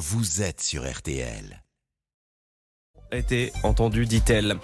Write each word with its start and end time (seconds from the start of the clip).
vous 0.00 0.40
êtes 0.40 0.62
sur 0.62 0.90
RTL 0.90 1.62
été 3.16 3.52
entendu, 3.62 4.06
dit-elle. 4.06 4.56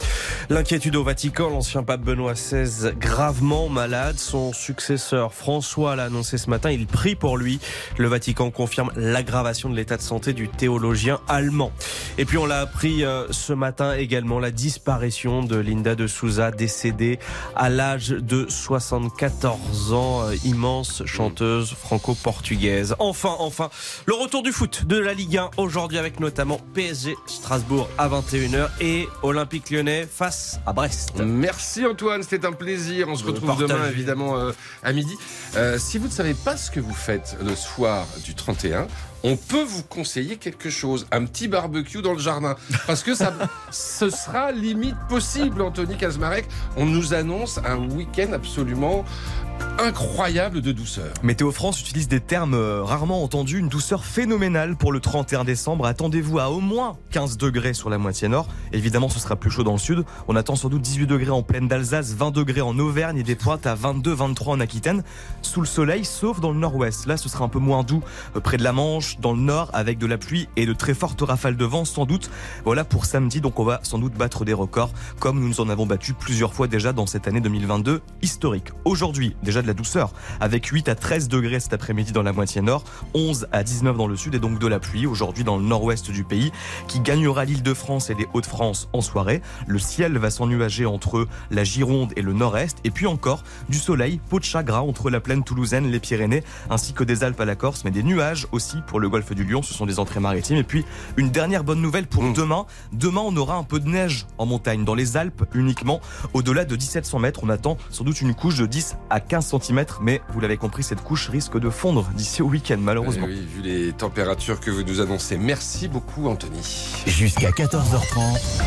L'inquiétude 0.51 0.95
au 0.97 1.03
Vatican, 1.03 1.51
l'ancien 1.51 1.83
pape 1.83 2.03
Benoît 2.03 2.35
XVI 2.35 2.93
gravement 2.95 3.69
malade. 3.69 4.19
Son 4.19 4.53
successeur 4.53 5.35
François 5.35 5.97
l'a 5.97 6.05
annoncé 6.05 6.39
ce 6.39 6.49
matin. 6.49 6.71
Il 6.71 6.87
prie 6.87 7.17
pour 7.17 7.37
lui. 7.39 7.59
Le 7.99 8.07
Vatican 8.07 8.51
confirme 8.51 8.93
l'aggravation 8.95 9.69
de 9.69 9.75
l'état 9.75 9.97
de 9.97 10.03
santé 10.03 10.33
du 10.33 10.49
théologien 10.49 11.21
allemand. 11.29 11.73
Et 12.19 12.25
puis 12.25 12.39
on 12.39 12.47
l'a 12.47 12.61
appris 12.61 13.05
euh, 13.05 13.27
ce 13.31 13.53
matin 13.53 13.95
également 13.95 14.39
la 14.39 14.53
disparition 14.53 15.43
de 15.43 15.57
Linda 15.57 15.95
de 15.95 16.07
Souza, 16.07 16.51
décédée 16.53 17.19
à 17.57 17.69
l'âge 17.69 18.11
de 18.11 18.47
74 18.49 19.93
ans, 19.93 20.23
euh, 20.23 20.37
immense 20.45 21.05
chanteuse 21.05 21.73
franco-portugaise. 21.73 22.95
Enfin, 23.01 23.35
enfin, 23.41 23.71
le 24.07 24.15
retour 24.15 24.43
du 24.43 24.53
foot 24.53 24.85
de 24.87 24.99
la 24.99 25.15
Ligue 25.15 25.39
1 25.39 25.51
aujourd'hui 25.57 25.99
avec 25.99 26.21
notamment 26.21 26.61
PSG 26.75 27.17
Strasbourg 27.27 27.89
à 27.99 28.07
21 28.07 28.36
et 28.81 29.09
Olympique 29.23 29.71
lyonnais 29.71 30.07
face 30.11 30.61
à 30.67 30.73
Brest. 30.73 31.13
Merci 31.25 31.87
Antoine, 31.87 32.23
c'était 32.23 32.47
un 32.47 32.53
plaisir. 32.53 33.09
On 33.09 33.15
se 33.15 33.25
retrouve 33.25 33.57
demain 33.59 33.89
évidemment 33.89 34.37
euh, 34.37 34.53
à 34.83 34.93
midi. 34.93 35.15
Euh, 35.57 35.79
si 35.79 35.97
vous 35.97 36.07
ne 36.07 36.13
savez 36.13 36.35
pas 36.35 36.57
ce 36.57 36.71
que 36.71 36.81
vous 36.81 36.95
faites 36.95 37.37
le 37.43 37.55
soir 37.55 38.07
du 38.25 38.35
31, 38.35 38.89
on 39.25 39.37
peut 39.37 39.63
vous 39.63 39.83
conseiller 39.83 40.37
quelque 40.37 40.71
chose, 40.71 41.07
un 41.11 41.25
petit 41.25 41.49
barbecue 41.49 42.03
dans 42.03 42.13
le 42.13 42.19
jardin, 42.19 42.57
parce 42.87 43.03
que 43.03 43.15
ça, 43.15 43.33
ce 43.71 44.11
sera 44.11 44.53
limite 44.53 44.97
possible, 45.09 45.63
Anthony 45.63 45.97
Kazmarek. 45.97 46.47
On 46.77 46.85
nous 46.85 47.15
annonce 47.15 47.59
un 47.65 47.79
week-end 47.79 48.33
absolument 48.33 49.05
incroyable 49.79 50.63
de 50.63 50.73
douceur. 50.73 51.13
Météo 51.23 51.53
France 51.53 51.81
utilise 51.81 52.09
des 52.09 52.21
termes 52.21 52.55
euh, 52.55 52.83
rarement 52.83 53.23
entendus, 53.23 53.59
une 53.59 53.69
douceur 53.69 54.05
phénoménale 54.05 54.77
pour 54.77 54.91
le 54.91 55.01
31 55.01 55.45
décembre. 55.45 55.87
Attendez-vous 55.87 56.39
à 56.39 56.51
au 56.51 56.61
moins 56.61 56.97
15 57.11 57.37
degrés 57.37 57.75
sur 57.75 57.91
la 57.91 57.99
moitié 57.99 58.29
nord. 58.29 58.49
Évidemment, 58.73 59.09
ce 59.09 59.21
sera 59.21 59.37
plus 59.37 59.51
chaud 59.51 59.63
dans 59.63 59.73
le 59.73 59.79
sud. 59.79 60.05
On 60.29 60.37
attend 60.37 60.57
sans 60.57 60.71
doute 60.71 60.83
18 60.83 61.07
degrés 61.07 61.31
en 61.31 61.43
plaine 61.43 61.69
d'Alsace, 61.69 62.15
20 62.15 62.31
degrés 62.31 62.63
en 62.63 62.79
Auvergne 62.79 63.19
et 63.19 63.23
des 63.23 63.37
pointes 63.37 63.67
à 63.67 63.77
22-23 63.77 64.49
en 64.49 64.61
Aquitaine. 64.61 65.05
Sous 65.43 65.61
le 65.61 65.67
soleil, 65.67 66.05
sauf 66.05 66.41
dans 66.41 66.53
le 66.53 66.59
nord-ouest. 66.59 67.07
Là, 67.07 67.17
ce 67.17 67.29
sera 67.29 67.45
un 67.45 67.49
peu 67.49 67.59
moins 67.59 67.83
doux 67.83 68.03
euh, 68.35 68.41
près 68.41 68.57
de 68.57 68.65
la 68.65 68.73
Manche, 68.73 69.19
dans 69.21 69.35
le 69.35 69.41
nord, 69.41 69.71
avec 69.73 69.99
de 69.99 70.07
la 70.07 70.19
pluie 70.19 70.49
et 70.57 70.67
de 70.67 70.73
très 70.73 70.95
fortes 70.95 71.21
rafales 71.21 71.57
de 71.57 71.65
vent, 71.65 71.85
sans 71.85 72.07
doute. 72.07 72.31
Voilà 72.65 72.85
pour 72.85 73.05
samedi, 73.05 73.41
donc 73.41 73.61
on 73.61 73.65
va 73.65 73.81
sans 73.83 73.99
doute 73.99 74.15
battre 74.15 74.45
des 74.45 74.55
records, 74.55 74.91
comme 75.21 75.39
nous 75.39 75.49
nous 75.49 75.61
en 75.61 75.69
avons 75.69 75.87
battu 75.87 76.15
plusieurs 76.15 76.55
fois 76.55 76.67
déjà 76.67 76.93
dans 76.93 77.07
cette 77.07 77.29
année 77.29 77.41
2022 77.41 78.01
historique. 78.23 78.73
Aujourd'hui, 78.85 79.37
déjà 79.47 79.63
de 79.63 79.67
la 79.67 79.73
douceur, 79.73 80.13
avec 80.41 80.67
8 80.67 80.91
à 80.91 80.95
13 80.95 81.29
degrés 81.29 81.61
cet 81.61 81.73
après-midi 81.73 82.13
dans 82.13 82.23
la 82.23 82.33
moitié 82.33 82.61
nord, 82.61 82.85
11 83.15 83.47
à 83.53 83.63
19 83.63 83.97
dans 83.97 84.09
le 84.09 84.17
sud 84.17 84.35
et 84.35 84.39
donc 84.39 84.59
de 84.59 84.67
la 84.67 84.79
pluie 84.79 85.07
aujourd'hui 85.07 85.45
dans 85.45 85.57
le 85.57 85.63
nord-ouest 85.63 86.11
du 86.11 86.25
pays, 86.25 86.53
qui 86.89 87.01
gagnera 87.01 87.45
l'île 87.45 87.63
de 87.63 87.73
France 87.73 88.11
et 88.11 88.15
les 88.15 88.27
Hauts-de-France 88.35 88.89
en 88.93 89.01
soirée. 89.01 89.41
Le 89.67 89.79
ciel 89.79 90.19
va 90.19 90.31
s'ennuager 90.31 90.85
entre 90.85 91.29
la 91.51 91.65
Gironde 91.65 92.13
et 92.17 92.23
le 92.23 92.33
nord-est, 92.33 92.79
et 92.85 92.91
puis 92.91 93.07
encore 93.07 93.45
du 93.69 93.79
soleil, 93.79 94.21
peau 94.29 94.41
de 94.41 94.45
chagrin 94.45 94.81
entre 94.81 95.09
la 95.09 95.21
plaine 95.21 95.45
toulousaine, 95.45 95.91
les 95.91 96.01
Pyrénées, 96.01 96.43
ainsi 96.69 96.93
que 96.93 97.05
des 97.05 97.23
Alpes 97.23 97.41
à 97.41 97.45
la 97.45 97.55
Corse, 97.55 97.85
mais 97.85 97.93
des 97.93 98.03
nuages 98.03 98.49
aussi 98.51 98.79
pour 98.87 98.99
le 98.99 99.09
golfe 99.09 99.33
du 99.33 99.45
Lion, 99.45 99.63
ce 99.63 99.73
sont 99.73 99.87
des 99.87 100.01
entrées 100.01 100.21
maritimes. 100.21 100.57
Et 100.57 100.65
puis 100.65 100.85
une 101.17 101.31
dernière 101.31 101.63
bonne 101.63 101.81
nouvelle 101.81 102.09
pour 102.09 102.25
mmh. 102.25 102.33
demain. 102.33 102.67
Demain, 102.93 103.23
on 103.25 103.37
aura 103.37 103.55
un 103.55 103.65
peu 103.65 103.79
de 103.79 103.89
neige 103.89 104.27
en 104.39 104.47
montagne, 104.47 104.85
dans 104.85 104.95
les 104.95 105.17
Alpes 105.17 105.45
uniquement. 105.55 106.01
Au-delà 106.35 106.65
de 106.65 106.75
1700 106.75 107.21
mètres, 107.21 107.41
on 107.45 107.49
attend 107.49 107.77
sans 107.91 108.03
doute 108.03 108.21
une 108.21 108.35
couche 108.35 108.57
de 108.57 108.67
10 108.67 108.97
à 109.11 109.21
15 109.21 109.36
cm 109.41 109.85
mais 110.01 110.21
vous 110.33 110.41
l'avez 110.41 110.57
compris, 110.57 110.83
cette 110.83 111.03
couche 111.03 111.29
risque 111.29 111.59
de 111.59 111.71
fondre 111.71 112.09
d'ici 112.15 112.43
au 112.43 112.47
week-end, 112.47 112.79
malheureusement. 112.79 113.27
oui, 113.27 113.47
vu 113.55 113.63
les 113.63 113.93
températures 113.93 114.61
que 114.61 114.71
vous 114.71 114.83
nous 114.83 115.01
annoncez. 115.01 115.37
Merci 115.37 115.89
beaucoup, 115.89 116.27
Anthony. 116.29 116.61
Jusqu'à 117.07 117.51
14h30. 117.51 118.63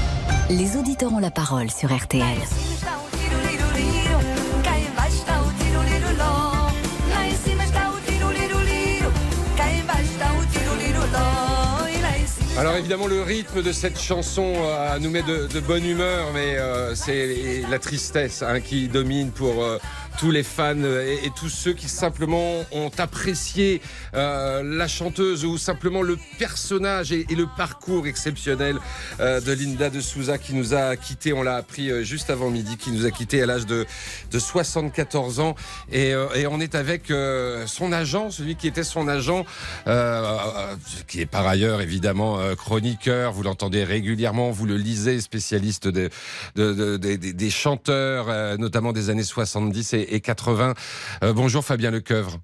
Les 0.49 0.77
auditeurs 0.77 1.13
ont 1.13 1.19
la 1.19 1.31
parole 1.31 1.69
sur 1.69 1.95
RTL. 1.95 2.37
Alors 12.59 12.75
évidemment 12.75 13.07
le 13.07 13.21
rythme 13.21 13.61
de 13.61 13.71
cette 13.71 13.97
chanson 13.97 14.53
euh, 14.57 14.99
nous 14.99 15.09
met 15.09 15.23
de, 15.23 15.59
bonne 15.61 15.85
humeur, 15.85 16.33
mais 16.33 16.57
euh, 16.57 16.93
c'est 16.93 17.63
la 17.69 17.79
tristesse 17.79 18.43
hein, 18.43 18.59
qui 18.59 18.89
domine 18.89 19.31
pour 19.31 19.63
euh, 19.63 19.77
tous 20.19 20.31
les 20.31 20.43
fans 20.43 20.75
et, 20.75 21.31
tous 21.33 21.47
ceux 21.47 21.71
qui 21.71 21.87
simplement 21.87 22.65
ont 22.73 22.91
apprécié 22.97 23.81
euh, 24.15 24.61
la 24.63 24.89
chanteuse 24.89 25.45
ou 25.45 25.57
simplement 25.57 26.01
le 26.01 26.17
personnage 26.37 27.13
et, 27.13 27.25
le 27.29 27.47
parcours 27.55 28.05
exceptionnel 28.05 28.79
euh, 29.21 29.39
de 29.39 29.53
Linda 29.53 29.89
de 29.89 30.01
Souza 30.01 30.37
qui 30.37 30.53
nous 30.53 30.73
a 30.73 30.97
quitté, 30.97 31.31
on 31.31 31.41
l'a 31.41 31.55
appris 31.55 31.89
euh, 31.89 32.03
juste 32.03 32.29
avant 32.29 32.49
midi, 32.49 32.75
qui 32.75 32.91
nous 32.91 33.05
a 33.05 33.11
quitté 33.11 33.41
à 33.41 33.45
l'âge 33.45 33.65
de, 33.65 33.85
de 34.29 34.39
74 34.39 35.39
ans. 35.39 35.55
Et, 35.89 36.09
et 36.35 36.47
on 36.47 36.59
est 36.59 36.75
avec 36.75 37.11
son 37.65 37.91
agent, 37.91 38.31
celui 38.31 38.55
qui 38.55 38.67
était 38.67 38.83
son 38.83 39.07
agent, 39.07 39.45
qui 41.07 41.21
est 41.21 41.25
par 41.25 41.47
ailleurs 41.47 41.81
évidemment 41.81 42.39
chroniqueur, 42.55 43.31
vous 43.31 43.43
l'entendez 43.43 43.83
régulièrement, 43.83 44.51
vous 44.51 44.65
le 44.65 44.75
lisez, 44.75 45.19
spécialiste 45.21 45.87
de, 45.87 46.09
de, 46.55 46.97
des 46.97 47.49
chanteurs, 47.49 48.57
notamment 48.57 48.93
des 48.93 49.09
années 49.09 49.23
70 49.23 49.93
et, 49.93 50.15
et 50.15 50.19
80. 50.21 50.73
Euh, 51.23 51.33
bonjour 51.33 51.63
Fabien 51.63 51.91
Lecoeuvre. 51.91 52.39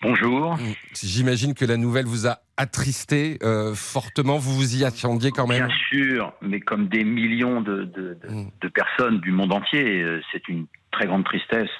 Bonjour. 0.00 0.56
Mm. 0.56 0.74
J'imagine 0.94 1.54
que 1.54 1.64
la 1.64 1.76
nouvelle 1.76 2.06
vous 2.06 2.26
a 2.26 2.38
attristé 2.56 3.38
euh, 3.42 3.74
fortement. 3.74 4.38
Vous 4.38 4.54
vous 4.54 4.76
y 4.76 4.84
attendiez 4.84 5.30
quand 5.30 5.46
même 5.46 5.66
Bien 5.66 5.76
sûr, 5.88 6.32
mais 6.40 6.60
comme 6.60 6.88
des 6.88 7.04
millions 7.04 7.60
de, 7.60 7.84
de, 7.84 8.16
mm. 8.28 8.70
personnes 8.70 9.20
du 9.20 9.32
monde 9.32 9.52
entier, 9.52 10.02
euh, 10.02 10.20
c'est 10.32 10.48
une 10.48 10.66
très 10.90 11.06
grande 11.06 11.24
tristesse. 11.24 11.70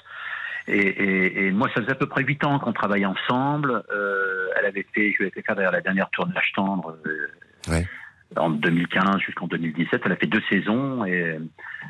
Et, 0.67 1.49
moi, 1.51 1.67
ça 1.73 1.81
faisait 1.81 1.93
à 1.93 1.95
peu 1.95 2.05
près 2.05 2.21
huit 2.21 2.43
ans 2.43 2.59
qu'on 2.59 2.73
travaillait 2.73 3.07
ensemble. 3.07 3.83
elle 4.55 4.65
avait 4.67 4.85
fait, 4.93 5.11
je 5.13 5.23
lui 5.23 5.27
ai 5.27 5.31
fait 5.31 5.41
faire 5.41 5.55
d'ailleurs 5.55 5.71
la 5.71 5.81
dernière 5.81 6.11
tournée 6.11 6.35
tendre. 6.53 6.95
Ouais 7.69 7.85
en 8.35 8.49
2015 8.49 9.19
jusqu'en 9.19 9.47
2017. 9.47 10.01
Elle 10.05 10.11
a 10.11 10.15
fait 10.15 10.27
deux 10.27 10.41
saisons 10.49 11.05
et 11.05 11.37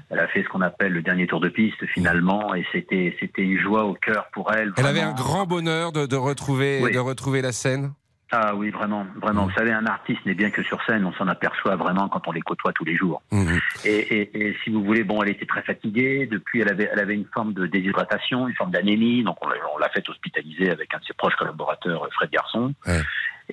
elle 0.09 0.19
a 0.19 0.27
fait 0.27 0.43
ce 0.43 0.49
qu'on 0.49 0.61
appelle 0.61 0.93
le 0.93 1.01
dernier 1.01 1.27
tour 1.27 1.39
de 1.39 1.49
piste 1.49 1.85
finalement 1.87 2.53
et 2.55 2.65
c'était 2.71 3.15
c'était 3.19 3.41
une 3.41 3.59
joie 3.59 3.85
au 3.85 3.93
cœur 3.93 4.27
pour 4.33 4.53
elle. 4.53 4.73
Elle 4.77 4.85
avait 4.85 5.01
un 5.01 5.13
grand 5.13 5.45
bonheur 5.45 5.91
de, 5.91 6.05
de 6.05 6.15
retrouver 6.15 6.81
de 6.91 6.99
retrouver 6.99 7.41
la 7.41 7.51
scène. 7.51 7.91
Ah 8.31 8.53
oui, 8.53 8.69
vraiment, 8.69 9.07
vraiment. 9.19 9.47
Vous 9.47 9.53
savez, 9.53 9.71
un 9.71 9.87
artiste 9.87 10.23
n'est 10.23 10.35
bien 10.35 10.51
que 10.51 10.61
sur 10.61 10.79
scène, 10.85 11.03
on 11.03 11.11
s'en 11.13 11.27
aperçoit 11.27 11.75
vraiment 11.77 12.09
quand 12.09 12.27
on 12.27 12.31
les 12.31 12.41
côtoie 12.41 12.71
tous 12.73 12.85
les 12.85 12.95
jours. 12.95 13.23
Mmh. 13.31 13.57
Et, 13.85 13.97
et, 13.97 14.49
et, 14.49 14.57
si 14.63 14.69
vous 14.69 14.83
voulez, 14.83 15.03
bon, 15.03 15.23
elle 15.23 15.31
était 15.31 15.47
très 15.47 15.63
fatiguée. 15.63 16.27
Depuis, 16.27 16.61
elle 16.61 16.69
avait, 16.69 16.87
elle 16.93 16.99
avait 16.99 17.15
une 17.15 17.25
forme 17.33 17.53
de 17.53 17.65
déshydratation, 17.65 18.47
une 18.47 18.53
forme 18.53 18.69
d'anémie. 18.69 19.23
Donc, 19.23 19.37
on, 19.43 19.79
l'a 19.79 19.89
fait 19.89 20.07
hospitaliser 20.07 20.69
avec 20.69 20.93
un 20.93 20.99
de 20.99 21.05
ses 21.05 21.15
proches 21.15 21.35
collaborateurs, 21.37 22.07
Fred 22.13 22.29
Garçon. 22.29 22.75
Ouais. 22.85 23.01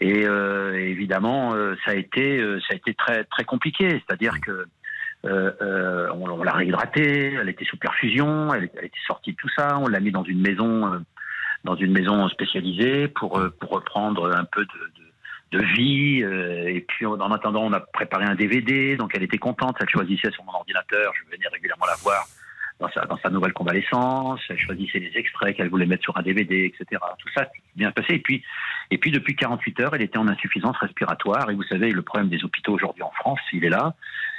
Et 0.01 0.27
euh, 0.27 0.75
évidemment, 0.79 1.55
euh, 1.55 1.75
ça 1.85 1.93
a 1.93 1.95
été, 1.95 2.39
euh, 2.39 2.61
ça 2.61 2.75
a 2.75 2.77
été 2.77 2.95
très, 2.95 3.25
très 3.25 3.45
compliqué. 3.45 3.89
C'est-à-dire 4.07 4.35
que 4.41 4.67
euh, 5.25 6.09
on, 6.13 6.29
on 6.29 6.43
l'a 6.43 6.53
réhydratée, 6.53 7.35
elle 7.35 7.49
était 7.49 7.65
sous 7.65 7.79
perfusion, 7.79 8.53
elle, 8.55 8.65
était 8.65 8.91
sortie 9.07 9.33
de 9.33 9.37
tout 9.37 9.49
ça. 9.57 9.79
On 9.79 9.89
l'a 9.89 10.01
mis 10.01 10.13
dans 10.13 10.25
une 10.25 10.41
maison 10.41 11.03
dans 11.67 11.77
une 11.77 11.93
maison 11.93 12.27
spécialisée 12.29 13.09
pour, 13.09 13.39
euh, 13.39 13.55
pour 13.61 13.71
reprendre 13.71 14.35
un 14.35 14.45
peu 14.45 14.65
de, 14.65 15.59
de, 15.59 15.65
vie. 15.75 16.23
Euh, 16.23 16.69
et 16.69 16.81
puis, 16.81 17.05
en 17.05 17.31
attendant, 17.31 17.63
on 17.63 17.73
a 17.73 17.81
préparé 17.81 18.25
un 18.25 18.35
DVD, 18.35 18.97
donc 18.97 19.11
elle 19.15 19.23
était 19.23 19.39
contente. 19.39 19.77
Elle 19.81 19.91
choisissait 19.91 20.31
sur 20.31 20.45
mon 20.45 20.53
ordinateur. 20.53 21.13
Je 21.15 21.31
venais 21.31 21.49
régulièrement 21.53 21.87
la 21.87 21.97
voir 21.97 22.27
dans 22.79 22.91
sa, 22.91 23.07
dans 23.07 23.19
sa 23.19 23.31
nouvelle 23.31 23.53
convalescence. 23.53 24.41
Elle 24.49 24.59
choisissait 24.59 24.99
les 24.99 25.13
extraits 25.17 25.57
qu'elle 25.57 25.69
voulait 25.69 25.87
mettre 25.87 26.05
sur 26.05 26.17
un 26.17 26.23
DVD, 26.23 26.65
etc. 26.67 27.01
Tout 27.19 27.29
ça 27.35 27.49
bien 27.75 27.91
passé. 27.91 28.15
Et 28.15 28.19
puis, 28.19 28.43
et 28.91 28.99
puis, 28.99 29.11
depuis 29.11 29.35
48 29.35 29.81
heures, 29.81 29.95
elle 29.95 30.03
était 30.03 30.19
en 30.19 30.29
insuffisance 30.29 30.77
respiratoire. 30.79 31.51
Et 31.51 31.55
vous 31.55 31.65
savez, 31.65 31.91
le 31.91 32.03
problème 32.03 32.29
des 32.29 32.45
hôpitaux 32.45 32.75
aujourd'hui 32.75 33.03
en 33.03 33.11
France, 33.13 33.41
il 33.53 33.65
est 33.65 33.71
là. 33.71 33.95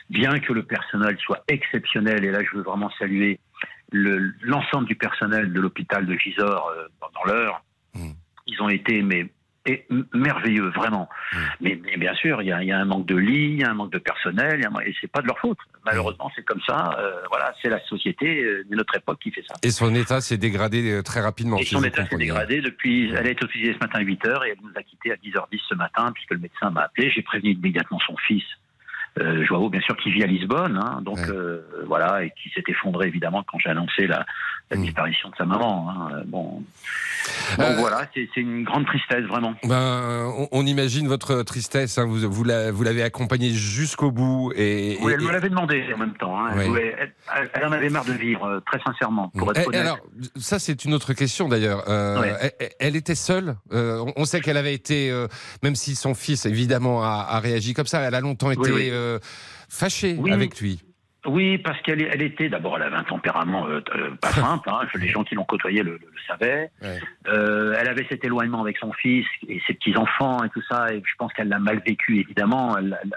Bien 0.09 0.39
que 0.39 0.53
le 0.53 0.63
personnel 0.63 1.17
soit 1.19 1.43
exceptionnel, 1.47 2.23
et 2.23 2.31
là, 2.31 2.39
je 2.43 2.57
veux 2.57 2.63
vraiment 2.63 2.89
saluer 2.97 3.39
l'ensemble 3.91 4.85
du 4.85 4.95
personnel 4.95 5.51
de 5.51 5.59
l'hôpital 5.59 6.05
de 6.05 6.13
Gisors 6.17 6.69
euh, 6.69 6.87
dans 7.01 7.23
l'heure, 7.31 7.63
hmm. 7.93 8.11
ils 8.45 8.61
ont 8.61 8.69
été 8.69 9.01
mais 9.01 9.27
et 9.67 9.85
merveilleux, 10.13 10.69
vraiment. 10.69 11.09
Hmm. 11.33 11.37
Mais, 11.61 11.75
bien 11.97 12.15
sûr, 12.15 12.41
il 12.41 12.47
y, 12.47 12.51
a, 12.51 12.77
un 12.77 12.85
manque 12.85 13.05
de 13.05 13.15
lits, 13.15 13.51
il 13.51 13.59
y 13.59 13.63
a 13.63 13.69
un 13.69 13.73
manque 13.73 13.91
de 13.91 13.99
personnel, 13.99 14.61
et 14.85 14.95
c'est 14.99 15.11
pas 15.11 15.21
de 15.21 15.27
leur 15.27 15.37
faute. 15.39 15.57
Malheureusement, 15.85 16.31
c'est 16.35 16.43
comme 16.43 16.61
ça. 16.65 16.97
Euh, 16.99 17.21
voilà, 17.29 17.53
c'est 17.61 17.69
la 17.69 17.79
société 17.85 18.43
euh, 18.43 18.63
de 18.69 18.75
notre 18.75 18.95
époque 18.95 19.19
qui 19.19 19.31
fait 19.31 19.43
ça. 19.47 19.55
Et 19.63 19.71
son 19.71 19.93
état 19.93 20.21
s'est 20.21 20.37
dégradé 20.37 21.01
très 21.03 21.21
rapidement. 21.21 21.57
Et 21.57 21.65
son 21.65 21.83
état 21.83 22.05
s'est 22.05 22.17
dégradé 22.17 22.61
depuis. 22.61 23.09
Elle 23.09 23.27
a 23.27 23.29
été 23.29 23.43
hospitalisée 23.43 23.73
ce 23.73 23.79
matin 23.79 23.99
à 23.99 24.01
8 24.01 24.23
h 24.23 24.47
et 24.47 24.49
elle 24.51 24.57
nous 24.63 24.71
a 24.75 24.83
quittés 24.83 25.11
à 25.11 25.15
10h10 25.15 25.61
ce 25.69 25.75
matin 25.75 26.11
puisque 26.13 26.31
le 26.31 26.39
médecin 26.39 26.69
m'a 26.69 26.83
appelé. 26.83 27.09
J'ai 27.09 27.21
prévenu 27.21 27.51
immédiatement 27.51 27.99
son 27.99 28.15
fils 28.17 28.43
Euh, 29.19 29.43
Joao, 29.45 29.69
bien 29.69 29.81
sûr, 29.81 29.97
qui 29.97 30.11
vit 30.11 30.23
à 30.23 30.27
Lisbonne, 30.27 30.77
hein, 30.77 31.01
donc 31.01 31.17
euh, 31.17 31.61
voilà, 31.87 32.23
et 32.23 32.31
qui 32.41 32.49
s'est 32.49 32.63
effondré 32.67 33.07
évidemment 33.07 33.43
quand 33.43 33.57
j'ai 33.57 33.69
annoncé 33.69 34.05
la, 34.05 34.25
la, 34.71 34.77
mm. 34.77 34.81
disparition 34.81 35.29
de 35.29 35.35
sa 35.35 35.45
maman. 35.45 35.89
Hein. 35.89 36.23
Bon, 36.25 36.63
donc 37.57 37.67
euh, 37.67 37.75
voilà, 37.77 38.07
c'est 38.13 38.27
une 38.37 38.63
grande 38.63 38.85
tristesse 38.85 39.23
vraiment. 39.25 39.53
Ben, 39.63 40.31
on, 40.37 40.47
on 40.51 40.65
imagine 40.65 41.07
votre 41.07 41.43
tristesse. 41.43 41.97
Hein, 41.97 42.05
vous 42.05 42.29
vous 42.29 42.43
l'avez 42.43 43.03
accompagnée 43.03 43.51
jusqu'au 43.51 44.11
bout 44.11 44.51
et, 44.55 44.97
oui, 45.01 45.13
elle 45.13 45.21
me 45.21 45.31
l'avait 45.31 45.49
demandé 45.49 45.83
en 45.93 45.97
même 45.97 46.13
temps. 46.13 46.37
Hein. 46.39 46.51
Elle, 46.55 47.13
elle, 47.53 47.65
en 47.65 47.71
avait 47.71 47.89
marre 47.89 48.05
de 48.05 48.13
vivre, 48.13 48.45
euh, 48.45 48.59
très 48.65 48.79
sincèrement, 48.83 49.29
pour 49.29 49.51
être 49.51 49.67
honnête. 49.67 49.81
Alors, 49.81 49.99
ça 50.35 50.59
c'est 50.59 50.85
une 50.85 50.93
autre 50.93 51.13
question 51.13 51.47
d'ailleurs. 51.47 51.83
Euh, 51.87 52.49
elle, 52.79 52.95
était 52.95 53.15
seule. 53.15 53.55
on 53.71 54.25
sait 54.25 54.41
qu'elle 54.41 54.57
avait 54.57 54.73
été, 54.73 55.13
même 55.63 55.75
si 55.75 55.95
son 55.95 56.13
fils 56.13 56.45
évidemment 56.45 57.03
a, 57.03 57.25
a, 57.29 57.39
réagi 57.39 57.73
comme 57.73 57.87
ça, 57.87 58.01
elle 58.01 58.15
a 58.15 58.21
longtemps 58.21 58.51
été 58.51 58.91
fâchée 59.69 60.17
avec 60.31 60.59
lui. 60.59 60.81
Oui, 61.25 61.57
parce 61.57 61.81
qu'elle 61.81 62.01
elle 62.01 62.21
était 62.21 62.47
d'abord, 62.47 62.77
elle 62.77 62.83
avait 62.83 62.95
un 62.95 63.03
tempérament 63.03 63.67
euh, 63.67 63.81
euh, 63.95 64.11
pas 64.21 64.29
simple. 64.29 64.69
Hein, 64.69 64.87
les 64.95 65.09
gens 65.09 65.23
qui 65.23 65.35
l'ont 65.35 65.43
côtoyé 65.43 65.83
le, 65.83 65.93
le, 65.93 66.07
savaient. 66.25 66.69
Euh, 67.27 67.75
elle 67.77 67.89
avait 67.89 68.05
cet 68.09 68.23
éloignement 68.23 68.61
avec 68.61 68.77
son 68.77 68.93
fils 68.93 69.25
et 69.47 69.61
ses 69.67 69.73
petits 69.73 69.97
enfants 69.97 70.43
et 70.43 70.49
tout 70.49 70.61
ça. 70.69 70.93
Et 70.93 71.01
je 71.03 71.15
pense 71.17 71.33
qu'elle 71.33 71.49
l'a 71.49 71.59
mal 71.59 71.81
vécu 71.85 72.19
évidemment. 72.19 72.77
Elle, 72.77 72.97
elle, 73.03 73.13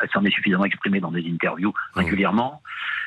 elle 0.00 0.08
s'en 0.10 0.24
est 0.24 0.30
suffisamment 0.30 0.64
exprimée 0.64 1.00
dans 1.00 1.12
des 1.12 1.24
interviews 1.28 1.72
régulièrement. 1.94 2.62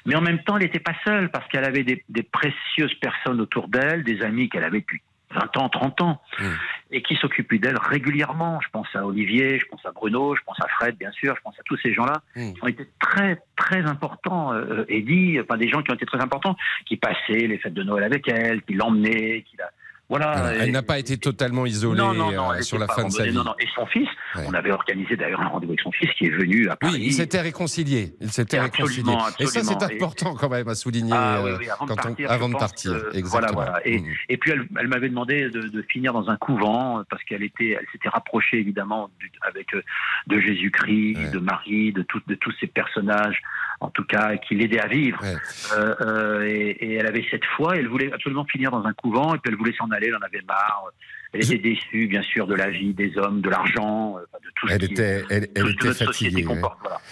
Mais 0.06 0.15
en 0.15 0.21
même 0.21 0.39
temps, 0.44 0.57
elle 0.57 0.63
n'était 0.63 0.80
pas 0.80 0.95
seule 1.04 1.30
parce 1.30 1.48
qu'elle 1.50 1.65
avait 1.65 1.83
des, 1.83 2.04
des 2.07 2.24
précieuses 2.24 2.94
personnes 2.95 3.42
autour 3.42 3.68
d'elle, 3.68 4.04
des 4.04 4.21
amis 4.21 4.48
qu'elle 4.50 4.63
avait 4.63 4.81
depuis 4.81 5.01
20 5.33 5.57
ans, 5.57 5.69
30 5.69 6.01
ans, 6.01 6.21
hmm. 6.39 6.44
et 6.91 7.01
qui 7.01 7.15
s'occupent 7.15 7.53
d'elle 7.56 7.77
régulièrement. 7.77 8.59
Je 8.62 8.69
pense 8.69 8.88
à 8.95 9.06
Olivier, 9.06 9.59
je 9.59 9.65
pense 9.65 9.85
à 9.85 9.91
Bruno, 9.91 10.35
je 10.35 10.41
pense 10.45 10.59
à 10.62 10.68
Fred, 10.68 10.95
bien 10.97 11.12
sûr, 11.12 11.35
je 11.35 11.41
pense 11.41 11.59
à 11.59 11.63
tous 11.65 11.77
ces 11.77 11.94
gens-là 11.94 12.21
hmm. 12.35 12.53
qui 12.53 12.63
ont 12.63 12.68
été 12.68 12.88
très, 13.00 13.41
très 13.56 13.81
importants. 13.85 14.53
Euh, 14.53 14.85
Eddie, 14.89 15.39
enfin 15.41 15.57
des 15.57 15.69
gens 15.69 15.81
qui 15.81 15.91
ont 15.91 15.95
été 15.95 16.06
très 16.06 16.21
importants, 16.21 16.56
qui 16.85 16.97
passaient 16.97 17.47
les 17.47 17.57
fêtes 17.57 17.74
de 17.74 17.83
Noël 17.83 18.03
avec 18.03 18.27
elle, 18.27 18.62
qui 18.63 18.74
l'emmenaient, 18.74 19.44
qui 19.50 19.57
la 19.57 19.69
voilà. 20.13 20.54
Elle 20.60 20.71
n'a 20.71 20.83
pas 20.83 21.00
été 21.00 21.18
totalement 21.18 21.65
isolée 21.65 22.04
euh, 22.04 22.62
sur 22.62 22.77
la 22.77 22.88
fin 22.88 23.06
de 23.06 23.10
sa 23.10 23.24
vie. 23.24 23.33
Non, 23.33 23.44
non. 23.44 23.56
Et 23.60 23.68
son 23.74 23.88
fils, 23.88 24.07
on 24.36 24.54
avait 24.54 24.71
organisé 24.71 25.15
d'ailleurs 25.15 25.42
un 25.42 25.48
rendez-vous 25.48 25.71
avec 25.71 25.81
son 25.81 25.92
fils 25.92 26.10
qui 26.18 26.27
est 26.27 26.30
venu 26.30 26.69
à 26.69 26.75
Paris. 26.75 26.94
Oui, 26.98 27.04
il 27.07 27.13
s'était 27.13 27.42
réconcilié. 27.42 28.13
Il 28.21 28.30
s'était 28.30 28.60
réconcilié. 28.60 29.13
Et 29.39 29.48
ça, 29.48 29.63
c'est 29.63 29.81
important 29.83 30.36
quand 30.36 30.50
même 30.50 30.68
à 30.68 30.75
souligner 30.75 31.13
ah, 31.15 31.42
oui, 31.44 31.51
oui, 31.60 31.69
avant, 31.69 31.86
de 31.86 31.94
partir, 31.94 32.31
avant 32.31 32.50
de 32.50 32.56
partir. 32.56 32.94
Voilà, 33.24 33.51
voilà. 33.51 33.81
Et, 33.86 34.00
mm. 34.00 34.06
et 34.30 34.38
puis 34.38 34.51
elle, 34.51 34.68
elle 34.80 34.88
m'avait 34.88 35.10
demandé 35.10 35.50
de, 35.50 35.62
de, 35.62 35.81
finir 35.81 36.13
dans 36.13 36.30
un 36.30 36.38
couvent 36.38 37.04
parce 37.10 37.24
qu'elle 37.24 37.44
était, 37.44 37.71
elle 37.80 37.88
s'était 37.92 38.10
rapprochée 38.10 38.60
évidemment 38.60 39.10
avec 39.42 39.74
euh, 39.74 39.81
de 40.27 40.39
Jésus-Christ, 40.39 41.31
de 41.31 41.39
Marie, 41.39 41.92
de, 41.92 42.04
tout, 42.04 42.21
de 42.27 42.36
tous 42.36 42.54
ces 42.60 42.68
personnages, 42.68 43.42
en 43.80 43.89
tout 43.89 44.04
cas 44.04 44.38
qui 44.38 44.56
l'aidaient 44.56 44.80
à 44.80 44.88
vivre. 44.88 45.19
Euh, 45.24 45.95
euh, 46.01 46.48
et, 46.48 46.69
et, 46.69 46.94
elle 46.95 47.07
avait 47.07 47.25
cette 47.31 47.45
foi. 47.45 47.77
Elle 47.77 47.88
voulait 47.88 48.12
absolument 48.13 48.45
finir 48.45 48.71
dans 48.71 48.86
un 48.86 48.94
couvent 48.94 49.33
et 49.33 49.39
puis 49.39 49.51
elle 49.51 49.57
voulait 49.57 49.75
s'en 49.77 49.89
aller 49.92 50.02
elle 50.07 50.15
en 50.15 50.25
avait 50.25 50.41
marre. 50.47 50.91
Elle 51.33 51.44
était 51.44 51.57
déçue, 51.57 52.07
bien 52.07 52.21
sûr, 52.21 52.45
de 52.45 52.53
la 52.53 52.69
vie, 52.69 52.94
des 52.94 53.17
hommes, 53.17 53.41
de 53.41 53.50
l'argent, 53.50 54.17
euh, 54.17 54.21
de 54.21 54.50
tout 54.55 54.67
elle 54.69 54.81
ce 54.81 54.85
était, 54.85 55.21
qui, 55.21 55.33
elle, 55.33 55.47
elle 55.55 55.69
était 55.69 55.94
fatiguée. 55.94 56.45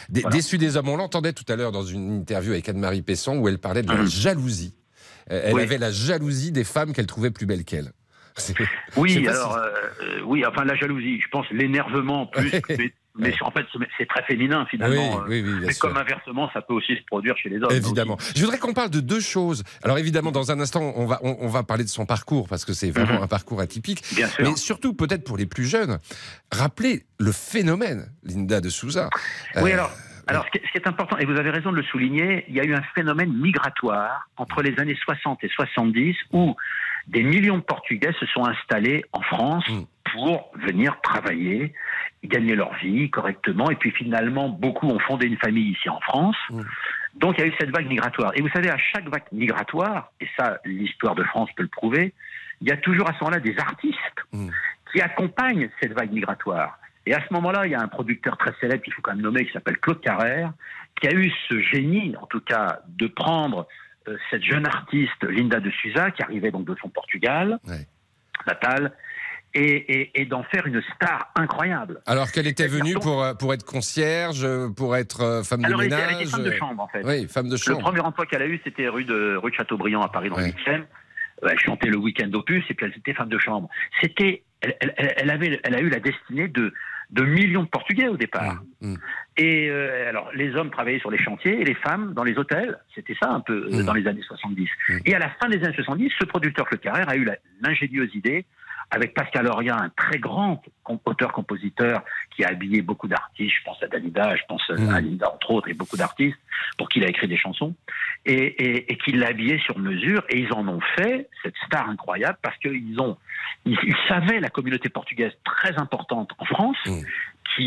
Déçue 0.10 0.58
des 0.60 0.78
hommes. 0.78 0.90
On 0.90 0.98
l'entendait 0.98 1.34
tout 1.34 1.46
à 1.48 1.56
l'heure 1.56 1.72
dans 1.72 1.84
une 1.84 2.20
interview 2.20 2.52
avec 2.52 2.70
Anne-Marie 2.70 3.02
Pesson 3.02 3.38
où 3.38 3.48
elle 3.48 3.58
parlait 3.58 3.82
de 3.82 3.88
la 3.88 4.02
hum. 4.02 4.08
jalousie. 4.08 4.76
Euh, 5.32 5.42
elle 5.46 5.60
avait 5.60 5.78
la 5.78 5.92
jalousie 5.92 6.52
des 6.52 6.64
femmes 6.64 6.94
qu'elle 6.94 7.08
trouvait 7.08 7.32
plus 7.32 7.46
belles 7.46 7.66
qu'elle. 7.66 7.92
Oui, 8.96 9.28
alors, 9.28 9.58
euh, 9.58 10.20
oui, 10.26 10.46
enfin 10.46 10.66
la 10.66 10.76
jalousie, 10.76 11.20
je 11.20 11.28
pense 11.30 11.50
l'énervement 11.52 12.28
plus, 12.28 12.52
Mais 13.16 13.34
en 13.42 13.52
fait, 13.52 13.66
c'est 13.98 14.08
très 14.08 14.24
féminin 14.24 14.66
finalement. 14.70 15.24
Oui, 15.28 15.44
oui, 15.46 15.54
mais 15.66 15.74
comme 15.74 15.98
inversement, 15.98 16.50
ça 16.54 16.62
peut 16.62 16.74
aussi 16.74 16.96
se 16.96 17.04
produire 17.04 17.36
chez 17.38 17.50
les 17.50 17.58
hommes. 17.58 17.72
Évidemment. 17.72 18.18
Je 18.36 18.42
voudrais 18.42 18.58
qu'on 18.58 18.74
parle 18.74 18.90
de 18.90 19.02
deux 19.02 19.20
choses. 19.20 19.64
Alors 19.84 19.98
évidemment, 19.98 20.32
dans 20.32 20.52
un 20.52 20.60
instant, 20.60 20.94
on 20.96 21.06
va, 21.06 21.20
on, 21.24 21.48
va 21.48 21.64
parler 21.64 21.84
de 21.84 21.90
son 21.90 22.06
parcours 22.06 22.48
parce 22.48 22.64
que 22.64 22.74
c'est 22.74 22.92
vraiment 22.92 23.18
mhm. 23.18 23.24
un 23.24 23.28
parcours 23.28 23.60
atypique. 23.60 24.04
Bien 24.16 24.28
sûr. 24.28 24.50
Mais 24.50 24.56
surtout, 24.56 24.94
peut-être 24.94 25.26
pour 25.26 25.38
les 25.38 25.46
plus 25.46 25.66
jeunes, 25.66 26.00
rappeler 26.52 27.06
le 27.20 27.32
phénomène 27.32 28.12
Linda 28.24 28.62
de 28.62 28.70
Souza. 28.70 29.10
Oui, 29.58 29.72
euh, 29.72 29.74
alors. 29.74 29.92
Alors, 30.28 30.46
ce 30.46 30.60
qui 30.60 30.78
est 30.78 30.88
important, 30.88 31.18
et 31.18 31.26
vous 31.26 31.38
avez 31.38 31.50
raison 31.50 31.72
de 31.72 31.78
le 31.78 31.84
souligner, 31.84 32.46
il 32.48 32.56
y 32.56 32.62
a 32.62 32.64
eu 32.64 32.74
un 32.74 32.84
phénomène 32.96 33.34
migratoire 33.34 34.30
entre 34.38 34.62
les 34.62 34.80
années 34.80 34.98
60 35.04 35.44
et 35.44 35.50
70 35.50 36.16
où 36.32 36.56
des 37.08 37.24
millions 37.24 37.58
de 37.58 37.64
Portugais 37.64 38.14
se 38.20 38.26
sont 38.28 38.46
installés 38.46 39.04
en 39.12 39.22
France 39.22 39.68
mm. 39.68 39.84
pour 40.14 40.52
venir 40.56 40.96
travailler, 41.02 41.74
gagner 42.24 42.56
leur 42.56 42.74
vie 42.76 43.10
correctement. 43.10 43.70
Et 43.72 43.76
puis 43.76 43.92
finalement, 43.92 44.50
beaucoup 44.50 44.88
ont 44.88 45.00
fondé 45.00 45.28
une 45.28 45.38
famille 45.38 45.72
ici 45.72 45.90
en 45.90 46.00
France. 46.02 46.38
Mm. 46.50 46.62
Donc 47.16 47.38
il 47.38 47.42
y 47.42 47.44
a 47.44 47.48
eu 47.48 47.54
cette 47.60 47.72
vague 47.72 47.88
migratoire. 47.88 48.32
Et 48.36 48.42
vous 48.42 48.50
savez, 48.50 48.70
à 48.70 48.78
chaque 48.78 49.08
vague 49.08 49.24
migratoire, 49.32 50.12
et 50.20 50.28
ça, 50.38 50.60
l'histoire 50.66 51.16
de 51.16 51.24
France 51.24 51.50
peut 51.56 51.64
le 51.64 51.70
prouver, 51.70 52.14
il 52.62 52.68
y 52.68 52.72
a 52.72 52.78
toujours 52.78 53.10
à 53.10 53.14
ce 53.14 53.24
moment-là 53.24 53.40
des 53.40 53.58
artistes 53.58 53.98
mm. 54.32 54.50
qui 54.92 55.02
accompagnent 55.02 55.70
cette 55.82 55.94
vague 55.94 56.12
migratoire. 56.12 56.78
Et 57.08 57.16
à 57.16 57.20
ce 57.28 57.34
moment-là, 57.34 57.66
il 57.66 57.72
y 57.72 57.76
a 57.76 57.82
un 57.82 57.88
producteur 57.88 58.38
très 58.38 58.54
célèbre 58.62 58.84
qu'il 58.84 58.94
faut 58.94 59.02
quand 59.02 59.14
même 59.14 59.24
nommer, 59.24 59.46
qui 59.46 59.54
s'appelle 59.54 59.78
Claude 59.80 60.02
Carrère, 60.02 60.54
qui 61.00 61.08
a 61.08 61.14
eu 61.14 61.32
ce 61.50 61.60
génie, 61.60 62.16
en 62.22 62.28
tout 62.28 62.42
cas, 62.42 62.82
de 62.88 63.08
prendre 63.08 63.68
euh, 64.08 64.18
cette 64.30 64.44
jeune 64.44 64.68
artiste 64.68 65.24
Linda 65.24 65.60
de 65.60 65.72
Souza, 65.72 66.12
qui 66.12 66.22
arrivait 66.22 66.52
donc 66.52 66.66
de 66.66 66.76
son 66.80 66.90
Portugal 66.90 67.60
natal, 68.48 68.92
et, 69.54 70.22
et, 70.22 70.26
d'en 70.26 70.44
faire 70.44 70.66
une 70.66 70.82
star 70.96 71.32
incroyable. 71.36 72.02
Alors 72.06 72.32
qu'elle 72.32 72.48
était 72.48 72.68
venue 72.68 72.94
pour, 72.94 73.24
euh, 73.24 73.34
pour 73.34 73.54
être 73.54 73.66
concierge, 73.66 74.48
pour 74.76 74.96
être 74.96 75.22
euh, 75.22 75.44
femme 75.44 75.62
de 75.62 75.76
ménage 75.76 76.02
Elle 76.10 76.22
était 76.22 76.26
femme 76.26 76.44
de 76.44 76.52
chambre, 76.52 76.84
en 76.84 76.88
fait. 76.88 77.02
Oui, 77.04 77.28
femme 77.28 77.50
de 77.50 77.58
chambre. 77.58 77.80
Le 77.80 77.84
premier 77.84 78.00
emploi 78.00 78.26
qu'elle 78.26 78.42
a 78.42 78.48
eu, 78.48 78.60
c'était 78.64 78.88
rue 78.88 79.04
de, 79.04 79.36
rue 79.36 79.52
de 79.52 79.56
Châteaubriand 79.56 80.02
à 80.02 80.10
Paris, 80.10 80.30
dans 80.30 80.38
le 80.38 80.46
8e. 80.46 80.84
Elle 81.44 81.60
chantait 81.60 81.90
le 81.90 81.98
week-end 81.98 82.28
d'opus 82.28 82.64
et 82.70 82.74
puis 82.74 82.86
elle 82.86 82.98
était 82.98 83.14
femme 83.14 83.30
de 83.30 83.40
chambre. 83.40 83.68
C'était, 84.00 84.44
elle, 84.62 84.76
elle, 84.80 85.14
elle, 85.18 85.30
avait, 85.32 85.60
elle 85.64 85.76
a 85.76 85.80
eu 85.80 85.90
la 85.90 86.00
destinée 86.00 86.48
de, 86.48 86.72
de 87.12 87.24
millions 87.24 87.64
de 87.64 87.68
Portugais 87.68 88.08
au 88.08 88.18
départ. 88.18 88.62
Mmh, 88.82 88.94
mmh. 88.94 88.98
Et 89.38 89.70
euh, 89.70 90.10
alors, 90.10 90.32
les 90.34 90.56
hommes 90.56 90.72
travaillaient 90.72 91.00
sur 91.00 91.12
les 91.12 91.18
chantiers 91.18 91.60
et 91.62 91.66
les 91.66 91.76
femmes 91.76 92.14
dans 92.14 92.24
les 92.24 92.38
hôtels. 92.38 92.80
C'était 92.96 93.16
ça 93.22 93.30
un 93.30 93.42
peu 93.42 93.68
euh, 93.72 93.82
mmh. 93.82 93.86
dans 93.86 93.94
les 93.94 94.08
années 94.08 94.22
70. 94.22 94.70
Et 95.06 95.14
à 95.14 95.20
la 95.20 95.30
fin 95.42 95.50
des 95.50 95.64
années 95.64 95.76
70, 95.76 96.12
ce 96.20 96.26
producteur 96.26 96.66
Claude 96.68 96.82
Carrère 96.82 97.10
a 97.10 97.16
eu 97.16 97.28
l'ingénieuse 97.62 98.14
idée 98.16 98.46
avec 98.92 99.14
Pascal 99.14 99.48
Auria, 99.48 99.78
un 99.78 99.90
très 99.90 100.20
grand 100.20 100.62
auteur-compositeur 101.06 102.04
qui 102.36 102.44
a 102.44 102.50
habillé 102.50 102.82
beaucoup 102.82 103.08
d'artistes, 103.08 103.56
je 103.58 103.64
pense 103.64 103.82
à 103.82 103.88
Dalida, 103.88 104.36
je 104.36 104.42
pense 104.48 104.62
à 104.70 105.00
Linda 105.00 105.32
entre 105.34 105.52
autres, 105.52 105.70
et 105.70 105.74
beaucoup 105.74 105.96
d'artistes, 105.96 106.38
pour 106.78 106.90
qui 106.90 107.00
il 107.00 107.06
a 107.06 107.08
écrit 107.08 107.30
des 107.30 107.38
chansons, 107.38 107.74
et, 108.26 108.34
et, 108.34 108.92
et 108.92 108.98
qui 108.98 109.14
l'a 109.14 109.28
habillé 109.28 109.60
sur 109.60 109.80
mesure, 109.80 110.24
et 110.30 110.40
ils 110.40 110.52
en 110.54 110.68
ont 110.68 110.82
fait 110.98 111.30
cette 111.42 111.56
star 111.66 111.90
incroyable 111.90 112.38
parce 112.42 112.58
qu'ils 112.58 113.00
ont, 113.00 113.18
ils, 113.66 113.78
savaient 114.10 114.42
la 114.42 114.50
communauté 114.50 114.90
portugaise 114.90 115.32
très 115.46 115.78
importante 115.78 116.32
en 116.38 116.46
France, 116.46 116.78
qui 116.84 117.00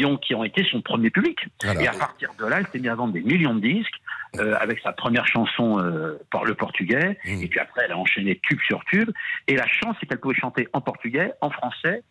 ont, 0.05 0.17
qui 0.17 0.35
ont 0.35 0.45
été 0.45 0.65
son 0.71 0.81
premier 0.81 1.11
public. 1.11 1.39
Et 1.81 1.89
à 1.89 1.93
partir 1.93 2.31
de 2.39 2.47
là, 2.47 2.59
elle 2.61 2.67
s'est 2.73 2.79
mise 2.79 2.91
à 2.91 2.95
vendre 2.95 3.13
des 3.13 3.23
millions 3.23 3.55
de 3.55 3.61
disques, 3.61 4.01
euh, 4.41 4.57
avec 4.59 4.81
sa 4.81 4.93
première 4.93 5.27
chanson 5.29 5.79
euh, 5.79 6.19
par 6.33 6.45
le 6.45 6.55
portugais, 6.55 7.19
mmh. 7.25 7.43
et 7.43 7.47
puis 7.47 7.61
après 7.61 7.83
elle 7.85 7.93
a 7.93 7.97
enchaîné 7.97 8.41
tube 8.43 8.59
sur 8.67 8.83
tube. 8.87 9.09
Et 9.47 9.55
la 9.55 9.67
chance, 9.69 9.95
c'est 10.01 10.07
qu'elle 10.07 10.19
pouvait 10.19 10.35
chanter 10.35 10.67
en 10.73 10.81
portugais, 10.81 11.33
en 11.41 11.51
français, 11.51 12.03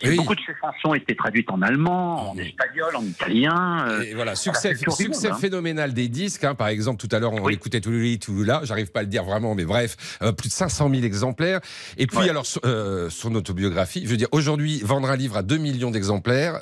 et 0.00 0.14
beaucoup 0.14 0.36
de 0.36 0.40
ses 0.40 0.54
chansons 0.60 0.94
étaient 0.94 1.16
traduites 1.16 1.50
en 1.50 1.60
allemand, 1.60 2.30
en 2.30 2.34
mmh. 2.36 2.40
espagnol, 2.40 2.96
en 2.96 3.02
italien. 3.02 3.84
Euh, 3.88 4.02
et 4.02 4.14
voilà, 4.14 4.36
succès, 4.36 4.76
succès 4.76 5.30
hein. 5.30 5.34
phénoménal 5.34 5.92
des 5.92 6.06
disques. 6.06 6.44
Hein. 6.44 6.54
Par 6.54 6.68
exemple, 6.68 7.00
tout 7.00 7.14
à 7.14 7.18
l'heure, 7.18 7.32
on 7.32 7.42
oui. 7.42 7.54
écoutait 7.54 7.80
Toulouli, 7.80 8.20
là 8.46 8.60
j'arrive 8.62 8.92
pas 8.92 9.00
à 9.00 9.02
le 9.02 9.08
dire 9.08 9.24
vraiment, 9.24 9.56
mais 9.56 9.64
bref, 9.64 10.18
plus 10.20 10.48
de 10.48 10.54
500 10.54 10.88
000 10.88 11.02
exemplaires. 11.02 11.60
Et 11.98 12.06
puis 12.06 12.30
alors, 12.30 12.46
son 12.46 13.34
autobiographie, 13.34 14.02
je 14.04 14.10
veux 14.10 14.16
dire, 14.16 14.28
aujourd'hui, 14.30 14.80
vendre 14.84 15.10
un 15.10 15.16
livre 15.16 15.36
à 15.36 15.42
2 15.42 15.56
millions 15.56 15.90
d'exemplaires, 15.90 16.60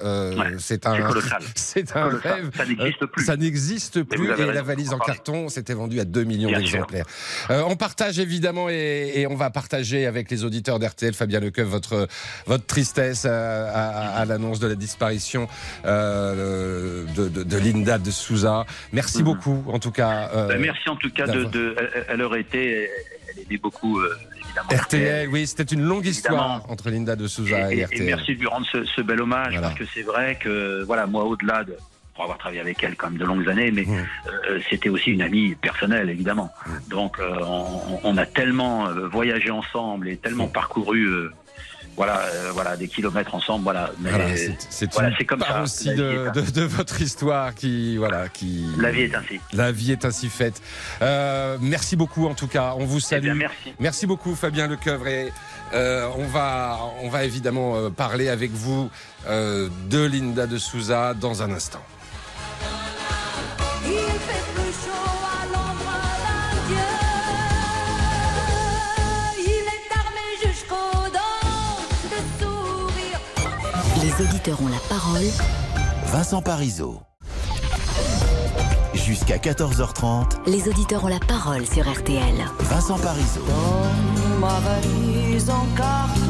c'est 0.61 0.87
un, 0.87 1.11
c'est 1.55 1.97
un 1.97 2.09
rêve. 2.09 2.51
Ça 2.57 2.65
n'existe 2.67 3.07
plus. 3.07 3.25
Ça 3.25 3.37
n'existe 3.37 4.03
plus, 4.03 4.31
et 4.31 4.47
la 4.47 4.63
valise 4.63 4.93
en 4.93 4.99
carton, 4.99 5.49
c'était 5.49 5.75
vendu 5.75 6.01
à 6.01 6.05
2 6.05 6.25
millions 6.25 6.51
d'exemplaires. 6.51 7.07
Euh, 7.51 7.63
on 7.67 7.77
partage 7.77 8.19
évidemment 8.19 8.69
et, 8.69 9.13
et, 9.17 9.27
on 9.27 9.35
va 9.35 9.51
partager 9.51 10.07
avec 10.07 10.31
les 10.31 10.45
auditeurs 10.45 10.79
d'RTL, 10.79 11.15
Fabien 11.15 11.41
Lecoeuf, 11.41 11.69
votre, 11.69 12.09
votre 12.47 12.67
tristesse 12.67 13.25
à, 13.25 13.69
à, 13.71 14.21
à 14.21 14.25
l'annonce 14.25 14.61
de 14.61 14.67
la 14.67 14.75
disparition 14.75 15.49
euh, 15.85 17.05
de, 17.17 17.29
de, 17.29 17.43
de, 17.43 17.59
Linda 17.59 17.99
de 17.99 18.11
Souza. 18.11 18.67
Merci 18.93 19.19
mm 19.19 19.21
-hmm. 19.21 19.25
beaucoup, 19.25 19.65
en 19.69 19.79
tout 19.79 19.93
cas. 19.93 20.31
Euh, 20.35 20.49
ben, 20.49 20.61
merci 20.61 20.89
en 20.89 20.97
tout 20.97 21.11
cas 21.11 21.27
de, 21.27 21.45
de, 21.45 21.75
Elle 22.09 22.23
aurait 22.23 22.41
été, 22.41 22.63
elle 23.29 23.43
aimait 23.43 23.59
beaucoup. 23.59 24.01
RTL, 24.71 25.29
oui, 25.29 25.47
c'était 25.47 25.75
une 25.75 25.83
longue 25.83 26.07
histoire 26.07 26.65
entre 26.69 26.91
Linda 26.91 27.17
de 27.17 27.27
Souza 27.27 27.73
et, 27.73 27.79
et, 27.79 27.85
RTL. 27.85 28.03
Et 28.03 28.07
merci 28.07 28.35
de 28.35 28.41
lui 28.41 28.47
rendre 28.47 28.67
ce, 28.71 28.85
ce 28.85 29.01
bel 29.01 29.21
hommage, 29.21 29.53
voilà. 29.53 29.69
parce 29.69 29.79
que 29.79 29.85
c'est 29.93 30.03
vrai 30.03 30.39
que, 30.41 30.83
voilà, 30.85 31.07
moi, 31.07 31.25
au-delà 31.25 31.65
de 31.65 31.77
pour 32.21 32.25
avoir 32.25 32.39
travaillé 32.39 32.61
avec 32.61 32.83
elle 32.85 32.97
quand 32.97 33.09
même 33.09 33.19
de 33.19 33.25
longues 33.25 33.49
années, 33.49 33.71
mais 33.71 33.85
mmh. 33.85 34.07
euh, 34.51 34.61
c'était 34.69 34.91
aussi 34.91 35.11
une 35.11 35.23
amie 35.23 35.55
personnelle, 35.55 36.11
évidemment. 36.11 36.51
Mmh. 36.67 36.71
Donc, 36.91 37.19
euh, 37.19 37.39
on, 37.41 38.01
on, 38.05 38.17
a 38.19 38.27
tellement 38.27 38.89
euh, 38.89 39.09
voyagé 39.09 39.51
ensemble 39.51 40.09
et 40.09 40.19
tellement 40.19 40.47
mmh. 40.47 40.53
parcouru 40.53 41.09
voilà, 41.97 42.21
euh, 42.21 42.51
voilà, 42.53 42.77
des 42.77 42.89
kilomètres 42.89 43.35
ensemble, 43.35 43.65
voilà. 43.65 43.91
Mais 44.01 44.11
Voilà, 44.11 44.37
c'est- 44.37 44.93
voilà, 44.93 45.11
comme 45.29 45.41
ça. 45.41 45.63
aussi 45.63 45.91
de, 45.95 46.31
de- 46.35 46.51
de 46.51 46.63
votre 46.63 47.01
histoire 47.03 47.55
qui, 47.55 47.97
voilà, 47.99 48.29
qui. 48.29 48.65
La 48.79 48.91
vie 48.91 49.03
est 49.03 49.15
ainsi. 49.15 49.41
La 49.53 49.71
vie 49.73 49.93
est 49.93 50.05
ainsi 50.05 50.29
faite. 50.29 50.63
Euh, 51.03 51.59
merci 51.61 51.97
beaucoup 51.97 52.27
en 52.27 52.35
tout 52.35 52.47
cas. 52.49 52.75
On 52.79 52.85
vous 52.87 52.99
Eh 52.99 53.01
salue. 53.01 53.25
bien, 53.25 53.35
merci. 53.35 53.75
Merci 53.79 54.07
beaucoup 54.07 54.35
Fabien 54.35 54.67
Lecoeuvre 54.67 55.07
et 55.09 55.33
euh, 55.75 56.09
on 56.17 56.25
va 56.27 56.79
on 57.03 57.09
va 57.11 57.25
évidemment 57.25 57.77
euh, 57.77 57.91
parler 57.91 58.29
avec 58.29 58.51
vous 58.53 58.91
euh, 59.29 59.69
de 59.91 60.03
Linda 60.05 60.47
de 60.47 60.59
Souza 60.59 61.15
dans 61.15 61.43
un 61.43 61.51
instant. 61.53 61.83
Les 74.21 74.27
auditeurs 74.27 74.61
ont 74.61 74.69
la 74.69 74.79
parole 74.91 75.25
Vincent 76.05 76.43
Parisot. 76.43 77.01
Jusqu'à 78.93 79.39
14h30, 79.39 80.47
Les 80.47 80.69
auditeurs 80.69 81.05
ont 81.05 81.09
la 81.09 81.21
parole 81.21 81.65
sur 81.65 81.91
RTL. 81.91 82.35
Vincent 82.59 82.99
Parisot. 82.99 83.47
Ma 84.39 84.61
valise 84.61 85.49
en 85.49 85.65
carton. 85.75 86.30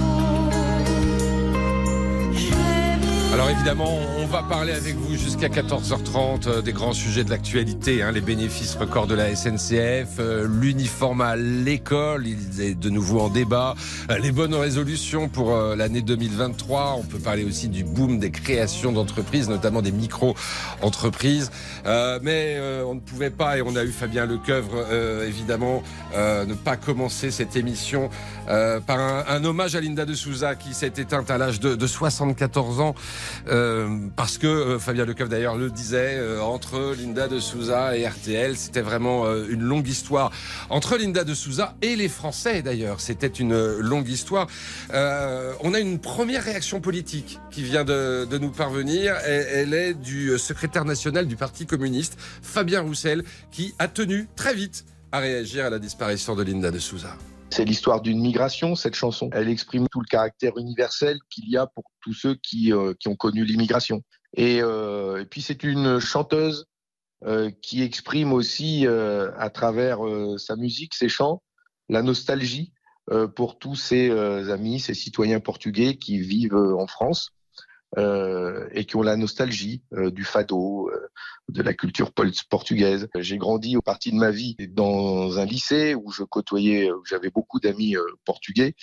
Alors 3.41 3.53
évidemment, 3.53 3.99
on 4.19 4.27
va 4.27 4.43
parler 4.43 4.75
avec 4.75 4.97
vous 4.97 5.17
jusqu'à 5.17 5.49
14h30 5.49 6.47
euh, 6.47 6.61
des 6.61 6.75
grands 6.75 6.93
sujets 6.93 7.25
de 7.25 7.31
l'actualité, 7.31 8.03
hein, 8.03 8.13
les 8.13 8.21
bénéfices 8.21 8.75
records 8.75 9.07
de 9.07 9.15
la 9.15 9.35
SNCF, 9.35 10.19
euh, 10.19 10.47
l'uniforme 10.47 11.23
à 11.23 11.37
l'école, 11.37 12.27
il 12.27 12.61
est 12.61 12.75
de 12.75 12.91
nouveau 12.91 13.21
en 13.21 13.31
débat, 13.31 13.77
euh, 14.11 14.19
les 14.19 14.31
bonnes 14.31 14.55
résolutions 14.55 15.31
pour 15.31 15.57
l'année 15.57 16.03
2023. 16.03 16.97
On 16.99 17.03
peut 17.03 17.19
parler 17.19 17.45
aussi 17.45 17.71
du 17.71 17.83
boom 17.83 18.19
des 18.19 18.31
créations 18.31 18.93
d'entreprises, 18.93 19.49
notamment 19.49 19.81
des 19.81 19.93
micro-entreprises. 19.93 21.51
Mais 21.87 22.59
on 22.87 22.95
ne 22.95 23.01
pouvait 23.01 23.31
pas, 23.31 23.57
et 23.57 23.63
on 23.63 23.75
a 23.75 23.85
eu 23.85 23.91
Fabien 23.91 24.27
Lecoeuvre 24.27 24.85
évidemment, 25.27 25.83
ne 26.15 26.55
pas 26.55 26.77
commencer 26.77 27.31
cette 27.31 27.57
émission 27.57 28.11
par 28.47 28.99
un, 28.99 29.25
un 29.29 29.45
hommage 29.45 29.75
à 29.77 29.81
Linda 29.81 30.05
de 30.05 30.15
Souza 30.15 30.55
qui 30.57 30.75
s'est 30.75 30.93
éteinte 30.99 31.31
à 31.31 31.39
l'âge 31.39 31.61
de, 31.61 31.75
de 31.75 31.87
74 31.87 32.81
ans. 32.81 32.95
Euh, 33.49 34.09
parce 34.17 34.39
que 34.39 34.47
euh, 34.47 34.79
Fabien 34.79 35.05
Lecoeuvre 35.05 35.31
d'ailleurs 35.31 35.57
le 35.57 35.71
disait, 35.71 36.17
euh, 36.19 36.41
entre 36.41 36.95
Linda 36.99 37.29
de 37.29 37.39
Souza 37.39 37.97
et 37.97 38.07
RTL, 38.07 38.57
c'était 38.57 38.81
vraiment 38.81 39.31
une 39.49 39.63
longue 39.63 39.89
histoire. 39.89 40.31
Entre 40.69 40.97
Linda 40.97 41.25
de 41.25 41.35
Souza 41.35 41.75
et 41.83 41.97
les 41.97 42.09
Français 42.09 42.63
d'ailleurs, 42.63 43.01
c'était 43.01 43.27
une 43.27 43.79
longue 43.79 44.09
histoire. 44.09 44.47
On 44.93 45.75
a 45.75 45.81
une 45.81 45.99
première 45.99 46.45
réaction 46.45 46.81
politique 46.81 47.39
qui 47.51 47.63
vient 47.63 47.85
de, 47.85 48.39
nous 48.39 48.51
parvenir. 48.51 49.17
Elle, 49.25 49.75
est 49.75 49.95
du 49.95 50.39
secrétaire 50.39 50.85
national 50.85 51.27
du 51.27 51.37
Parti 51.37 51.67
communiste, 51.67 52.17
Fabien 52.43 52.81
Roussel, 52.81 53.25
qui 53.51 53.75
a 53.79 53.89
tenu 53.89 54.29
très 54.37 54.55
vite 54.55 54.85
à 55.13 55.19
réagir 55.19 55.67
à 55.67 55.71
la 55.71 55.79
disparition 55.79 56.35
de 56.35 56.43
Linda 56.43 56.71
de 56.71 56.79
Souza. 56.79 57.17
C'est 57.51 57.65
l'histoire 57.65 58.01
d'une 58.01 58.21
migration, 58.21 58.75
cette 58.75 58.95
chanson. 58.95 59.29
Elle 59.33 59.49
exprime 59.49 59.89
tout 59.89 60.01
le 60.01 60.07
caractère 60.07 60.57
universel 60.57 61.19
qu'il 61.31 61.49
y 61.51 61.57
a 61.57 61.67
pour 61.67 61.85
tous 62.01 62.15
ceux 62.15 62.37
qui, 62.37 62.73
euh, 62.73 62.95
qui 62.99 63.09
ont 63.09 63.17
connu 63.17 63.45
l'immigration. 63.45 64.03
Et, 64.37 64.61
euh, 64.63 65.23
et 65.23 65.27
puis 65.27 65.43
c'est 65.43 65.65
une 65.65 65.99
chanteuse 65.99 66.67
euh, 67.27 67.51
qui 67.63 67.83
exprime 67.83 68.33
aussi 68.33 68.87
euh, 68.87 69.31
à 69.37 69.51
travers 69.51 70.07
euh, 70.07 70.39
sa 70.39 70.57
musique, 70.57 70.95
ses 70.95 71.09
chants, 71.09 71.43
la 71.89 72.03
nostalgie 72.03 72.73
euh, 73.11 73.27
pour 73.27 73.59
tous 73.59 73.75
ses 73.75 74.11
amis, 74.51 74.79
ses 74.81 74.95
citoyens 74.95 75.41
portugais 75.41 75.97
qui 75.97 76.19
vivent 76.19 76.55
en 76.55 76.87
France 76.87 77.31
euh, 77.99 78.69
et 78.73 78.85
qui 78.85 78.97
ont 78.97 79.03
la 79.03 79.17
nostalgie 79.17 79.83
euh, 79.95 80.11
du 80.11 80.25
fado, 80.25 80.89
euh, 80.91 81.09
de 81.49 81.63
la 81.63 81.75
culture 81.75 82.13
portugaise. 82.49 83.09
J'ai 83.19 83.37
grandi 83.39 83.77
au 83.77 83.83
parti 83.83 84.11
de 84.13 84.17
ma 84.17 84.31
vie 84.31 84.57
dans 84.71 85.39
un 85.39 85.45
lycée 85.45 85.95
où 85.95 86.11
je 86.13 86.23
côtoyais, 86.23 86.91
où 86.93 87.03
j'avais 87.05 87.31
beaucoup 87.31 87.61
d'amis 87.61 87.97
euh, 87.97 88.03
portugais. 88.25 88.75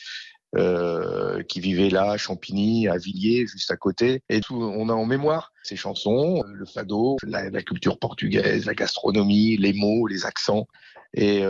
euh, 0.56 1.44
qui 1.44 1.60
vivaient 1.60 1.90
là, 1.90 2.12
à 2.12 2.18
Champigny, 2.18 2.88
à 2.88 2.98
Villiers, 2.98 3.46
juste 3.48 3.72
à 3.72 3.78
côté. 3.78 4.24
Et 4.30 4.42
tout, 4.42 4.56
on 4.56 4.90
a 4.90 4.94
en 4.94 5.06
mémoire 5.06 5.52
ces 5.64 5.76
chansons, 5.76 6.42
euh, 6.46 6.52
le 6.54 6.66
fado, 6.66 7.18
la, 7.24 7.50
la 7.50 7.62
culture 7.62 8.00
portugaise, 8.00 8.66
la 8.66 8.74
gastronomie, 8.74 9.58
les 9.58 9.74
mots, 9.74 10.08
les 10.08 10.26
accents. 10.26 10.68
Et 11.14 11.42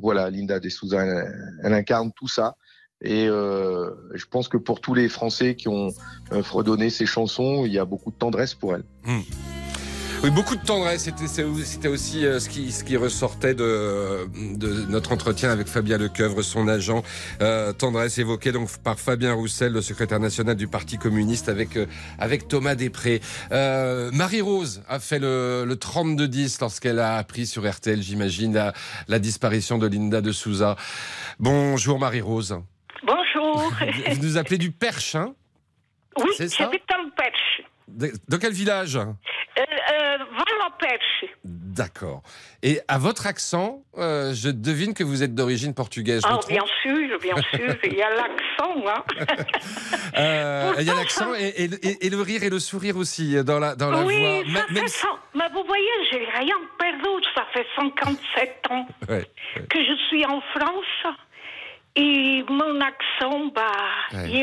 voilà, 0.00 0.30
Linda 0.30 0.60
de 0.60 0.68
Souza, 0.68 1.04
elle, 1.04 1.58
elle 1.64 1.72
incarne 1.74 2.12
tout 2.16 2.28
ça. 2.28 2.56
Et 3.02 3.26
euh, 3.28 3.90
je 4.14 4.24
pense 4.24 4.48
que 4.48 4.56
pour 4.56 4.80
tous 4.80 4.94
les 4.94 5.08
Français 5.08 5.54
qui 5.54 5.68
ont 5.68 5.92
euh, 6.32 6.42
fredonné 6.42 6.90
ces 6.90 7.06
chansons, 7.06 7.64
il 7.66 7.72
y 7.72 7.78
a 7.78 7.84
beaucoup 7.84 8.10
de 8.10 8.16
tendresse 8.16 8.54
pour 8.54 8.74
elle. 8.74 8.84
Oui, 10.22 10.30
beaucoup 10.30 10.56
de 10.56 10.64
tendresse. 10.64 11.02
C'était 11.04 11.26
c'était 11.26 11.88
aussi 11.88 12.24
euh, 12.24 12.40
ce 12.40 12.48
qui, 12.48 12.72
ce 12.72 12.84
qui 12.84 12.96
ressortait 12.96 13.54
de, 13.54 14.26
de 14.56 14.86
notre 14.88 15.12
entretien 15.12 15.50
avec 15.50 15.66
Fabien 15.66 15.98
Lecoeuvre, 15.98 16.42
son 16.42 16.68
agent. 16.68 17.02
Euh, 17.42 17.74
tendresse 17.74 18.16
évoquée 18.16 18.50
donc 18.50 18.70
par 18.78 18.98
Fabien 18.98 19.34
Roussel, 19.34 19.72
le 19.72 19.82
secrétaire 19.82 20.18
national 20.18 20.56
du 20.56 20.68
Parti 20.68 20.96
communiste, 20.96 21.50
avec, 21.50 21.76
euh, 21.76 21.86
avec 22.18 22.48
Thomas 22.48 22.74
Després. 22.74 23.20
Euh, 23.52 24.10
Marie-Rose 24.12 24.82
a 24.88 25.00
fait 25.00 25.18
le, 25.18 25.64
le 25.66 25.74
32-10 25.74 26.58
lorsqu'elle 26.62 26.98
a 26.98 27.18
appris 27.18 27.46
sur 27.46 27.70
RTL, 27.70 28.00
j'imagine, 28.00 28.54
la, 28.54 28.72
la 29.08 29.18
disparition 29.18 29.76
de 29.76 29.86
Linda 29.86 30.22
de 30.22 30.32
Souza. 30.32 30.76
Bonjour 31.38 31.98
Marie-Rose. 31.98 32.56
Bonjour. 33.02 33.72
Vous 34.12 34.22
nous 34.22 34.36
appelez 34.38 34.58
du 34.58 34.70
Perche, 34.72 35.14
hein 35.14 35.34
Oui, 36.18 36.30
C'est 36.36 36.48
ça 36.48 36.64
j'habite 36.64 36.84
en 36.92 37.08
Perche. 37.10 37.62
de, 37.88 38.10
de 38.28 38.36
quel 38.36 38.52
village 38.52 38.96
Euh, 38.96 39.02
euh, 39.60 40.18
Perche. 40.78 41.24
D'accord. 41.44 42.22
Et 42.62 42.80
à 42.88 42.98
votre 42.98 43.26
accent, 43.26 43.82
euh, 43.96 44.34
je 44.34 44.48
devine 44.50 44.92
que 44.94 45.02
vous 45.04 45.22
êtes 45.22 45.34
d'origine 45.34 45.72
portugaise. 45.74 46.22
Ah, 46.26 46.38
bien 46.48 46.64
sûr, 46.82 47.18
bien 47.20 47.36
sûr. 47.54 47.74
Il 47.84 47.94
y 47.94 48.02
a 48.02 48.10
l'accent, 48.10 48.74
hein. 48.86 49.04
Euh, 50.18 50.72
Il 50.78 50.86
y 50.86 50.90
a 50.90 50.94
l'accent 50.94 51.32
ça- 51.34 51.40
et, 51.40 51.64
et- 51.64 51.88
et- 51.88 52.06
et 52.06 52.10
le 52.10 52.20
rire 52.22 52.42
et 52.42 52.48
le 52.48 52.58
sourire 52.58 52.96
aussi 52.96 53.42
dans 53.44 53.58
la, 53.58 53.74
dans 53.76 53.90
la 53.90 54.02
oui, 54.02 54.18
voix. 54.18 54.44
ça 54.44 54.50
Ma- 54.52 54.66
fait 54.66 54.72
même 54.74 54.88
si- 54.88 54.98
cent- 54.98 55.18
Mais 55.34 55.44
vous 55.52 55.62
voyez, 55.66 55.90
j'ai 56.10 56.24
rien 56.38 56.54
perdu. 56.78 57.26
Ça 57.34 57.44
fait 57.52 57.66
57 57.76 58.62
ans 58.70 58.86
Ouais, 59.10 59.26
que 59.68 59.78
je 59.78 59.94
suis 60.08 60.24
en 60.24 60.40
France. 60.54 61.14
Et 61.96 62.44
mon 62.48 62.80
accent, 62.80 63.46
bah, 63.54 63.62
Ouais. 64.12 64.28
il 64.28 64.36
y 64.38 64.42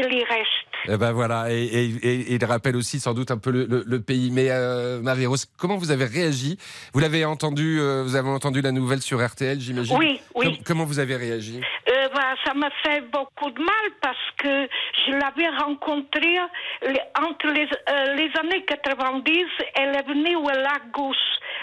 reste. 0.85 0.93
Eh 0.95 0.97
ben 0.97 1.11
voilà, 1.11 1.51
et, 1.51 1.63
et- 1.63 1.85
et- 2.03 2.19
et 2.31 2.33
il 2.35 2.45
rappelle 2.45 2.75
aussi 2.75 2.99
sans 2.99 3.13
doute 3.13 3.31
un 3.31 3.37
peu 3.37 3.51
le, 3.51 3.65
le- 3.65 3.83
le 3.85 4.01
pays. 4.01 4.31
Mais 4.31 4.47
euh, 4.49 5.01
Marie-Rose, 5.01 5.45
comment 5.57 5.77
vous 5.77 5.91
avez 5.91 6.05
réagi? 6.05 6.57
Vous 6.93 6.99
l'avez 6.99 7.25
entendu, 7.25 7.79
euh, 7.79 8.03
vous 8.03 8.15
avez 8.15 8.29
entendu 8.29 8.61
la 8.61 8.71
nouvelle 8.71 9.01
sur 9.01 9.25
RTL, 9.25 9.59
j'imagine? 9.59 9.97
Oui, 9.97 10.19
oui. 10.35 10.45
Com- 10.45 10.63
comment 10.65 10.85
vous 10.85 10.99
avez 10.99 11.15
réagi? 11.15 11.61
Euh, 11.89 12.07
bah, 12.13 12.35
ça 12.45 12.53
m'a 12.53 12.69
fait 12.83 13.01
beaucoup 13.11 13.49
de 13.51 13.59
mal 13.59 13.85
parce 14.01 14.17
que 14.37 14.67
je 15.07 15.11
l'avais 15.13 15.49
rencontrée 15.63 16.37
les- 16.85 16.99
entre 17.17 17.47
les, 17.47 17.67
euh, 17.89 18.15
les 18.15 18.29
années 18.39 18.63
90. 18.65 19.45
Elle 19.75 19.95
est 19.95 20.07
venue 20.07 20.35
à 20.49 20.53
Lagos. 20.55 21.13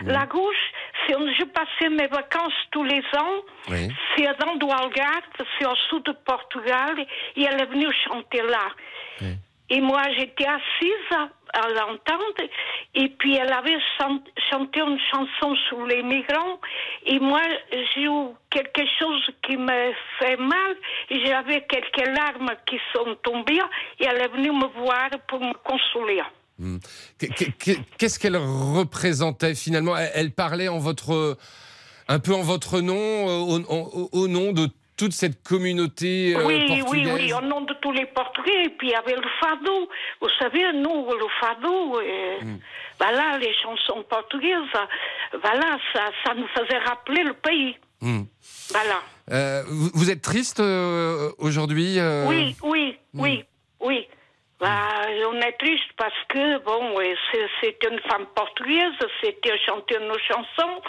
Lagos, 0.06 0.50
c'est 1.06 1.14
où 1.14 1.26
je 1.38 1.44
passais 1.44 1.90
mes 1.90 2.06
vacances 2.06 2.54
tous 2.70 2.84
les 2.84 3.02
ans. 3.18 3.42
Oui. 3.68 3.88
C'est 4.16 4.24
dans 4.40 4.56
do 4.56 4.66
Algarve, 4.70 5.22
c'est 5.58 5.66
au 5.66 5.74
sud 5.90 6.04
de 6.06 6.12
Portugal. 6.24 6.96
Et 7.36 7.42
elle 7.42 7.60
est 7.60 7.66
venue 7.66 7.86
chanter 8.08 8.40
là. 8.42 8.66
Et 9.72 9.80
moi, 9.80 10.02
j'étais 10.18 10.46
assise 10.46 11.16
à, 11.52 11.68
l'entendre. 11.68 12.34
Et 12.94 13.08
puis, 13.10 13.36
elle 13.36 13.52
avait 13.52 13.78
chan- 13.98 14.20
chanté 14.50 14.80
une 14.80 14.98
chanson 15.12 15.54
sur 15.68 15.86
les 15.86 16.02
migrants. 16.02 16.58
Et 17.06 17.20
moi, 17.20 17.40
j'ai 17.94 18.02
eu 18.02 18.10
quelque 18.50 18.82
chose 18.98 19.30
qui 19.46 19.56
me 19.56 19.92
fait 20.18 20.36
mal. 20.36 20.74
Et 21.10 21.24
J'avais 21.24 21.64
quelques 21.68 22.04
larmes 22.16 22.50
qui 22.66 22.78
sont 22.92 23.14
tombées. 23.22 23.60
Et 24.00 24.06
elle 24.06 24.20
est 24.22 24.28
venue 24.28 24.50
me 24.50 24.66
voir 24.82 25.08
pour 25.28 25.38
me 25.40 25.54
consoler. 25.62 26.20
Qu- 27.18 27.78
Qu'est-ce 27.96 28.18
qu'elle 28.18 28.36
représentait 28.36 29.54
finalement? 29.54 29.94
Elle, 29.96 30.32
parlait 30.32 30.68
en 30.68 30.78
votre, 30.78 31.38
un 32.08 32.18
peu 32.18 32.34
en 32.34 32.42
votre 32.42 32.80
nom, 32.80 32.94
euh, 32.96 33.62
au- 33.68 34.08
au 34.12 34.28
nom 34.28 34.52
de 34.52 34.68
toute 35.00 35.12
cette 35.12 35.42
communauté 35.42 36.34
euh, 36.36 36.44
oui, 36.46 36.66
oui, 36.68 36.80
portugaise. 36.82 37.14
oui, 37.14 37.32
au 37.32 37.40
nom 37.40 37.62
de 37.62 37.72
tous 37.80 37.90
les 37.92 38.04
Portugais. 38.06 38.64
Et 38.66 38.68
puis, 38.68 38.88
il 38.88 38.90
y 38.90 38.94
avait 38.94 39.16
le 39.16 39.28
fado. 39.40 39.88
Vous 40.20 40.28
savez, 40.38 40.62
nous, 40.74 41.06
le 41.10 41.26
fado, 41.40 41.98
euh, 41.98 42.44
Mm. 42.44 42.58
voilà, 42.98 43.38
les 43.38 43.52
chansons 43.62 44.02
portugaises, 44.08 44.58
voilà, 45.42 45.78
ça, 45.92 46.04
ça 46.24 46.34
nous 46.34 46.46
faisait 46.48 46.78
rappeler 46.78 47.22
le 47.24 47.32
pays. 47.34 47.76
Hmm. 48.02 48.22
Voilà. 48.70 49.00
Euh, 49.30 49.62
vous, 49.68 49.90
vous 49.94 50.10
êtes 50.10 50.22
triste 50.22 50.60
euh, 50.60 51.30
aujourd'hui 51.38 51.98
Oui, 52.26 52.56
oui, 52.62 52.62
oui, 52.62 52.96
oui. 53.14 53.44
Bah, 54.60 54.88
on 55.32 55.36
est 55.40 55.56
triste 55.58 55.90
parce 55.96 56.12
que, 56.28 56.62
bon, 56.64 56.94
c'est- 57.32 57.78
une 57.90 57.98
femme 58.10 58.26
portugaise, 58.34 58.92
c'était 59.22 59.56
chanter 59.66 59.96
nos 60.00 60.18
chansons. 60.18 60.80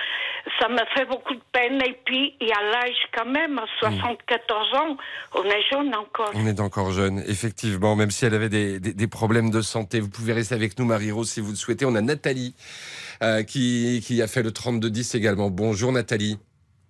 Ça 0.59 0.67
me 0.67 0.77
fait 0.95 1.05
beaucoup 1.05 1.33
de 1.33 1.41
peine. 1.53 1.81
Et 1.81 1.97
puis, 2.05 2.35
il 2.41 2.47
y 2.47 2.51
a 2.51 2.61
l'âge 2.63 2.97
quand 3.15 3.25
même, 3.25 3.57
à 3.59 3.65
74 3.79 4.73
ans, 4.75 4.97
on 5.35 5.43
est 5.45 5.61
jeune 5.71 5.95
encore. 5.95 6.31
On 6.35 6.45
est 6.47 6.59
encore 6.59 6.91
jeune, 6.91 7.19
effectivement, 7.27 7.95
même 7.95 8.11
si 8.11 8.25
elle 8.25 8.33
avait 8.33 8.49
des, 8.49 8.79
des- 8.79 8.93
des 8.93 9.07
problèmes 9.07 9.51
de 9.51 9.61
santé. 9.61 9.99
Vous 10.01 10.09
pouvez 10.09 10.33
rester 10.33 10.55
avec 10.55 10.77
nous, 10.77 10.85
Marie-Rose, 10.85 11.29
si 11.29 11.39
vous 11.39 11.51
le 11.51 11.55
souhaitez. 11.55 11.85
On 11.85 11.95
a 11.95 12.01
Nathalie 12.01 12.53
euh, 13.23 13.43
qui, 13.43 14.03
qui 14.05 14.21
a 14.21 14.27
fait 14.27 14.43
le 14.43 14.51
32-10 14.51 15.15
également. 15.15 15.49
Bonjour 15.49 15.91
Nathalie. 15.91 16.37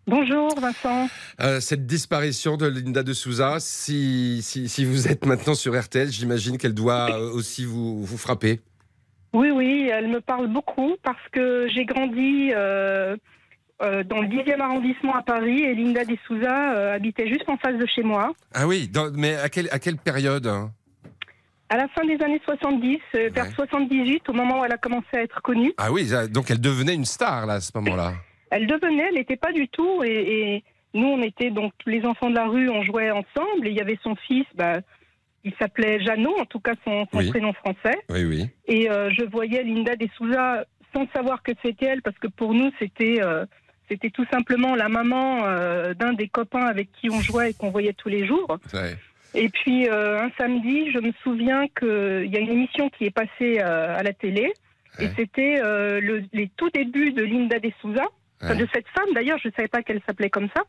Bonjour 0.08 0.60
Vincent. 0.60 1.08
Euh, 1.41 1.60
cette 1.60 1.86
disparition 1.86 2.58
de 2.58 2.65
Linda 2.67 3.03
de 3.03 3.13
Souza, 3.13 3.58
si, 3.60 4.39
si, 4.41 4.67
si 4.67 4.84
vous 4.84 5.08
êtes 5.08 5.25
maintenant 5.25 5.53
sur 5.53 5.79
RTL, 5.79 6.10
j'imagine 6.12 6.58
qu'elle 6.58 6.74
doit 6.74 7.12
euh, 7.15 7.31
aussi 7.31 7.65
vous, 7.65 8.03
vous 8.03 8.17
frapper. 8.17 8.60
Oui, 9.34 9.50
oui, 9.51 9.89
elle 9.93 10.08
me 10.10 10.20
parle 10.20 10.48
beaucoup 10.48 10.96
parce 11.03 11.22
que 11.31 11.67
j'ai 11.74 11.86
grandi 11.86 12.51
euh, 12.53 13.15
euh, 13.81 14.03
dans 14.03 14.22
le 14.22 14.27
10e 14.27 14.60
arrondissement 14.60 15.15
à 15.15 15.22
Paris 15.22 15.62
et 15.62 15.74
Linda 15.75 16.03
De 16.03 16.17
Souza 16.27 16.93
habitait 16.93 17.27
juste 17.29 17.48
en 17.48 17.58
face 17.58 17.77
de 17.77 17.86
chez 17.86 18.03
moi. 18.03 18.34
Ah 18.53 18.67
oui, 18.67 18.88
dans- 18.89 19.12
mais 19.13 19.36
à 19.36 19.48
quelle, 19.50 19.70
à 19.72 19.79
quelle 19.79 19.98
période 19.98 20.48
hein? 20.48 20.72
À 21.70 21.77
la 21.77 21.88
fin 21.88 22.03
des 22.05 22.22
années 22.22 22.41
70, 22.43 23.00
euh, 23.15 23.29
vers 23.34 23.46
Ouais. 23.46 23.51
78, 23.55 24.27
au 24.27 24.34
moment 24.34 24.60
où 24.60 24.65
elle 24.65 24.74
a 24.74 24.77
commencé 24.77 25.08
à 25.13 25.22
être 25.22 25.41
connue, 25.41 25.74
Ah 25.77 25.89
oui, 25.93 26.10
donc 26.29 26.51
elle 26.51 26.60
devenait 26.60 26.96
une 26.96 27.05
star 27.05 27.46
là, 27.46 27.53
à 27.53 27.62
ce 27.62 27.72
moment-là. 27.75 28.15
Elle 28.51 28.67
devenait, 28.67 29.08
elle 29.10 29.15
n'était 29.15 29.36
pas 29.38 29.51
du 29.51 29.67
tout. 29.67 30.03
Et, 30.03 30.10
et 30.55 30.63
nous, 30.93 31.08
on 31.08 31.22
était 31.24 31.50
donc 31.50 31.74
tous 31.79 31.89
les 31.89 32.05
enfants 32.05 32.29
de 32.29 32.36
la 32.36 32.46
rue, 32.46 32.70
on 32.70 32.84
jouait 32.84 33.10
ensemble. 33.12 33.65
Et 33.67 33.72
il 33.72 33.75
y 33.77 33.81
avait 33.81 33.98
son 34.03 34.15
fils, 34.15 34.46
bah, 34.55 34.79
il 35.43 35.53
s'appelait 35.60 36.00
Jeannot, 36.03 36.38
en 36.39 36.46
tout 36.46 36.60
cas 36.60 36.74
son, 36.86 37.08
son 37.12 37.17
Oui. 37.17 37.29
prénom 37.29 37.53
français. 37.53 37.98
Oui, 38.10 38.24
oui. 38.25 38.46
Et 38.67 38.91
euh, 38.91 39.10
je 39.17 39.25
voyais 39.25 39.63
Linda 39.63 39.96
De 39.96 40.08
Souza 40.15 40.65
sans 40.93 41.08
savoir 41.15 41.41
que 41.41 41.51
c'était 41.63 41.88
elle, 41.88 42.01
parce 42.03 42.17
que 42.20 42.27
pour 42.27 42.53
nous, 42.53 42.70
c'était 42.77 43.17
euh, 43.24 43.46
c'était 43.89 44.10
tout 44.10 44.25
simplement 44.31 44.75
la 44.75 44.88
maman 44.89 45.39
euh, 45.46 45.93
d'un 45.93 46.13
des 46.13 46.27
copains 46.27 46.65
avec 46.65 46.91
qui 46.91 47.10
on 47.10 47.22
jouait 47.22 47.51
et 47.51 47.53
qu'on 47.53 47.72
voyait 47.72 47.93
tous 47.93 48.10
les 48.10 48.27
jours. 48.27 48.60
Ouais. 48.74 48.96
Et 49.34 49.48
puis 49.48 49.88
un 49.89 50.29
samedi, 50.38 50.91
je 50.91 51.00
me 51.00 51.13
souviens 51.24 51.65
qu'il 51.79 52.29
y 52.29 52.36
a 52.36 52.39
une 52.39 52.50
émission 52.51 52.89
qui 52.89 53.05
est 53.05 53.12
passée 53.12 53.60
à 53.60 54.03
la 54.03 54.12
télé, 54.12 54.51
et 55.00 55.08
c'était 55.15 55.62
le, 55.62 56.24
les 56.34 56.50
tout 56.58 56.70
débuts 56.70 57.13
de 57.13 57.24
Linda 57.24 57.58
De 57.60 57.72
Souza, 57.79 58.03
Ouais. 58.50 58.55
de 58.55 58.67
cette 58.74 58.88
femme 58.89 59.07
d'ailleurs, 59.13 59.38
je 59.41 59.48
ne 59.50 59.53
savais 59.53 59.67
pas 59.67 59.81
qu'elle 59.83 60.01
s'appelait 60.05 60.29
comme 60.29 60.48
ça. 60.55 60.63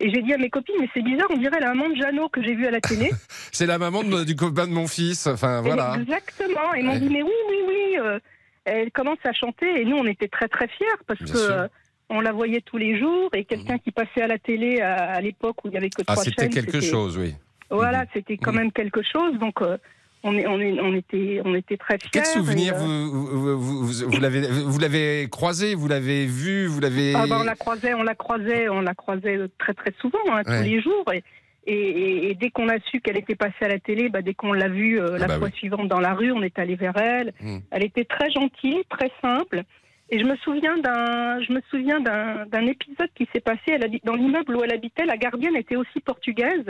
Et 0.00 0.10
j'ai 0.12 0.22
dit 0.22 0.32
à 0.32 0.38
mes 0.38 0.50
copines, 0.50 0.74
mais 0.80 0.88
c'est 0.94 1.02
bizarre, 1.02 1.28
on 1.30 1.36
dirait 1.36 1.60
la 1.60 1.74
maman 1.74 1.88
de 1.90 1.94
Jeannot 1.96 2.28
que 2.28 2.42
j'ai 2.42 2.54
vue 2.54 2.66
à 2.66 2.70
la 2.72 2.80
télé. 2.80 3.10
C'est 3.52 3.66
la 3.66 3.78
maman 3.78 4.02
de- 4.02 4.24
du 4.24 4.34
copain 4.34 4.66
de 4.66 4.72
mon 4.72 4.88
fils. 4.88 5.26
Enfin, 5.28 5.60
Et 5.60 5.62
voilà. 5.62 5.96
Exactement. 6.00 6.74
Ils 6.74 6.84
m'ont 6.84 6.94
Ouais. 6.94 6.98
dit, 7.00 7.08
mais 7.08 7.22
oui, 7.22 7.30
oui, 7.48 7.56
oui. 7.68 7.98
euh, 8.00 8.18
elle 8.64 8.90
commence 8.90 9.18
à 9.24 9.32
chanter 9.32 9.80
et 9.80 9.84
nous, 9.84 9.96
on 9.96 10.06
était 10.06 10.26
très, 10.28 10.48
très 10.48 10.66
fiers 10.66 10.86
parce 11.06 11.20
Bien 11.22 11.32
que 11.34 11.38
euh, 11.38 11.68
on 12.08 12.20
la 12.20 12.32
voyait 12.32 12.62
tous 12.62 12.78
les 12.78 12.98
jours 12.98 13.30
et 13.34 13.44
quelqu'un 13.44 13.78
qui 13.78 13.92
passait 13.92 14.22
à 14.22 14.26
la 14.26 14.38
télé 14.38 14.80
à, 14.80 14.94
à 15.12 15.20
l'époque 15.20 15.64
où 15.64 15.68
il 15.68 15.74
y 15.74 15.76
avait 15.76 15.90
que 15.90 16.02
Ah, 16.06 16.12
trois 16.14 16.24
c'était 16.24 16.42
chaînes. 16.44 16.50
quelque 16.52 16.80
chose, 16.80 17.16
oui. 17.18 17.34
Voilà, 17.70 18.04
c'était 18.12 18.38
quand 18.38 18.52
Mhm. 18.52 18.58
même 18.58 18.72
quelque 18.72 19.02
chose. 19.02 19.38
Donc, 19.38 19.62
euh, 19.62 19.78
on, 20.24 20.36
est, 20.36 20.46
on, 20.46 20.60
est, 20.60 20.80
on, 20.80 20.94
était, 20.94 21.40
on 21.44 21.54
était 21.54 21.76
très 21.76 21.98
fiers. 21.98 22.10
Quel 22.12 22.26
souvenir 22.26 22.74
euh, 22.74 22.78
vous, 22.78 23.26
vous, 23.26 23.58
vous, 23.58 23.86
vous- 23.86 24.10
vous 24.10 24.20
l'avez 24.20 24.40
vous 24.46 24.78
l'avez 24.78 25.28
croisé, 25.30 25.74
vous 25.74 25.88
l'avez 25.88 26.26
vu, 26.26 26.66
vous 26.66 26.80
l'avez. 26.80 27.14
Ah, 27.14 27.26
bah, 27.28 27.38
on 27.40 27.44
la 27.44 27.54
croisait, 27.54 27.94
on 27.94 28.02
la 28.02 28.14
croisait, 28.14 28.68
on 28.68 28.80
la 28.80 28.94
croisait 28.94 29.38
très 29.58 29.74
très 29.74 29.92
souvent, 30.00 30.18
hein, 30.30 30.42
Ouais. 30.46 30.58
tous 30.58 30.64
les 30.64 30.80
jours. 30.80 31.04
Et, 31.12 31.22
et, 31.66 31.74
et- 31.74 32.30
et 32.30 32.34
dès 32.34 32.50
qu'on 32.50 32.68
a 32.68 32.78
su 32.90 33.00
qu'elle 33.00 33.18
était 33.18 33.34
passée 33.36 33.62
à 33.64 33.68
la 33.68 33.78
télé, 33.78 34.08
bah, 34.08 34.22
dès 34.22 34.34
qu'on 34.34 34.52
l'a 34.52 34.68
vue 34.68 35.00
euh, 35.00 35.16
la 35.18 35.26
bah 35.26 35.38
fois 35.38 35.48
oui. 35.48 35.54
suivante 35.58 35.88
dans 35.88 36.00
la 36.00 36.14
rue, 36.14 36.32
on 36.32 36.42
est 36.42 36.58
allé 36.58 36.74
vers 36.76 36.96
elle. 36.96 37.32
Mm. 37.40 37.58
Elle 37.70 37.84
était 37.84 38.04
très 38.04 38.30
gentille, 38.30 38.82
très 38.90 39.10
simple. 39.20 39.62
Et 40.10 40.18
je 40.18 40.24
me 40.24 40.36
souviens 40.36 40.76
d'un, 40.78 41.40
je 41.42 41.52
me 41.52 41.60
souviens 41.70 41.98
d'un, 42.00 42.44
d'un 42.46 42.66
épisode 42.66 43.08
qui 43.14 43.26
s'est 43.32 43.40
passé. 43.40 43.62
Elle 43.68 43.88
dans 44.04 44.14
l'immeuble 44.14 44.54
où 44.56 44.62
elle 44.62 44.72
habitait. 44.72 45.06
La 45.06 45.16
gardienne 45.16 45.56
était 45.56 45.76
aussi 45.76 46.00
portugaise. 46.04 46.66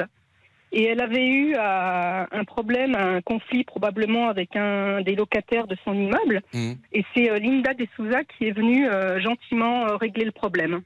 Et 0.73 0.85
elle 0.85 1.03
avait 1.03 1.27
eu 1.27 1.55
euh, 1.55 2.25
un 2.31 2.45
problème, 2.45 2.95
un 2.95 3.21
conflit 3.21 3.63
probablement 3.63 4.29
avec 4.29 4.57
un 4.57 5.03
des 5.03 5.15
locataires 5.15 5.67
de 5.67 5.77
son 5.85 5.93
immeuble. 5.93 6.41
Mm. 6.55 6.73
Et 6.93 7.05
c'est 7.15 7.31
euh, 7.31 7.39
Linda 7.39 7.75
De 7.75 7.87
Souza 7.95 8.25
qui 8.25 8.47
est 8.47 8.53
venue 8.53 8.89
euh, 8.89 9.21
gentiment 9.21 9.97
régler 9.99 10.25
le 10.25 10.33
problème. 10.33 10.81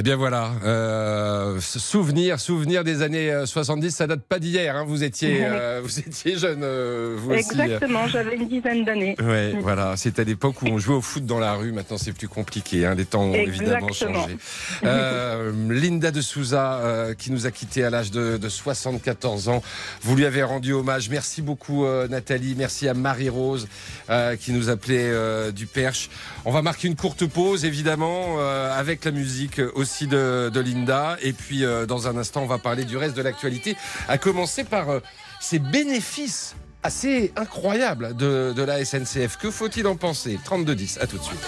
Eh 0.00 0.02
bien 0.02 0.14
voilà, 0.14 0.52
euh, 0.64 1.58
souvenir, 1.60 2.38
souvenir 2.38 2.84
des 2.84 3.02
années 3.02 3.32
euh, 3.32 3.46
70, 3.46 3.90
ça 3.90 4.06
date 4.06 4.20
pas 4.20 4.38
d'hier. 4.38 4.76
Hein, 4.76 4.84
vous 4.86 5.02
étiez, 5.02 5.40
euh, 5.42 5.80
vous 5.82 5.98
étiez 5.98 6.38
jeune, 6.38 6.60
euh, 6.62 7.16
vous 7.18 7.32
aussi. 7.32 7.40
Exactement, 7.40 8.06
j'avais 8.06 8.36
une 8.36 8.46
dizaine 8.46 8.84
d'années. 8.84 9.16
Ouais, 9.20 9.54
voilà, 9.60 9.94
c'est 9.96 10.20
à 10.20 10.22
l'époque 10.22 10.62
où 10.62 10.66
on 10.66 10.78
jouait 10.78 10.94
au 10.94 11.00
foot 11.00 11.26
dans 11.26 11.40
la 11.40 11.54
rue. 11.54 11.72
Maintenant, 11.72 11.98
c'est 11.98 12.12
plus 12.12 12.28
compliqué. 12.28 12.86
Hein, 12.86 12.94
les 12.94 13.06
temps 13.06 13.22
ont 13.22 13.34
évidemment 13.34 13.90
changé. 13.90 14.36
Euh, 14.84 15.50
Linda 15.68 16.12
de 16.12 16.20
Souza, 16.20 16.74
euh, 16.74 17.14
qui 17.14 17.32
nous 17.32 17.46
a 17.46 17.50
quittés 17.50 17.82
à 17.82 17.90
l'âge 17.90 18.12
de, 18.12 18.36
de 18.36 18.48
74 18.48 19.48
ans. 19.48 19.64
Vous 20.02 20.14
lui 20.14 20.26
avez 20.26 20.44
rendu 20.44 20.74
hommage. 20.74 21.10
Merci 21.10 21.42
beaucoup, 21.42 21.84
euh, 21.84 22.06
Nathalie. 22.06 22.54
Merci 22.56 22.86
à 22.86 22.94
Marie-Rose, 22.94 23.66
euh, 24.10 24.36
qui 24.36 24.52
nous 24.52 24.70
appelait 24.70 25.10
euh, 25.10 25.50
du 25.50 25.66
Perche. 25.66 26.08
On 26.44 26.52
va 26.52 26.62
marquer 26.62 26.86
une 26.86 26.94
courte 26.94 27.26
pause, 27.26 27.64
évidemment, 27.64 28.36
euh, 28.38 28.78
avec 28.78 29.04
la 29.04 29.10
musique 29.10 29.60
aussi 29.74 29.87
de, 30.06 30.50
de 30.52 30.60
Linda. 30.60 31.16
Et 31.22 31.32
puis, 31.32 31.64
euh, 31.64 31.86
dans 31.86 32.08
un 32.08 32.16
instant, 32.16 32.42
on 32.42 32.46
va 32.46 32.58
parler 32.58 32.84
du 32.84 32.96
reste 32.96 33.16
de 33.16 33.22
l'actualité, 33.22 33.76
à 34.08 34.18
commencer 34.18 34.64
par 34.64 34.90
euh, 34.90 35.00
ces 35.40 35.58
bénéfices 35.58 36.54
assez 36.82 37.32
incroyables 37.36 38.16
de, 38.16 38.52
de 38.54 38.62
la 38.62 38.84
SNCF. 38.84 39.36
Que 39.36 39.50
faut-il 39.50 39.86
en 39.86 39.96
penser? 39.96 40.38
32-10, 40.48 41.00
à 41.00 41.06
tout 41.06 41.18
de 41.18 41.22
suite. 41.22 41.40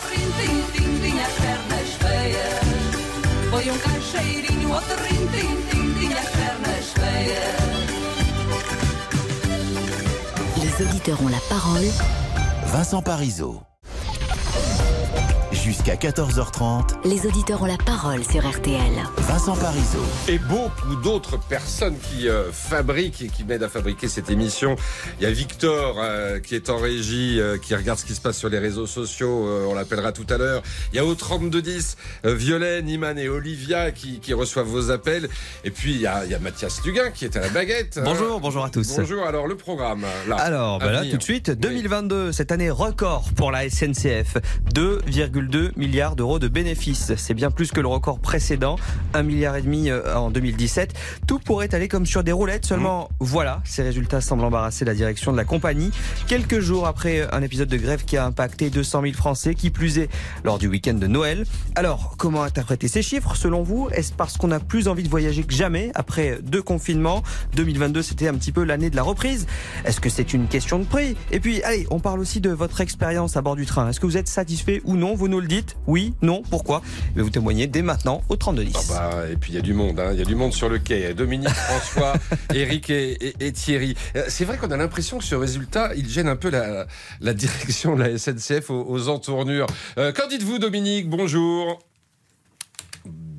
Les 10.63 10.87
auditeurs 10.87 11.23
ont 11.23 11.29
la 11.29 11.41
parole 11.49 11.85
Vincent 12.67 13.03
Parisot. 13.03 13.63
Jusqu'à 15.65 15.95
14h30, 15.95 17.07
Les 17.07 17.27
auditeurs 17.27 17.61
ont 17.63 17.67
la 17.67 17.77
parole 17.77 18.25
sur 18.25 18.49
RTL. 18.49 18.81
Vincent 19.19 19.55
Parisot. 19.57 19.99
Et 20.29 20.39
beaucoup 20.39 20.97
d'autres 21.03 21.39
personnes 21.39 21.97
qui 21.99 22.29
euh, 22.29 22.51
fabriquent 22.51 23.21
et 23.23 23.29
qui 23.29 23.45
m'aident 23.45 23.65
à 23.65 23.69
fabriquer 23.69 24.09
cette 24.09 24.31
émission. 24.31 24.77
Il 25.21 25.25
y 25.25 25.27
a 25.27 25.31
Victor 25.31 25.97
euh, 26.01 26.41
qui 26.41 26.55
est 26.55 26.71
en 26.71 26.79
régie, 26.79 27.39
euh, 27.41 27.59
qui 27.59 27.75
regarde 27.75 27.99
ce 27.99 28.07
qui 28.07 28.15
se 28.15 28.21
passe 28.23 28.39
sur 28.39 28.49
les 28.49 28.59
réseaux 28.59 28.87
sociaux. 28.87 29.47
euh, 29.49 29.67
on 29.69 29.75
l'appellera 29.75 30.13
tout 30.13 30.27
à 30.31 30.39
l'heure. 30.39 30.63
Il 30.93 30.97
y 30.97 30.99
a 30.99 31.05
au 31.05 31.15
3210 31.15 31.97
euh, 32.25 32.35
Violaine, 32.35 32.89
Iman 32.89 33.19
et 33.19 33.29
Olivia 33.29 33.91
qui, 33.91 34.19
qui 34.21 34.33
reçoivent 34.33 34.67
vos 34.67 34.91
appels. 34.91 35.29
Et 35.65 35.71
puis 35.71 35.93
il 35.93 36.01
y 36.01 36.07
a, 36.07 36.25
il 36.25 36.31
y 36.31 36.35
a 36.35 36.39
Mathias 36.39 36.81
Duguin 36.83 37.11
qui 37.11 37.27
est 37.27 37.37
à 37.37 37.41
la 37.41 37.49
baguette. 37.51 37.99
hein. 37.99 38.03
Bonjour, 38.07 38.41
bonjour 38.41 38.65
à 38.65 38.71
tous. 38.71 38.97
Bonjour. 38.97 39.27
Alors 39.27 39.47
le 39.47 39.57
programme 39.57 40.07
là. 40.29 40.37
Alors, 40.37 40.83
à 40.83 40.91
là, 40.91 41.05
tout 41.05 41.19
de 41.19 41.23
suite, 41.23 41.51
2022, 41.51 42.33
cette 42.33 42.51
année 42.51 42.71
record 42.71 43.29
pour 43.37 43.51
la 43.51 43.69
SNCF. 43.69 44.39
2,2 44.75 45.50
milliards 45.77 46.17
d'euros 46.17 46.39
de 46.39 46.49
bénéfices. 46.49 47.13
C'est 47.17 47.35
bien 47.35 47.51
plus 47.51 47.73
que 47.73 47.81
le 47.81 47.89
record 47.89 48.19
précédent, 48.19 48.77
1 49.15 49.23
milliard 49.23 49.57
et 49.57 49.63
demi 49.63 49.91
euh, 49.91 50.15
en 50.17 50.31
2017. 50.31 50.95
Tout 51.27 51.39
pourrait 51.39 51.75
aller 51.75 51.89
comme 51.89 52.07
sur 52.07 52.23
des 52.23 52.33
roulettes, 52.33 52.67
seulement 52.67 53.09
voilà, 53.19 53.61
ces 53.65 53.83
résultats 53.83 54.21
semblent 54.21 54.45
embarrasser 54.45 54.85
la 54.85 54.95
direction 54.95 55.33
de 55.33 55.37
la 55.37 55.45
compagnie. 55.45 55.91
Quelques 56.27 56.61
jours 56.61 56.87
après 56.87 57.29
un 57.33 57.43
épisode 57.43 57.69
de 57.69 57.77
grève 57.77 58.05
qui 58.05 58.17
a 58.17 58.25
impacté 58.25 58.71
200 58.71 59.03
000 59.03 59.15
Français, 59.15 59.55
qui 59.55 59.71
plus 59.71 59.99
est 59.99 60.09
lors 60.45 60.59
du 60.59 60.69
week-end 60.69 60.95
de 60.95 61.07
Noël. 61.07 61.45
Alors, 61.75 62.15
comment 62.17 62.43
interpréter 62.43 62.89
ces 62.89 63.03
chiffres 63.03 63.35
selon 63.37 63.63
vous? 63.63 63.89
Est-ce 63.93 64.13
parce 64.13 64.37
qu'on 64.37 64.51
a 64.53 64.61
plus 64.61 64.89
envie 64.89 65.03
de 65.03 65.09
voyager 65.09 65.43
que 65.43 65.55
jamais 65.55 65.91
après 65.95 66.39
deux 66.43 66.63
confinements? 66.63 67.23
2022, 67.57 68.03
c'était 68.03 68.29
un 68.29 68.35
petit 68.35 68.53
peu 68.53 68.65
l'année 68.65 68.91
de 68.91 68.97
la 68.97 69.03
reprise. 69.03 69.47
Est-ce 69.85 70.01
que 70.01 70.09
c'est 70.09 70.33
une 70.33 70.47
question 70.47 70.79
de 70.79 70.85
prix? 70.85 71.17
Et 71.33 71.41
puis, 71.41 71.63
allez, 71.63 71.87
on 71.91 71.99
parle 71.99 72.21
aussi 72.21 72.41
de 72.41 72.51
votre 72.51 72.81
expérience 72.81 73.37
à 73.37 73.43
bord 73.43 73.57
du 73.57 73.67
train. 73.67 73.89
Est-ce 73.89 74.01
que 74.01 74.07
vous 74.07 74.17
êtes 74.17 74.29
satisfait 74.29 74.81
ou 74.85 74.97
non? 74.97 75.15
Vous 75.15 75.29
nous 75.29 75.40
le 75.41 75.47
dites 75.49 75.77
Oui, 75.87 76.15
non, 76.23 76.43
pourquoi 76.51 76.83
Je 77.13 77.17
vais 77.17 77.23
vous 77.23 77.31
témoigner 77.31 77.67
dès 77.67 77.83
maintenant 77.83 78.23
au 78.29 78.37
3210. 78.37 78.73
Ah 78.77 78.81
bah, 78.89 79.23
et 79.31 79.37
puis 79.37 79.53
il 79.53 79.55
y 79.57 79.59
a 79.59 79.63
du 79.63 79.75
monde, 79.75 79.99
hein. 80.01 80.11
il 80.13 80.19
y 80.19 80.23
a 80.23 80.25
du 80.25 80.35
monde 80.35 80.53
sur 80.53 80.69
le 80.69 80.79
quai. 80.79 81.15
Dominique, 81.15 81.49
François, 81.55 82.13
Eric 82.55 82.91
et, 82.91 83.13
et- 83.29 83.35
et 83.47 83.53
Thierry. 83.53 83.97
Euh, 84.17 84.25
C'est 84.29 84.45
vrai 84.45 84.57
qu'on 84.59 84.71
a 84.71 84.77
l'impression 84.77 85.19
que 85.19 85.25
ce 85.25 85.35
résultat, 85.35 85.91
il 85.97 86.09
gêne 86.09 86.29
un 86.29 86.37
peu 86.37 86.51
la, 86.51 86.87
la 87.21 87.35
direction 87.35 87.97
de 87.97 88.03
la 88.05 88.19
SNCF 88.19 88.71
aux, 88.71 88.85
aux 88.89 89.09
entournures. 89.09 89.67
Euh, 89.99 90.13
Qu'en 90.13 90.29
dites-vous, 90.29 90.59
Dominique? 90.59 91.09
Bonjour. 91.09 91.79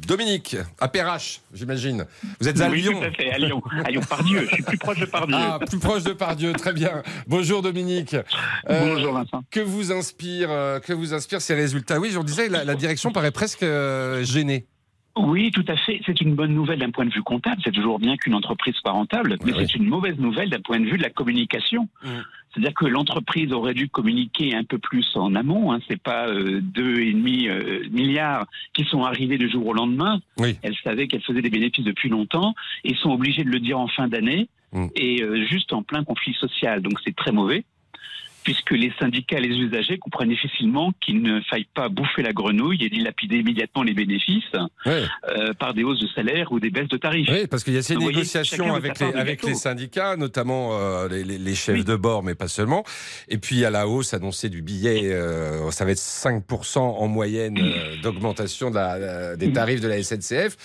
Dominique, 0.08 0.58
à 0.80 0.88
Perrache, 0.88 1.42
j'imagine. 1.54 2.06
Vous 2.40 2.48
êtes 2.48 2.60
à 2.60 2.70
oui, 2.70 2.82
Lyon. 2.82 3.00
tout 3.00 3.06
à 3.06 3.12
fait, 3.12 3.32
à 3.32 3.38
Lyon. 3.38 3.62
À 3.86 3.92
Lyon, 3.92 4.02
Pardieu. 4.08 4.48
Je 4.50 4.56
suis 4.56 4.64
plus 4.64 4.78
proche 4.78 5.00
de 5.00 5.06
Pardieu. 5.06 5.36
Ah, 5.38 5.60
plus 5.66 5.80
proche 5.80 6.04
de 6.04 6.14
Pardieu, 6.14 6.54
très 6.54 6.74
bien. 6.74 7.04
Bonjour 7.28 7.62
Dominique. 7.62 8.16
Euh, 8.70 8.96
Bonjour 8.96 9.14
Vincent. 9.14 9.44
Que 9.52 9.60
vous 9.60 9.92
inspire, 9.92 10.50
euh, 10.52 10.80
que 10.80 10.94
vous 10.94 11.14
inspire 11.14 11.42
ces 11.42 11.54
résultats? 11.54 12.00
Oui, 12.00 12.12
j'en 12.12 12.24
disais, 12.24 12.50
la, 12.50 12.64
la 12.64 12.76
direction 12.76 13.12
paraît 13.12 13.32
presque 13.32 13.64
euh, 13.64 14.24
gênée. 14.24 14.66
Oui, 15.17 15.52
tout 15.52 15.65
à 15.67 15.76
fait. 15.76 16.02
C'est 16.06 16.21
une 16.21 16.36
bonne 16.36 16.54
nouvelle 16.54 16.80
d'un 16.80 16.91
point 16.91 17.06
de 17.06 17.13
vue 17.13 17.24
comptable. 17.24 17.62
C'est 17.63 17.71
toujours 17.71 18.00
bien 18.00 18.15
qu'une 18.17 18.34
entreprise 18.34 18.76
soit 18.76 18.91
rentable, 18.91 19.38
mais 19.43 19.52
c'est 19.54 19.76
une 19.76 19.88
mauvaise 19.88 20.17
nouvelle 20.17 20.50
d'un 20.50 20.62
point 20.62 20.80
de 20.80 20.86
vue 20.86 20.97
de 20.97 21.04
la 21.04 21.10
communication. 21.10 21.88
C'est-à-dire 22.54 22.74
que 22.74 22.86
l'entreprise 22.86 23.54
aurait 23.54 23.74
dû 23.74 23.88
communiquer 23.88 24.54
un 24.56 24.63
peu 24.63 24.78
plus 24.78 25.08
en 25.15 25.36
amont. 25.36 25.71
Hein. 25.71 25.80
C'est 25.88 26.02
pas 26.02 26.28
euh, 26.28 26.60
deux 26.62 27.00
et 27.00 27.13
demi 27.13 27.47
euh, 27.47 27.88
milliards 27.91 28.45
qui 28.74 28.84
sont 28.84 29.04
arrivés 29.04 29.38
du 29.38 29.50
jour 29.50 29.67
au 29.67 29.74
lendemain. 29.74 30.19
Elle 30.62 30.76
savait 30.84 31.08
qu'elle 31.08 31.21
faisait 31.21 31.41
des 31.41 31.50
bénéfices 31.50 31.86
depuis 31.86 32.10
longtemps 32.10 32.54
et 32.84 32.93
sont 32.95 33.12
obligées 33.12 33.43
de 33.43 33.50
le 33.50 33.60
dire 33.60 33.80
en 33.80 33.88
fin 33.88 34.08
d'année 34.08 34.50
et 34.95 35.21
euh, 35.21 35.45
juste 35.45 35.74
en 35.74 35.84
plein 35.84 36.04
conflit 36.04 36.34
social. 36.34 36.82
Donc 36.82 36.93
c'est 37.04 37.15
très 37.15 37.32
mauvais 37.32 37.63
puisque 38.44 38.72
les 38.72 38.92
syndicats 39.00 39.38
et 39.38 39.42
les 39.42 39.56
usagers 39.56 39.98
comprennent 39.98 40.30
difficilement 40.30 40.92
qu'il 41.02 41.22
ne 41.22 41.42
faille 41.42 41.68
pas 41.74 41.90
bouffer 41.90 42.22
la 42.22 42.34
grenouille 42.34 42.84
et 42.84 42.90
dilapider 42.90 43.38
immédiatement 43.38 43.84
les 43.84 43.94
bénéfices 43.94 44.44
euh, 44.88 45.54
par 45.60 45.74
des 45.74 45.84
hausses 45.84 46.00
de 46.00 46.08
salaire 46.08 46.52
ou 46.52 46.60
des 46.60 46.70
baisses 46.70 46.88
de 46.88 46.98
tarifs. 46.98 47.30
Oui, 47.32 47.48
parce 47.48 47.64
qu'il 47.64 47.74
y 47.74 47.78
a 47.78 47.82
ces 47.82 47.96
négociations 47.96 48.74
avec, 48.74 49.00
les, 49.00 49.14
avec 49.14 49.42
syndicats, 49.56 50.16
notamment 50.18 50.78
euh, 50.80 51.08
les, 51.08 51.56
chefs 51.56 51.86
de 51.86 51.96
bord, 51.96 52.24
mais 52.24 52.36
pas 52.36 52.48
seulement. 52.48 52.84
Et 53.30 53.38
puis 53.38 53.58
il 53.58 53.60
y 53.60 53.66
a 53.66 53.70
la 53.70 53.88
hausse 53.88 54.14
annoncée 54.14 54.50
du 54.50 54.62
billet, 54.62 55.12
euh, 55.12 55.70
ça 55.72 55.86
va 55.86 55.92
être 55.92 55.98
5% 55.98 56.80
en 56.80 57.08
moyenne 57.08 57.60
d'augmentation 58.02 58.72
de 58.72 59.36
des 59.36 59.54
tarifs 59.54 59.82
de 59.82 59.88
la 59.88 60.02
SNCF. 60.02 60.58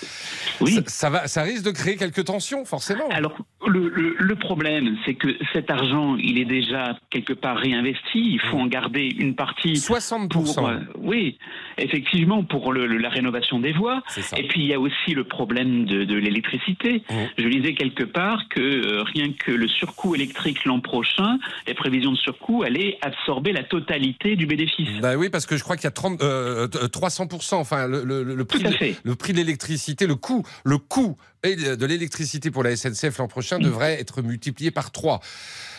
Ça, 0.65 0.83
ça 0.87 1.11
va, 1.11 1.29
ça 1.29 1.43
risque 1.43 1.65
de 1.65 1.71
créer 1.71 1.97
quelques 1.97 2.25
tensions, 2.25 2.65
forcément. 2.65 3.09
Alors, 3.11 3.37
le, 3.67 3.89
le- 3.89 4.17
le 4.19 4.35
problème, 4.37 4.97
c'est 5.05 5.15
que 5.15 5.29
cet 5.53 5.71
argent, 5.71 6.17
il 6.17 6.39
est 6.39 6.45
déjà 6.45 6.99
quelque 7.11 7.33
part 7.33 7.59
réinvesti. 7.71 8.15
Il 8.15 8.41
faut 8.51 8.59
en 8.59 8.67
garder 8.67 9.09
une 9.19 9.35
partie. 9.35 9.75
60%. 9.75 10.29
Pour, 10.29 10.69
euh, 10.69 10.79
oui, 10.99 11.39
effectivement, 11.79 12.43
pour 12.45 12.73
le- 12.73 12.87
le- 12.87 12.99
la 12.99 13.09
rénovation 13.09 13.61
des 13.61 13.73
voies. 13.73 14.03
Et 14.37 14.47
puis, 14.49 14.61
il 14.63 14.67
y 14.67 14.75
a 14.75 14.81
aussi 14.81 15.13
le 15.15 15.25
problème 15.25 15.85
de, 15.85 16.05
de 16.05 16.15
l'électricité. 16.17 17.03
Je 17.39 17.45
lisais 17.47 17.75
quelque 17.75 18.05
part 18.05 18.49
que 18.49 18.61
euh, 18.61 19.03
rien 19.03 19.33
que 19.33 19.53
le 19.53 19.69
surcoût 19.69 20.15
électrique 20.15 20.65
l'an 20.65 20.81
prochain, 20.81 21.39
les 21.67 21.75
prévisions 21.75 22.13
de 22.13 22.17
surcoût 22.17 22.63
allaient 22.63 22.99
absorber 23.03 23.53
la 23.53 23.63
totalité 23.65 24.37
du 24.37 24.47
bénéfice. 24.47 24.89
Bah 25.01 25.17
oui, 25.17 25.29
parce 25.31 25.47
que 25.47 25.57
je 25.57 25.63
crois 25.63 25.77
qu'il 25.77 25.85
y 25.85 25.89
a 25.89 25.91
30, 25.93 26.23
euh, 26.23 26.69
euh, 26.77 26.89
300%, 26.89 27.55
enfin 27.57 27.87
le, 27.87 28.05
le- 28.05 28.45
prix, 28.45 28.63
de- 28.63 29.15
prix 29.15 29.33
de 29.33 29.39
l'électricité, 29.39 30.07
le 30.07 30.15
coût, 30.17 30.43
le 30.65 30.79
coût 30.79 31.17
de 31.45 31.77
de 31.77 31.87
l'électricité 31.87 32.51
pour 32.51 32.65
la 32.65 32.75
SNCF 32.75 33.19
l'an 33.19 33.29
prochain 33.29 33.59
devrait 33.61 34.01
être 34.01 34.21
multiplié 34.21 34.73
par 34.73 34.91
3. 34.91 35.21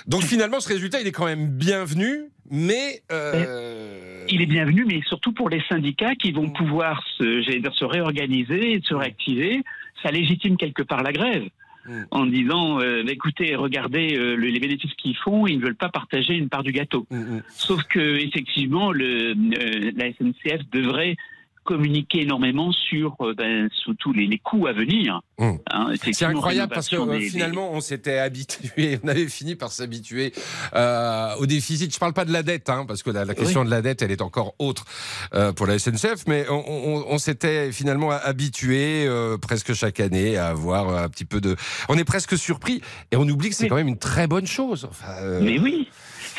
Donc 0.08 0.24
finalement, 0.24 0.60
ce 0.60 0.70
résultat, 0.70 1.02
il 1.02 1.08
est 1.08 1.12
quand 1.12 1.26
même 1.26 1.48
bienvenu, 1.50 2.30
mais 2.50 3.02
euh, 3.12 4.26
Il 4.30 4.41
est 4.41 4.46
bienvenu, 4.46 4.86
mais 4.86 5.02
surtout 5.08 5.34
pour 5.34 5.50
les 5.50 5.62
syndicats 5.70 6.15
qui 6.15 6.32
vont 6.32 6.50
pouvoir 6.50 7.04
se, 7.17 7.50
dire, 7.60 7.74
se 7.74 7.86
réorganiser 7.86 8.74
et 8.74 8.82
se 8.82 8.93
réactiver. 8.93 9.63
Ça 10.04 10.12
légitime 10.12 10.56
quelque 10.58 10.84
part 10.84 11.04
la 11.04 11.12
grève. 11.12 11.43
En 12.12 12.26
disant, 12.26 12.82
euh, 12.82 13.04
bah, 13.06 13.13
écoutez, 13.13 13.56
regardez 13.56 14.17
euh, 14.17 14.36
le- 14.36 14.48
les 14.50 14.60
bénéfices 14.60 14.93
qu'ils 14.96 15.15
font, 15.15 15.48
ils 15.48 15.58
ne 15.58 15.63
veulent 15.63 15.76
pas 15.76 15.88
partager 15.88 16.34
une 16.34 16.50
part 16.50 16.62
du 16.63 16.74
gâteau. 16.74 17.08
Sauf 17.50 17.82
que 17.84 18.17
effectivement, 18.17 18.91
le, 18.91 19.32
euh, 19.32 19.91
la 19.96 20.08
SNCF 20.12 20.70
devrait 20.74 21.15
communiquer 21.67 22.21
énormément 22.21 22.71
sur, 22.71 23.15
euh, 23.21 23.34
ben, 23.36 23.69
sur 23.84 23.93
tous 23.99 24.13
les, 24.13 24.25
les 24.25 24.39
coûts 24.39 24.67
à 24.67 24.73
venir. 24.73 25.19
Hein, 25.38 25.58
C'est 26.01 26.23
incroyable 26.25 26.73
parce 26.73 26.88
que 26.89 26.95
euh, 26.95 27.19
des- 27.19 27.30
finalement, 27.30 27.71
on 27.73 27.82
s'était 27.82 28.17
habitué, 28.19 28.97
on 29.03 29.08
avait 29.10 29.27
fini 29.27 29.56
par 29.56 29.71
s'habituer 29.71 30.32
euh, 30.73 31.36
au 31.39 31.45
déficit. 31.45 31.93
Je 31.93 31.99
parle 31.99 32.13
pas 32.13 32.25
de 32.25 32.32
la 32.32 32.41
dette, 32.43 32.69
hein, 32.69 32.86
parce 32.88 33.03
que 33.03 33.10
la, 33.12 33.25
la 33.25 33.36
question 33.36 33.65
de 33.65 33.69
la 33.69 33.82
dette, 33.82 34.01
elle 34.01 34.12
est 34.12 34.21
encore 34.21 34.56
autre 34.60 34.86
euh, 35.34 35.51
pour 35.51 35.67
la 35.67 35.77
SNCF, 35.77 36.25
mais 36.27 36.45
on, 36.49 36.63
on- 36.67 37.06
on 37.10 37.17
s'était 37.17 37.71
finalement 37.71 38.12
habitué 38.12 39.08
presque 39.41 39.73
chaque 39.73 39.99
année 39.99 40.38
à 40.38 40.47
avoir 40.47 41.03
un 41.03 41.10
petit 41.10 41.25
peu 41.25 41.41
de. 41.41 41.56
On 41.89 41.97
est 41.97 42.03
presque 42.06 42.38
surpris 42.38 42.82
et 43.12 43.17
on 43.17 43.27
oublie 43.27 43.49
que 43.49 43.56
c'est 43.56 43.67
quand 43.67 43.75
même 43.75 43.88
une 43.89 43.97
très 43.99 44.27
bonne 44.27 44.47
chose. 44.47 44.88
Enfin, 44.89 45.39
Mais 45.41 45.60
oui, 45.60 45.89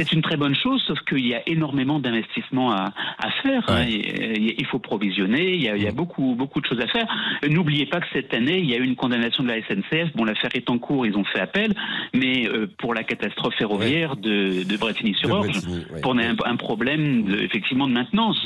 c'est 0.04 0.12
une 0.12 0.22
très 0.22 0.36
bonne 0.36 0.54
chose, 0.54 0.82
sauf 0.86 0.98
qu'il 1.08 1.26
y 1.26 1.34
a 1.34 1.42
énormément 1.48 1.98
d'investissements 1.98 2.72
à, 2.72 2.92
à 3.18 3.30
faire. 3.42 3.64
hein, 3.68 3.84
il 3.88 4.66
faut 4.66 4.78
provisionner, 4.78 5.54
il 5.54 5.62
y 5.62 5.68
a, 5.68 5.76
il 5.76 5.82
y 5.82 5.86
a 5.88 5.92
beaucoup, 5.92 6.34
beaucoup 6.36 6.60
de 6.60 6.66
choses 6.66 6.80
à 6.80 6.86
faire. 6.88 7.06
N'oubliez 7.48 7.86
pas 7.86 8.00
que 8.00 8.06
cette 8.12 8.32
année, 8.34 8.58
il 8.58 8.66
y 8.70 8.74
a 8.74 8.78
eu 8.78 8.84
une 8.84 8.96
condamnation 8.96 9.42
de 9.44 9.48
la 9.48 9.60
SNCF. 9.62 10.14
Bon, 10.14 10.24
l'affaire 10.24 10.50
est 10.54 10.68
en 10.70 10.78
cours, 10.78 11.06
ils 11.06 11.16
ont 11.16 11.24
fait 11.24 11.40
appel, 11.40 11.74
mais 12.14 12.48
euh, 12.48 12.66
pour 12.78 12.94
la 12.94 13.02
catastrophe 13.04 13.54
ferroviaire 13.56 14.16
de, 14.16 14.62
de 14.64 14.76
Bretigny-sur-Orge, 14.76 15.46
Bretigny, 15.52 15.84
ouais. 15.92 16.00
pour 16.00 16.12
un, 16.14 16.36
un 16.44 16.56
problème 16.56 17.24
de, 17.24 17.38
effectivement 17.42 17.86
de 17.88 17.92
maintenance. 17.92 18.38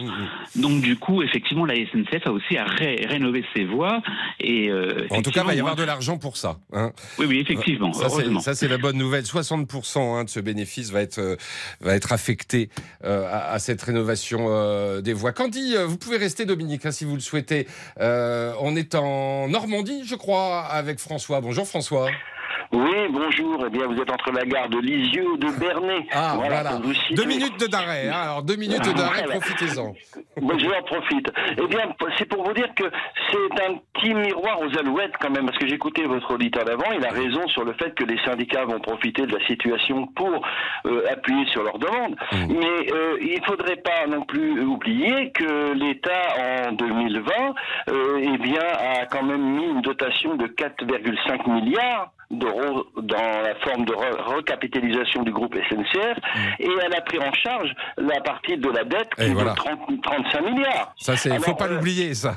Donc 0.56 0.80
du 0.82 0.96
coup, 0.96 1.22
effectivement, 1.22 1.64
la 1.64 1.74
SNCF 1.74 2.26
a 2.26 2.32
aussi 2.32 2.56
à 2.56 2.64
ré- 2.64 3.06
rénover 3.08 3.44
ses 3.54 3.64
voies. 3.64 4.00
Et 4.40 4.70
euh, 4.70 5.06
En 5.10 5.22
tout 5.22 5.30
cas, 5.30 5.42
il 5.42 5.46
va 5.46 5.54
y 5.54 5.60
avoir 5.60 5.76
de 5.76 5.84
l'argent 5.84 6.18
pour 6.18 6.36
ça. 6.36 6.56
hein. 6.72 6.92
Oui, 7.18 7.26
oui, 7.28 7.38
effectivement, 7.40 7.92
Ça, 7.92 8.08
c'est- 8.08 8.14
heureusement. 8.22 8.40
Ça, 8.40 8.54
c'est 8.54 8.68
la 8.68 8.78
bonne 8.78 8.96
nouvelle. 8.98 9.24
60% 9.24 9.98
hein, 10.18 10.24
de 10.24 10.30
ce 10.30 10.40
bénéfice 10.40 10.90
va 10.90 11.00
être, 11.02 11.18
euh, 11.18 11.36
va 11.81 11.94
être 11.94 12.12
affecté 12.12 12.68
euh, 13.05 13.26
à, 13.31 13.59
cette 13.59 13.83
rénovation 13.83 14.46
euh, 14.48 15.00
des 15.00 15.12
voies. 15.12 15.33
Candy, 15.33 15.74
euh, 15.76 15.87
vous 15.87 15.96
pouvez 15.96 16.16
rester, 16.16 16.44
Dominique, 16.44 16.87
hein, 16.87 16.92
si 16.92 17.05
vous 17.05 17.14
le 17.14 17.20
souhaitez. 17.20 17.66
On 17.98 18.76
est 18.76 18.94
en 18.94 19.48
Normandie, 19.48 20.05
je 20.07 20.14
crois, 20.14 20.64
avec 20.64 20.98
François. 20.98 21.40
Bonjour, 21.40 21.66
François. 21.66 22.11
Oui, 22.72 22.96
bonjour. 23.10 23.64
Eh 23.66 23.70
bien, 23.70 23.86
vous 23.86 24.00
êtes 24.00 24.10
entre 24.10 24.32
la 24.32 24.44
gare 24.44 24.68
de 24.68 24.78
Lisieux 24.78 25.26
et 25.34 25.38
de 25.38 25.50
Bernay. 25.58 26.06
Ah, 26.12 26.34
voilà. 26.36 26.62
Deux 27.10 27.24
minutes 27.24 27.60
de 27.60 27.66
d'arrêt. 27.66 28.08
hein. 28.08 28.12
Alors, 28.22 28.42
deux 28.42 28.56
minutes 28.56 28.82
d'arrêt, 28.94 29.24
Voilà. 29.24 29.40
profitez-en. 29.40 29.94
Moi, 30.40 30.54
je 30.58 30.66
en 30.66 30.82
profite. 30.84 31.30
Eh 31.58 31.66
bien, 31.66 31.92
c'est 32.18 32.24
pour 32.28 32.44
vous 32.44 32.52
dire 32.54 32.68
que 32.74 32.84
c'est 33.30 33.64
un 33.66 33.74
petit 33.94 34.14
miroir 34.14 34.58
aux 34.60 34.78
alouettes 34.78 35.12
quand 35.20 35.30
même, 35.30 35.46
parce 35.46 35.58
que 35.58 35.66
j'écoutais 35.68 36.04
votre 36.04 36.32
auditeur 36.34 36.64
d'avant, 36.64 36.90
il 36.96 37.04
a 37.04 37.10
raison 37.10 37.46
sur 37.48 37.64
le 37.64 37.72
fait 37.74 37.94
que 37.94 38.04
les 38.04 38.18
syndicats 38.24 38.64
vont 38.64 38.80
profiter 38.80 39.26
de 39.26 39.36
la 39.36 39.44
situation 39.46 40.06
pour 40.08 40.42
euh, 40.86 41.04
appuyer 41.10 41.46
sur 41.46 41.62
leurs 41.62 41.78
demandes. 41.78 42.16
Mais 42.48 42.92
euh, 42.92 43.18
il 43.20 43.38
ne 43.40 43.44
faudrait 43.44 43.76
pas 43.76 44.06
non 44.08 44.22
plus 44.24 44.62
oublier 44.62 45.30
que 45.32 45.72
l'État, 45.74 46.66
en 46.68 46.72
2020, 46.72 47.22
euh, 47.90 48.20
eh 48.22 48.38
bien, 48.38 48.62
a 48.62 49.06
quand 49.06 49.22
même 49.22 49.42
mis 49.56 49.66
une 49.66 49.82
dotation 49.82 50.34
de 50.36 50.46
4,5 50.46 51.50
milliards 51.50 52.12
d'euros 52.32 52.86
dans 52.96 53.40
la 53.42 53.54
forme 53.56 53.84
de 53.84 53.92
re- 53.92 54.34
recapitalisation 54.36 55.22
du 55.22 55.32
groupe 55.32 55.54
SNCF 55.54 56.18
et 56.58 56.68
elle 56.84 56.94
a 56.96 57.00
pris 57.02 57.18
en 57.18 57.32
charge 57.32 57.70
la 57.98 58.20
partie 58.20 58.56
de 58.56 58.68
la 58.70 58.84
dette 58.84 59.14
qui 59.14 59.28
voilà. 59.32 59.50
de 59.52 59.56
30 59.56 60.02
35 60.02 60.40
milliards. 60.42 60.92
Ça, 60.96 61.16
c'est, 61.16 61.38
faut 61.40 61.54
pas 61.54 61.66
euh, 61.66 61.74
l'oublier, 61.76 62.14
ça. 62.14 62.34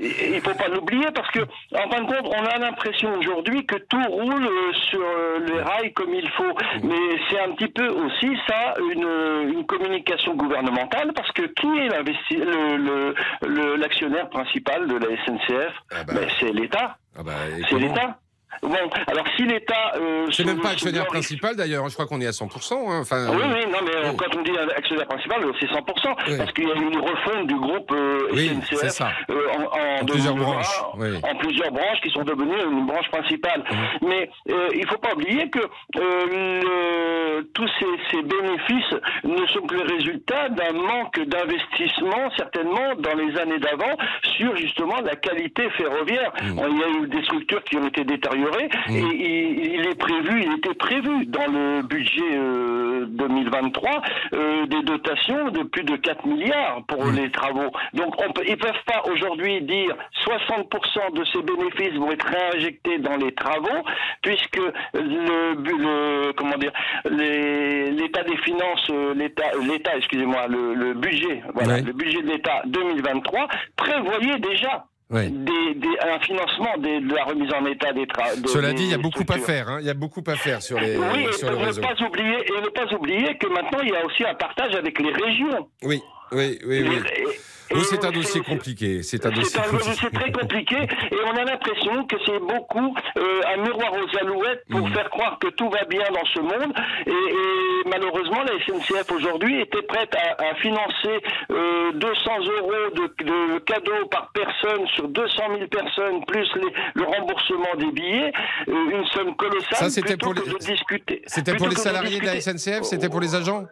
Il 0.00 0.40
faut 0.40 0.54
pas 0.54 0.68
l'oublier 0.68 1.06
parce 1.14 1.30
que, 1.30 1.40
en 1.40 1.90
fin 1.90 2.02
de 2.02 2.06
compte, 2.06 2.34
on 2.36 2.44
a 2.44 2.58
l'impression 2.58 3.14
aujourd'hui 3.14 3.64
que 3.66 3.76
tout 3.76 4.02
roule 4.08 4.46
euh, 4.46 4.72
sur 4.90 5.00
euh, 5.00 5.38
les 5.46 5.60
rails 5.60 5.92
comme 5.92 6.14
il 6.14 6.28
faut. 6.30 6.54
Mais 6.82 6.94
c'est 7.28 7.40
un 7.40 7.52
petit 7.52 7.68
peu 7.68 7.88
aussi 7.88 8.36
ça 8.48 8.74
une, 8.92 9.50
une 9.54 9.66
communication 9.66 10.34
gouvernementale 10.34 11.12
parce 11.14 11.30
que 11.32 11.42
qui 11.42 11.66
est 11.78 11.88
l'investi- 11.88 12.36
le- 12.38 12.76
le- 12.76 13.14
le- 13.46 13.76
l'actionnaire 13.76 14.28
principal 14.28 14.86
de 14.86 14.94
la 14.96 15.16
SNCF 15.24 15.72
Ben, 16.06 16.28
C'est 16.40 16.52
l'État. 16.52 16.96
Ah 17.16 17.22
bah, 17.22 17.32
c'est 17.70 17.78
l'État. 17.78 18.18
Bon, 18.64 18.90
alors 19.06 19.24
si 19.36 19.42
l'État... 19.44 19.92
euh, 19.96 20.26
C'est 20.30 20.44
même 20.44 20.60
pas 20.60 20.70
actionnaire 20.70 21.06
principal, 21.06 21.54
d'ailleurs. 21.56 21.88
Je 21.88 21.94
crois 21.94 22.06
qu'on 22.06 22.20
est 22.20 22.26
à 22.26 22.30
100%. 22.30 22.74
hein. 22.74 23.00
Enfin, 23.02 23.28
oui, 23.30 23.36
euh, 23.42 23.54
oui, 23.54 23.70
non, 23.70 23.78
mais 23.84 23.94
euh, 23.96 24.10
oh. 24.12 24.16
quand 24.16 24.36
on 24.38 24.42
dit 24.42 24.52
actionnaire 24.76 25.06
principal, 25.06 25.40
c'est 25.60 25.66
100%, 25.66 26.14
Oui. 26.28 26.38
parce 26.38 26.52
qu'il 26.52 26.68
y 26.68 26.72
a 26.72 26.74
eu 26.74 26.82
une 26.82 26.98
refonte 26.98 27.46
du 27.46 27.54
groupe 27.56 27.90
euh, 27.92 28.28
Oui, 28.32 28.48
SNCF 28.48 28.78
c'est 28.80 28.88
ça. 28.90 29.10
euh, 29.30 29.34
en, 29.56 29.62
en 29.62 30.02
En 30.02 30.04
plusieurs 30.06 30.34
2020, 30.34 30.52
branches, 30.52 30.80
oui. 30.98 31.08
en 31.22 31.34
plusieurs 31.36 31.70
branches 31.72 32.00
qui 32.02 32.10
sont 32.10 32.22
devenues 32.24 32.62
une 32.70 32.86
branche 32.86 33.08
principale. 33.10 33.62
Mais 34.02 34.30
il 34.46 34.80
ne 34.80 34.86
faut 34.86 34.98
pas 34.98 35.12
oublier 35.14 35.48
que 35.50 35.60
le- 35.94 37.42
tous 37.54 37.68
ces, 37.78 37.86
ces 38.10 38.22
bénéfices 38.22 38.94
ne 39.24 39.46
sont 39.48 39.60
que 39.66 39.74
le 39.74 39.94
résultat 39.94 40.48
d'un 40.50 40.72
manque 40.72 41.18
d'investissement, 41.26 42.30
certainement, 42.36 42.94
dans 42.98 43.14
les 43.14 43.36
années 43.38 43.58
d'avant, 43.58 43.92
sur 44.36 44.56
justement 44.56 45.00
la 45.02 45.16
qualité 45.16 45.68
ferroviaire. 45.70 46.32
Il 46.42 46.54
y 46.78 46.82
a 46.84 46.88
eu 47.02 47.08
des 47.08 47.22
structures 47.24 47.62
qui 47.64 47.76
ont 47.76 47.86
été 47.86 48.04
détériorées, 48.04 48.53
et 48.60 48.68
il, 48.90 49.74
il 49.74 49.86
est 49.88 49.98
prévu, 49.98 50.42
il 50.44 50.52
était 50.58 50.74
prévu 50.74 51.26
dans 51.26 51.46
le 51.46 51.82
budget 51.82 52.22
euh, 52.36 53.06
2023 53.08 54.02
euh, 54.34 54.66
des 54.66 54.82
dotations 54.82 55.50
de 55.50 55.62
plus 55.64 55.84
de 55.84 55.96
4 55.96 56.26
milliards 56.26 56.82
pour 56.88 57.04
les 57.10 57.30
travaux. 57.30 57.70
Donc 57.92 58.14
on 58.26 58.32
peut, 58.32 58.42
ils 58.46 58.56
peuvent 58.56 58.72
pas 58.86 59.02
aujourd'hui 59.10 59.62
dire 59.62 59.94
60% 60.26 61.14
de 61.14 61.24
ces 61.32 61.42
bénéfices 61.42 61.98
vont 61.98 62.10
être 62.10 62.26
réinjectés 62.26 62.98
dans 62.98 63.16
les 63.16 63.32
travaux, 63.32 63.82
puisque 64.22 64.60
le, 64.94 66.32
comment 66.32 66.56
dire 66.56 66.72
l'état 67.10 68.22
des 68.24 68.36
finances, 68.38 68.86
euh, 68.90 69.14
l'état, 69.14 69.50
l'état, 69.66 69.96
excusez-moi, 69.96 70.46
le, 70.48 70.74
le 70.74 70.94
budget, 70.94 71.42
voilà, 71.54 71.74
Ouais. 71.74 71.82
le 71.82 71.92
budget 71.92 72.22
de 72.22 72.28
l'État 72.28 72.62
2023 72.66 73.48
prévoyait 73.76 74.38
déjà 74.38 74.84
Oui. 75.10 75.30
des, 75.30 75.74
des- 75.74 75.98
un 76.00 76.18
financement 76.20 76.76
des- 76.78 77.00
de 77.00 77.14
la 77.14 77.24
remise 77.24 77.52
en 77.52 77.64
état 77.66 77.92
des 77.92 78.06
travaux. 78.06 78.46
Cela 78.48 78.72
dit, 78.72 78.84
il 78.84 78.90
y 78.90 78.94
a 78.94 78.98
beaucoup 78.98 79.24
à 79.28 79.38
faire. 79.38 79.68
hein. 79.68 79.78
Il 79.80 79.86
y 79.86 79.90
a 79.90 79.94
beaucoup 79.94 80.22
à 80.26 80.34
faire 80.36 80.62
sur, 80.62 80.80
les, 80.80 80.96
Oui, 80.96 81.26
sur 81.34 81.48
et 81.48 81.50
le 81.52 81.56
réseau. 81.58 81.82
pas 81.82 81.94
oublier 82.06 82.36
et 82.46 82.60
ne 82.62 82.68
pas 82.68 82.94
oublier 82.94 83.36
que 83.36 83.46
maintenant 83.48 83.80
il 83.82 83.90
y 83.90 83.96
a 83.96 84.04
aussi 84.04 84.24
un 84.24 84.34
partage 84.34 84.74
avec 84.74 84.98
les 85.00 85.12
régions. 85.12 85.68
Oui, 85.82 86.00
oui, 86.32 86.58
oui. 86.66 86.82
oui. 86.88 86.96
Et- 87.18 87.24
Oui, 87.72 87.80
et 87.80 87.84
c'est 87.84 88.04
un 88.04 88.10
dossier 88.12 88.42
compliqué. 88.42 89.02
C'est 89.02 89.24
un 89.24 89.30
dossier 89.30 89.58
c'est 89.98 90.10
très 90.12 90.30
compliqué 90.30 90.76
et 90.76 91.16
on 91.26 91.30
a 91.34 91.44
l'impression 91.44 92.04
que 92.04 92.16
c'est 92.26 92.38
beaucoup 92.38 92.94
euh, 93.16 93.40
un 93.54 93.62
miroir 93.62 93.90
aux 93.94 94.18
alouettes 94.18 94.62
pour 94.70 94.86
faire 94.90 95.08
croire 95.08 95.38
que 95.40 95.48
tout 95.48 95.70
va 95.70 95.82
bien 95.86 96.04
dans 96.12 96.26
ce 96.26 96.40
monde 96.40 96.72
et, 97.06 97.10
et 97.10 97.73
malheureusement 97.98 98.42
la 98.42 98.52
SNCF 98.66 99.10
aujourd'hui 99.12 99.60
était 99.60 99.82
prête 99.82 100.14
à, 100.14 100.42
à 100.50 100.54
financer 100.56 101.16
euh, 101.50 101.92
200 101.92 102.30
euros 102.58 102.72
de, 102.94 103.24
de 103.24 103.58
cadeaux 103.60 104.06
par 104.10 104.30
personne 104.32 104.86
sur 104.94 105.08
200 105.08 105.42
000 105.58 105.66
personnes 105.68 106.24
plus 106.26 106.48
les- 106.56 106.74
le 106.94 107.04
remboursement 107.04 107.74
des 107.78 107.90
billets, 107.92 108.32
euh, 108.68 108.90
une 108.98 109.06
somme 109.06 109.34
colossale. 109.36 109.78
Ça, 109.78 109.90
c'était 109.90 110.16
pour 110.16 110.34
les- 110.34 110.42
de 110.42 110.58
discuter. 110.58 111.22
C'était 111.26 111.54
pour 111.54 111.68
les 111.68 111.76
salariés 111.76 112.20
de 112.20 112.26
la 112.26 112.40
SNCF 112.40 112.82
C'était 112.82 113.08
pour 113.08 113.20
les 113.20 113.34
agents? 113.34 113.64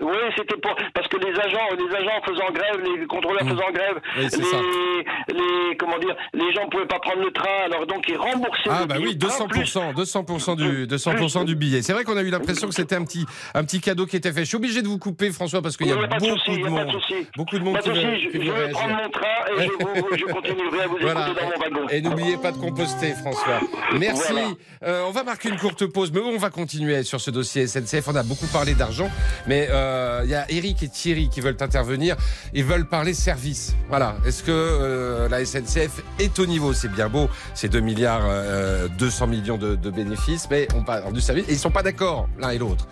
Oui, 0.00 0.16
c'était 0.36 0.56
pour 0.60 0.74
parce 0.94 1.08
que 1.08 1.16
les 1.18 1.32
agents, 1.38 1.68
les 1.78 1.96
agents 1.96 2.20
faisant 2.26 2.50
grève, 2.52 2.80
les 2.84 3.06
contrôleurs 3.06 3.42
faisant 3.48 3.70
grève, 3.72 3.96
Mmh. 4.18 4.20
Oui, 4.20 5.04
les, 5.28 5.34
les 5.34 5.76
comment 5.76 5.98
dire, 5.98 6.14
les 6.34 6.52
gens 6.52 6.68
pouvaient 6.68 6.86
pas 6.86 6.98
prendre 6.98 7.22
le 7.24 7.30
train, 7.32 7.64
alors 7.66 7.86
donc 7.86 8.04
ils 8.08 8.16
remboursaient. 8.16 8.68
Ah 8.70 8.80
le 8.82 8.86
bah 8.86 8.96
oui, 9.00 9.16
de 9.16 9.26
train, 9.26 9.46
plus 9.46 9.74
200%, 9.76 9.94
200% 9.94 10.56
du 10.56 10.86
200% 10.86 11.44
du 11.44 11.54
billet. 11.56 11.82
C'est 11.82 11.92
vrai 11.92 12.04
qu'on 12.04 12.16
a 12.16 12.22
eu 12.22 12.30
l'impression 12.30 12.68
que 12.68 12.74
c'était 12.74 12.94
un 12.96 13.04
petit 13.04 13.24
un 13.54 13.64
petit 13.64 13.80
cadeau 13.80 14.06
qui 14.06 14.16
était 14.16 14.32
fait. 14.32 14.40
Je 14.40 14.44
suis 14.46 14.56
obligé 14.56 14.82
de 14.82 14.88
vous 14.88 14.98
couper 14.98 15.30
François 15.30 15.62
parce 15.62 15.76
qu'il 15.76 15.86
y 15.88 15.92
Oui, 15.92 15.98
a 15.98 16.02
y 16.02 16.04
a 16.04 16.08
pas 16.08 16.16
de 16.18 16.28
beaucoup 16.28 16.56
de 16.60 16.66
a 16.66 16.70
monde. 16.70 16.96
Beaucoup 17.36 17.58
de 17.58 17.64
monde 17.64 17.78
qui 17.80 17.88
de 17.88 17.94
veut, 17.94 18.00
qui 18.00 18.22
je, 18.32 18.38
veut 18.38 18.44
je 18.44 18.50
vais 18.50 18.70
prendre 18.70 18.94
mon 18.96 19.10
train 19.10 19.28
et 19.58 19.62
je, 19.62 19.68
vous, 19.70 20.16
je 20.16 20.24
continuerai 20.32 20.80
à 20.82 20.86
vous 20.86 20.96
Voilà. 21.00 21.28
écouter 21.28 21.40
dans 21.40 21.48
mon 21.50 21.58
wagon. 21.62 21.88
Et 21.90 22.00
n'oubliez 22.00 22.36
pas 22.36 22.52
de 22.52 22.58
composter, 22.58 23.14
François. 23.14 23.60
Merci. 23.98 24.32
Voilà. 24.32 24.48
Euh, 24.84 25.04
on 25.06 25.10
va 25.10 25.22
marquer 25.24 25.48
une 25.48 25.56
courte 25.58 25.86
pause, 25.86 26.12
mais 26.12 26.20
on 26.20 26.36
va 26.38 26.50
continuer 26.50 27.02
sur 27.02 27.20
ce 27.20 27.30
dossier 27.30 27.66
SNCF. 27.66 28.08
On 28.08 28.16
a 28.16 28.22
beaucoup 28.22 28.46
parlé 28.52 28.74
d'argent, 28.74 29.10
mais 29.46 29.68
euh, 29.70 29.87
il 30.24 30.30
y 30.30 30.34
a 30.34 30.50
Eric 30.50 30.82
et 30.82 30.88
Thierry 30.88 31.28
qui 31.28 31.40
veulent 31.40 31.56
intervenir. 31.60 32.16
Ils 32.54 32.64
veulent 32.64 32.86
parler 32.88 33.14
service. 33.14 33.74
Voilà. 33.88 34.16
Est-ce 34.26 34.42
que 34.42 34.50
euh, 34.50 35.28
la 35.28 35.44
SNCF 35.44 36.02
est 36.18 36.38
au 36.38 36.46
niveau? 36.46 36.72
C'est 36.72 36.88
bien 36.88 37.08
beau, 37.08 37.28
c'est 37.54 37.68
2 37.68 37.80
milliards 37.80 38.24
euh, 38.24 38.88
200 38.98 39.26
millions 39.26 39.58
de, 39.58 39.74
de 39.74 39.90
bénéfices, 39.90 40.48
mais 40.50 40.68
on 40.74 40.82
parle 40.82 41.12
du 41.12 41.20
service 41.20 41.44
et 41.48 41.52
ils 41.52 41.58
sont 41.58 41.70
pas 41.70 41.82
d'accord 41.82 42.28
l'un 42.38 42.50
et 42.50 42.58
l'autre. 42.58 42.86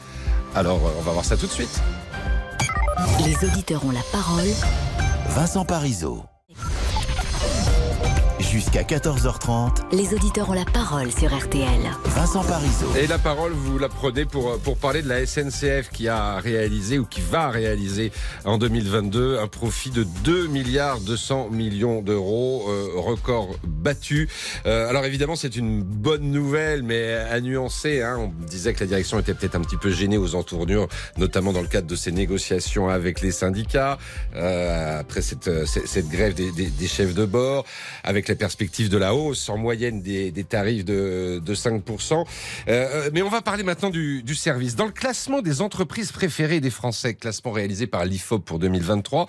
Alors, 0.55 0.79
euh, 0.79 0.91
on 0.99 1.03
va 1.03 1.13
voir 1.13 1.25
ça 1.25 1.37
tout 1.37 1.47
de 1.47 1.53
suite. 1.53 1.83
Les 3.25 3.47
auditeurs 3.47 3.85
ont 3.85 3.91
la 3.91 4.03
parole. 4.13 4.49
Vincent 5.29 5.65
Parisot. 5.65 6.25
Jusqu'à 8.57 8.85
14h30, 8.85 9.83
Les 9.93 10.15
auditeurs 10.15 10.49
ont 10.49 10.55
la 10.55 10.65
parole 10.65 11.13
sur 11.13 11.29
RTL. 11.29 11.79
Vincent 12.07 12.43
Parisot. 12.43 12.87
Et 12.97 13.07
la 13.07 13.19
parole, 13.19 13.53
vous 13.53 13.79
la 13.79 13.91
prenez 13.91 14.25
pour, 14.25 14.49
euh, 14.53 14.57
pour 14.57 14.79
parler 14.79 15.03
de 15.03 15.11
la 15.11 15.27
SNCF 15.27 15.91
qui 15.93 16.09
a 16.09 16.37
réalisé 16.37 16.99
ou 16.99 17.05
qui 17.05 17.21
va 17.21 17.51
réaliser 17.51 18.13
en 18.47 18.57
2022 18.57 19.41
un 19.41 19.47
profit 19.47 19.91
de 19.91 20.05
2 20.25 20.47
milliards 20.47 21.01
200 21.01 21.51
millions 21.51 22.01
d'euros, 22.01 22.65
euh, 22.71 22.93
record 22.97 23.57
battu. 23.87 24.31
Euh, 24.65 24.89
alors 24.89 25.05
évidemment, 25.05 25.37
c'est 25.37 25.55
une 25.55 25.83
bonne 25.83 26.31
nouvelle, 26.31 26.83
mais 26.83 27.13
à 27.13 27.41
nuancer. 27.43 28.01
Hein. 28.01 28.17
On 28.19 28.45
disait 28.47 28.73
que 28.73 28.81
la 28.81 28.87
direction 28.87 29.21
était 29.21 29.35
peut-être 29.35 29.57
un 29.57 29.61
petit 29.61 29.77
peu 29.77 29.91
gênée 29.91 30.17
aux 30.17 30.35
entournures, 30.35 30.89
notamment 31.19 31.53
dans 31.53 31.61
le 31.61 31.69
cadre 31.69 31.87
de 31.87 31.95
ses 31.95 32.11
négociations 32.11 32.89
avec 32.89 33.21
les 33.21 33.33
syndicats, 33.33 33.99
euh, 34.35 35.01
après 35.01 35.21
cette, 35.21 35.49
euh, 35.49 35.67
cette, 35.67 35.87
cette 35.87 36.09
grève 36.09 36.33
des, 36.33 36.51
des, 36.53 36.71
des 36.71 36.89
chefs 36.89 37.15
de 37.15 37.27
bord, 37.27 37.67
avec 38.03 38.29
la 38.29 38.35
perspective 38.47 38.89
de 38.89 38.97
la 38.97 39.13
hausse 39.13 39.49
en 39.49 39.59
moyenne 39.59 40.03
des, 40.03 40.33
tarifs 40.49 40.85
de, 40.85 41.43
de 41.45 41.55
5%. 41.57 42.25
Euh, 42.69 43.11
mais 43.13 43.21
on 43.23 43.29
va 43.29 43.43
parler 43.43 43.65
maintenant 43.65 43.91
du, 43.91 44.23
service. 44.37 44.77
Dans 44.77 44.85
le 44.85 44.93
classement 44.93 45.43
des 45.43 45.63
entreprises 45.63 46.13
préférées 46.13 46.61
des 46.61 46.71
Français, 46.71 47.15
classement 47.15 47.51
réalisé 47.51 47.89
par 47.89 48.05
l'IFOP 48.05 48.45
pour 48.45 48.61
2023, 48.61 49.27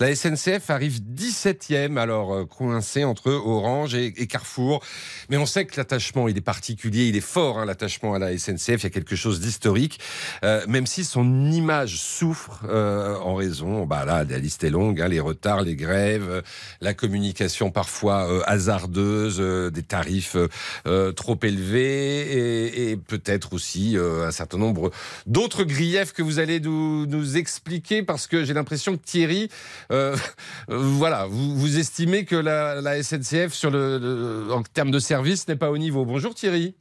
la 0.00 0.12
SNCF 0.12 0.68
arrive 0.70 0.98
17e, 0.98 1.96
alors 1.96 2.34
euh, 2.34 2.44
coincée 2.44 3.04
entre 3.04 3.30
Orange 3.30 3.94
et, 3.94 4.26
Carrefour. 4.26 4.82
Mais 5.30 5.36
on 5.36 5.46
sait 5.46 5.64
que 5.64 5.76
l'attachement, 5.76 6.26
il 6.26 6.36
est 6.36 6.40
particulier, 6.40 7.04
il 7.06 7.16
est 7.16 7.20
fort, 7.20 7.60
hein, 7.60 7.66
l'attachement 7.66 8.14
à 8.14 8.18
la 8.18 8.36
SNCF, 8.36 8.80
il 8.80 8.84
y 8.84 8.86
a 8.86 8.90
quelque 8.90 9.14
chose 9.14 9.38
d'historique, 9.38 10.00
euh, 10.42 10.66
même 10.66 10.86
si 10.86 11.04
son 11.04 11.52
image 11.52 11.98
souffre 11.98 12.62
euh, 12.68 13.14
en 13.18 13.36
raison, 13.36 13.86
bah 13.86 14.04
là, 14.04 14.24
la 14.24 14.38
liste 14.38 14.64
est 14.64 14.70
longue, 14.70 15.00
hein, 15.00 15.06
les 15.06 15.20
retards, 15.20 15.62
les 15.62 15.76
grèves, 15.76 16.28
euh, 16.28 16.42
la 16.80 16.94
communication 16.94 17.70
parfois 17.70 18.44
euh, 18.46 18.52
hasardeuse, 18.52 19.38
euh, 19.40 19.70
des 19.70 19.82
tarifs 19.82 20.36
euh, 20.36 20.48
euh, 20.86 21.12
trop 21.12 21.38
élevés 21.42 22.22
et, 22.22 22.90
et 22.90 22.96
peut-être 22.96 23.52
aussi 23.52 23.96
un 23.98 24.30
certain 24.30 24.58
nombre 24.58 24.90
d'autres 25.26 25.64
griefs 25.64 26.12
que 26.12 26.22
vous 26.22 26.38
allez 26.38 26.60
nous, 26.60 27.06
nous 27.06 27.36
expliquer 27.36 28.02
parce 28.02 28.26
que 28.26 28.44
j'ai 28.44 28.54
l'impression 28.54 28.96
que 28.96 29.02
Thierry, 29.02 29.48
euh, 29.92 30.16
voilà, 30.68 31.26
vous, 31.26 31.54
vous 31.56 31.78
estimez 31.78 32.24
que 32.24 32.36
la, 32.36 32.80
la 32.80 33.02
SNCF 33.02 33.52
sur 33.52 33.70
le, 33.70 33.98
le- 33.98 34.52
en 34.52 34.62
termes 34.62 34.90
de 34.90 34.98
service 34.98 35.46
n'est 35.48 35.56
pas 35.56 35.70
au 35.70 35.78
niveau. 35.78 36.04
Bonjour 36.04 36.34
Thierry. 36.34 36.74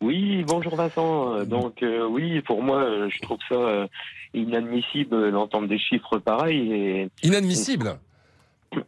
Oui, 0.00 0.44
bonjour 0.46 0.76
Vincent. 0.76 1.44
Donc 1.44 1.82
euh, 1.82 2.06
oui, 2.06 2.40
pour 2.42 2.62
moi, 2.62 3.08
je 3.08 3.18
trouve 3.20 3.38
ça 3.48 3.56
euh, 3.56 3.86
inadmissible 4.32 5.32
d'entendre 5.32 5.66
des 5.68 5.78
chiffres 5.78 6.18
pareils. 6.18 6.72
Et... 6.72 7.08
Inadmissible? 7.24 7.98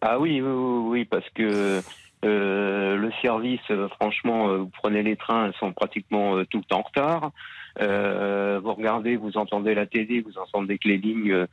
Ah 0.01 0.19
oui, 0.19 0.41
oui, 0.41 0.53
oui, 0.89 1.05
parce 1.05 1.29
que 1.31 1.81
euh, 2.25 2.97
le 2.97 3.11
service, 3.23 3.61
euh, 3.71 3.89
franchement, 4.01 4.49
euh, 4.49 4.59
vous 4.59 4.71
prenez 4.83 5.03
les 5.03 5.17
trains, 5.17 5.49
ils 5.49 5.59
sont 5.59 5.73
pratiquement 5.73 6.37
euh, 6.37 6.45
tout 6.45 6.59
le 6.59 6.65
temps 6.65 6.81
en 6.81 6.83
retard. 6.83 7.31
Euh, 7.81 8.61
vous 8.63 8.75
regardez, 8.75 9.17
vous 9.17 9.39
entendez 9.39 9.75
la 9.75 9.87
télé, 9.87 10.21
vous 10.21 10.39
entendez 10.39 10.77
que 10.77 10.89
les 10.89 10.99
lignes 10.99 11.47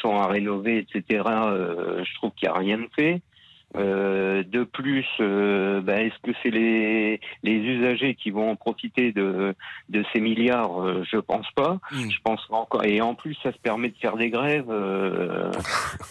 sont 0.00 0.16
à 0.16 0.28
rénover, 0.28 0.78
etc. 0.78 1.02
Je 1.24 2.14
trouve 2.16 2.30
qu'il 2.36 2.48
n'y 2.48 2.54
a 2.54 2.58
rien 2.58 2.78
de 2.78 2.88
fait. 2.94 3.22
Euh, 3.76 4.42
de 4.42 4.64
plus, 4.64 5.06
euh, 5.20 5.80
ben, 5.80 6.06
est-ce 6.06 6.18
que 6.22 6.36
c'est 6.42 6.50
les, 6.50 7.20
les 7.44 7.54
usagers 7.54 8.14
qui 8.16 8.30
vont 8.30 8.50
en 8.50 8.56
profiter 8.56 9.12
de, 9.12 9.54
de 9.88 10.04
ces 10.12 10.20
milliards? 10.20 10.82
Euh, 10.82 11.04
Je 11.04 11.18
pense 11.18 11.48
pas. 11.52 11.78
Je 11.92 12.18
pense 12.24 12.44
encore. 12.50 12.84
Et 12.84 13.00
en 13.00 13.14
plus, 13.14 13.34
ça 13.42 13.52
se 13.52 13.58
permet 13.58 13.90
de 13.90 13.96
faire 13.96 14.16
des 14.16 14.30
grèves 14.30 14.70
euh, 14.70 15.52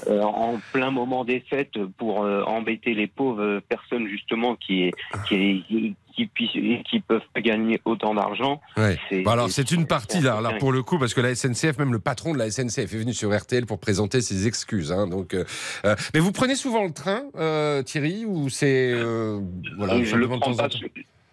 euh, 0.08 0.22
en 0.22 0.60
plein 0.72 0.92
moment 0.92 1.26
des 1.26 1.42
fêtes 1.42 1.84
pour 1.98 2.20
embêter 2.20 2.94
les 2.94 3.08
pauvres 3.08 3.60
personnes 3.68 4.08
justement 4.08 4.56
qui 4.56 4.92
qui 5.28 5.96
qui, 6.20 6.26
qui, 6.26 6.48
puissent- 6.50 6.84
qui 6.90 7.00
peuvent 7.00 7.22
gagner 7.38 7.80
autant 7.86 8.14
d'argent. 8.14 8.62
Ouais. 8.78 8.98
Bon, 9.24 9.32
alors 9.32 9.50
c'est 9.50 9.72
une 9.72 9.86
partie 9.86 10.20
là, 10.22 10.42
là 10.42 10.54
pour 10.60 10.72
le 10.72 10.84
coup 10.84 11.00
parce 11.00 11.14
que 11.14 11.22
la 11.22 11.36
SNCF, 11.36 11.78
même 11.78 11.92
le 11.94 12.00
patron 12.00 12.34
de 12.34 12.38
la 12.40 12.50
SNCF 12.52 12.80
est 12.94 12.98
venu 12.98 13.14
sur 13.14 13.36
RTL 13.38 13.66
pour 13.66 13.80
présenter 13.80 14.22
ses 14.22 14.48
excuses. 14.48 14.92
Hein, 14.92 15.08
donc, 15.08 15.34
euh, 15.34 15.44
euh, 15.86 15.96
mais 16.14 16.20
vous 16.20 16.32
prenez 16.32 16.56
souvent 16.56 16.84
le 16.84 16.92
train, 16.92 17.24
euh, 17.38 17.82
Thierry, 17.84 18.26
ou 18.26 18.50
c'est 18.50 18.92
euh, 18.94 19.40
voilà 19.78 20.04
je 20.04 20.16
le 20.16 20.28
prends 20.28 20.54
pas. 20.56 20.68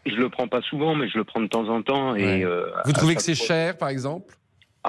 Je 0.06 0.14
le 0.14 0.28
prends 0.28 0.46
pas 0.46 0.60
souvent, 0.62 0.94
mais 0.94 1.08
je 1.08 1.18
le 1.18 1.24
prends 1.24 1.40
de 1.40 1.48
temps 1.48 1.68
en 1.68 1.82
temps. 1.82 2.14
Et 2.14 2.44
Ouais. 2.46 2.52
Vous 2.84 2.92
trouvez 2.92 3.16
que 3.16 3.22
c'est 3.22 3.34
cher, 3.34 3.76
par 3.76 3.88
exemple? 3.88 4.34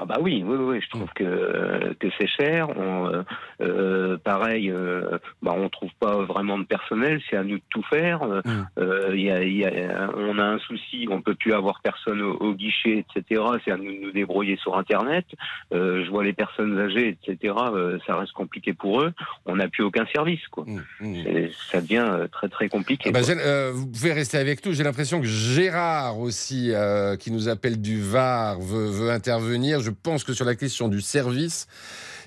Ah 0.00 0.04
bah 0.04 0.18
oui, 0.20 0.44
oui, 0.46 0.56
oui, 0.58 0.80
je 0.80 0.88
trouve 0.90 1.08
que 1.14 1.92
que 1.98 2.06
c'est 2.18 2.28
cher. 2.28 2.68
On, 2.78 3.08
euh, 3.08 3.22
euh, 3.60 4.16
pareil, 4.16 4.70
euh, 4.70 5.18
bah 5.42 5.54
on 5.56 5.68
trouve 5.68 5.90
pas 5.98 6.22
vraiment 6.22 6.56
de 6.58 6.64
personnel, 6.64 7.20
c'est 7.28 7.36
à 7.36 7.42
nous 7.42 7.56
de 7.58 7.62
tout 7.70 7.82
faire. 7.90 8.22
Euh, 8.22 8.40
euh, 8.78 9.10
il 9.14 9.22
y 9.22 9.30
a, 9.30 9.42
il 9.42 9.56
y 9.56 9.64
a- 9.64 10.10
on 10.16 10.38
a 10.38 10.44
un 10.44 10.58
souci, 10.58 11.08
on 11.10 11.20
peut 11.20 11.34
plus 11.34 11.52
avoir 11.52 11.80
personne 11.82 12.20
au, 12.22 12.34
au 12.36 12.54
guichet, 12.54 13.04
etc. 13.16 13.42
C'est 13.64 13.72
à 13.72 13.76
nous 13.76 13.92
de 13.92 14.00
nous 14.06 14.12
débrouiller 14.12 14.56
sur 14.58 14.76
Internet. 14.78 15.26
Euh, 15.74 16.04
je 16.04 16.10
vois 16.10 16.22
les 16.22 16.32
personnes 16.32 16.78
âgées, 16.78 17.16
etc. 17.20 17.54
euh, 17.74 17.98
ça 18.06 18.16
reste 18.16 18.32
compliqué 18.32 18.72
pour 18.74 19.02
eux. 19.02 19.12
On 19.46 19.56
n'a 19.56 19.68
plus 19.68 19.82
aucun 19.82 20.06
service, 20.14 20.46
quoi. 20.48 20.64
C'est- 21.00 21.50
Ça 21.72 21.80
devient 21.80 22.06
euh, 22.08 22.28
très 22.28 22.48
très 22.48 22.68
compliqué. 22.68 23.10
Ah 23.12 23.12
bah, 23.12 23.20
euh, 23.28 23.72
vous 23.74 23.86
pouvez 23.88 24.12
rester 24.12 24.38
avec 24.38 24.64
nous. 24.64 24.72
J'ai 24.72 24.84
l'impression 24.84 25.20
que 25.20 25.26
Gérard 25.26 26.18
aussi, 26.20 26.70
euh, 26.72 27.16
qui 27.16 27.30
nous 27.32 27.48
appelle 27.48 27.80
du 27.80 28.00
Var, 28.00 28.58
veut, 28.60 28.90
veut 28.90 29.10
intervenir. 29.10 29.80
Je 29.80 29.87
pense 29.90 30.24
que 30.24 30.32
sur 30.32 30.44
la 30.44 30.54
question 30.54 30.88
du 30.88 31.00
service, 31.00 31.66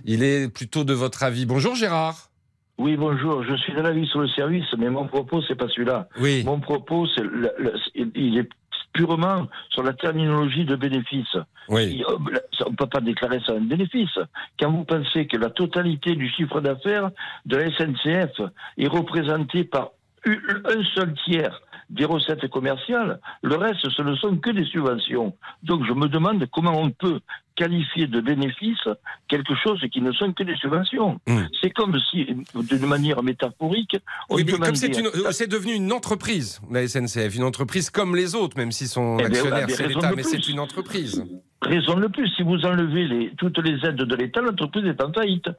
il 0.06 0.24
est 0.24 0.48
plutôt 0.54 0.84
de 0.84 0.94
votre 0.94 1.24
avis. 1.24 1.46
Bonjour 1.46 1.76
Gérard. 1.76 2.30
Oui, 2.78 2.96
bonjour. 2.98 3.44
Je 3.44 3.56
suis 3.58 3.74
de 3.74 3.82
l'avis 3.82 4.08
sur 4.08 4.22
le 4.22 4.28
service, 4.30 4.66
mais 4.78 4.90
mon 4.90 5.08
propos, 5.08 5.42
c'est 5.48 5.56
pas 5.56 5.68
celui-là. 5.68 6.08
Oui. 6.20 6.44
Mon 6.44 6.60
propos, 6.60 7.06
c'est 7.16 7.24
le- 7.24 7.52
le- 7.60 7.74
il 8.16 8.40
est 8.40 8.50
purement 8.94 9.48
sur 9.70 9.84
la 9.84 9.94
terminologie 9.94 10.66
de 10.66 10.76
bénéfice. 10.76 11.38
Oui. 11.70 12.04
Euh, 12.10 12.18
On 12.66 12.70
ne 12.72 12.76
peut 12.76 12.88
pas 12.88 13.02
déclarer 13.02 13.40
ça 13.46 13.54
un 13.54 13.62
bénéfice. 13.62 14.18
Quand 14.60 14.72
vous 14.72 14.84
pensez 14.84 15.26
que 15.28 15.36
la 15.38 15.50
totalité 15.50 16.16
du 16.16 16.30
chiffre 16.30 16.62
d'affaires 16.62 17.10
de 17.46 17.56
la 17.58 17.72
SNCF 17.72 18.40
est 18.78 18.88
représentée 18.88 19.64
par 19.64 19.92
un 20.26 20.84
seul 20.96 21.14
tiers 21.26 21.60
des 21.90 22.06
recettes 22.06 22.48
commerciales, 22.50 23.20
le 23.42 23.56
reste, 23.56 23.90
ce 23.90 24.02
ne 24.04 24.16
sont 24.16 24.38
que 24.38 24.52
des 24.52 24.66
subventions. 24.66 25.36
Donc 25.64 25.86
je 25.88 25.94
me 25.94 26.08
demande 26.08 26.46
comment 26.52 26.80
on 26.80 26.92
peut 26.92 27.20
qualifier 27.62 28.08
de 28.08 28.20
bénéfice 28.22 28.84
quelque 29.28 29.54
chose 29.64 29.80
qui 29.92 30.02
ne 30.02 30.12
sont 30.14 30.34
que 30.34 30.44
des 30.44 30.56
subventions. 30.56 31.20
C'est 31.62 31.70
comme 31.72 31.96
si, 32.10 32.26
d'une 32.56 32.86
manière 32.88 33.22
métaphorique, 33.22 33.96
on 34.30 34.36
Oui, 34.36 34.46
comme 34.46 34.76
c'est 34.76 34.98
une- 34.98 35.08
euh, 35.08 35.32
c'est 35.32 35.48
devenu 35.48 35.74
une 35.74 35.92
entreprise, 35.92 36.60
la 36.72 36.82
SNCF, 36.88 37.36
une 37.36 37.44
entreprise 37.44 37.90
comme 37.92 38.16
les 38.16 38.34
autres, 38.36 38.58
même 38.58 38.72
si 38.72 38.88
son 38.88 39.18
Eh 39.20 39.24
ben, 39.24 39.26
actionnaire 39.32 39.66
mais 39.68 39.74
c'est 39.74 39.88
l'État, 39.88 40.12
mais 40.16 40.24
c'est 40.24 40.48
une 40.48 40.60
entreprise. 40.60 41.24
Raison 41.62 41.96
de 42.00 42.08
plus, 42.08 42.28
si 42.36 42.42
vous 42.42 42.58
enlevez 42.66 43.06
les, 43.08 43.32
toutes 43.38 43.60
les 43.60 43.78
aides 43.88 43.96
de 43.96 44.16
l'État, 44.16 44.42
l'entreprise 44.42 44.86
est 44.86 45.02
en 45.04 45.14
faillite. 45.14 45.50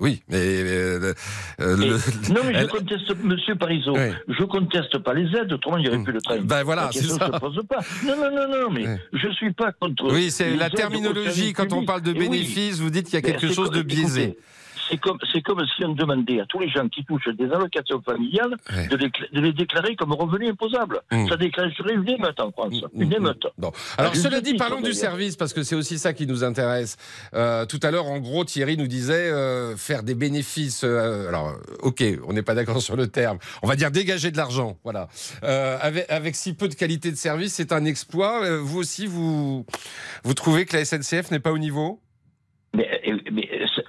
Oui, 0.00 0.22
mais 0.30 0.38
euh, 0.38 1.12
euh, 1.60 1.76
le- 1.76 2.32
non, 2.34 2.40
mais 2.46 2.54
elle- 2.54 2.62
je 2.62 2.66
conteste, 2.70 3.14
monsieur 3.22 3.54
Parisot, 3.54 3.94
je 4.28 4.44
conteste 4.44 4.96
pas 4.98 5.12
les 5.12 5.26
aides, 5.36 5.52
autrement 5.52 5.76
il 5.76 5.82
n'y 5.82 5.88
aurait 5.88 6.02
plus 6.02 6.14
de 6.14 6.20
train. 6.20 6.38
Ben 6.40 6.62
voilà, 6.64 6.88
c'est 6.90 7.04
ça. 7.04 7.26
se 7.26 7.38
pose 7.38 7.60
pas. 7.68 7.80
Non, 8.06 8.16
non, 8.16 8.30
non, 8.34 8.48
non, 8.62 8.70
mais 8.70 8.86
je 9.12 9.28
suis 9.32 9.52
pas 9.52 9.72
contre. 9.72 10.10
Oui, 10.12 10.30
c'est 10.30 10.56
la 10.56 10.70
terminologie. 10.70 11.52
Quand 11.52 11.72
on 11.74 11.84
parle 11.84 12.00
de 12.00 12.12
oui. 12.12 12.18
bénéfices, 12.18 12.80
vous 12.80 12.88
dites 12.90 13.04
qu'il 13.06 13.14
y 13.14 13.18
a 13.18 13.20
Ben, 13.20 13.36
quelque 13.36 13.52
chose 13.52 13.70
de 13.70 13.82
biaisé. 13.82 14.22
écoutez, 14.22 14.38
C'est 14.90 14.98
comme, 14.98 15.18
c'est 15.32 15.40
comme 15.42 15.64
si 15.76 15.84
on 15.84 15.94
demandait 15.94 16.40
à 16.40 16.46
tous 16.46 16.58
les 16.58 16.68
gens 16.68 16.88
qui 16.88 17.04
touchent 17.04 17.28
des 17.28 17.44
allocations 17.44 18.02
familiales 18.02 18.56
de, 18.90 18.96
les, 18.96 19.08
de 19.08 19.40
les 19.40 19.52
déclarer 19.52 19.94
comme 19.94 20.12
revenus 20.12 20.50
imposables. 20.50 21.00
Mm. 21.12 21.28
Ça 21.28 21.36
déclencherait 21.36 21.94
une 21.94 22.08
émeute 22.08 22.40
en 22.40 22.50
France. 22.50 22.74
Une 22.94 23.12
émeute. 23.12 23.46
Bon. 23.58 23.72
Alors, 23.98 24.16
cela 24.16 24.40
dit, 24.40 24.54
parlons 24.54 24.80
du 24.80 24.92
service, 24.92 25.36
parce 25.36 25.52
que 25.52 25.62
c'est 25.62 25.76
aussi 25.76 25.98
ça 25.98 26.12
qui 26.12 26.26
nous 26.26 26.44
intéresse. 26.44 26.96
Euh, 27.34 27.66
tout 27.66 27.80
à 27.82 27.90
l'heure, 27.90 28.06
en 28.06 28.18
gros, 28.18 28.44
Thierry 28.44 28.76
nous 28.76 28.86
disait 28.86 29.30
euh, 29.30 29.76
faire 29.76 30.02
des 30.02 30.14
bénéfices. 30.14 30.82
euh, 30.84 31.28
alors, 31.28 31.54
ok, 31.82 32.02
on 32.26 32.32
n'est 32.32 32.42
pas 32.42 32.54
d'accord 32.54 32.82
sur 32.88 32.96
le 32.96 33.06
terme. 33.06 33.38
On 33.62 33.68
va 33.68 33.76
dire 33.76 33.90
dégager 33.90 34.30
de 34.30 34.36
l'argent. 34.36 34.76
Voilà. 34.84 35.08
Avec, 35.42 36.06
avec 36.08 36.34
si 36.34 36.54
peu 36.54 36.68
de 36.68 36.74
qualité 36.74 37.10
de 37.10 37.16
service, 37.16 37.54
c'est 37.54 37.72
un 37.72 37.84
exploit. 37.84 38.58
Vous 38.58 38.78
aussi, 38.78 39.06
vous, 39.06 39.64
vous 40.24 40.34
trouvez 40.34 40.64
que 40.64 40.76
la 40.76 40.84
SNCF 40.84 41.30
n'est 41.30 41.40
pas 41.40 41.52
au 41.52 41.58
niveau? 41.58 42.00
Mais, 42.74 42.88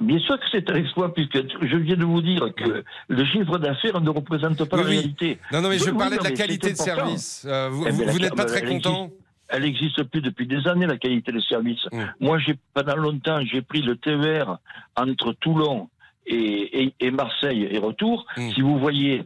bien 0.02 0.20
sûr 0.20 0.40
que 0.40 0.46
c'est 0.52 0.70
un 0.70 0.76
exploit, 0.76 1.14
puisque 1.14 1.38
je 1.62 1.78
viens 1.78 1.96
de 1.96 2.06
vous 2.06 2.22
dire 2.22 2.50
que 2.56 2.84
le 3.08 3.26
chiffre 3.26 3.58
d'affaires 3.58 4.02
ne 4.02 4.10
représente 4.10 4.64
pas 4.66 4.78
Oui, 4.78 4.84
la 4.84 4.90
oui. 4.90 4.96
réalité. 4.98 5.40
Non, 5.52 5.62
non, 5.62 5.70
mais 5.70 5.78
je 5.78 5.86
Oui, 5.90 5.98
parlais 5.98 6.18
non, 6.18 6.24
de 6.24 6.30
la 6.30 6.36
qualité 6.36 6.72
de 6.72 6.78
service. 6.78 7.46
Euh, 7.48 7.70
vous 7.72 7.86
Eh 7.88 7.92
ben, 7.92 8.10
vous- 8.10 8.20
n'êtes 8.20 8.36
pas 8.36 8.46
très 8.46 8.64
content 8.64 9.06
existe- 9.06 9.18
Elle 9.54 9.64
n'existe 9.64 10.04
plus 10.04 10.22
depuis 10.22 10.48
des 10.48 10.66
années, 10.68 10.86
la 10.88 10.98
qualité 10.98 11.32
de 11.34 11.40
service. 11.42 11.86
Mm. 11.92 12.04
Moi, 12.22 12.40
j'ai 12.40 12.56
pendant 12.74 12.96
longtemps, 12.96 13.40
j'ai 13.46 13.62
pris 13.62 13.82
le 13.82 13.98
TER 13.98 14.58
entre 14.96 15.34
Toulon 15.42 15.90
et, 16.28 16.84
et- 16.84 16.94
et 17.00 17.12
Marseille 17.12 17.68
et 17.72 17.78
retour. 17.80 18.26
Mm. 18.38 18.52
Si 18.52 18.62
vous 18.62 18.78
voyez 18.80 19.24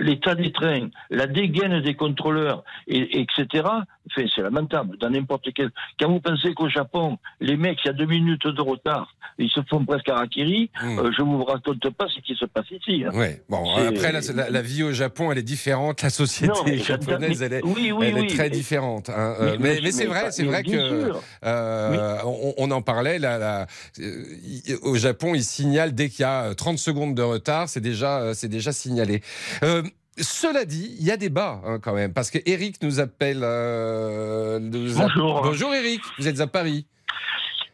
l'état 0.00 0.34
des 0.34 0.52
trains, 0.52 0.88
la 1.10 1.26
dégaine 1.26 1.80
des 1.80 1.94
contrôleurs, 1.94 2.64
et, 2.88 3.20
etc., 3.20 3.64
enfin, 3.64 4.26
c'est 4.34 4.42
lamentable. 4.42 4.96
Dans 4.98 5.10
n'importe 5.10 5.48
quel. 5.54 5.70
Quand 5.98 6.08
vous 6.10 6.20
pensez 6.20 6.54
qu'au 6.54 6.68
Japon, 6.68 7.18
les 7.40 7.56
mecs, 7.56 7.78
il 7.84 7.88
y 7.88 7.90
a 7.90 7.92
deux 7.92 8.06
minutes 8.06 8.46
de 8.46 8.60
retard, 8.62 9.14
ils 9.38 9.50
se 9.50 9.60
font 9.68 9.84
presque 9.84 10.08
harakiri, 10.08 10.70
Mm. 10.82 10.98
euh, 10.98 11.10
je 11.16 11.22
vous 11.22 11.44
raconte 11.44 11.88
pas 11.90 12.06
ce 12.08 12.20
qui 12.20 12.34
se 12.36 12.44
passe 12.46 12.70
ici. 12.70 13.04
hein. 13.04 13.10
Ouais. 13.14 13.42
Bon, 13.48 13.64
après, 13.76 14.12
la, 14.12 14.20
la- 14.34 14.50
la 14.50 14.62
vie 14.62 14.82
au 14.82 14.92
Japon, 14.92 15.32
elle 15.32 15.38
est 15.38 15.42
différente. 15.42 16.02
La 16.02 16.10
société 16.10 16.52
Non, 16.52 16.62
mais- 16.64 16.78
japonaise, 16.78 17.40
mais- 17.40 17.46
elle 17.46 17.52
est, 17.54 17.64
oui, 17.64 17.92
oui, 17.92 18.06
elle 18.08 18.18
est 18.18 18.20
oui, 18.22 18.26
très 18.28 18.50
différente. 18.50 19.10
hein. 19.10 19.34
mais- 19.40 19.46
mais 19.50 19.58
mais- 19.74 19.80
mais 19.82 19.90
c'est 19.92 20.06
vrai, 20.06 20.30
c'est 20.30 20.44
vrai 20.44 20.62
que 20.62 21.10
euh, 21.44 22.16
on, 22.24 22.54
on 22.58 22.70
en 22.70 22.82
parlait. 22.82 23.18
La, 23.18 23.38
la- 23.38 23.66
euh, 24.00 24.76
au 24.82 24.94
Japon, 24.96 25.34
ils 25.34 25.42
signalent 25.42 25.92
dès 25.96 26.08
qu'il 26.10 26.20
y 26.20 26.24
a 26.24 26.54
30 26.54 26.78
secondes 26.78 27.14
de 27.16 27.22
retard, 27.22 27.68
c'est 27.68 27.80
déjà, 27.80 28.20
euh, 28.20 28.34
c'est 28.34 28.48
déjà 28.48 28.70
signalé. 28.72 29.22
Euh, 29.64 29.82
Cela 30.18 30.64
dit, 30.64 30.96
il 30.98 31.04
y 31.04 31.10
a 31.10 31.18
des 31.18 31.28
bas 31.28 31.60
hein, 31.66 31.78
quand 31.82 31.92
même, 31.92 32.12
parce 32.14 32.30
que 32.30 32.38
Eric 32.46 32.80
nous 32.82 33.00
appelle. 33.00 33.40
euh, 33.42 34.58
nous 34.58 34.98
a- 34.98 35.02
Bonjour. 35.02 35.42
Bonjour 35.42 35.74
Eric, 35.74 36.00
vous 36.18 36.26
êtes 36.28 36.40
à 36.40 36.46
Paris. 36.46 36.86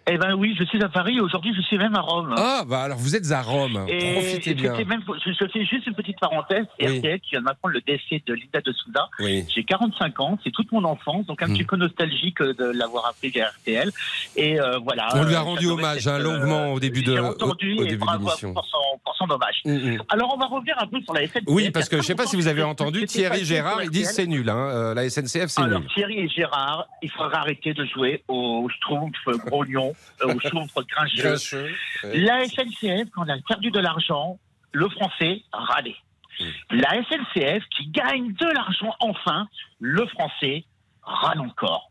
Eh 0.09 0.19
ben 0.19 0.35
oui, 0.35 0.57
je 0.59 0.65
suis 0.65 0.83
à 0.83 0.89
Paris. 0.89 1.21
Aujourd'hui, 1.21 1.55
je 1.57 1.63
suis 1.63 1.79
même 1.79 1.95
à 1.95 2.01
Rome. 2.01 2.35
Ah, 2.37 2.65
bah 2.67 2.81
alors 2.83 2.99
vous 2.99 3.15
êtes 3.15 3.31
à 3.31 3.41
Rome. 3.41 3.85
Et 3.89 4.15
Profitez 4.15 4.55
bien. 4.55 4.73
Même, 4.85 5.01
je, 5.25 5.31
je 5.33 5.47
fais 5.53 5.65
juste 5.65 5.87
une 5.87 5.95
petite 5.95 6.19
parenthèse. 6.19 6.67
Oui. 6.81 6.99
RTL 6.99 7.21
qui 7.21 7.31
vient 7.31 7.41
de 7.41 7.45
m'apprendre 7.45 7.75
le 7.75 7.81
décès 7.83 8.21
de 8.27 8.35
Linda 8.35 8.61
de 8.61 8.73
Souza. 8.73 9.09
Oui. 9.21 9.45
J'ai 9.55 9.63
45 9.63 10.19
ans, 10.21 10.39
c'est 10.43 10.51
toute 10.51 10.73
mon 10.73 10.83
enfance, 10.85 11.25
donc 11.27 11.41
un 11.43 11.47
Hmm. 11.47 11.53
petit 11.55 11.65
peu 11.65 11.77
nostalgique 11.77 12.41
euh, 12.41 12.53
de 12.55 12.65
l'avoir 12.77 13.07
appelé 13.07 13.31
via 13.31 13.49
RTL. 13.51 13.91
Et 14.37 14.59
euh, 14.61 14.79
voilà. 14.79 15.07
On 15.15 15.23
lui 15.25 15.35
a 15.35 15.39
euh, 15.41 15.43
rendu 15.43 15.67
hommage 15.69 16.09
hein, 16.09 16.19
longuement 16.19 16.73
au 16.73 16.81
début 16.81 17.03
de, 17.03 17.19
au, 17.19 17.25
entendu 17.27 17.75
au 17.79 17.83
et 17.83 17.85
début 17.85 17.95
de 17.95 18.01
bravo 18.01 18.25
l'émission. 18.27 18.55
pour 18.55 18.65
son, 18.67 18.99
pour 19.05 19.15
son 19.17 19.31
hommage. 19.31 19.61
Mm, 19.65 19.73
mm. 19.97 20.03
Alors 20.09 20.35
on 20.35 20.39
va 20.39 20.47
revenir 20.47 20.75
un 20.81 20.87
peu 20.89 21.01
sur 21.03 21.15
la 21.15 21.27
SNCF. 21.29 21.43
Oui, 21.47 21.71
parce 21.71 21.89
que 21.89 21.99
je 21.99 22.03
sais 22.03 22.15
pas 22.17 22.27
si 22.27 22.35
vous 22.37 22.49
avez 22.49 22.63
entendu, 22.65 23.05
Thierry 23.07 23.45
Gérard, 23.45 23.83
ils 23.85 23.91
disent 23.91 24.11
c'est 24.11 24.27
nul. 24.27 24.49
Hein. 24.49 24.95
La 24.95 25.09
SNCF, 25.09 25.47
c'est 25.49 25.63
Alors 25.63 25.81
nul. 25.81 25.89
Thierry 25.95 26.19
et 26.21 26.29
Gérard, 26.29 26.87
il 27.03 27.11
faudra 27.11 27.39
arrêter 27.39 27.73
de 27.75 27.85
jouer 27.85 28.25
au 28.29 28.69
Schtroumpf 28.69 29.19
grognon, 29.47 29.92
euh, 30.23 30.35
au 30.35 30.41
Schtroumpf 30.41 30.75
grincheux. 30.75 31.23
Grincheux, 31.23 31.75
ouais. 32.05 32.19
La 32.19 32.45
SNCF, 32.45 33.11
quand 33.15 33.25
on 33.25 33.29
a 33.29 33.39
perdu 33.47 33.71
de 33.71 33.81
l'argent, 33.81 34.39
le 34.73 34.89
français 34.89 35.43
râlait. 35.53 35.97
Mm. 36.41 36.45
La 36.71 36.91
SNCF 37.05 37.65
qui 37.77 37.87
gagne 37.89 38.33
de 38.33 38.47
l'argent 38.47 38.95
enfin, 39.01 39.49
le 39.81 40.07
français 40.07 40.65
râle 41.03 41.41
encore. 41.41 41.91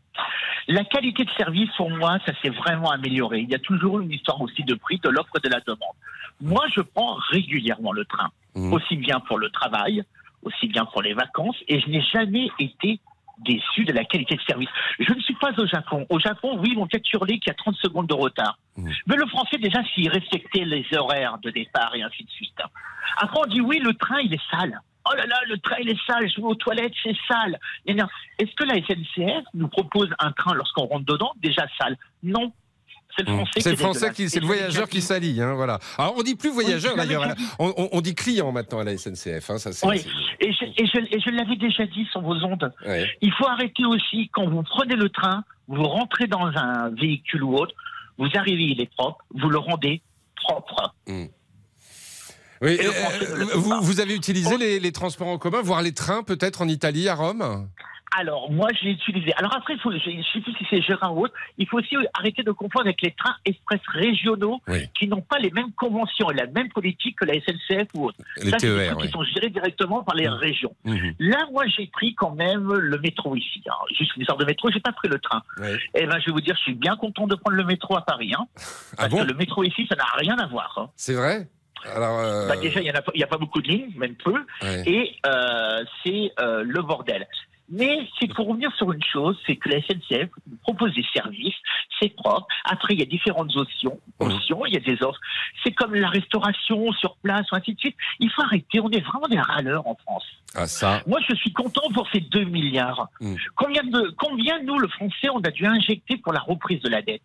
La 0.68 0.84
qualité 0.84 1.24
de 1.24 1.30
service, 1.32 1.70
pour 1.76 1.90
moi, 1.90 2.18
ça 2.26 2.32
s'est 2.42 2.50
vraiment 2.50 2.90
amélioré. 2.90 3.40
Il 3.40 3.50
y 3.50 3.54
a 3.54 3.58
toujours 3.58 4.00
une 4.00 4.12
histoire 4.12 4.40
aussi 4.40 4.62
de 4.62 4.74
prix, 4.74 4.98
de 4.98 5.08
l'offre 5.08 5.32
et 5.36 5.40
de 5.40 5.52
la 5.52 5.60
demande. 5.60 5.96
Moi, 6.40 6.64
je 6.74 6.80
prends 6.80 7.14
régulièrement 7.30 7.92
le 7.92 8.04
train, 8.04 8.30
Mm. 8.54 8.72
aussi 8.72 8.96
bien 8.96 9.20
pour 9.20 9.38
le 9.38 9.48
travail, 9.50 10.02
aussi 10.42 10.66
bien 10.68 10.84
pour 10.84 11.02
les 11.02 11.14
vacances, 11.14 11.56
et 11.68 11.80
je 11.80 11.88
n'ai 11.88 12.02
jamais 12.02 12.50
été 12.58 13.00
déçu 13.44 13.84
de 13.84 13.92
la 13.92 14.04
qualité 14.04 14.36
de 14.36 14.42
service. 14.42 14.68
Je 14.98 15.12
ne 15.12 15.20
suis 15.20 15.34
pas 15.34 15.52
au 15.58 15.66
Japon. 15.66 16.06
Au 16.08 16.18
Japon, 16.18 16.58
oui, 16.58 16.70
ils 16.72 16.76
vont 16.76 16.86
peut-être 16.86 17.12
hurler 17.12 17.38
qu'il 17.38 17.48
y 17.48 17.50
a 17.50 17.54
30 17.54 17.76
secondes 17.76 18.06
de 18.06 18.14
retard. 18.14 18.58
Mais 18.76 19.16
le 19.16 19.26
français, 19.26 19.58
déjà, 19.58 19.82
s'il 19.94 20.08
respectait 20.08 20.64
les 20.64 20.86
horaires 20.96 21.38
de 21.38 21.50
départ 21.50 21.94
et 21.94 22.02
ainsi 22.02 22.24
de 22.24 22.30
suite. 22.30 22.58
Après, 23.18 23.38
on 23.44 23.46
dit 23.46 23.60
oui, 23.60 23.78
le 23.78 23.94
train, 23.94 24.20
il 24.20 24.32
est 24.32 24.50
sale. 24.50 24.80
Oh 25.04 25.16
là 25.16 25.26
là, 25.26 25.36
le 25.48 25.58
train, 25.58 25.76
il 25.80 25.90
est 25.90 26.06
sale, 26.06 26.30
je 26.30 26.40
vais 26.40 26.46
aux 26.46 26.54
toilettes, 26.54 26.92
c'est 27.02 27.16
sale. 27.26 27.58
Est-ce 27.86 28.54
que 28.54 28.64
la 28.64 28.74
SNCF 28.76 29.44
nous 29.54 29.68
propose 29.68 30.08
un 30.20 30.30
train 30.32 30.54
lorsqu'on 30.54 30.86
rentre 30.86 31.04
dedans 31.04 31.32
déjà 31.36 31.66
sale? 31.80 31.96
Non. 32.22 32.52
C'est 33.16 33.26
le 33.26 33.32
Mm. 33.32 33.36
français 33.36 33.50
C'est 33.56 33.62
qui 33.62 33.68
le 33.68 33.72
est 33.74 33.76
français 33.76 33.98
dégueulasse. 34.00 34.16
qui, 34.16 34.30
c'est 34.30 34.40
le 34.40 34.46
voyageur 34.46 34.88
qui 34.88 35.00
s'allie, 35.02 35.40
hein, 35.42 35.54
voilà. 35.54 35.78
Alors 35.98 36.14
on 36.16 36.22
dit 36.22 36.34
plus 36.34 36.50
voyageur 36.50 36.96
d'ailleurs, 36.96 37.26
dit. 37.34 37.44
on, 37.58 37.74
on- 37.76 37.88
on 37.92 38.00
dit 38.00 38.14
client 38.14 38.50
maintenant 38.52 38.78
à 38.78 38.84
la 38.84 38.92
SNCF. 38.96 39.50
Hein, 39.50 39.58
ça, 39.58 39.70
Oui, 39.86 40.04
et 40.40 40.52
je, 40.52 40.64
et 40.64 40.86
je- 40.86 41.16
et 41.16 41.20
je 41.20 41.30
l'avais 41.30 41.56
déjà 41.56 41.84
dit 41.86 42.06
sur 42.10 42.22
vos 42.22 42.34
ondes. 42.44 42.72
ouais. 42.86 43.06
Il 43.20 43.32
faut 43.34 43.46
arrêter 43.46 43.84
aussi, 43.84 44.30
quand 44.32 44.48
vous 44.48 44.62
prenez 44.62 44.96
le 44.96 45.08
train, 45.10 45.44
vous 45.68 45.82
rentrez 45.84 46.26
dans 46.26 46.46
un 46.46 46.88
véhicule 46.90 47.42
ou 47.44 47.54
autre, 47.56 47.74
vous 48.18 48.28
arrivez, 48.34 48.64
il 48.64 48.80
est 48.80 48.90
propre, 48.94 49.24
vous 49.34 49.48
le 49.50 49.58
rendez 49.58 50.00
propre. 50.36 50.94
Mm. 51.06 51.24
Oui, 52.62 52.76
Et 52.80 52.86
euh, 52.86 52.92
français 52.92 53.26
vous, 53.56 54.00
avez 54.00 54.14
utilisé 54.14 54.56
les, 54.56 54.78
les 54.78 54.92
transports 54.92 55.26
en 55.28 55.36
commun, 55.38 55.60
voire 55.62 55.82
les 55.82 55.92
trains 55.92 56.22
peut-être 56.22 56.62
en 56.62 56.68
Italie, 56.68 57.08
à 57.08 57.14
Rome? 57.16 57.68
Alors, 58.18 58.50
moi, 58.52 58.68
je 58.78 58.84
l'ai 58.84 58.90
utilisé. 58.92 59.32
Alors 59.36 59.54
après, 59.56 59.74
il 59.74 59.80
faut, 59.80 59.90
je 59.90 59.96
ne 59.96 60.22
sais 60.22 60.40
plus 60.40 60.52
si 60.58 60.66
c'est 60.68 60.82
Gérard 60.82 61.16
ou 61.16 61.24
autre, 61.24 61.34
il 61.56 61.66
faut 61.66 61.78
aussi 61.78 61.96
arrêter 62.14 62.42
de 62.42 62.50
confondre 62.52 62.84
avec 62.86 63.00
les 63.00 63.12
trains 63.12 63.36
express 63.46 63.80
régionaux 63.88 64.60
Oui. 64.68 64.86
qui 64.98 65.08
n'ont 65.08 65.22
pas 65.22 65.38
les 65.38 65.50
mêmes 65.50 65.72
conventions 65.72 66.30
et 66.30 66.34
la 66.34 66.46
même 66.46 66.68
politique 66.70 67.16
que 67.18 67.24
la 67.24 67.34
SNCF 67.34 67.88
ou 67.94 68.06
autre. 68.08 68.18
Les 68.36 68.50
Ça, 68.50 68.58
c'est 68.58 68.68
des 68.68 68.74
TER, 68.76 68.86
trucs 68.88 69.00
oui. 69.00 69.06
qui 69.06 69.12
sont 69.12 69.22
gérés 69.24 69.48
directement 69.50 70.02
par 70.02 70.14
les 70.14 70.28
régions. 70.28 70.74
Mhm. 70.84 71.14
Là, 71.20 71.38
moi, 71.52 71.64
j'ai 71.68 71.86
pris 71.86 72.14
quand 72.14 72.32
même 72.34 72.70
le 72.72 72.98
métro 72.98 73.34
ici. 73.34 73.62
Juste 73.96 74.14
une 74.16 74.24
sorte 74.26 74.40
de 74.40 74.44
métro, 74.44 74.70
j'ai 74.70 74.80
pas 74.80 74.92
pris 74.92 75.08
le 75.08 75.18
train. 75.18 75.42
Ouais. 75.58 75.78
Eh 75.94 76.06
ben, 76.06 76.18
je 76.20 76.26
vais 76.26 76.32
vous 76.32 76.40
dire, 76.40 76.54
je 76.56 76.62
suis 76.62 76.74
bien 76.74 76.96
content 76.96 77.26
de 77.26 77.34
prendre 77.34 77.56
le 77.56 77.64
métro 77.64 77.96
à 77.96 78.02
Paris. 78.02 78.32
Hein, 78.38 78.44
Ah 78.56 78.62
parce 78.98 79.08
bon? 79.10 79.22
que 79.22 79.28
le 79.28 79.34
métro 79.34 79.64
ici, 79.64 79.86
ça 79.88 79.96
n'a 79.96 80.04
rien 80.16 80.36
à 80.38 80.46
voir. 80.46 80.74
hein. 80.76 80.90
C'est 80.96 81.14
vrai? 81.14 81.48
Alors, 81.94 82.18
euh, 82.20 82.46
Bah, 82.48 82.56
déjà, 82.56 82.80
il 82.80 82.84
n'y 82.84 82.90
a, 82.90 83.02
pas- 83.02 83.12
a 83.12 83.38
beaucoup 83.38 83.60
de 83.60 83.68
lignes, 83.68 83.90
même 83.96 84.14
peu, 84.16 84.34
Ouais. 84.62 84.82
et 84.86 85.16
euh, 85.26 85.82
c'est 86.04 86.30
euh, 86.40 86.62
le 86.64 86.80
bordel. 86.82 87.26
Mais 87.72 88.06
c'est 88.20 88.32
pour 88.34 88.48
revenir 88.48 88.70
sur 88.76 88.92
une 88.92 89.02
chose, 89.02 89.34
c'est 89.46 89.56
que 89.56 89.70
la 89.70 89.80
SNCF 89.80 90.28
propose 90.62 90.94
des 90.94 91.06
services, 91.14 91.54
c'est 91.98 92.14
propre. 92.14 92.46
Après, 92.64 92.92
il 92.92 93.00
y 93.00 93.02
a 93.02 93.06
différentes 93.06 93.56
options, 93.56 93.98
options, 94.18 94.66
il 94.66 94.74
y 94.74 94.76
a 94.76 94.80
des 94.80 95.02
offres. 95.02 95.18
C'est 95.64 95.72
comme 95.72 95.94
la 95.94 96.10
restauration 96.10 96.92
sur 96.92 97.16
place, 97.16 97.50
ou 97.50 97.56
ainsi 97.56 97.72
de 97.72 97.80
suite. 97.80 97.96
Il 98.20 98.30
faut 98.30 98.42
arrêter, 98.42 98.78
on 98.80 98.90
est 98.90 99.00
vraiment 99.00 99.26
des 99.26 99.40
râleurs 99.40 99.86
en 99.86 99.94
France. 99.94 100.26
ah 100.54 100.66
ça. 100.66 101.00
Moi, 101.06 101.20
je 101.26 101.34
suis 101.34 101.52
content 101.54 101.88
pour 101.94 102.06
ces 102.12 102.20
2 102.20 102.44
milliards. 102.44 103.08
Mm. 103.22 103.36
Combien, 103.56 103.82
de, 103.84 104.14
combien, 104.18 104.62
nous, 104.62 104.78
le 104.78 104.88
Français, 104.88 105.30
on 105.32 105.40
a 105.40 105.50
dû 105.50 105.64
injecter 105.64 106.18
pour 106.18 106.34
la 106.34 106.40
reprise 106.40 106.82
de 106.82 106.90
la 106.90 107.00
dette? 107.00 107.22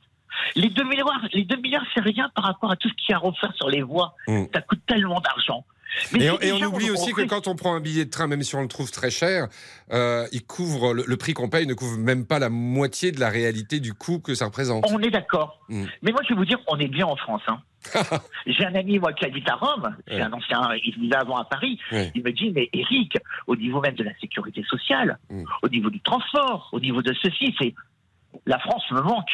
Les 0.55 0.69
2 0.69 0.83
milliards, 0.85 1.27
les 1.33 1.43
2 1.43 1.57
milliards, 1.57 1.85
c'est 1.93 2.01
rien 2.01 2.29
par 2.33 2.45
rapport 2.45 2.71
à 2.71 2.77
tout 2.77 2.87
ce 2.87 2.93
qu'il 2.93 3.09
y 3.09 3.13
a 3.13 3.17
à 3.17 3.19
refaire 3.19 3.53
sur 3.55 3.69
les 3.69 3.81
voies. 3.81 4.13
Mm. 4.29 4.45
Ça 4.53 4.61
coûte 4.61 4.79
tellement 4.87 5.19
d'argent. 5.19 5.65
Mais 6.13 6.25
Et 6.25 6.31
on, 6.31 6.39
et 6.39 6.51
on 6.51 6.55
déjà 6.55 6.67
oublie 6.67 6.89
aussi 6.91 7.11
que 7.13 7.21
quand 7.21 7.47
on 7.47 7.55
prend 7.55 7.73
un 7.75 7.79
billet 7.79 8.05
de 8.05 8.09
train, 8.09 8.27
même 8.27 8.43
si 8.43 8.55
on 8.55 8.61
le 8.61 8.67
trouve 8.67 8.91
très 8.91 9.09
cher, 9.11 9.47
euh, 9.91 10.27
il 10.31 10.45
couvre 10.45 10.93
le, 10.93 11.03
le 11.07 11.17
prix 11.17 11.33
qu'on 11.33 11.49
paye 11.49 11.65
ne 11.67 11.73
couvre 11.73 11.97
même 11.97 12.25
pas 12.25 12.39
la 12.39 12.49
moitié 12.49 13.11
de 13.11 13.19
la 13.19 13.29
réalité 13.29 13.79
du 13.79 13.93
coût 13.93 14.19
que 14.19 14.35
ça 14.35 14.45
représente. 14.45 14.85
On 14.91 14.99
est 14.99 15.09
d'accord. 15.09 15.59
Mm. 15.69 15.85
Mais 16.01 16.11
moi, 16.11 16.21
je 16.23 16.33
vais 16.33 16.39
vous 16.39 16.45
dire, 16.45 16.59
on 16.67 16.77
est 16.79 16.87
bien 16.87 17.05
en 17.05 17.15
France. 17.15 17.41
Hein. 17.47 17.59
J'ai 18.45 18.65
un 18.65 18.75
ami, 18.75 18.99
moi, 18.99 19.13
qui 19.13 19.25
habite 19.25 19.49
à 19.49 19.55
Rome. 19.55 19.95
C'est 20.07 20.15
Ouais. 20.15 20.21
un 20.21 20.33
ancien, 20.33 20.61
il 20.83 20.93
vivait 20.99 21.15
avant 21.15 21.37
à 21.37 21.45
Paris. 21.45 21.79
Ouais. 21.91 22.11
Il 22.15 22.23
me 22.23 22.31
dit, 22.31 22.51
mais 22.53 22.69
Eric, 22.73 23.17
au 23.47 23.55
niveau 23.55 23.79
même 23.81 23.95
de 23.95 24.03
la 24.03 24.17
sécurité 24.19 24.63
sociale, 24.69 25.17
Mm. 25.29 25.43
au 25.63 25.69
niveau 25.69 25.89
du 25.89 26.01
transport, 26.01 26.69
au 26.73 26.79
niveau 26.79 27.01
de 27.01 27.13
ceci, 27.21 27.55
c'est 27.59 27.73
la 28.45 28.59
France 28.59 28.83
me 28.91 29.01
manque. 29.01 29.29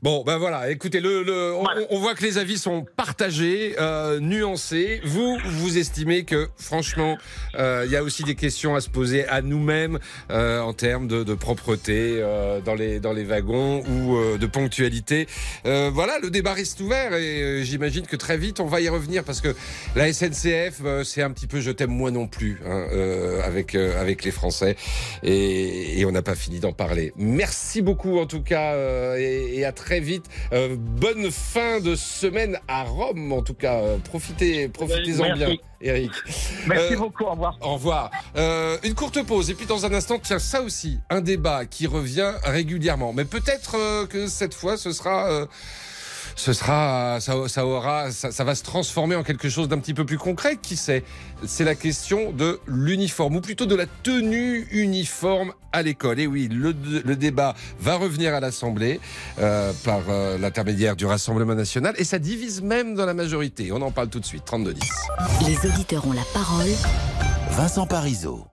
Bon, 0.00 0.22
ben 0.24 0.38
voilà, 0.38 0.70
écoutez, 0.70 1.00
le, 1.00 1.24
le- 1.24 1.54
on, 1.54 1.64
on 1.90 1.98
voit 1.98 2.14
que 2.14 2.22
les 2.22 2.38
avis 2.38 2.56
sont 2.56 2.86
partagés, 2.96 3.74
euh, 3.80 4.20
nuancés. 4.20 5.00
Vous, 5.04 5.36
vous 5.44 5.76
estimez 5.76 6.22
que, 6.22 6.48
franchement, 6.56 7.18
euh, 7.56 7.82
il 7.84 7.90
y 7.90 7.96
a 7.96 8.04
aussi 8.04 8.22
des 8.22 8.36
questions 8.36 8.76
à 8.76 8.80
se 8.80 8.88
poser 8.88 9.26
à 9.26 9.42
nous-mêmes 9.42 9.98
euh, 10.30 10.60
en 10.60 10.72
termes 10.72 11.08
de, 11.08 11.24
de 11.24 11.34
propreté 11.34 12.18
euh, 12.18 12.60
dans, 12.60 12.76
les, 12.76 13.00
dans 13.00 13.12
les 13.12 13.24
wagons 13.24 13.82
ou 13.88 14.16
euh, 14.16 14.38
de 14.38 14.46
ponctualité. 14.46 15.26
Euh, 15.66 15.90
voilà, 15.92 16.20
le 16.22 16.30
débat 16.30 16.52
reste 16.52 16.78
ouvert 16.80 17.12
et 17.14 17.64
j'imagine 17.64 18.06
que 18.06 18.14
très 18.14 18.36
vite, 18.36 18.60
on 18.60 18.66
va 18.66 18.80
y 18.80 18.88
revenir 18.88 19.24
parce 19.24 19.40
que 19.40 19.52
la 19.96 20.12
SNCF, 20.12 20.80
euh, 20.84 21.02
c'est 21.02 21.22
un 21.22 21.30
petit 21.32 21.48
peu 21.48 21.58
je 21.60 21.72
t'aime 21.72 21.90
moi 21.90 22.12
non 22.12 22.28
plus 22.28 22.60
hein, 22.64 22.86
euh, 22.92 23.42
avec, 23.42 23.74
euh, 23.74 24.00
avec 24.00 24.22
les 24.22 24.30
Français 24.30 24.76
et, 25.24 25.98
et 25.98 26.04
on 26.04 26.12
n'a 26.12 26.22
pas 26.22 26.36
fini 26.36 26.60
d'en 26.60 26.72
parler. 26.72 27.12
Merci 27.16 27.82
beaucoup 27.82 28.20
en 28.20 28.26
tout 28.26 28.42
cas 28.42 28.74
euh, 28.74 29.16
et, 29.18 29.56
et 29.58 29.64
à 29.64 29.72
très 29.72 29.87
vite. 29.96 30.26
Euh, 30.52 30.76
bonne 30.78 31.30
fin 31.30 31.80
de 31.80 31.94
semaine 31.96 32.58
à 32.68 32.84
Rome 32.84 33.32
en 33.32 33.42
tout 33.42 33.54
cas. 33.54 33.74
Euh, 33.76 33.98
profitez, 33.98 34.68
profitez-en 34.68 35.22
Merci. 35.24 35.38
bien, 35.38 35.56
Eric. 35.80 36.10
Merci 36.66 36.94
Euh, 36.94 36.96
beaucoup, 36.96 37.24
au 37.24 37.30
revoir. 37.30 37.58
Au 37.60 37.74
revoir. 37.74 38.10
Euh, 38.36 38.76
une 38.84 38.94
courte 38.94 39.22
pause 39.24 39.50
et 39.50 39.54
puis 39.54 39.66
dans 39.66 39.84
un 39.86 39.92
instant, 39.92 40.18
tiens 40.22 40.38
ça 40.38 40.62
aussi, 40.62 40.98
un 41.10 41.20
débat 41.20 41.64
qui 41.64 41.86
revient 41.86 42.32
régulièrement. 42.44 43.12
Mais 43.12 43.24
peut-être 43.24 44.06
que 44.08 44.26
cette 44.28 44.54
fois, 44.54 44.76
ce 44.76 44.92
sera. 44.92 45.46
Ce 46.38 46.52
sera, 46.52 47.18
ça, 47.20 47.34
ça 47.48 47.66
aura, 47.66 48.12
ça, 48.12 48.30
ça 48.30 48.44
va 48.44 48.54
se 48.54 48.62
transformer 48.62 49.16
en 49.16 49.24
quelque 49.24 49.48
chose 49.48 49.68
d'un 49.68 49.78
petit 49.80 49.92
peu 49.92 50.06
plus 50.06 50.18
concret. 50.18 50.56
Qui 50.56 50.76
sait? 50.76 51.02
C'est 51.44 51.64
la 51.64 51.74
question 51.74 52.30
de 52.30 52.60
l'uniforme, 52.66 53.36
ou 53.36 53.40
plutôt 53.40 53.66
de 53.66 53.74
la 53.74 53.86
tenue 53.86 54.68
uniforme 54.70 55.52
à 55.72 55.82
l'école. 55.82 56.20
Et 56.20 56.28
oui, 56.28 56.48
le, 56.48 56.72
le 57.04 57.16
débat 57.16 57.56
va 57.80 57.96
revenir 57.96 58.34
à 58.34 58.40
l'Assemblée 58.40 59.00
euh, 59.40 59.72
par 59.84 60.02
euh, 60.08 60.38
l'intermédiaire 60.38 60.94
du 60.94 61.06
Rassemblement 61.06 61.56
national, 61.56 61.94
et 61.98 62.04
ça 62.04 62.20
divise 62.20 62.62
même 62.62 62.94
dans 62.94 63.04
la 63.04 63.14
majorité. 63.14 63.72
On 63.72 63.82
en 63.82 63.90
parle 63.90 64.08
tout 64.08 64.20
de 64.20 64.26
suite. 64.26 64.44
32 64.44 64.74
10. 64.74 64.82
Les 65.48 65.68
auditeurs 65.68 66.06
ont 66.06 66.12
la 66.12 66.24
parole. 66.32 66.70
Vincent 67.50 67.86
Parisot. 67.86 68.46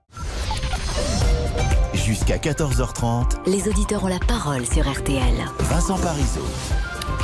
Jusqu'à 1.94 2.38
14h30, 2.38 3.48
Les 3.48 3.68
auditeurs 3.68 4.02
ont 4.02 4.08
la 4.08 4.18
parole 4.18 4.66
sur 4.66 4.90
RTL. 4.90 5.34
Vincent 5.60 5.98
Parisot. 5.98 6.46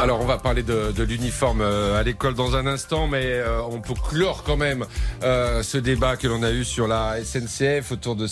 Alors, 0.01 0.20
on 0.20 0.24
va 0.24 0.38
parler 0.38 0.64
de, 0.64 0.90
de 0.90 1.03
l'uniforme 1.05 1.61
euh, 1.61 2.01
à 2.01 2.03
l'école 2.03 2.34
dans 2.34 2.57
un 2.57 2.66
instant, 2.66 3.07
mais 3.07 3.24
euh, 3.24 3.61
on 3.70 3.80
peut 3.80 3.95
clore 3.95 4.43
quand 4.43 4.57
même 4.57 4.84
euh, 5.22 5.62
ce 5.62 5.78
débat 5.78 6.16
que 6.16 6.26
l'on 6.26 6.43
a 6.43 6.51
eu 6.51 6.64
sur 6.64 6.88
la 6.88 7.18
SNCF 7.22 7.93
autour 7.93 8.16
de 8.16 8.26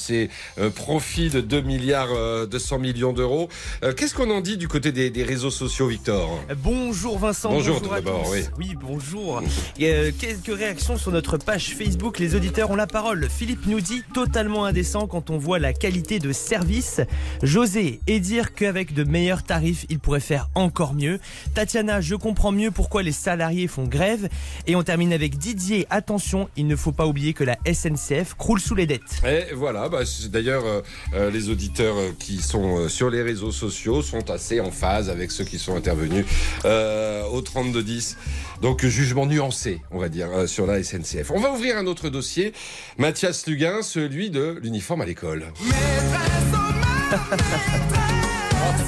euh, 0.59 0.71
profits 0.71 1.31
de 1.31 1.41
2 1.41 1.61
milliards 1.61 2.09
euh, 2.13 2.47
200 2.47 2.79
millions 2.79 3.13
d'euros. 3.13 3.49
Qu'est-ce 3.97 4.15
qu'on 4.15 4.31
en 4.31 4.41
dit 4.41 4.57
du 4.57 4.67
côté 4.67 4.91
des, 4.91 5.11
des 5.11 5.23
réseaux 5.23 5.51
sociaux, 5.51 5.87
Victor? 5.87 6.41
Bonjour 6.57 7.19
Vincent. 7.19 7.51
Bonjour, 7.51 7.81
tout 7.81 7.93
à 7.93 7.97
d'abord, 8.01 8.25
tous. 8.25 8.51
oui. 8.59 8.75
bonjour. 8.81 9.43
Et, 9.79 10.13
quelques 10.19 10.57
réactions 10.57 10.97
sur 10.97 11.13
notre 11.13 11.37
page 11.37 11.75
Facebook. 11.77 12.19
Les 12.19 12.35
auditeurs 12.35 12.71
ont 12.71 12.77
la 12.77 12.89
parole. 12.89 13.29
Philippe 13.31 13.67
nous 13.67 13.81
dit 13.81 14.03
totalement 14.13 14.65
indécent 14.65 15.07
quand 15.07 15.31
on 15.31 15.39
voit 15.39 15.59
la 15.61 15.73
qualité 15.73 16.19
de 16.19 16.33
service. 16.33 17.01
José, 17.43 18.01
et 18.09 18.19
dire 18.19 18.55
qu'avec 18.55 18.93
de 18.93 19.05
meilleurs 19.05 19.45
tarifs, 19.45 19.87
il 19.89 20.01
pourrait 20.01 20.21
faire 20.21 20.49
encore 20.57 20.95
mieux. 20.95 21.21
Tatiana, 21.55 22.01
je 22.01 22.14
comprends 22.14 22.53
mieux 22.53 22.70
pourquoi 22.70 23.03
les 23.03 23.12
salariés 23.12 23.68
font 23.68 23.84
grève. 23.84 24.28
Et 24.66 24.76
on 24.76 24.82
termine 24.82 25.12
avec 25.12 25.38
Didier. 25.38 25.86
Attention, 25.90 26.48
il 26.57 26.66
ne 26.66 26.76
faut 26.76 26.92
pas 26.92 27.07
oublier 27.07 27.32
que 27.32 27.44
la 27.44 27.57
SNCF 27.70 28.34
croule 28.36 28.61
sous 28.61 28.74
les 28.74 28.86
dettes. 28.86 29.22
Et 29.26 29.55
voilà, 29.55 29.88
bah, 29.88 30.01
d'ailleurs, 30.28 30.64
euh, 30.64 30.80
euh, 31.14 31.30
les 31.30 31.48
auditeurs 31.48 31.96
euh, 31.96 32.11
qui 32.18 32.38
sont 32.38 32.88
sur 32.88 33.11
les 33.11 33.22
réseaux 33.22 33.53
sociaux 33.53 34.03
sont 34.03 34.30
assez 34.30 34.61
en 34.61 34.70
phase 34.70 35.11
avec 35.11 35.30
ceux 35.30 35.44
qui 35.44 35.59
sont 35.59 35.76
intervenus 35.76 36.24
euh, 36.64 37.24
au 37.24 37.40
3210. 37.40 38.16
Donc, 38.62 38.84
jugement 38.84 39.26
nuancé, 39.26 39.80
on 39.90 39.98
va 39.98 40.09
dire, 40.09 40.28
euh, 40.32 40.46
sur 40.46 40.66
la 40.66 40.82
SNCF. 40.82 41.30
On 41.30 41.40
va 41.40 41.53
ouvrir 41.53 41.78
un 41.78 41.86
autre 41.86 42.09
dossier. 42.11 42.53
Mathias 42.98 43.46
Luguin, 43.46 43.82
celui 43.82 44.30
de 44.30 44.59
l'uniforme 44.62 45.01
à 45.01 45.07
l'école. 45.07 45.46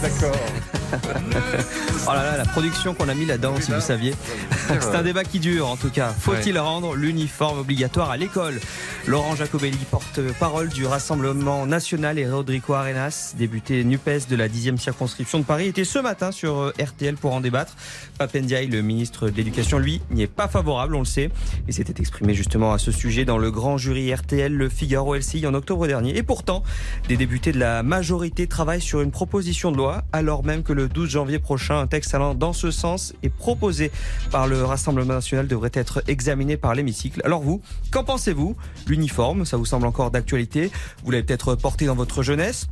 D'accord. 0.03 0.37
Oh 2.09 2.13
là 2.15 2.25
là, 2.25 2.37
la 2.37 2.45
production 2.45 2.95
qu'on 2.95 3.09
a 3.09 3.15
mis 3.15 3.25
là-dedans, 3.27 3.55
si 3.61 3.71
vous 3.71 3.81
saviez. 3.81 4.15
C'est 4.69 4.95
un 4.95 5.03
débat 5.03 5.23
qui 5.23 5.39
dure, 5.39 5.69
en 5.69 5.77
tout 5.77 5.91
cas. 5.91 6.09
Faut-il 6.09 6.59
rendre 6.59 6.97
l'uniforme 6.97 7.61
obligatoire 7.61 8.11
à 8.11 8.17
l'école? 8.17 8.61
Laurent 9.07 9.37
Jacobelli, 9.37 9.79
porte-parole 9.91 10.69
du 10.69 10.85
Rassemblement 10.85 11.65
national 11.67 12.19
et 12.19 12.29
Rodrigo 12.29 12.75
Arenas, 12.75 13.35
député 13.37 13.85
NUPES 13.85 14.29
de 14.29 14.37
la 14.37 14.49
10e 14.49 14.79
circonscription 14.79 15.39
de 15.39 15.45
Paris, 15.45 15.67
était 15.67 15.85
ce 15.85 15.99
matin 15.99 16.33
sur 16.33 16.59
euh, 16.59 16.73
RTL 16.81 17.17
pour 17.17 17.35
en 17.35 17.41
débattre. 17.41 17.77
Papendiaï, 18.19 18.67
le 18.67 18.83
ministre 18.83 19.29
de 19.29 19.37
l'Éducation, 19.37 19.79
lui, 19.79 20.01
n'y 20.11 20.23
est 20.23 20.27
pas 20.27 20.49
favorable, 20.49 20.97
on 20.97 21.01
le 21.01 21.05
sait, 21.05 21.31
et 21.69 21.73
s'était 21.73 22.01
exprimé 22.01 22.35
justement 22.35 22.73
à 22.73 22.79
ce 22.79 22.91
sujet 22.91 23.25
dans 23.25 23.39
le 23.39 23.51
grand 23.51 23.79
jury 23.79 24.13
RTL 24.13 24.53
Le 24.53 24.69
Figaro 24.69 25.15
LCI 25.15 25.47
en 25.47 25.55
octobre 25.55 25.87
dernier. 25.87 26.17
Et 26.17 26.23
pourtant, 26.23 26.63
des 27.09 27.17
députés 27.17 27.53
de 27.53 27.59
la 27.59 27.83
majorité 27.83 28.47
travaillent 28.47 28.81
sur 28.81 29.01
une 29.01 29.11
proposition 29.11 29.71
de 29.73 29.77
loi, 29.77 30.03
alors 30.13 30.45
même 30.45 30.63
que 30.63 30.73
le 30.73 30.82
12 30.87 31.09
janvier 31.09 31.39
prochain, 31.39 31.79
un 31.79 31.87
texte 31.87 32.15
allant 32.15 32.35
dans 32.35 32.53
ce 32.53 32.71
sens 32.71 33.15
est 33.23 33.29
proposé 33.29 33.91
par 34.31 34.47
le 34.47 34.65
Rassemblement 34.65 35.15
national 35.15 35.47
devrait 35.47 35.71
être 35.75 36.03
examiné 36.09 36.57
par 36.57 36.75
l'hémicycle. 36.75 37.21
Alors 37.25 37.43
vous, 37.43 37.61
qu'en 37.91 38.05
pensez-vous? 38.05 38.57
L'uniforme, 38.87 39.45
ça 39.45 39.57
vous 39.57 39.65
semble 39.65 39.87
encore 39.87 40.11
d'actualité? 40.11 40.71
Vous 41.05 41.11
l'avez 41.11 41.25
peut-être 41.25 41.55
porté 41.55 41.87
dans 41.87 41.95
votre 41.95 42.23
jeunesse 42.23 42.67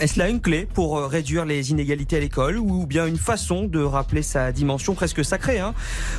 est-ce 0.00 0.18
là 0.18 0.28
une 0.28 0.40
clé 0.40 0.66
pour 0.72 0.98
euh, 0.98 1.06
réduire 1.06 1.44
les 1.44 1.70
inégalités 1.70 2.16
à 2.16 2.20
l'école 2.20 2.56
ou 2.58 2.86
bien 2.86 3.06
une 3.06 3.18
façon 3.18 3.64
de 3.64 3.80
rappeler 3.80 4.22
sa 4.22 4.52
dimension 4.52 4.94
presque 4.94 5.24
sacrée 5.24 5.58
hein? 5.58 5.74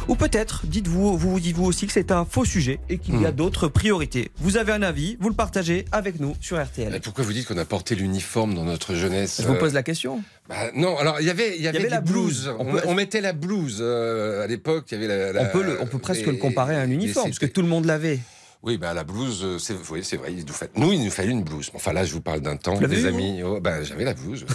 Ou 0.07 0.15
peut-être, 0.15 0.65
dites-vous, 0.65 1.17
vous 1.17 1.39
dites-vous 1.39 1.65
aussi 1.65 1.87
que 1.87 1.93
c'est 1.93 2.11
un 2.11 2.25
faux 2.25 2.45
sujet 2.45 2.79
et 2.89 2.97
qu'il 2.97 3.19
y 3.21 3.25
a 3.25 3.31
d'autres 3.31 3.67
priorités. 3.67 4.31
Vous 4.37 4.57
avez 4.57 4.71
un 4.71 4.81
avis, 4.83 5.17
vous 5.19 5.29
le 5.29 5.35
partagez 5.35 5.85
avec 5.91 6.19
nous 6.19 6.35
sur 6.41 6.61
RTL. 6.63 6.93
Et 6.93 6.99
pourquoi 6.99 7.23
vous 7.23 7.33
dites 7.33 7.47
qu'on 7.47 7.57
a 7.57 7.65
porté 7.65 7.95
l'uniforme 7.95 8.53
dans 8.53 8.65
notre 8.65 8.93
jeunesse 8.95 9.39
Je 9.41 9.47
vous 9.47 9.53
euh, 9.55 9.59
pose 9.59 9.73
la 9.73 9.83
question. 9.83 10.21
bah, 10.49 10.55
non, 10.75 10.97
alors 10.97 11.19
il 11.19 11.27
y 11.27 11.29
avait, 11.29 11.55
il 11.57 11.63
y 11.63 11.67
avait, 11.67 11.89
la 11.89 12.01
blouse. 12.01 12.51
On, 12.59 12.67
On 12.67 12.71
peut- 12.71 12.81
on 12.85 12.93
mettait 12.93 13.21
la 13.21 13.33
blouse 13.33 13.77
euh, 13.81 14.43
à 14.43 14.47
l'époque. 14.47 14.85
Il 14.91 15.01
y 15.01 15.03
avait 15.03 15.07
la, 15.07 15.33
la- 15.33 15.43
On 15.43 15.51
peut, 15.51 15.63
le- 15.63 15.81
on 15.81 15.87
peut 15.87 15.99
presque 15.99 16.25
le 16.27 16.33
comparer 16.33 16.75
à 16.75 16.81
un 16.81 16.89
uniforme, 16.91 17.29
parce 17.29 17.39
que 17.39 17.45
tout 17.47 17.61
le 17.61 17.67
monde 17.67 17.85
l'avait. 17.85 18.19
Oui, 18.63 18.77
bah 18.77 18.93
la 18.93 19.03
blouse, 19.03 19.41
euh, 19.43 19.57
c'est 19.57 19.73
oui, 19.89 20.03
c'est 20.03 20.17
vrai. 20.17 20.31
il 20.33 20.45
nous, 20.45 20.85
nous, 20.85 20.93
il 20.93 21.03
nous 21.03 21.09
fallait 21.09 21.31
une 21.31 21.41
blouse. 21.43 21.71
Enfin 21.73 21.93
là, 21.93 22.05
je 22.05 22.13
vous 22.13 22.21
parle 22.21 22.41
d'un 22.41 22.57
temps, 22.57 22.79
des 22.79 23.07
amis. 23.07 23.41
Oh, 23.43 23.59
bah, 23.59 23.81
j'avais 23.83 24.03
la 24.03 24.13
blouse. 24.13 24.45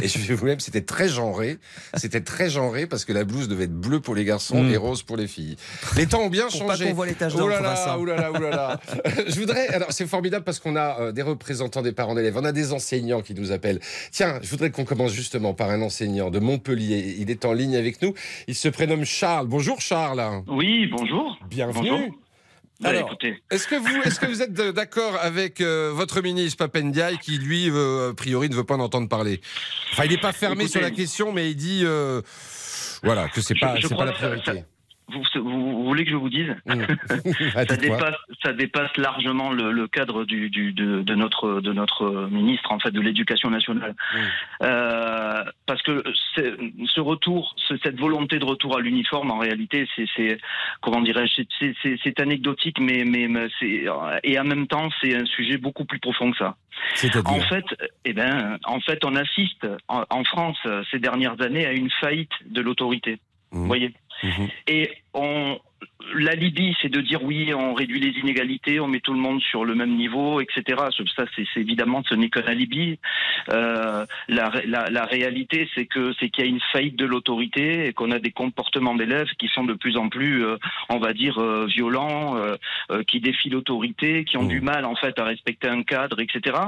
et 0.00 0.08
je 0.08 0.18
vais 0.18 0.34
vous 0.34 0.46
même, 0.46 0.60
c'était 0.60 0.80
très 0.80 1.08
genré. 1.10 1.58
C'était 1.94 2.22
très 2.22 2.48
genré 2.48 2.86
parce 2.86 3.04
que 3.04 3.12
la 3.12 3.24
blouse 3.24 3.48
devait 3.48 3.64
être 3.64 3.78
bleue 3.78 4.00
pour 4.00 4.14
les 4.14 4.24
garçons 4.24 4.62
Mm. 4.62 4.70
et 4.70 4.76
rose 4.78 5.02
pour 5.02 5.18
les 5.18 5.26
filles. 5.26 5.56
Les 5.96 6.06
temps 6.06 6.20
ont 6.22 6.30
bien 6.30 6.46
Pour 6.48 6.66
pas 6.66 6.74
changé. 6.74 6.86
qu'on 6.88 6.94
voit 6.94 7.04
les 7.06 7.12
taches 7.14 7.34
Oh 7.36 7.48
là 7.48 7.60
là, 7.60 7.96
oh 7.98 8.04
là 8.06 8.16
là, 8.16 8.30
oh 8.34 8.38
là 8.38 8.50
là. 8.50 8.80
je 9.28 9.38
voudrais. 9.38 9.68
Alors, 9.68 9.92
c'est 9.92 10.06
formidable 10.06 10.44
parce 10.44 10.58
qu'on 10.58 10.74
a 10.76 10.98
euh, 10.98 11.12
des 11.12 11.20
représentants 11.22 11.82
des 11.82 11.92
parents 11.92 12.14
d'élèves. 12.14 12.38
On 12.38 12.44
a 12.44 12.52
des 12.52 12.72
enseignants 12.72 13.20
qui 13.20 13.34
nous 13.34 13.52
appellent. 13.52 13.80
Tiens, 14.10 14.38
je 14.42 14.48
voudrais 14.48 14.70
qu'on 14.70 14.86
commence 14.86 15.12
justement 15.12 15.52
par 15.52 15.68
un 15.68 15.82
enseignant 15.82 16.30
de 16.30 16.38
Montpellier. 16.38 17.16
Il 17.18 17.30
est 17.30 17.44
en 17.44 17.52
ligne 17.52 17.76
avec 17.76 18.00
nous. 18.00 18.14
Il 18.48 18.54
se 18.54 18.68
prénomme 18.68 19.04
Charles. 19.04 19.48
Bonjour 19.48 19.82
Charles. 19.82 20.24
Oui, 20.48 20.86
bonjour. 20.90 21.38
Bienvenue. 21.50 21.90
Bonjour. 21.90 22.08
Bah, 22.80 22.88
Alors, 22.90 23.14
est-ce 23.50 23.66
que 23.66 23.74
vous, 23.74 24.02
est-ce 24.04 24.18
que 24.18 24.26
vous 24.26 24.40
êtes 24.40 24.54
de- 24.54 24.70
d'accord 24.70 25.16
avec 25.20 25.60
euh, 25.60 25.90
votre 25.94 26.22
ministre 26.22 26.56
Papendiaï 26.56 27.18
qui 27.18 27.36
lui, 27.38 27.68
euh, 27.70 28.10
a 28.10 28.14
priori, 28.14 28.48
ne 28.48 28.54
veut 28.54 28.64
pas 28.64 28.74
en 28.76 28.80
entendre 28.80 29.08
parler? 29.08 29.40
Enfin, 29.92 30.04
il 30.04 30.10
n'est 30.12 30.18
pas 30.18 30.32
fermé 30.32 30.64
Écoutez, 30.64 30.72
sur 30.78 30.80
la 30.80 30.90
question, 30.90 31.30
mais 31.32 31.50
il 31.50 31.56
dit, 31.56 31.82
euh, 31.84 32.22
voilà, 33.02 33.28
que 33.28 33.42
c'est 33.42 33.54
Je- 33.54 33.60
pas, 33.60 33.76
je 33.76 33.86
crois 33.86 33.98
pas 33.98 34.04
la 34.06 34.12
ça- 34.12 34.18
priorité. 34.18 34.64
Vous, 35.12 35.22
vous- 35.42 35.72
vous 35.72 35.84
voulez 35.84 36.04
que 36.04 36.10
je 36.10 36.16
vous 36.16 36.28
dise 36.30 36.54
Ah, 36.66 37.64
ça, 37.66 37.76
dites-moi. 37.76 37.96
dépasse, 37.98 38.14
ça 38.42 38.52
dépasse 38.52 38.96
largement 38.96 39.50
le, 39.52 39.72
le 39.72 39.86
cadre 39.88 40.24
du, 40.24 40.50
du- 40.50 40.72
de, 40.72 41.02
de 41.02 41.14
notre, 41.14 41.60
de 41.60 41.72
notre 41.72 42.28
ministre, 42.30 42.70
en 42.72 42.78
fait, 42.78 42.90
de 42.90 43.00
l'éducation 43.00 43.50
nationale. 43.50 43.94
Euh, 44.62 45.44
parce 45.66 45.82
que 45.82 46.02
ce 46.36 47.00
retour, 47.00 47.54
ce- 47.56 47.76
cette 47.82 47.98
volonté 47.98 48.38
de 48.38 48.44
retour 48.44 48.76
à 48.76 48.80
l'uniforme, 48.80 49.30
en 49.30 49.38
réalité, 49.38 49.86
c'est, 49.96 50.38
comment 50.80 51.00
dirais-je, 51.00 51.42
c'est- 51.58 52.20
anecdotique, 52.20 52.78
mais, 52.80 53.04
mais, 53.04 53.28
mais 53.28 53.46
c'est, 53.58 53.84
et 54.24 54.38
en 54.38 54.44
même 54.44 54.66
temps, 54.66 54.88
c'est 55.00 55.14
un 55.16 55.24
sujet 55.24 55.56
beaucoup 55.56 55.84
plus 55.86 55.98
profond 55.98 56.30
que 56.32 56.36
ça. 56.38 56.56
En 57.26 57.40
fait, 57.40 57.64
eh 58.04 58.12
ben, 58.12 58.58
en 58.64 58.80
fait, 58.80 59.04
on 59.04 59.14
assiste 59.16 59.66
en, 59.88 60.04
en 60.10 60.24
France 60.24 60.58
ces 60.90 60.98
dernières 60.98 61.40
années 61.40 61.66
à 61.66 61.72
une 61.72 61.90
faillite 62.00 62.32
de 62.46 62.60
l'autorité. 62.60 63.18
Vous 63.52 63.66
voyez 63.66 63.92
Et 64.66 64.90
on, 65.14 65.58
l'alibi, 66.14 66.76
c'est 66.80 66.88
de 66.88 67.00
dire 67.00 67.22
oui, 67.22 67.52
on 67.54 67.74
réduit 67.74 68.00
les 68.00 68.18
inégalités, 68.20 68.80
on 68.80 68.88
met 68.88 69.00
tout 69.00 69.12
le 69.14 69.20
monde 69.20 69.40
sur 69.40 69.64
le 69.64 69.74
même 69.74 69.96
niveau, 69.96 70.40
etc. 70.40 70.62
Ça, 71.16 71.24
c'est 71.36 71.60
évidemment, 71.60 72.02
ce 72.08 72.14
n'est 72.14 72.28
qu'un 72.30 72.42
alibi. 72.46 72.98
Euh, 73.52 74.04
la, 74.28 74.50
la, 74.66 74.90
la 74.90 75.04
réalité, 75.04 75.68
c'est 75.74 75.86
que 75.86 76.12
c'est 76.18 76.28
qu'il 76.30 76.44
y 76.44 76.46
a 76.46 76.50
une 76.50 76.60
faillite 76.72 76.96
de 76.96 77.06
l'autorité 77.06 77.86
et 77.86 77.92
qu'on 77.92 78.10
a 78.10 78.18
des 78.18 78.30
comportements 78.32 78.94
d'élèves 78.94 79.28
qui 79.38 79.48
sont 79.48 79.64
de 79.64 79.74
plus 79.74 79.96
en 79.96 80.08
plus, 80.08 80.44
euh, 80.44 80.56
on 80.88 80.98
va 80.98 81.12
dire, 81.12 81.38
euh, 81.38 81.66
violents, 81.66 82.36
euh, 82.36 82.54
euh, 82.90 83.02
qui 83.04 83.20
défient 83.20 83.50
l'autorité, 83.50 84.24
qui 84.24 84.36
ont 84.36 84.44
du 84.44 84.60
mal 84.60 84.84
en 84.84 84.94
fait 84.96 85.18
à 85.18 85.24
respecter 85.24 85.68
un 85.68 85.82
cadre, 85.82 86.20
etc. 86.20 86.58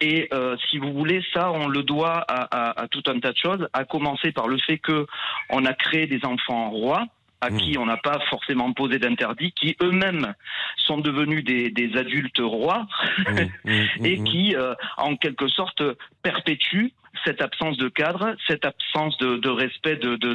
Et 0.00 0.28
euh, 0.32 0.56
si 0.70 0.78
vous 0.78 0.92
voulez, 0.92 1.22
ça, 1.32 1.50
on 1.52 1.68
le 1.68 1.82
doit 1.82 2.24
à, 2.28 2.42
à- 2.50 2.82
à 2.82 2.88
tout 2.88 3.02
un 3.06 3.18
tas 3.20 3.32
de 3.32 3.36
choses, 3.38 3.68
à 3.72 3.84
commencer 3.84 4.32
par 4.32 4.48
le 4.48 4.58
fait 4.58 4.78
que 4.78 5.06
on 5.50 5.64
a 5.64 5.72
créé 5.74 6.06
des 6.06 6.24
enfants 6.24 6.70
rois 6.70 7.06
à 7.40 7.50
qui 7.50 7.78
on 7.78 7.86
n'a 7.86 7.96
pas 7.96 8.18
forcément 8.28 8.72
posé 8.72 8.98
d'interdit, 8.98 9.52
qui 9.52 9.76
eux-mêmes 9.82 10.34
sont 10.76 10.98
devenus 10.98 11.44
des, 11.44 11.70
des 11.70 11.96
adultes 11.96 12.40
rois 12.40 12.86
et 14.04 14.22
qui, 14.22 14.54
euh, 14.54 14.74
en 14.96 15.16
quelque 15.16 15.48
sorte, 15.48 15.82
perpétuent 16.22 16.92
cette 17.24 17.42
absence 17.42 17.76
de 17.76 17.88
cadre, 17.88 18.34
cette 18.46 18.64
absence 18.64 19.16
de, 19.18 19.36
de 19.36 19.48
respect 19.48 19.96
de, 19.96 20.16
de, 20.16 20.34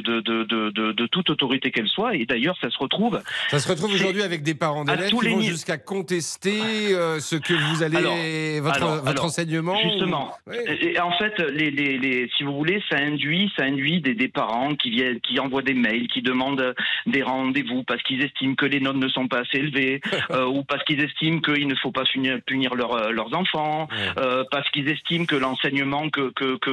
de, 0.92 1.06
toute 1.06 1.30
autorité 1.30 1.70
qu'elle 1.70 1.88
soit. 1.88 2.14
Et 2.14 2.26
d'ailleurs, 2.26 2.56
ça 2.60 2.70
se 2.70 2.78
retrouve. 2.78 3.20
Ça 3.48 3.58
se 3.58 3.68
retrouve 3.68 3.92
aujourd'hui 3.92 4.22
avec 4.22 4.42
des 4.42 4.54
parents 4.54 4.84
d'élèves 4.84 5.10
qui 5.10 5.24
les 5.24 5.30
vont 5.34 5.40
jusqu'à 5.40 5.78
contester 5.78 6.60
euh, 6.94 7.18
ce 7.20 7.36
que 7.36 7.54
vous 7.54 7.82
allez, 7.82 7.96
Alors, 7.96 8.62
votre, 8.62 8.76
alors, 8.76 8.90
votre 8.96 9.08
alors, 9.08 9.24
enseignement. 9.26 9.74
ou- 9.76 9.82
Justement. 9.90 10.32
Et, 10.80 10.98
en 11.00 11.12
fait, 11.18 11.38
les, 11.38 11.70
les, 11.70 11.98
les, 11.98 12.28
si 12.36 12.42
vous 12.44 12.54
voulez, 12.56 12.82
ça 12.90 12.96
induit, 12.98 13.50
ça 13.56 13.64
induit 13.64 14.00
des, 14.00 14.14
des 14.14 14.28
parents 14.28 14.74
qui 14.74 14.90
viennent, 14.90 15.20
qui 15.20 15.38
envoient 15.40 15.62
des 15.62 15.74
mails, 15.74 16.08
qui 16.08 16.22
demandent 16.22 16.74
des 17.06 17.22
rendez-vous 17.22 17.82
parce 17.84 18.02
qu'ils 18.02 18.22
estiment 18.22 18.54
que 18.54 18.66
les 18.66 18.80
notes 18.80 18.96
ne 18.96 19.08
sont 19.08 19.28
pas 19.28 19.40
assez 19.40 19.58
élevées, 19.58 20.00
euh, 20.30 20.44
ou 20.46 20.62
parce 20.64 20.82
qu'ils 20.84 21.00
estiment 21.02 21.40
qu'il 21.40 21.66
ne 21.66 21.74
faut 21.76 21.92
pas 21.92 22.04
punir, 22.04 22.38
punir 22.46 22.74
leurs- 22.74 23.12
leurs 23.12 23.34
enfants, 23.34 23.88
euh, 24.18 24.44
parce 24.50 24.68
qu'ils 24.70 24.88
estiment 24.88 25.24
que 25.26 25.36
l'enseignement 25.36 26.08
que, 26.10 26.30
que, 26.30 26.56
que, 26.58 26.65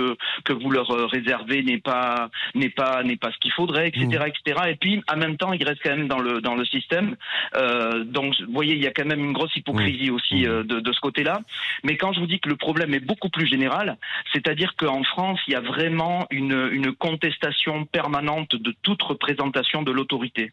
que 0.45 0.53
vous 0.53 0.69
leur 0.71 0.89
euh, 0.91 1.05
réservez 1.05 1.63
n'est 1.63 1.79
pas 1.79 2.29
n'est 2.55 2.69
pas 2.69 3.03
n'est 3.03 3.17
pas 3.17 3.31
ce 3.31 3.37
qu'il 3.39 3.51
faudrait, 3.51 3.87
etc., 3.89 4.05
etc. 4.27 4.61
Et 4.69 4.75
puis, 4.75 5.01
en 5.11 5.17
même 5.17 5.37
temps, 5.37 5.53
ils 5.53 5.63
restent 5.63 5.81
quand 5.83 5.95
même 5.95 6.07
dans 6.07 6.19
le 6.19 6.41
dans 6.41 6.55
le 6.55 6.65
système. 6.65 7.15
Euh, 7.55 8.03
donc, 8.03 8.33
vous 8.45 8.53
voyez, 8.53 8.75
il 8.75 8.83
y 8.83 8.87
a 8.87 8.91
quand 8.91 9.05
même 9.05 9.19
une 9.19 9.33
grosse 9.33 9.55
hypocrisie 9.55 10.09
aussi 10.09 10.45
euh, 10.47 10.63
de, 10.63 10.79
de 10.79 10.91
ce 10.93 10.99
côté-là. 10.99 11.41
Mais 11.83 11.97
quand 11.97 12.13
je 12.13 12.19
vous 12.19 12.27
dis 12.27 12.39
que 12.39 12.49
le 12.49 12.55
problème 12.55 12.93
est 12.93 12.99
beaucoup 12.99 13.29
plus 13.29 13.47
général, 13.47 13.97
c'est-à-dire 14.33 14.73
qu'en 14.77 15.03
France, 15.03 15.39
il 15.47 15.53
y 15.53 15.55
a 15.55 15.61
vraiment 15.61 16.25
une, 16.31 16.69
une 16.71 16.91
contestation 16.93 17.85
permanente 17.85 18.55
de 18.55 18.73
toute 18.81 19.01
représentation 19.01 19.83
de 19.83 19.91
l'autorité. 19.91 20.51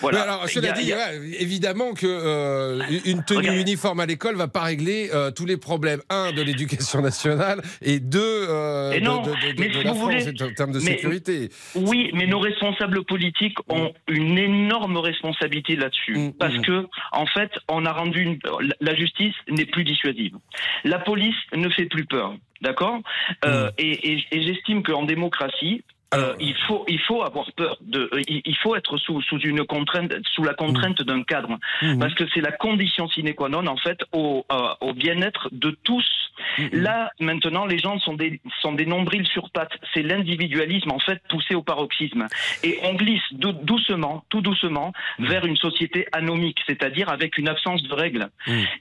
Voilà. 0.00 0.18
Mais 0.18 0.24
alors, 0.24 0.48
cela 0.48 0.70
a- 0.70 0.80
dit, 0.80 0.92
a- 0.92 0.96
ouais, 0.96 1.30
évidemment 1.40 1.92
que 1.94 2.06
euh, 2.06 2.82
une 3.04 3.24
tenue 3.24 3.58
uniforme 3.60 4.00
à 4.00 4.06
l'école 4.06 4.36
va 4.36 4.48
pas 4.48 4.62
régler 4.62 5.10
euh, 5.14 5.30
tous 5.30 5.46
les 5.46 5.56
problèmes. 5.56 6.00
Un, 6.10 6.32
de 6.32 6.42
l'éducation 6.42 7.00
nationale, 7.02 7.62
et 7.82 7.98
deux, 8.00 8.20
euh, 8.70 8.94
de, 8.98 9.04
non, 9.04 9.22
de- 9.22 9.30
de- 9.30 9.60
mais 9.60 9.68
de 9.68 9.72
si 9.74 9.84
la 9.84 9.92
vous 9.92 9.98
France 9.98 10.22
voulez- 10.24 10.42
en 10.42 10.54
termes 10.54 10.72
de 10.72 10.78
mais- 10.78 10.84
sécurité. 10.96 11.48
Oui, 11.74 12.10
mais 12.14 12.26
nos 12.26 12.38
responsables 12.38 13.04
politiques 13.04 13.58
ont 13.68 13.92
une 14.08 14.38
énorme 14.38 14.96
responsabilité 14.96 15.76
là-dessus. 15.76 16.32
parce 16.38 16.56
que, 16.58 16.86
en 17.12 17.26
fait, 17.26 17.50
on 17.68 17.84
a 17.86 17.92
rendu 17.92 18.20
une... 18.22 18.38
la 18.80 18.94
justice 18.94 19.34
n'est 19.48 19.66
plus 19.66 19.84
dissuasive. 19.84 20.34
La 20.84 20.98
police 20.98 21.34
ne 21.54 21.68
fait 21.70 21.86
plus 21.86 22.04
peur. 22.06 22.34
D'accord? 22.62 22.98
Euh, 23.46 23.70
Et, 23.78 24.12
et- 24.12 24.24
et 24.32 24.42
j'estime 24.42 24.82
qu'en 24.82 25.04
démocratie, 25.04 25.82
euh, 26.14 26.34
il 26.40 26.56
faut 26.66 26.84
il 26.88 26.98
faut 27.00 27.22
avoir 27.22 27.52
peur 27.52 27.76
de 27.80 28.10
euh, 28.12 28.22
il, 28.26 28.56
faut 28.56 28.74
être 28.74 28.96
sous 28.98 29.22
sous 29.22 29.38
une 29.38 29.64
contrainte 29.64 30.12
sous 30.34 30.42
la 30.42 30.54
contrainte 30.54 31.02
d'un 31.02 31.22
cadre. 31.22 31.58
Parce 32.00 32.14
que 32.14 32.24
c'est 32.34 32.40
la 32.40 32.50
condition 32.52 33.08
sine 33.08 33.32
qua 33.34 33.48
non 33.48 33.66
en 33.66 33.76
fait 33.76 34.00
au 34.12 34.44
euh, 34.50 34.74
au 34.80 34.92
bien-être 34.92 35.48
de 35.52 35.70
tous. 35.84 36.08
Là 36.72 37.12
maintenant 37.20 37.64
les 37.64 37.78
gens 37.78 37.98
sont 38.00 38.14
des 38.14 38.40
sont 38.60 38.72
des 38.72 38.86
nombrils 38.86 39.26
sur 39.26 39.50
pattes. 39.50 39.78
C'est 39.94 40.02
l'individualisme 40.02 40.90
en 40.90 40.98
fait 40.98 41.22
poussé 41.28 41.54
au 41.54 41.62
paroxysme. 41.62 42.26
Et 42.64 42.78
on 42.82 42.94
glisse 42.94 43.22
dou- 43.32 43.52
doucement 43.52 44.24
tout 44.30 44.40
doucement 44.40 44.92
vers 45.20 45.44
une 45.44 45.56
société 45.56 46.08
anomique 46.12 46.58
c'est-à-dire 46.66 47.08
avec 47.08 47.38
une 47.38 47.48
absence 47.48 47.82
de 47.84 47.94
règles. 47.94 48.28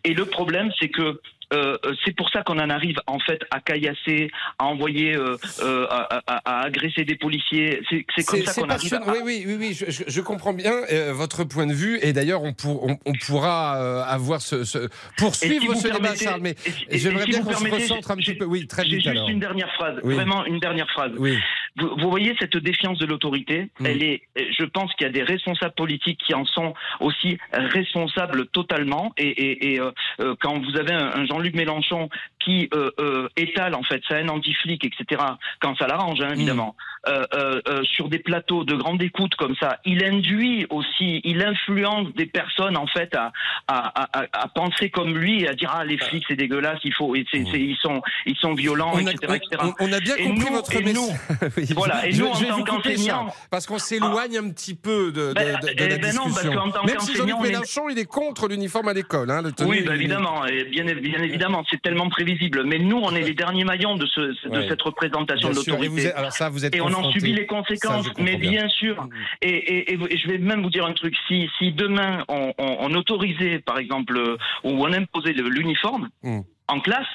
Et 0.03 0.13
le 0.15 0.25
problème 0.25 0.71
c'est 0.80 0.89
que 0.89 1.21
euh, 1.53 1.77
euh, 1.85 1.93
c'est 2.05 2.15
pour 2.15 2.29
ça 2.29 2.43
qu'on 2.43 2.59
en 2.59 2.69
arrive 2.69 2.97
en 3.07 3.19
fait 3.19 3.41
à 3.51 3.59
caillasser, 3.59 4.29
à 4.59 4.65
envoyer, 4.65 5.15
euh, 5.15 5.35
euh, 5.61 5.87
à, 5.89 6.21
à- 6.27 6.41
à 6.45 6.65
agresser 6.65 7.05
des 7.05 7.15
policiers. 7.15 7.81
C'est 7.89 8.23
comme 8.25 8.43
ça 8.43 8.61
qu'on 8.61 8.69
arrive. 8.69 8.93
À... 8.93 9.01
Oui, 9.07 9.17
oui, 9.23 9.43
oui, 9.47 9.55
oui, 9.59 9.73
je, 9.73 9.89
je- 9.91 10.03
je 10.07 10.21
comprends 10.21 10.53
bien 10.53 10.73
euh, 10.91 11.11
votre 11.13 11.43
point 11.43 11.65
de 11.67 11.73
vue. 11.73 11.99
Et 12.01 12.13
d'ailleurs, 12.13 12.43
on, 12.43 12.53
pour- 12.53 12.83
on- 12.83 12.97
on 13.05 13.13
pourra 13.25 13.81
euh, 13.81 14.01
avoir 14.03 14.41
ce, 14.41 14.63
ce- 14.63 14.83
si 14.83 14.89
poursuivre 15.17 15.75
ce 15.75 15.87
débat, 15.87 16.15
Charles. 16.15 16.41
Mais 16.41 16.55
si- 16.57 16.85
j'aimerais 16.91 17.23
si 17.25 17.31
bien 17.31 17.41
qu'on 17.43 17.53
se 17.53 17.67
recentre 17.69 18.11
un 18.11 18.15
petit 18.17 18.35
peu. 18.35 18.45
Oui, 18.45 18.67
très 18.67 18.83
J'ai 18.83 18.97
vite 18.97 19.05
juste 19.05 19.07
alors. 19.07 19.29
une 19.29 19.39
dernière 19.39 19.71
phrase, 19.75 19.95
Oui. 20.03 20.15
vraiment 20.15 20.45
une 20.45 20.59
dernière 20.59 20.89
phrase. 20.91 21.11
Oui. 21.17 21.37
Vous, 21.80 21.89
vous 21.97 22.09
voyez 22.09 22.36
cette 22.39 22.57
défiance 22.57 22.97
de 22.97 23.05
l'autorité, 23.05 23.69
Mm. 23.80 23.86
elle 23.86 24.03
est, 24.03 24.21
je 24.36 24.63
pense 24.65 24.93
qu'il 24.95 25.07
y 25.07 25.09
a 25.09 25.13
des 25.13 25.23
responsables 25.23 25.73
politiques 25.75 26.19
qui 26.25 26.34
en 26.34 26.45
sont 26.45 26.73
aussi 26.99 27.38
responsables 27.53 28.47
totalement. 28.47 29.13
Et, 29.17 29.27
et- 29.30 29.73
et, 29.73 29.80
euh, 29.80 29.91
euh, 30.21 30.36
quand 30.41 30.59
vous 30.59 30.77
avez 30.77 30.93
un, 30.93 31.11
un 31.15 31.25
Jean-Luc 31.25 31.55
Mélenchon 31.55 32.09
qui 32.43 32.69
euh, 32.73 32.89
euh, 32.99 33.27
étale 33.38 33.75
en 33.75 33.84
fait 33.84 34.01
sa 34.07 34.17
haine 34.19 34.30
anti-flic, 34.30 34.86
etc. 34.86 35.21
Quand 35.61 35.75
ça 35.77 35.88
l'arrange, 35.88 36.19
hein, 36.21 36.30
évidemment, 36.34 36.75
euh, 37.07 37.23
euh, 37.34 37.61
euh, 37.67 37.84
sur 37.84 38.09
des 38.09 38.19
plateaux 38.19 38.63
de 38.63 38.75
grande 38.75 39.01
écoute 39.01 39.36
comme 39.36 39.55
ça, 39.59 39.80
il 39.86 40.03
induit 40.03 40.65
aussi, 40.69 41.21
il 41.23 41.41
influence 41.43 42.13
des 42.15 42.25
personnes 42.25 42.77
en 42.77 42.88
fait 42.88 43.13
à, 43.15 43.32
à, 43.67 44.19
à, 44.19 44.25
à 44.34 44.47
penser 44.49 44.89
comme 44.89 45.17
lui 45.17 45.43
et 45.43 45.47
à 45.47 45.53
dire 45.53 45.71
ah 45.73 45.84
les 45.86 45.97
flics 45.97 46.25
c'est 46.27 46.36
dégueulasse, 46.36 46.80
il 46.84 46.93
faut, 46.93 47.15
et 47.15 47.25
c'est, 47.32 47.43
c'est- 47.51 47.59
ils 47.59 47.77
sont, 47.77 48.01
ils 48.25 48.36
sont 48.38 48.53
violents, 48.53 48.91
On 48.93 49.05
a, 49.05 49.11
etc., 49.11 49.17
on- 49.30 49.34
etc. 49.34 49.61
on- 49.80 49.86
on 49.88 49.93
a 49.93 49.99
bien 49.99 50.15
Et 50.17 50.23
compris 50.23 50.45
nous- 50.49 50.55
votre 50.55 50.73
message. 50.82 50.95
Oui. 51.57 51.65
Voilà, 51.76 52.07
et 52.07 52.11
je, 52.11 52.22
nous, 52.22 52.30
en 52.30 52.34
je 52.34 52.43
vais 52.43 52.49
tant 52.49 52.63
qu'enseignants- 52.63 53.34
parce 53.49 53.65
qu'on 53.67 53.80
s'éloigne 53.80 54.38
un 54.38 54.49
petit 54.49 54.76
peu 54.76 55.11
de, 55.11 55.30
de- 55.30 55.34
Ben, 55.34 55.59
de- 55.61 55.67
de 55.67 55.74
eh 55.78 55.88
la 55.89 55.97
ben 55.97 56.15
non, 56.15 56.24
parce 56.24 56.41
discussion. 56.41 56.72
tant 56.72 56.84
Même 56.86 56.99
si 56.99 57.15
Jean-Luc 57.15 57.36
est- 57.39 57.41
Mélenchon, 57.49 57.89
il 57.89 57.99
est 57.99 58.05
contre 58.05 58.47
l'uniforme 58.47 58.88
à 58.89 58.93
l'école. 58.93 59.32
Hein, 59.32 59.43
Oui, 59.61 59.82
il- 59.86 59.91
évidemment, 59.91 60.45
et 60.45 60.63
bien, 60.65 60.84
bien 60.86 61.22
évidemment, 61.22 61.63
c'est 61.70 61.82
tellement 61.82 62.09
prévisible. 62.09 62.63
Mais 62.65 62.80
nous, 62.80 62.97
on 62.97 63.11
est 63.15 63.22
les 63.22 63.34
derniers 63.34 63.63
maillons 63.63 63.95
de, 63.95 64.05
ce, 64.07 64.22
de 64.22 64.49
Ouais. 64.49 64.67
cette 64.70 64.82
représentation 64.82 65.49
de 65.49 65.55
l'autorité. 65.55 66.11
alors 66.13 66.32
ça, 66.32 66.49
vous 66.49 66.65
êtes 66.65 66.76
Et 66.76 66.82
on 66.82 66.88
en 66.93 67.11
subit 67.11 67.34
les 67.34 67.45
conséquences, 67.45 68.05
je 68.17 68.24
mais 68.24 68.36
bien. 68.38 68.51
bien, 68.51 68.70
sûr. 68.70 69.07
Et, 69.41 69.49
et- 69.49 69.93
et 69.93 70.17
je 70.17 70.28
vais 70.28 70.38
même 70.38 70.61
vous 70.63 70.70
dire 70.70 70.86
un 70.86 70.93
truc. 70.93 71.15
Si, 71.28 71.49
si 71.57 71.72
demain 71.72 72.24
on, 72.28 72.53
on- 72.57 72.78
on 72.80 72.93
autorisait, 72.95 73.59
par 73.59 73.78
exemple, 73.80 74.17
euh, 74.17 74.38
ou 74.63 74.86
on 74.86 74.91
imposait 74.93 75.34
l'uniforme 75.34 76.09
Mm. 76.24 76.39
en 76.67 76.80
classe. 76.80 77.07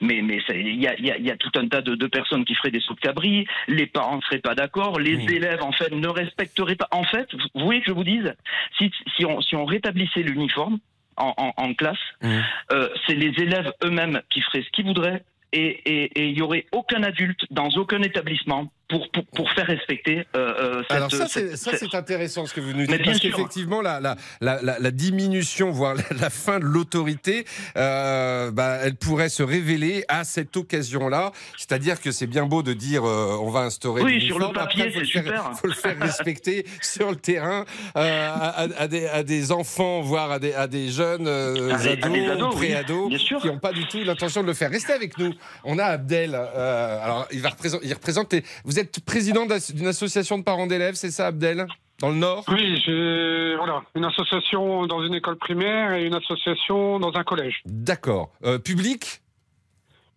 Mais 0.00 0.22
mais 0.22 0.38
il 0.50 0.80
y 0.80 0.86
a, 0.86 0.94
il 0.98 1.06
y 1.06 1.10
a- 1.10 1.16
il 1.18 1.24
y 1.26 1.30
a 1.30 1.36
tout 1.36 1.50
un 1.56 1.68
tas 1.68 1.80
de, 1.82 1.94
de 1.94 2.06
personnes 2.06 2.44
qui 2.44 2.54
feraient 2.54 2.70
des 2.70 2.80
sauts 2.80 2.94
de 2.94 3.00
cabri. 3.00 3.46
Les 3.66 3.86
parents 3.86 4.16
ne 4.16 4.22
seraient 4.22 4.38
pas 4.38 4.54
d'accord. 4.54 4.98
Les 5.00 5.18
élèves 5.34 5.62
en 5.62 5.72
fait 5.72 5.90
ne 5.92 6.08
respecteraient 6.08 6.76
pas. 6.76 6.88
En 6.90 7.04
fait, 7.04 7.28
vous 7.54 7.64
voulez 7.64 7.80
que 7.80 7.86
je 7.88 7.92
vous 7.92 8.04
dise, 8.04 8.34
si 8.78 8.90
si 9.16 9.24
on 9.24 9.40
si 9.40 9.56
on 9.56 9.64
rétablissait 9.64 10.22
l'uniforme 10.22 10.78
en, 11.16 11.34
en- 11.36 11.52
en 11.56 11.74
classe, 11.74 11.98
Mm. 12.22 12.38
euh, 12.72 12.88
c'est 13.06 13.14
les 13.14 13.32
élèves 13.42 13.72
eux-mêmes 13.84 14.20
qui 14.30 14.40
feraient 14.42 14.62
ce 14.62 14.70
qu'ils 14.70 14.86
voudraient 14.86 15.22
et 15.52 16.28
il 16.28 16.36
y 16.38 16.42
aurait 16.42 16.66
aucun 16.72 17.02
adulte 17.02 17.44
dans 17.50 17.70
aucun 17.70 18.02
établissement 18.02 18.70
pour 18.88 19.10
pour, 19.12 19.26
pour 19.26 19.50
faire 19.52 19.66
respecter 19.66 20.26
euh, 20.36 20.54
euh, 20.78 20.82
cette, 20.88 20.90
Alors 20.96 21.10
ça, 21.10 21.26
cette- 21.28 21.50
c'est 21.50 21.56
ça, 21.56 21.70
cette- 21.76 21.90
c'est 21.90 21.96
intéressant 21.96 22.46
ce 22.46 22.54
que 22.54 22.60
vous 22.60 22.72
nous 22.72 22.86
Mais 22.88 22.96
dites, 22.98 23.04
parce 23.04 23.18
qu'effectivement, 23.20 23.82
la, 23.82 24.00
la, 24.00 24.16
la, 24.40 24.60
la, 24.78 24.90
diminution, 24.90 25.70
voire 25.70 25.94
la, 26.20 26.30
fin 26.30 26.58
de 26.58 26.64
l'autorité, 26.64 27.44
euh, 27.76 28.50
bah, 28.50 28.78
elle 28.82 28.96
pourrait 28.96 29.28
se 29.28 29.42
révéler 29.42 30.04
à 30.08 30.24
cette 30.24 30.56
occasion-là. 30.56 31.32
C'est-à-dire 31.56 32.00
que 32.00 32.10
c'est 32.12 32.26
bien 32.26 32.46
beau 32.46 32.62
de 32.62 32.72
dire 32.72 33.04
euh, 33.04 33.36
on 33.40 33.50
va 33.50 33.60
instaurer 33.60 34.02
Oui, 34.02 34.26
sur 34.26 34.38
le 34.38 34.52
papier, 34.52 34.90
c'est 34.94 35.04
super. 35.04 35.52
faut 35.60 35.66
le 35.68 35.74
faire 35.74 35.98
respecter 35.98 36.64
sur 36.82 37.10
le 37.10 37.16
terrain 37.16 37.64
euh, 37.96 38.28
à, 38.34 38.66
à- 38.82 38.88
des, 38.88 39.06
à 39.06 39.22
des 39.22 39.52
enfants, 39.52 40.00
voire 40.00 40.30
à 40.32 40.38
des, 40.38 40.54
à 40.54 40.66
des 40.66 40.88
jeunes 40.90 41.26
euh, 41.28 41.72
ados, 41.74 42.30
ados, 42.30 42.54
oui, 42.54 42.66
pré-ados, 42.68 43.16
sûr. 43.18 43.40
qui 43.40 43.48
n'ont 43.48 43.58
pas 43.58 43.72
du 43.72 43.86
tout 43.86 43.98
l'intention 44.02 44.42
de 44.42 44.46
le 44.46 44.54
faire. 44.54 44.70
Restez 44.70 44.92
avec 44.92 45.18
nous. 45.18 45.32
On 45.64 45.78
a 45.78 45.84
Abdel. 45.84 46.34
euh, 46.34 47.04
alors, 47.04 47.28
il 47.32 47.40
va 47.40 47.50
représenter. 47.50 47.86
Il 47.86 47.92
représente 47.94 48.32
les- 48.32 48.42
Vous 48.64 48.77
êtes 48.78 49.00
président 49.04 49.46
d'une 49.46 49.86
association 49.86 50.38
de 50.38 50.44
parents 50.44 50.66
d'élèves, 50.66 50.94
c'est 50.94 51.10
ça, 51.10 51.28
Abdel? 51.28 51.66
Dans 52.00 52.10
le 52.10 52.16
Nord? 52.16 52.44
Oui, 52.48 52.80
j'ai 52.84 53.56
voilà, 53.56 53.82
une 53.96 54.04
association 54.04 54.86
dans 54.86 55.04
une 55.04 55.14
école 55.14 55.36
primaire 55.36 55.94
et 55.94 56.06
une 56.06 56.14
association 56.14 57.00
dans 57.00 57.12
un 57.16 57.24
collège. 57.24 57.60
D'accord. 57.64 58.30
Euh, 58.44 58.58
public? 58.58 59.20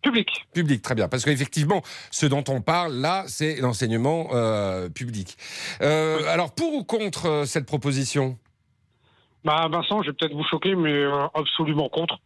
Public. 0.00 0.46
Public, 0.52 0.82
très 0.82 0.94
bien. 0.94 1.08
Parce 1.08 1.24
qu'effectivement, 1.24 1.82
ce 2.10 2.26
dont 2.26 2.44
on 2.48 2.60
parle 2.60 2.94
là, 2.94 3.24
c'est 3.26 3.56
l'enseignement 3.60 4.28
euh, 4.32 4.88
public. 4.88 5.36
Euh, 5.80 6.20
alors, 6.28 6.54
pour 6.54 6.72
ou 6.74 6.84
contre 6.84 7.44
cette 7.46 7.66
proposition? 7.66 8.38
Bah 9.44 9.66
Vincent, 9.70 10.02
je 10.02 10.10
vais 10.10 10.16
peut-être 10.16 10.34
vous 10.34 10.44
choquer, 10.44 10.76
mais 10.76 11.04
absolument 11.34 11.88
contre. 11.88 12.18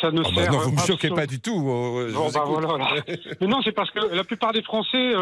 Ça 0.00 0.10
ne 0.10 0.20
Ah 0.20 0.28
bah 0.34 0.42
sert 0.42 0.52
Non, 0.52 0.58
vous 0.60 0.70
ne 0.70 0.76
me 0.76 0.86
choquez 0.86 1.10
pas 1.10 1.26
du 1.26 1.40
tout. 1.40 1.60
Bon, 1.60 2.06
vous 2.06 2.32
bah, 2.32 2.42
écoute. 2.42 2.52
voilà, 2.52 2.66
voilà. 2.68 3.02
Mais 3.40 3.46
non, 3.46 3.60
c'est 3.62 3.72
parce 3.72 3.90
que 3.90 4.14
la 4.14 4.24
plupart 4.24 4.52
des 4.52 4.62
Français 4.62 5.12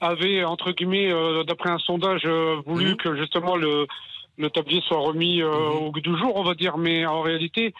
avaient, 0.00 0.44
entre 0.44 0.72
guillemets, 0.72 1.10
euh, 1.12 1.44
d'après 1.44 1.70
un 1.70 1.78
sondage, 1.78 2.22
euh, 2.24 2.56
voulu 2.66 2.90
Mhm. 2.90 2.96
que 2.96 3.16
justement 3.16 3.56
le, 3.56 3.86
le 4.38 4.50
tablier 4.50 4.80
soit 4.86 4.98
remis 4.98 5.40
euh, 5.42 5.68
au 5.68 5.90
goût 5.92 6.00
du 6.00 6.16
jour, 6.18 6.32
on 6.36 6.42
va 6.42 6.54
dire. 6.54 6.76
Mais 6.78 7.06
en 7.06 7.20
réalité, 7.22 7.72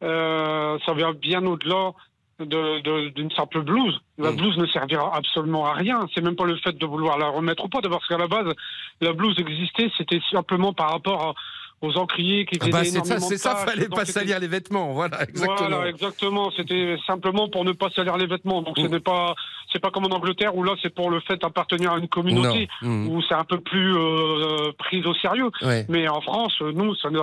ça 0.00 0.92
va 0.94 1.12
bien 1.12 1.44
au-delà 1.46 1.92
de- 2.40 2.80
de- 2.80 3.08
d'une 3.10 3.30
simple 3.30 3.62
blouse. 3.62 4.00
La 4.18 4.32
blouse 4.32 4.56
ne 4.58 4.66
servira 4.66 5.14
absolument 5.14 5.64
à 5.66 5.74
rien. 5.74 6.00
C'est 6.14 6.22
même 6.22 6.34
pas 6.36 6.44
le 6.44 6.56
fait 6.56 6.76
de 6.76 6.86
vouloir 6.86 7.16
la 7.18 7.28
remettre 7.28 7.64
ou 7.64 7.68
pas, 7.68 7.80
parce 7.80 8.06
qu'à 8.08 8.18
la 8.18 8.26
base, 8.26 8.52
la 9.00 9.12
blouse 9.12 9.38
existait, 9.38 9.90
c'était 9.96 10.20
simplement 10.30 10.72
par 10.72 10.90
rapport 10.90 11.22
à- 11.28 11.34
aux 11.82 11.96
encriers 11.98 12.46
qui 12.46 12.58
Ah 12.62 12.66
bah, 12.70 12.84
c'est 12.84 13.04
ça, 13.04 13.18
c'est 13.18 13.36
ça, 13.36 13.56
fallait 13.56 13.88
pas 13.88 14.04
salir 14.04 14.38
les 14.38 14.46
vêtements, 14.46 14.92
voilà, 14.92 15.22
exactement. 15.24 15.68
voilà, 15.68 15.88
exactement. 15.88 16.50
C'était 16.56 16.96
simplement 17.06 17.48
pour 17.48 17.64
ne 17.64 17.72
pas 17.72 17.90
salir 17.90 18.16
les 18.16 18.26
vêtements. 18.26 18.62
Donc 18.62 18.78
ce 18.78 18.82
Mm. 18.86 18.90
n'est 18.90 19.00
pas, 19.00 19.34
c'est 19.72 19.80
pas 19.80 19.90
comme 19.90 20.04
en 20.04 20.14
Angleterre 20.14 20.54
où 20.56 20.62
là 20.62 20.74
c'est 20.82 20.94
pour 20.94 21.10
le 21.10 21.20
fait 21.20 21.36
d'appartenir 21.40 21.92
à 21.92 21.98
une 21.98 22.08
communauté. 22.08 22.68
Mm. 22.82 23.08
où 23.08 23.20
c'est 23.28 23.34
un 23.34 23.44
peu 23.44 23.58
plus 23.60 23.96
euh, 23.96 24.72
pris 24.78 25.04
au 25.04 25.14
sérieux. 25.14 25.50
Ouais. 25.62 25.84
Mais 25.88 26.08
en 26.08 26.20
France, 26.20 26.54
nous, 26.60 26.94
ça 26.96 27.10
ne, 27.10 27.18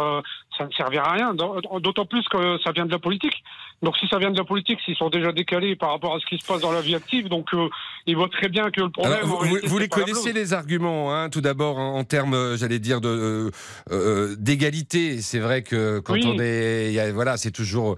ça 0.59 0.65
ne 0.65 0.71
servira 0.73 1.09
à 1.09 1.13
rien. 1.13 1.33
D'autant 1.33 2.05
plus 2.05 2.23
que 2.29 2.59
ça 2.63 2.71
vient 2.71 2.85
de 2.85 2.91
la 2.91 2.99
politique. 2.99 3.43
Donc 3.81 3.95
si 3.97 4.07
ça 4.09 4.17
vient 4.19 4.29
de 4.29 4.37
la 4.37 4.43
politique, 4.43 4.77
s'ils 4.85 4.95
sont 4.97 5.09
déjà 5.09 5.31
décalés 5.31 5.75
par 5.77 5.91
rapport 5.91 6.13
à 6.13 6.19
ce 6.19 6.25
qui 6.25 6.37
se 6.37 6.45
passe 6.45 6.59
dans 6.61 6.71
la 6.73 6.81
vie 6.81 6.95
active, 6.95 7.29
donc 7.29 7.47
euh, 7.53 7.69
ils 8.05 8.15
voient 8.15 8.27
très 8.29 8.49
bien 8.49 8.69
que 8.71 8.81
le 8.81 8.89
problème. 8.89 9.13
Alors, 9.13 9.27
vous, 9.27 9.37
réalité, 9.37 9.79
les 9.79 9.87
connaissez 9.87 10.33
les 10.33 10.53
arguments, 10.53 11.15
hein, 11.15 11.29
tout 11.29 11.39
d'abord 11.39 11.77
en, 11.79 12.03
termes, 12.03 12.33
euh, 12.33 12.57
j'allais 12.57 12.79
dire, 12.79 12.99
de 12.99 13.07
euh, 13.07 13.51
euh, 13.91 14.35
d'égalité. 14.37 15.21
C'est 15.21 15.39
vrai 15.39 15.61
que 15.63 15.99
quand 15.99 16.13
Oui. 16.13 16.23
on 16.25 16.37
est, 16.39 16.87
il 16.89 16.93
y 16.93 16.99
a- 16.99 17.11
voilà, 17.13 17.37
c'est 17.37 17.51
toujours 17.51 17.95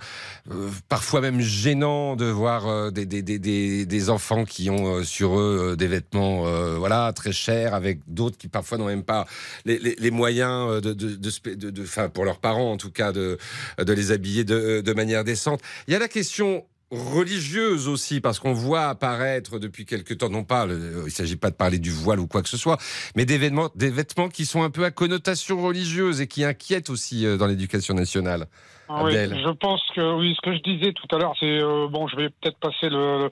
euh, 0.51 0.70
parfois 0.88 1.20
même 1.20 1.41
gênant 1.41 2.16
de 2.16 2.26
voir 2.26 2.91
des, 2.91 3.07
des, 3.07 3.24
des, 3.24 3.39
des, 3.39 3.86
des 3.88 4.09
enfants 4.12 4.45
qui 4.45 4.70
ont 4.70 5.03
sur 5.03 5.39
eux 5.39 5.76
des 5.76 5.88
vêtements, 5.88 6.43
voilà, 6.78 7.12
très 7.14 7.32
chers, 7.32 7.74
avec 7.74 7.99
d'autres 8.07 8.38
qui 8.38 8.47
parfois 8.49 8.78
n'ont 8.78 8.86
même 8.86 9.03
pas 9.03 9.26
les, 9.66 9.80
les, 9.80 9.95
les 9.97 10.12
moyens 10.12 10.80
de, 10.82 10.93
de, 10.93 11.16
de, 11.16 11.30
spé- 11.32 11.55
de, 11.55 11.72
de- 11.72 11.82
enfin, 11.84 12.07
pour 12.09 12.24
leurs 12.26 12.39
parents 12.52 12.72
en 12.72 12.78
tout 12.78 12.91
cas, 12.91 13.12
de, 13.14 13.38
de 13.78 13.93
les 13.93 14.12
habiller 14.12 14.43
de, 14.43 14.82
de 14.82 14.93
manière 14.93 15.24
décente. 15.24 15.62
Il 15.88 15.93
y 15.93 15.95
a 15.95 15.99
la 15.99 16.08
question 16.10 16.66
religieuse 16.91 17.88
aussi, 17.88 18.20
parce 18.20 18.39
qu'on 18.39 18.52
voit 18.52 18.88
apparaître 18.89 19.60
depuis 19.60 19.86
quelque 19.86 20.14
temps, 20.14 20.30
non 20.30 20.43
pas, 20.43 20.66
le- 20.66 21.04
il 21.04 21.06
ne 21.06 21.10
s'agit 21.10 21.38
pas 21.38 21.49
de 21.49 21.56
parler 21.56 21.80
du 21.80 21.89
voile 21.91 22.20
ou 22.20 22.28
quoi 22.28 22.41
que 22.41 22.49
ce 22.49 22.58
soit, 22.58 22.78
mais 23.16 23.24
des 23.26 23.38
vêtements, 23.38 23.70
des 23.76 23.89
vêtements 23.89 24.28
qui 24.28 24.45
sont 24.45 24.62
un 24.64 24.70
peu 24.70 24.84
à 24.84 24.91
connotation 24.91 25.62
religieuse 25.62 26.20
et 26.20 26.28
qui 26.28 26.43
inquiètent 26.43 26.89
aussi 26.89 27.26
euh, 27.26 27.38
dans 27.38 27.47
l'éducation 27.47 27.93
nationale. 27.93 28.47
Ah 28.89 29.06
oui, 29.06 29.14
je 29.14 29.52
pense 29.54 29.82
que 29.95 30.04
oui, 30.20 30.36
ce 30.36 30.41
que 30.45 30.54
je 30.54 30.62
disais 30.70 30.91
tout 30.91 31.16
à 31.16 31.18
l'heure, 31.20 31.34
c'est 31.39 31.45
euh, 31.64 31.88
bon, 31.89 32.10
je 32.10 32.18
vais 32.18 32.30
peut-être 32.30 32.60
passer 32.60 32.89
le, 32.89 33.30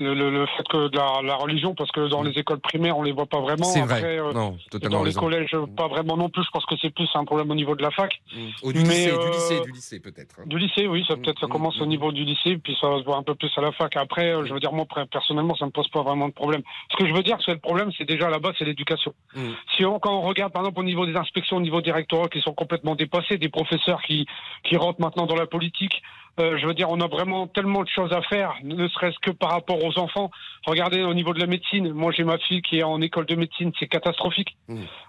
le, 0.00 0.14
le- 0.14 0.30
le 0.30 0.46
fait 0.46 0.66
que 0.68 0.88
de 0.88 0.96
la, 0.96 1.20
la 1.22 1.36
religion, 1.36 1.74
parce 1.74 1.90
que 1.92 2.08
dans 2.08 2.22
les 2.22 2.32
écoles 2.32 2.58
primaires, 2.60 2.96
on 2.98 3.02
les 3.02 3.12
voit 3.12 3.26
pas 3.26 3.40
vraiment. 3.40 3.64
C'est 3.66 3.82
vrai. 3.82 3.96
Après, 3.98 4.18
euh, 4.18 4.32
Non, 4.32 4.56
totalement 4.70 4.98
Dans 4.98 5.04
les 5.04 5.12
collèges, 5.12 5.54
pas 5.76 5.88
vraiment 5.88 6.16
non 6.16 6.28
plus. 6.28 6.42
Je 6.44 6.50
pense 6.50 6.64
que 6.66 6.74
c'est 6.80 6.90
plus 6.90 7.08
un 7.14 7.24
problème 7.24 7.50
au 7.50 7.54
niveau 7.54 7.76
de 7.76 7.82
la 7.82 7.90
fac. 7.90 8.20
Ou 8.62 8.72
du 8.72 8.80
Mais, 8.80 8.84
lycée, 8.88 9.10
du 9.10 9.16
euh, 9.16 9.30
lycée, 9.30 9.60
du 9.60 9.72
lycée 9.72 10.00
peut-être. 10.00 10.36
hein. 10.40 10.44
Du 10.46 10.58
lycée, 10.58 10.86
oui, 10.86 11.04
ça 11.06 11.16
peut-être 11.16 11.38
ça 11.40 11.46
commence 11.46 11.80
au 11.80 11.86
niveau 11.86 12.10
du 12.12 12.24
lycée, 12.24 12.56
puis 12.58 12.76
ça 12.80 12.88
va 12.88 12.98
se 12.98 13.04
voir 13.04 13.18
un 13.18 13.22
peu 13.22 13.34
plus 13.34 13.50
à 13.56 13.60
la 13.60 13.72
fac. 13.72 13.96
Après, 13.96 14.32
euh, 14.32 14.44
je 14.46 14.52
veux 14.54 14.60
dire, 14.60 14.72
moi, 14.72 14.86
personnellement, 15.12 15.54
ça 15.56 15.66
me 15.66 15.70
pose 15.70 15.88
pas 15.88 16.02
vraiment 16.02 16.28
de 16.28 16.32
problème. 16.34 16.62
Ce 16.90 16.96
que 16.96 17.06
je 17.06 17.12
veux 17.12 17.22
dire, 17.22 17.36
c'est 17.44 17.52
le 17.52 17.58
problème, 17.58 17.90
c'est 17.96 18.04
déjà 18.08 18.30
là-bas, 18.30 18.52
c'est 18.58 18.64
l'éducation. 18.64 19.12
Mm. 19.36 19.40
Si 19.76 19.84
on, 19.84 19.98
quand 19.98 20.14
on 20.16 20.22
regarde, 20.22 20.52
par 20.52 20.62
exemple, 20.62 20.80
au 20.80 20.84
niveau 20.84 21.06
des 21.06 21.14
inspections, 21.16 21.58
au 21.58 21.60
niveau 21.60 21.80
des 21.82 21.92
rectorats 21.92 22.28
qui 22.28 22.40
sont 22.40 22.54
complètement 22.54 22.94
dépassés, 22.94 23.36
des 23.38 23.48
professeurs 23.48 24.00
qui, 24.02 24.26
qui 24.64 24.76
rentrent 24.76 25.00
maintenant 25.00 25.26
dans 25.26 25.36
la 25.36 25.46
politique, 25.46 26.02
euh, 26.38 26.56
je 26.58 26.66
veux 26.66 26.74
dire, 26.74 26.88
on 26.90 27.00
a 27.00 27.08
vraiment 27.08 27.46
tellement 27.46 27.82
de 27.82 27.88
choses 27.88 28.12
à 28.12 28.22
faire, 28.22 28.54
ne 28.62 28.86
serait-ce 28.88 29.18
que 29.20 29.30
par 29.30 29.50
rapport 29.50 29.82
aux 29.84 29.98
enfants. 29.98 30.30
Regardez 30.66 31.02
au 31.02 31.12
niveau 31.14 31.34
de 31.34 31.40
la 31.40 31.46
médecine. 31.46 31.92
Moi, 31.92 32.12
j'ai 32.12 32.24
ma 32.24 32.38
fille 32.38 32.62
qui 32.62 32.78
est 32.78 32.82
en 32.82 33.00
école 33.02 33.26
de 33.26 33.34
médecine, 33.34 33.72
c'est 33.78 33.88
catastrophique. 33.88 34.56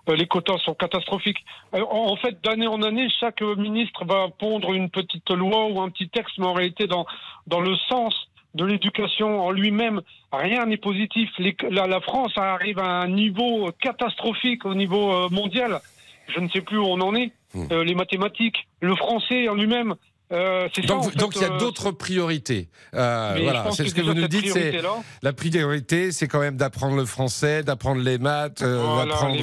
Euh, 0.09 0.15
les 0.15 0.25
quotas 0.27 0.57
sont 0.59 0.73
catastrophiques. 0.73 1.43
Euh, 1.75 1.83
en 1.89 2.15
fait, 2.15 2.41
d'année 2.43 2.67
en 2.67 2.81
année, 2.81 3.07
chaque 3.19 3.41
ministre 3.41 4.03
va 4.05 4.27
pondre 4.39 4.73
une 4.73 4.89
petite 4.89 5.29
loi 5.29 5.67
ou 5.67 5.79
un 5.81 5.89
petit 5.89 6.09
texte, 6.09 6.37
mais 6.37 6.45
en 6.47 6.53
réalité, 6.53 6.87
dans, 6.87 7.05
dans 7.47 7.61
le 7.61 7.75
sens 7.89 8.15
de 8.55 8.65
l'éducation 8.65 9.41
en 9.41 9.51
lui-même, 9.51 10.01
rien 10.33 10.65
n'est 10.65 10.75
positif. 10.77 11.29
Les- 11.37 11.55
la, 11.69 11.87
la 11.87 12.01
France 12.01 12.33
arrive 12.35 12.79
à 12.79 12.99
un 13.01 13.07
niveau 13.07 13.69
catastrophique 13.79 14.65
au 14.65 14.73
niveau 14.73 15.29
mondial. 15.29 15.79
Je 16.27 16.39
ne 16.39 16.49
sais 16.49 16.61
plus 16.61 16.77
où 16.77 16.85
on 16.85 16.99
en 17.01 17.15
est. 17.15 17.31
Euh, 17.71 17.83
les 17.83 17.95
mathématiques, 17.95 18.67
le 18.81 18.95
français 18.95 19.47
en 19.49 19.55
lui-même. 19.55 19.95
Euh, 20.31 20.67
ça, 20.73 20.81
Donc, 20.83 21.11
fait, 21.11 21.39
il 21.39 21.41
y 21.41 21.45
a 21.45 21.53
euh, 21.53 21.57
d'autres 21.57 21.91
priorités. 21.91 22.69
Euh, 22.93 23.37
voilà, 23.41 23.65
c'est 23.71 23.87
ce 23.87 23.93
que 23.93 24.01
vous 24.01 24.13
nous 24.13 24.27
dites. 24.27 24.51
C'est 24.51 24.81
la 25.21 25.33
priorité, 25.33 26.11
c'est 26.11 26.27
quand 26.27 26.39
même 26.39 26.57
d'apprendre 26.57 26.95
le 26.95 27.05
français, 27.05 27.63
d'apprendre 27.63 28.01
les 28.01 28.17
maths, 28.17 28.61
euh, 28.61 28.81
Voilà, 28.83 29.11
d'apprendre 29.11 29.35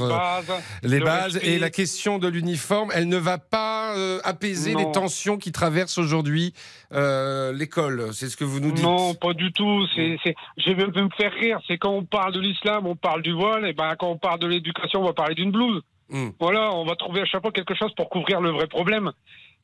les 0.83 1.01
bases, 1.01 1.41
les. 1.43 1.51
Et 1.51 1.59
la 1.59 1.71
question 1.71 2.19
de 2.19 2.29
l'uniforme, 2.29 2.91
elle 2.95 3.09
ne 3.09 3.17
va 3.17 3.39
pas 3.39 3.95
apaiser 4.25 4.73
Non. 4.73 4.81
les 4.81 4.93
tensions 4.93 5.39
qui 5.39 5.53
traversent 5.53 5.99
aujourd'hui 5.99 6.55
l'école. 6.91 8.11
C'est 8.13 8.29
ce 8.29 8.37
que 8.37 8.45
vous 8.45 8.61
nous 8.61 8.73
dites. 8.73 8.85
Non, 8.85 9.15
pas 9.15 9.35
du 9.35 9.53
tout. 9.53 9.87
C'est, 9.95 10.19
je 10.57 10.73
vais 10.73 10.87
me 10.87 11.09
faire 11.17 11.33
rire. 11.33 11.59
C'est 11.67 11.79
quand 11.79 11.93
on 11.93 12.05
parle 12.05 12.33
de 12.33 12.41
l'islam, 12.41 12.87
on 12.87 12.97
parle 12.97 13.23
du 13.23 13.33
voile. 13.33 13.67
Et 13.67 13.73
ben, 13.73 13.95
quand 13.99 14.09
on 14.09 14.19
parle 14.19 14.39
de 14.41 14.47
l'éducation, 14.47 15.01
on 15.01 15.07
va 15.07 15.13
parler 15.13 15.35
d'une 15.35 15.51
blouse. 15.51 15.83
Hmm. 16.11 16.31
Voilà, 16.41 16.73
on 16.73 16.85
va 16.87 16.97
trouver 16.97 17.21
à 17.21 17.25
chaque 17.27 17.43
fois 17.43 17.53
quelque 17.53 17.75
chose 17.75 17.93
pour 17.95 18.09
couvrir 18.09 18.41
le 18.41 18.51
vrai 18.51 18.67
problème. 18.67 19.13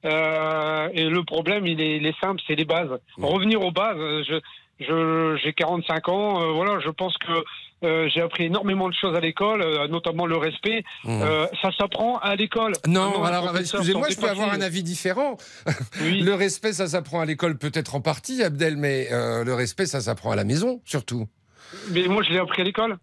Euh, 0.05 0.89
et 0.93 1.05
le 1.05 1.25
problème, 1.25 1.67
il 1.67 1.81
est, 1.81 1.97
il 1.97 2.07
est 2.07 2.19
simple, 2.21 2.41
c'est 2.47 2.55
les 2.55 2.65
bases. 2.65 2.91
Revenir 3.19 3.63
aux 3.63 3.71
bases. 3.73 3.97
Je, 4.29 4.41
je, 4.81 5.37
j'ai 5.43 5.53
45 5.53 6.09
ans. 6.09 6.43
euh, 6.43 6.53
voilà, 6.53 6.81
je 6.81 6.91
pense 6.91 7.17
que 7.19 7.33
euh, 7.85 8.09
j'ai 8.13 8.21
appris 8.23 8.45
énormément 8.45 8.89
de 8.89 8.95
choses 8.95 9.15
à 9.17 9.21
l'école, 9.21 9.63
euh, 9.63 9.89
notamment 9.89 10.27
le 10.27 10.37
respect. 10.37 10.85
Ça 11.05 11.71
s'apprend 11.79 12.19
à 12.19 12.35
l'école. 12.35 12.73
Non, 12.87 13.21
les 13.21 13.29
alors 13.29 13.57
excusez-moi, 13.57 14.09
je 14.11 14.17
peux 14.17 14.29
avoir 14.29 14.53
un 14.53 14.61
avis 14.61 14.83
différent. 14.83 15.37
le 16.01 16.33
respect, 16.33 16.73
ça 16.73 16.87
s'apprend 16.89 17.21
à 17.21 17.25
l'école 17.25 17.57
peut-être 17.59 17.95
en 17.95 18.01
partie, 18.01 18.43
Abdel, 18.43 18.77
mais 18.77 19.09
le 19.11 19.53
respect, 19.55 19.87
ça 19.87 20.01
s'apprend 20.01 20.31
à 20.31 20.37
la 20.37 20.45
maison 20.45 20.81
surtout. 20.85 21.27
Mais 21.91 22.07
moi, 22.07 22.23
je 22.23 22.31
l'ai 22.31 22.39
appris 22.39 22.63
à 22.63 22.65
l'école. 22.65 22.99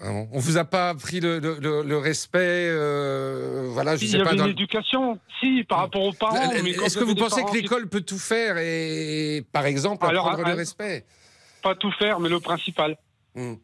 Ah 0.00 0.10
On 0.32 0.38
vous 0.38 0.56
a 0.58 0.64
pas 0.64 0.90
appris 0.90 1.18
le, 1.20 1.38
le- 1.40 1.58
le- 1.60 1.82
le 1.82 1.98
respect, 1.98 2.38
euh, 2.70 3.68
voilà, 3.72 3.96
je 3.96 4.04
Il 4.04 4.10
sais 4.10 4.18
y 4.18 4.22
pas. 4.22 4.28
avait 4.28 4.36
dans 4.38 4.44
une 4.44 4.50
éducation, 4.52 5.18
si, 5.40 5.64
par 5.68 5.78
rapport 5.78 6.02
aux 6.02 6.12
parents. 6.12 6.36
Est-ce 6.52 6.98
que 6.98 7.04
vous 7.04 7.14
pensez 7.16 7.42
que 7.42 7.50
qui- 7.50 7.62
l'école 7.62 7.88
peut 7.88 8.02
tout 8.02 8.18
faire 8.18 8.56
et, 8.58 9.44
par 9.52 9.66
exemple, 9.66 10.06
apprendre 10.06 10.44
le 10.46 10.54
respect? 10.54 11.04
Pas 11.62 11.74
tout 11.74 11.90
faire, 11.98 12.20
mais 12.20 12.28
le 12.28 12.38
principal. 12.38 12.96
Hmm. 13.34 13.54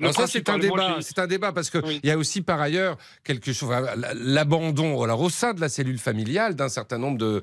Alors 0.00 0.14
ça 0.14 0.26
c'est 0.26 0.48
un 0.48 0.58
débat, 0.58 0.96
c'est 1.00 1.18
un 1.18 1.26
débat 1.26 1.52
parce 1.52 1.70
que 1.70 1.78
il 2.02 2.06
y 2.08 2.10
a 2.10 2.18
aussi 2.18 2.42
par 2.42 2.60
ailleurs 2.60 2.96
quelque 3.24 3.52
chose, 3.52 3.70
l'abandon, 4.20 5.02
alors 5.02 5.20
au 5.20 5.30
sein 5.30 5.54
de 5.54 5.60
la 5.60 5.68
cellule 5.68 5.98
familiale 5.98 6.54
d'un 6.54 6.68
certain 6.68 6.98
nombre 6.98 7.18
de 7.18 7.42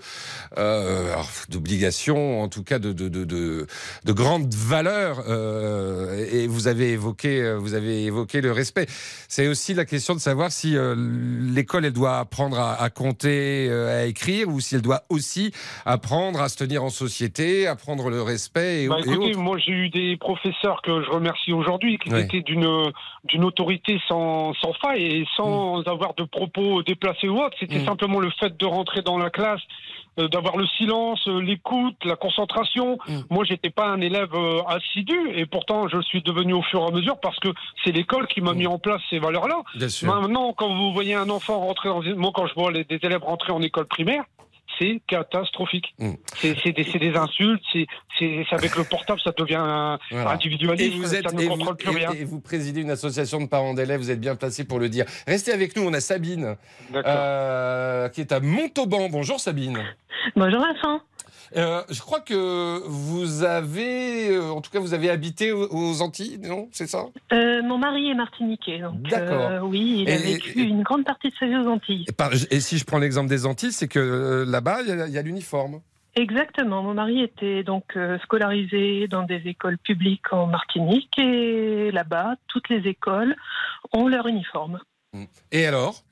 euh, 0.57 1.13
d'obligations, 1.49 2.41
en 2.41 2.47
tout 2.49 2.63
cas 2.63 2.80
de 2.80 2.93
de, 2.93 3.07
de, 3.09 3.24
de, 3.26 3.67
de 4.05 4.11
grandes 4.13 4.53
valeurs. 4.53 5.24
euh, 5.28 6.26
et 6.32 6.47
vous 6.47 6.67
avez 6.67 6.91
évoqué, 6.91 7.41
euh, 7.41 7.57
vous 7.57 7.74
avez 7.74 8.05
évoqué 8.05 8.41
le 8.41 8.51
respect. 8.51 8.88
C'est 9.28 9.47
aussi 9.47 9.74
la 9.74 9.86
question 9.86 10.13
de 10.15 10.20
savoir 10.20 10.51
si 10.51 10.76
euh, 10.76 10.95
l'école 10.97 11.86
elle 11.86 11.93
doit 11.93 12.17
apprendre 12.20 12.59
à, 12.59 12.82
à 12.82 12.89
compter, 12.89 13.70
à 13.72 14.05
écrire, 14.05 14.49
ou 14.49 14.59
si 14.59 14.76
elle 14.76 14.82
doit 14.82 15.03
aussi 15.09 15.51
apprendre 15.86 16.41
à 16.41 16.49
se 16.49 16.57
tenir 16.57 16.84
en 16.84 16.89
société, 16.89 17.67
apprendre 17.67 18.09
le 18.09 18.22
respect 18.22 18.84
et, 18.84 18.88
Bah, 18.88 18.97
écoutez, 19.05 19.34
moi 19.36 19.57
j'ai 19.57 19.72
eu 19.72 19.89
des 19.89 20.17
professeurs 20.17 20.82
que 20.84 21.01
je 21.03 21.09
remercie 21.09 21.53
aujourd'hui 21.53 21.97
qui 21.97 22.09
Ouais. 22.14 22.24
étaient 22.24 22.41
d'une 22.41 22.91
d'une 23.26 23.43
autorité 23.43 23.99
sans, 24.07 24.53
sans 24.55 24.74
faille 24.74 25.03
et 25.03 25.28
sans 25.36 25.80
Mm. 25.82 25.84
avoir 25.89 26.14
de 26.16 26.24
propos 26.24 26.82
déplacés 26.84 27.28
ou 27.28 27.38
autres. 27.41 27.55
C'était 27.60 27.84
simplement 27.86 28.20
le 28.20 28.30
fait 28.39 28.55
de 28.57 28.66
rentrer 28.66 29.01
dans 29.01 29.18
la 29.18 29.30
classe, 29.30 29.62
euh, 30.20 30.28
d'avoir 30.28 30.57
le 30.57 30.66
silence, 30.78 31.28
euh, 31.28 31.39
l'écoute, 31.41 31.95
la 32.05 32.16
concentration. 32.16 32.97
Mm. 33.07 33.20
Moi, 33.30 33.43
j'étais 33.45 33.70
pas 33.70 33.88
un 33.88 34.01
élève 34.01 34.34
euh, 34.34 34.62
assidu 34.68 35.18
et 35.36 35.45
pourtant 35.45 35.88
je 35.88 35.97
le 35.97 36.03
suis 36.03 36.22
devenu 36.22 36.53
au 36.53 36.62
fur 36.62 36.82
et 36.82 36.88
à 36.88 36.91
mesure 36.91 37.20
parce 37.20 37.39
que 37.39 37.49
c'est 37.84 37.91
l'école 37.91 38.28
qui 38.28 38.41
m'a 38.41 38.53
mis 38.53 38.68
en 38.68 38.80
place 38.80 39.01
ces 39.10 39.20
valeurs-là. 39.20 39.62
Mm. 39.76 40.05
Maintenant, 40.07 40.53
quand 40.53 40.74
vous 40.74 40.93
voyez 40.93 41.16
un 41.16 41.30
enfant 41.30 41.60
rentrer 41.60 41.89
dans 41.89 42.01
une... 42.01 42.16
moi 42.16 42.32
quand 42.34 42.47
je 42.47 42.53
vois 42.53 42.72
les- 42.72 42.84
des 42.86 42.99
élèves 43.03 43.24
rentrer 43.24 43.51
en 43.51 43.62
école 43.62 43.86
primaire, 43.88 44.24
c'est 44.80 45.01
catastrophique. 45.07 45.93
Mm. 45.99 46.13
C'est 46.41 46.71
des, 46.71 47.15
insultes, 47.15 47.61
c'est 47.73 48.45
avec 48.51 48.75
le 48.77 48.84
portable, 48.86 49.19
ça 49.23 49.32
devient 49.38 49.55
un 49.59 49.99
Voilà. 50.09 50.32
individualiste, 50.32 50.93
Et 50.93 50.97
vous 50.97 51.13
êtes 51.15 51.30
ça 51.30 51.36
ne 51.36 51.41
et 51.41 51.47
contrôle 51.47 51.67
vous, 51.67 51.75
plus 51.75 51.89
rien. 51.89 52.11
et- 52.13 52.21
et 52.21 52.25
vous 52.25 52.39
présidez 52.39 52.82
une 52.82 52.91
association 52.91 53.39
de 53.41 53.47
parents 53.47 53.73
d'élèves, 53.73 53.99
vous 53.99 54.09
êtes 54.11 54.19
bien 54.21 54.36
placé 54.36 54.63
pour 54.63 54.80
le 54.80 54.89
dire. 54.89 55.05
Restez 55.27 55.51
avec 55.51 55.75
nous, 55.75 55.84
on 55.84 55.93
a 55.93 55.99
Sabine 55.99 56.55
euh, 56.95 58.09
qui 58.09 58.21
est 58.21 58.32
à 58.32 58.39
Montauban. 58.39 59.09
Bonjour 59.09 59.39
Sabine. 59.39 59.84
Bonjour 60.36 60.59
Vincent. 60.61 61.01
Euh, 61.56 61.82
je 61.90 62.00
crois 62.02 62.20
que 62.20 62.82
vous 62.88 63.44
avez, 63.44 64.30
euh, 64.36 64.50
en 64.52 64.62
tout 64.62 64.72
cas, 64.72 64.80
vous 64.80 64.94
avez 64.94 65.10
habité 65.10 65.52
aux, 65.52 65.68
aux 65.72 66.02
Antilles, 66.02 66.40
non? 66.44 66.68
C'est 66.72 66.88
ça? 66.88 67.06
Euh, 67.34 67.62
mon 67.64 67.78
mari 67.78 68.10
est 68.10 68.16
martiniquais, 68.16 68.80
donc 68.80 69.02
D'accord. 69.04 69.68
oui, 69.70 70.04
il 70.06 70.10
a 70.10 70.16
Et- 70.16 70.34
vécu 70.34 70.60
une 70.62 70.84
grande 70.84 71.06
partie 71.06 71.30
de 71.30 71.36
sa 71.40 71.46
vie 71.48 71.56
aux 71.58 71.68
Antilles. 71.68 72.06
et, 72.08 72.12
par- 72.12 72.32
et 72.34 72.60
si 72.60 72.78
je 72.78 72.86
prends 72.86 73.00
l'exemple 73.00 73.30
des 73.30 73.46
Antilles, 73.46 73.72
c'est 73.72 73.88
que 73.88 74.46
là-bas, 74.48 74.80
il 74.82 74.90
y 74.90 75.18
a- 75.18 75.20
a, 75.20 75.22
l'uniforme. 75.24 75.82
Exactement. 76.16 76.84
Mon 76.84 76.94
mari 76.96 77.22
était 77.22 77.64
donc 77.64 77.98
scolarisé 78.24 79.08
dans 79.08 79.24
des 79.24 79.42
écoles 79.46 79.78
publiques 79.78 80.32
en 80.34 80.48
Martinique 80.48 81.18
et 81.20 81.92
là-bas, 81.92 82.36
toutes 82.48 82.68
les 82.70 82.88
écoles 82.90 83.36
ont 83.94 84.08
leur 84.08 84.28
uniforme. 84.28 84.80
Et 85.52 85.66
alors? 85.66 86.04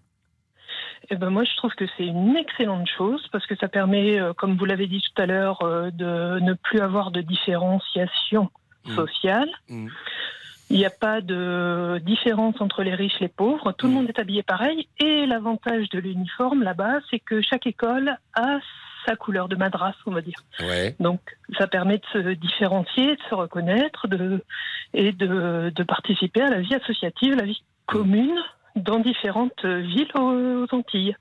Eh 1.10 1.16
ben 1.16 1.30
moi, 1.30 1.44
je 1.44 1.56
trouve 1.56 1.74
que 1.74 1.86
c'est 1.98 2.06
une 2.06 2.36
excellente 2.36 2.88
chose 2.98 3.26
parce 3.32 3.46
que 3.48 3.56
ça 3.56 3.68
permet, 3.68 4.20
euh, 4.20 4.34
comme 4.34 4.58
vous 4.58 4.66
l'avez 4.66 4.88
dit 4.88 5.02
tout 5.02 5.22
à 5.22 5.26
l'heure, 5.26 5.62
euh, 5.62 5.90
de 5.92 6.40
ne 6.40 6.54
plus 6.54 6.80
avoir 6.82 7.12
de 7.12 7.22
différenciation 7.22 8.50
Mmh. 8.88 8.96
sociale. 8.96 9.50
Il 10.70 10.78
n'y 10.78 10.86
a 10.86 10.90
pas 10.90 11.22
de 11.22 12.00
différence 12.04 12.60
entre 12.60 12.84
les 12.84 12.94
riches 12.94 13.16
et 13.20 13.26
les 13.26 13.30
pauvres. 13.30 13.72
Tout 13.72 13.88
le 13.88 13.94
monde 13.94 14.10
est 14.10 14.20
habillé 14.20 14.44
pareil. 14.44 14.88
Et 15.00 15.26
l'avantage 15.26 15.90
de 15.90 16.00
l'uniforme 16.00 16.64
là-bas, 16.64 17.00
c'est 17.10 17.20
que 17.20 17.42
chaque 17.42 17.68
école 17.68 18.18
a 18.34 18.60
sa 19.06 19.16
couleur 19.16 19.48
de 19.48 19.56
madras, 19.56 19.94
on 20.06 20.12
va 20.12 20.22
dire. 20.22 20.40
Ouais. 20.60 20.96
Donc, 21.00 21.22
ça 21.58 21.68
permet 21.68 22.00
de 22.00 22.06
se 22.12 22.34
différencier, 22.34 23.16
de 23.16 23.22
se 23.30 23.36
reconnaître 23.36 24.10
de, 24.10 24.44
et 24.94 25.14
de, 25.14 25.72
de 25.74 25.84
participer 25.84 26.42
à 26.42 26.50
la 26.50 26.60
vie 26.60 26.76
associative, 26.76 27.36
la 27.36 27.46
vie 27.46 27.64
commune 27.86 28.38
dans 28.78 29.00
différentes 29.00 29.66
villes 29.66 30.12
aux, 30.16 30.66
Antilles. 30.72 31.16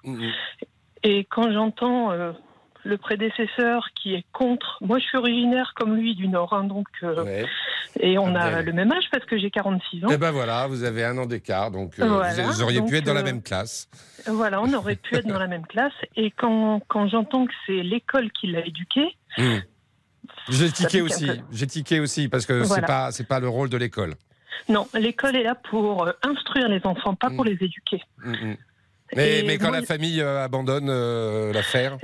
Et 1.03 1.25
quand 1.25 1.53
j'entends 1.53 2.11
euh, 2.11 2.33
le 2.87 2.97
prédécesseur 2.97 3.89
qui 3.95 4.15
est 4.15 4.25
contre, 4.33 4.79
moi 4.81 4.99
je 4.99 5.05
suis 5.05 5.19
originaire 5.19 5.73
comme 5.77 5.97
lui 5.97 6.15
du 6.15 6.29
Nord, 6.29 6.53
hein, 6.53 6.65
donc 6.65 6.87
euh, 7.03 7.45
et 8.01 8.19
on 8.19 8.35
a 8.35 8.63
le 8.63 8.73
même 8.73 8.93
âge 8.93 9.05
parce 9.11 9.25
que 9.25 9.39
j'ai 9.39 9.51
46 9.51 10.05
ans. 10.05 10.09
Eh 10.11 10.17
ben 10.17 10.31
voilà, 10.31 10.67
vous 10.67 10.85
avez 10.85 11.05
un 11.05 11.19
an 11.19 11.27
d'écart, 11.27 11.71
donc 11.71 11.99
euh, 11.99 12.07
Voilà, 12.07 12.45
vous 12.45 12.63
auriez 12.63 12.81
donc, 12.81 12.89
pu 12.89 12.97
être 12.97 13.05
dans 13.05 13.15
la 13.15 13.21
euh, 13.21 13.25
même 13.25 13.43
classe. 13.43 13.89
Voilà, 14.27 14.61
on 14.61 14.73
aurait 14.73 14.97
pu 14.97 15.17
être 15.17 15.27
dans 15.27 15.39
la 15.39 15.47
même 15.47 15.67
classe. 15.67 15.93
Et 16.17 16.31
quand, 16.31 16.81
quand 16.89 17.09
j'entends 17.09 17.47
que 17.47 17.53
c'est 17.67 17.83
l'école 17.83 18.31
qui 18.33 18.49
l'a 18.49 18.65
éduqué, 18.65 19.17
Hmm. 19.39 19.59
J'ai 20.49 20.73
tiqué 20.73 21.03
aussi, 21.03 21.31
j'ai 21.53 21.67
tiqué 21.67 22.01
aussi, 22.01 22.29
parce 22.29 22.47
que 22.47 22.63
c'est 22.63 22.69
Voilà. 22.69 22.87
pas 22.87 23.13
c'est 23.13 23.29
pas 23.29 23.39
le 23.39 23.49
rôle 23.49 23.69
de 23.69 23.77
l'école. 23.77 24.15
Non, 24.69 24.87
l'école 24.95 25.37
est 25.37 25.43
là 25.43 25.55
pour 25.55 26.07
euh, 26.07 26.13
instruire 26.23 26.69
les 26.69 26.81
enfants, 26.85 27.15
pas 27.15 27.31
pour 27.31 27.45
Hmm. 27.45 27.49
les 27.49 27.65
éduquer. 27.65 28.03
Mm, 28.25 28.31
mm. 28.33 28.57
Mais, 29.15 29.59
quand 29.59 29.69
moi, 29.69 29.81
la 29.81 29.87
famille 29.87 30.21
euh, 30.21 30.43
abandonne 30.45 30.89
euh, 30.91 31.53
l'affaire, 31.53 31.97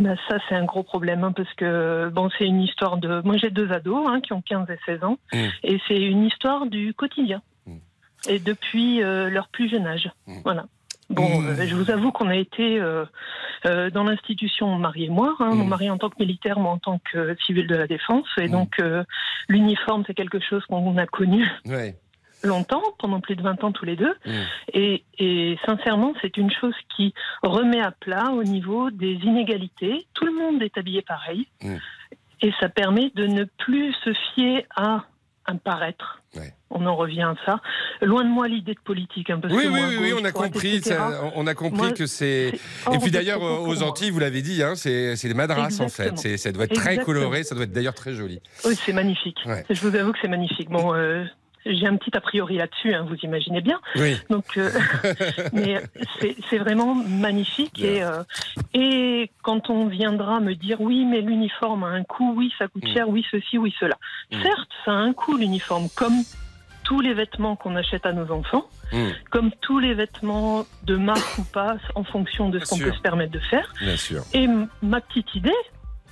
Ben, 0.00 0.16
ça, 0.28 0.38
c'est 0.48 0.54
un 0.54 0.64
gros 0.64 0.82
problème 0.82 1.24
hein, 1.24 1.32
parce 1.32 1.52
que 1.54 2.08
bon, 2.12 2.28
c'est 2.38 2.44
une 2.46 2.62
histoire 2.62 2.96
de. 2.98 3.20
Moi, 3.24 3.36
j'ai 3.36 3.50
deux 3.50 3.70
ados 3.72 4.06
hein, 4.08 4.20
qui 4.20 4.32
ont 4.32 4.42
15 4.42 4.68
et 4.70 4.78
16 4.86 5.04
ans, 5.04 5.18
Mm. 5.32 5.46
et 5.64 5.80
c'est 5.86 6.00
une 6.00 6.24
histoire 6.24 6.66
du 6.66 6.94
quotidien. 6.94 7.42
Et 8.28 8.40
depuis 8.40 9.00
euh, 9.02 9.30
leur 9.30 9.46
plus 9.48 9.68
jeune 9.70 9.86
âge. 9.86 10.10
Voilà. 10.44 10.66
Bon, 11.10 11.42
euh, 11.42 11.66
je 11.66 11.74
vous 11.74 11.90
avoue 11.90 12.12
qu'on 12.12 12.28
a 12.28 12.36
été 12.36 12.78
euh, 12.78 13.06
euh, 13.64 13.88
dans 13.90 14.04
l'institution, 14.04 14.66
mon 14.66 14.78
mari 14.78 15.06
et 15.06 15.08
moi, 15.08 15.36
hein, 15.40 15.54
mon 15.54 15.64
mari 15.64 15.88
en 15.88 15.96
tant 15.96 16.10
que 16.10 16.16
militaire, 16.18 16.58
moi 16.58 16.72
en 16.72 16.78
tant 16.78 17.00
que 17.10 17.34
civil 17.46 17.66
de 17.66 17.74
la 17.74 17.86
défense, 17.86 18.26
et 18.38 18.48
donc 18.48 18.74
euh, 18.80 19.04
l'uniforme, 19.48 20.04
c'est 20.06 20.14
quelque 20.14 20.38
chose 20.38 20.64
qu'on 20.66 20.98
a 20.98 21.06
connu 21.06 21.48
ouais. 21.64 21.96
longtemps, 22.42 22.82
pendant 22.98 23.20
plus 23.20 23.36
de 23.36 23.42
20 23.42 23.64
ans 23.64 23.72
tous 23.72 23.86
les 23.86 23.96
deux. 23.96 24.14
Et, 24.74 25.04
et 25.18 25.58
sincèrement, 25.64 26.12
c'est 26.20 26.36
une 26.36 26.50
chose 26.50 26.74
qui 26.94 27.14
remet 27.42 27.80
à 27.80 27.90
plat 27.90 28.30
au 28.32 28.44
niveau 28.44 28.90
des 28.90 29.14
inégalités. 29.14 30.06
Tout 30.12 30.26
le 30.26 30.32
monde 30.32 30.62
est 30.62 30.76
habillé 30.76 31.00
pareil. 31.00 31.46
Et 32.40 32.52
ça 32.60 32.68
permet 32.68 33.10
de 33.14 33.26
ne 33.26 33.44
plus 33.44 33.92
se 34.04 34.12
fier 34.34 34.66
à 34.76 35.06
un 35.46 35.56
paraître. 35.56 36.22
On 36.70 36.84
en 36.86 36.94
revient 36.96 37.22
à 37.22 37.34
ça. 37.46 37.60
Loin 38.02 38.24
de 38.24 38.28
moi 38.28 38.46
l'idée 38.46 38.74
de 38.74 38.80
politique. 38.80 39.30
hein, 39.30 39.38
parce 39.40 39.52
Oui, 39.54 39.64
oui, 39.70 39.80
oui, 39.88 40.10
gauche, 40.10 40.18
on 40.20 40.24
a 40.24 40.30
droite, 40.32 40.52
compris. 40.52 40.80
ça- 40.82 41.22
on 41.34 41.46
a 41.46 41.54
compris 41.54 41.94
que 41.94 42.06
c'est. 42.06 42.52
Et 42.92 42.98
puis 43.00 43.10
d'ailleurs, 43.10 43.42
aux. 43.42 43.82
Antilles, 43.82 44.10
vous 44.10 44.18
l'avez 44.20 44.42
dit, 44.42 44.62
hein, 44.62 44.74
c'est 44.74 45.16
c'est 45.16 45.28
des 45.28 45.34
madras 45.34 45.68
en 45.80 45.88
fait. 45.88 46.36
Ça 46.36 46.52
doit 46.52 46.64
être 46.64 46.74
très 46.74 46.98
coloré, 46.98 47.42
ça 47.44 47.54
doit 47.54 47.64
être 47.64 47.72
d'ailleurs 47.72 47.94
très 47.94 48.12
joli. 48.14 48.40
Oui, 48.64 48.74
c'est 48.74 48.92
magnifique. 48.92 49.38
Ouais. 49.46 49.64
Je 49.70 49.80
vous 49.80 49.94
avoue 49.96 50.12
que 50.12 50.18
c'est 50.20 50.28
magnifique. 50.28 50.68
Bon, 50.68 50.94
euh, 50.94 51.24
j'ai 51.66 51.86
un 51.86 51.96
petit 51.96 52.16
a 52.16 52.20
priori 52.20 52.56
là-dessus, 52.56 52.94
hein, 52.94 53.04
vous 53.08 53.16
imaginez 53.22 53.60
bien. 53.60 53.80
Oui. 53.96 54.16
Donc, 54.30 54.56
euh, 54.56 54.70
mais 55.52 55.82
c'est 56.20 56.36
c'est 56.48 56.58
vraiment 56.58 56.94
magnifique. 56.94 57.80
Et, 57.82 58.02
euh, 58.02 58.22
et 58.74 59.30
quand 59.42 59.70
on 59.70 59.86
viendra 59.86 60.40
me 60.40 60.54
dire 60.54 60.80
oui, 60.80 61.04
mais 61.04 61.20
l'uniforme 61.20 61.84
a 61.84 61.88
un 61.88 62.04
coût, 62.04 62.34
oui, 62.36 62.52
ça 62.58 62.68
coûte 62.68 62.84
Mm. 62.84 62.92
cher, 62.94 63.08
oui, 63.08 63.24
ceci, 63.30 63.58
oui, 63.58 63.74
cela. 63.80 63.96
Certes, 64.30 64.70
ça 64.84 64.92
a 64.92 64.94
un 64.94 65.12
coût 65.12 65.36
l'uniforme, 65.36 65.88
comme 65.96 66.14
tous 66.84 67.00
les 67.00 67.12
vêtements 67.12 67.54
qu'on 67.56 67.76
achète 67.76 68.06
à 68.06 68.12
nos 68.12 68.30
enfants, 68.32 68.66
Mm. 68.92 69.08
comme 69.30 69.50
tous 69.60 69.78
les 69.78 69.92
vêtements 69.94 70.64
de 70.84 70.96
marque 70.96 71.38
ou 71.38 71.44
pas, 71.44 71.76
en 71.94 72.04
fonction 72.04 72.48
de 72.48 72.58
ce 72.58 72.64
qu'on 72.70 72.78
peut 72.78 72.92
se 72.92 73.00
permettre 73.00 73.32
de 73.32 73.40
faire. 73.40 73.72
Bien 73.80 73.96
sûr. 73.98 74.22
Et 74.32 74.48
ma 74.80 75.00
petite 75.02 75.34
idée, 75.34 75.52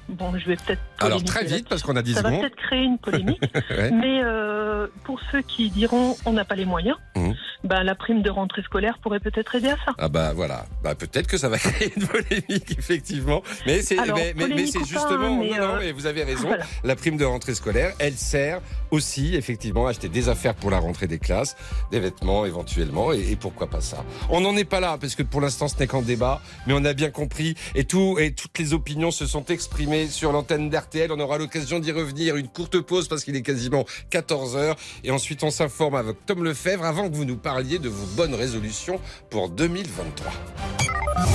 bon, 0.08 0.36
je 0.38 0.46
vais 0.46 0.56
peut-être. 0.56 0.80
Alors 1.00 1.22
très 1.24 1.44
vite, 1.44 1.68
parce 1.68 1.82
qu'on 1.82 1.96
a 1.96 2.02
10 2.02 2.14
Ça 2.14 2.22
va 2.22 2.28
secondes. 2.28 2.40
peut-être 2.42 2.56
créer 2.56 2.82
une 2.84 2.98
polémique. 2.98 3.40
Ouais. 3.70 3.90
Mais 3.90 4.20
euh, 4.22 4.86
pour 5.04 5.20
ceux 5.32 5.42
qui 5.42 5.70
diront 5.70 6.16
on 6.24 6.32
n'a 6.32 6.44
pas 6.44 6.54
les 6.54 6.64
moyens, 6.64 6.96
Mhm. 7.16 7.34
bah, 7.64 7.82
la 7.82 7.94
prime 7.94 8.22
de 8.22 8.30
rentrée 8.30 8.62
scolaire 8.62 8.98
pourrait 9.02 9.20
peut-être 9.20 9.54
aider 9.56 9.68
à 9.68 9.76
ça. 9.84 9.92
Ah 9.98 10.08
bah 10.08 10.32
voilà, 10.34 10.66
bah, 10.82 10.94
peut-être 10.94 11.26
que 11.26 11.36
ça 11.36 11.48
va 11.48 11.58
créer 11.58 11.92
une 11.96 12.06
polémique 12.06 12.76
effectivement, 12.78 13.42
mais 13.66 13.82
c'est 13.82 13.96
mais, 13.96 14.34
mais- 14.36 14.46
mais 14.48 14.54
pas, 14.64 14.84
justement 14.84 15.36
mais, 15.36 15.50
non, 15.50 15.56
non, 15.58 15.74
euh, 15.74 15.78
mais 15.80 15.92
vous 15.92 16.06
avez 16.06 16.22
raison. 16.24 16.46
voilà. 16.48 16.64
La 16.84 16.94
prime 16.96 17.16
de 17.16 17.24
rentrée 17.24 17.54
scolaire, 17.54 17.92
elle 17.98 18.14
sert 18.14 18.60
aussi 18.90 19.34
effectivement 19.34 19.86
à 19.86 19.90
acheter 19.90 20.08
des 20.08 20.28
affaires 20.28 20.54
pour 20.54 20.70
la 20.70 20.78
rentrée 20.78 21.06
des 21.08 21.18
classes, 21.18 21.56
des 21.90 22.00
vêtements 22.00 22.46
éventuellement 22.46 23.12
et, 23.12 23.32
et 23.32 23.36
pourquoi 23.36 23.68
pas 23.68 23.80
ça. 23.80 24.04
On 24.30 24.40
n'en 24.40 24.56
est 24.56 24.64
pas 24.64 24.80
là 24.80 24.96
parce 25.00 25.14
que 25.16 25.22
pour 25.22 25.40
l'instant 25.40 25.66
ce 25.68 25.76
n'est 25.78 25.86
qu'en 25.86 26.02
débat, 26.02 26.40
mais 26.66 26.74
on 26.76 26.84
a 26.84 26.92
bien 26.94 27.10
compris 27.10 27.54
et 27.74 27.84
tout 27.84 28.16
et 28.20 28.32
toutes 28.32 28.58
les 28.58 28.72
opinions 28.74 29.10
se 29.10 29.26
sont 29.26 29.44
exprimées 29.46 29.95
sur 30.08 30.32
l'antenne 30.32 30.68
d'RTL. 30.68 31.10
On 31.12 31.20
aura 31.20 31.38
l'occasion 31.38 31.78
d'y 31.78 31.92
revenir. 31.92 32.36
Une 32.36 32.48
courte 32.48 32.80
pause 32.80 33.08
parce 33.08 33.24
qu'il 33.24 33.36
est 33.36 33.42
quasiment 33.42 33.84
14 34.10 34.56
heures 34.56 34.76
et 35.04 35.10
ensuite 35.10 35.42
on 35.42 35.50
s'informe 35.50 35.94
avec 35.94 36.24
Tom 36.26 36.44
Lefebvre 36.44 36.84
avant 36.84 37.08
que 37.08 37.14
vous 37.14 37.24
nous 37.24 37.36
parliez 37.36 37.78
de 37.78 37.88
vos 37.88 38.06
bonnes 38.16 38.34
résolutions 38.34 39.00
pour 39.30 39.48
2023. 39.48 40.32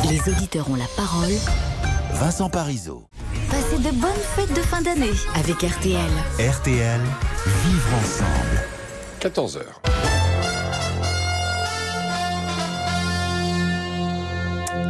Les 0.09 0.32
auditeurs 0.32 0.70
ont 0.70 0.76
la 0.76 0.88
parole. 0.95 1.34
Vincent 2.14 2.49
Parisot. 2.49 3.03
Passez 3.49 3.78
de 3.78 3.91
bonnes 3.99 4.12
fêtes 4.36 4.53
de 4.53 4.62
fin 4.62 4.82
d'année 4.82 5.12
avec 5.36 5.62
RTL. 5.62 6.12
RTL, 6.39 7.01
vivre 7.45 7.95
ensemble. 7.95 8.68
14 9.20 9.59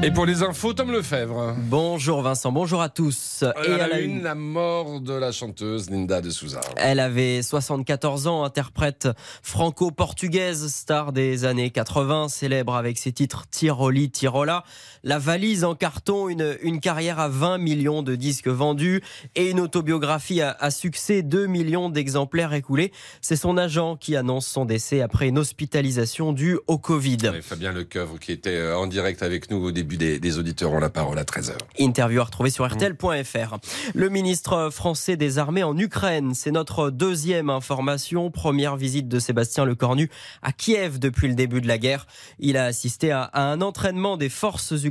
Et 0.03 0.09
pour 0.09 0.25
les 0.25 0.41
infos, 0.41 0.73
Tom 0.73 0.91
Lefebvre. 0.91 1.53
Bonjour 1.59 2.23
Vincent, 2.23 2.51
bonjour 2.51 2.81
à 2.81 2.89
tous. 2.89 3.43
Et 3.63 3.73
à 3.73 3.87
la 3.87 3.99
une, 3.99 4.23
la 4.23 4.33
mort 4.33 4.99
de 4.99 5.13
la 5.13 5.31
chanteuse 5.31 5.91
Linda 5.91 6.21
de 6.21 6.31
Souza. 6.31 6.59
Elle 6.75 6.99
avait 6.99 7.43
74 7.43 8.25
ans, 8.25 8.43
interprète 8.43 9.07
franco-portugaise, 9.43 10.73
star 10.73 11.11
des 11.11 11.45
années 11.45 11.69
80, 11.69 12.29
célèbre 12.29 12.73
avec 12.73 12.97
ses 12.97 13.11
titres 13.11 13.45
Tiroli, 13.51 14.09
Tirola, 14.09 14.63
La 15.03 15.17
valise 15.17 15.63
en 15.63 15.73
carton, 15.73 16.29
une, 16.29 16.57
une 16.61 16.79
carrière 16.79 17.19
à 17.19 17.27
20 17.27 17.57
millions 17.57 18.03
de 18.03 18.15
disques 18.15 18.47
vendus 18.47 19.01
et 19.33 19.49
une 19.49 19.59
autobiographie 19.59 20.41
à, 20.41 20.55
à 20.59 20.69
succès, 20.69 21.23
2 21.23 21.47
millions 21.47 21.89
d'exemplaires 21.89 22.53
écoulés. 22.53 22.91
C'est 23.19 23.35
son 23.35 23.57
agent 23.57 23.95
qui 23.95 24.15
annonce 24.15 24.45
son 24.45 24.63
décès 24.63 25.01
après 25.01 25.27
une 25.27 25.39
hospitalisation 25.39 26.33
due 26.33 26.59
au 26.67 26.77
Covid. 26.77 27.31
Fabien 27.41 27.71
Lecoeuvre 27.71 28.19
qui 28.19 28.31
était 28.31 28.51
euh, 28.51 28.77
en 28.77 28.85
direct 28.85 29.23
avec 29.23 29.49
nous 29.49 29.57
au 29.57 29.71
début 29.71 29.97
des, 29.97 30.19
des 30.19 30.37
auditeurs 30.37 30.71
ont 30.71 30.79
la 30.79 30.91
parole 30.91 31.17
à 31.17 31.23
13h. 31.23 31.53
Interview 31.79 32.21
à 32.21 32.25
retrouver 32.25 32.51
sur 32.51 32.71
RTL.fr. 32.71 33.57
Le 33.95 34.09
ministre 34.09 34.69
français 34.71 35.17
des 35.17 35.39
Armées 35.39 35.63
en 35.63 35.75
Ukraine, 35.79 36.33
c'est 36.35 36.51
notre 36.51 36.91
deuxième 36.91 37.49
information. 37.49 38.29
Première 38.29 38.75
visite 38.75 39.07
de 39.07 39.17
Sébastien 39.17 39.65
Lecornu 39.65 40.11
à 40.43 40.51
Kiev 40.51 40.99
depuis 40.99 41.27
le 41.27 41.33
début 41.33 41.59
de 41.59 41.67
la 41.67 41.79
guerre. 41.79 42.05
Il 42.37 42.55
a 42.55 42.65
assisté 42.65 43.09
à, 43.09 43.23
à 43.23 43.41
un 43.45 43.61
entraînement 43.61 44.15
des 44.15 44.29
forces 44.29 44.71
ukrainiennes 44.71 44.90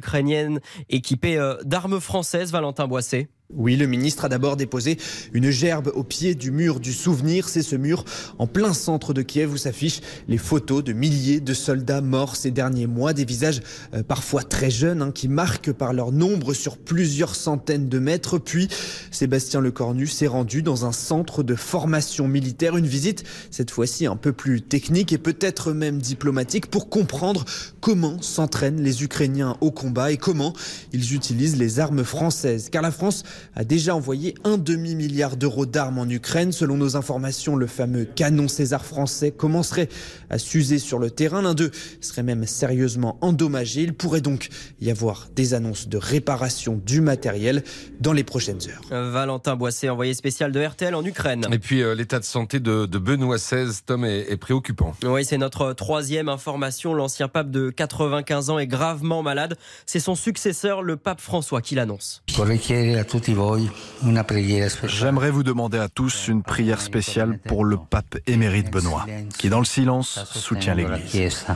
équipées 0.89 1.39
euh, 1.39 1.57
d'armes 1.65 2.01
françaises. 2.01 2.53
Valentin 2.53 2.87
Boissé. 2.87 3.29
Oui, 3.57 3.75
le 3.75 3.87
ministre 3.87 4.25
a 4.25 4.29
d'abord 4.29 4.57
déposé 4.57 4.97
une 5.33 5.51
gerbe 5.51 5.91
au 5.97 6.05
pied 6.05 6.37
du 6.37 6.53
mur 6.53 6.79
du 6.79 6.93
souvenir. 6.93 7.49
C'est 7.49 7.63
ce 7.63 7.75
mur 7.75 8.05
en 8.39 8.47
plein 8.47 8.73
centre 8.73 9.13
de 9.13 9.23
Kiev 9.23 9.53
où 9.53 9.57
s'affichent 9.57 10.03
les 10.29 10.39
photos 10.39 10.85
de 10.85 10.93
milliers 10.93 11.41
de 11.41 11.53
soldats 11.53 12.01
morts 12.01 12.37
ces 12.37 12.53
derniers 12.53 12.87
mois, 12.87 13.13
des 13.13 13.25
visages 13.25 13.61
euh, 13.93 14.05
parfois 14.05 14.45
très 14.45 14.71
jeunes 14.71 15.03
hein, 15.03 15.11
qui 15.11 15.27
marquent 15.27 15.73
par 15.73 15.93
leur 15.93 16.13
nombre 16.13 16.55
sur 16.55 16.79
plusieurs 16.79 17.35
centaines 17.35 17.89
de 17.89 17.99
mètres. 17.99 18.39
Puis 18.39 18.69
Sébastien 19.11 19.61
Lecornu 19.61 20.07
s'est 20.07 20.29
rendu 20.29 20.63
dans 20.63 20.87
un 20.87 20.93
centre 20.93 21.43
de 21.43 21.57
formation 21.57 22.29
militaire, 22.29 22.77
une 22.77 22.87
visite 22.87 23.25
cette 23.51 23.73
fois-ci 23.73 24.07
un 24.07 24.17
peu 24.17 24.33
plus 24.33 24.63
technique 24.63 25.13
et 25.13 25.19
peut-être 25.19 25.73
même 25.73 25.99
diplomatique 25.99 26.67
pour 26.67 26.89
comprendre 26.89 27.45
comment 27.81 28.23
s'entraînent 28.23 28.81
les 28.81 29.03
Ukrainiens 29.03 29.57
au 29.61 29.73
combat 29.73 30.13
et 30.13 30.19
comment 30.19 30.53
ils 30.93 31.15
utilisent 31.15 31.57
les 31.57 31.81
armes 31.81 32.05
françaises. 32.05 32.69
Car 32.71 32.83
la 32.83 32.93
France 32.93 33.25
a 33.55 33.65
déjà 33.65 33.95
envoyé 33.95 34.35
un 34.45 34.59
demi-milliard 34.59 35.37
d'euros 35.37 35.67
d'armes 35.67 35.99
en 35.99 36.09
Ukraine. 36.09 36.53
Selon 36.53 36.77
nos 36.77 36.97
informations, 36.97 37.57
le 37.57 37.67
fameux 37.67 38.05
canon 38.05 38.49
César 38.49 38.85
français 38.85 39.31
commencerait 39.31 39.89
à 40.29 40.39
s'user 40.39 40.79
sur 40.79 40.99
le 40.99 41.11
terrain. 41.11 41.43
L'un 41.43 41.55
d'eux 41.55 41.71
serait 42.01 42.23
même 42.23 42.47
sérieusement 42.47 43.19
endommagé. 43.21 43.83
Il 43.83 43.95
pourrait 43.95 44.21
donc 44.21 44.49
y 44.81 44.91
avoir 44.91 45.29
des 45.35 45.55
annonces 45.55 45.89
de 45.89 45.99
réparation 45.99 46.81
du 46.85 47.01
matériel 47.01 47.63
dans 48.01 48.13
les 48.13 48.25
prochaines 48.25 48.61
heures. 48.69 49.11
Valentin 49.11 49.57
Boisset, 49.57 49.89
envoyé 49.89 50.15
spécial 50.15 50.53
de 50.53 50.65
RTL 50.65 50.95
en 50.95 51.05
Ukraine. 51.05 51.47
Et 51.53 51.59
puis 51.59 51.83
euh, 51.83 51.95
l'état 51.95 52.19
de 52.19 52.25
santé 52.25 52.61
de, 52.61 52.87
de 52.87 52.99
Benoît 52.99 53.37
XVI, 53.37 53.71
Tom, 53.85 54.05
est, 54.05 54.31
est 54.31 54.37
préoccupant. 54.37 54.95
Oui, 55.05 55.25
c'est 55.25 55.39
notre 55.39 55.73
troisième 55.73 56.29
information. 56.29 56.95
L'ancien 56.95 57.29
pape 57.29 57.51
de 57.51 57.71
95 57.71 58.51
ans 58.51 58.59
est 58.59 58.67
gravement 58.67 59.23
malade. 59.23 59.57
C'est 59.87 60.01
son 60.01 60.15
successeur, 60.15 60.83
le 60.83 60.97
pape 60.97 61.21
François, 61.21 61.61
qui 61.61 61.75
l'annonce. 61.75 62.23
J'aimerais 64.85 65.31
vous 65.31 65.43
demander 65.43 65.79
à 65.79 65.89
tous 65.89 66.29
une 66.29 66.43
prière 66.43 66.81
spéciale 66.81 67.39
pour 67.39 67.65
le 67.65 67.77
pape 67.77 68.17
émérite 68.27 68.71
Benoît, 68.71 69.07
qui 69.39 69.49
dans 69.49 69.59
le 69.59 69.65
silence 69.65 70.25
soutient 70.33 70.75
l'Église. 70.75 71.47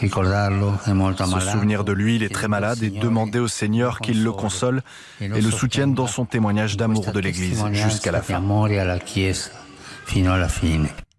Se 0.00 1.40
souvenir 1.40 1.84
de 1.84 1.92
lui, 1.92 2.16
il 2.16 2.22
est 2.22 2.32
très 2.32 2.48
malade 2.48 2.82
et 2.82 2.90
demander 2.90 3.38
au 3.38 3.48
Seigneur 3.48 4.00
qu'il 4.00 4.24
le 4.24 4.32
console 4.32 4.82
et 5.20 5.28
le 5.28 5.50
soutienne 5.50 5.94
dans 5.94 6.08
son 6.08 6.24
témoignage 6.24 6.76
d'amour 6.76 7.12
de 7.12 7.20
l'Église 7.20 7.64
jusqu'à 7.72 8.10
la 8.12 8.22
fin. 8.22 8.40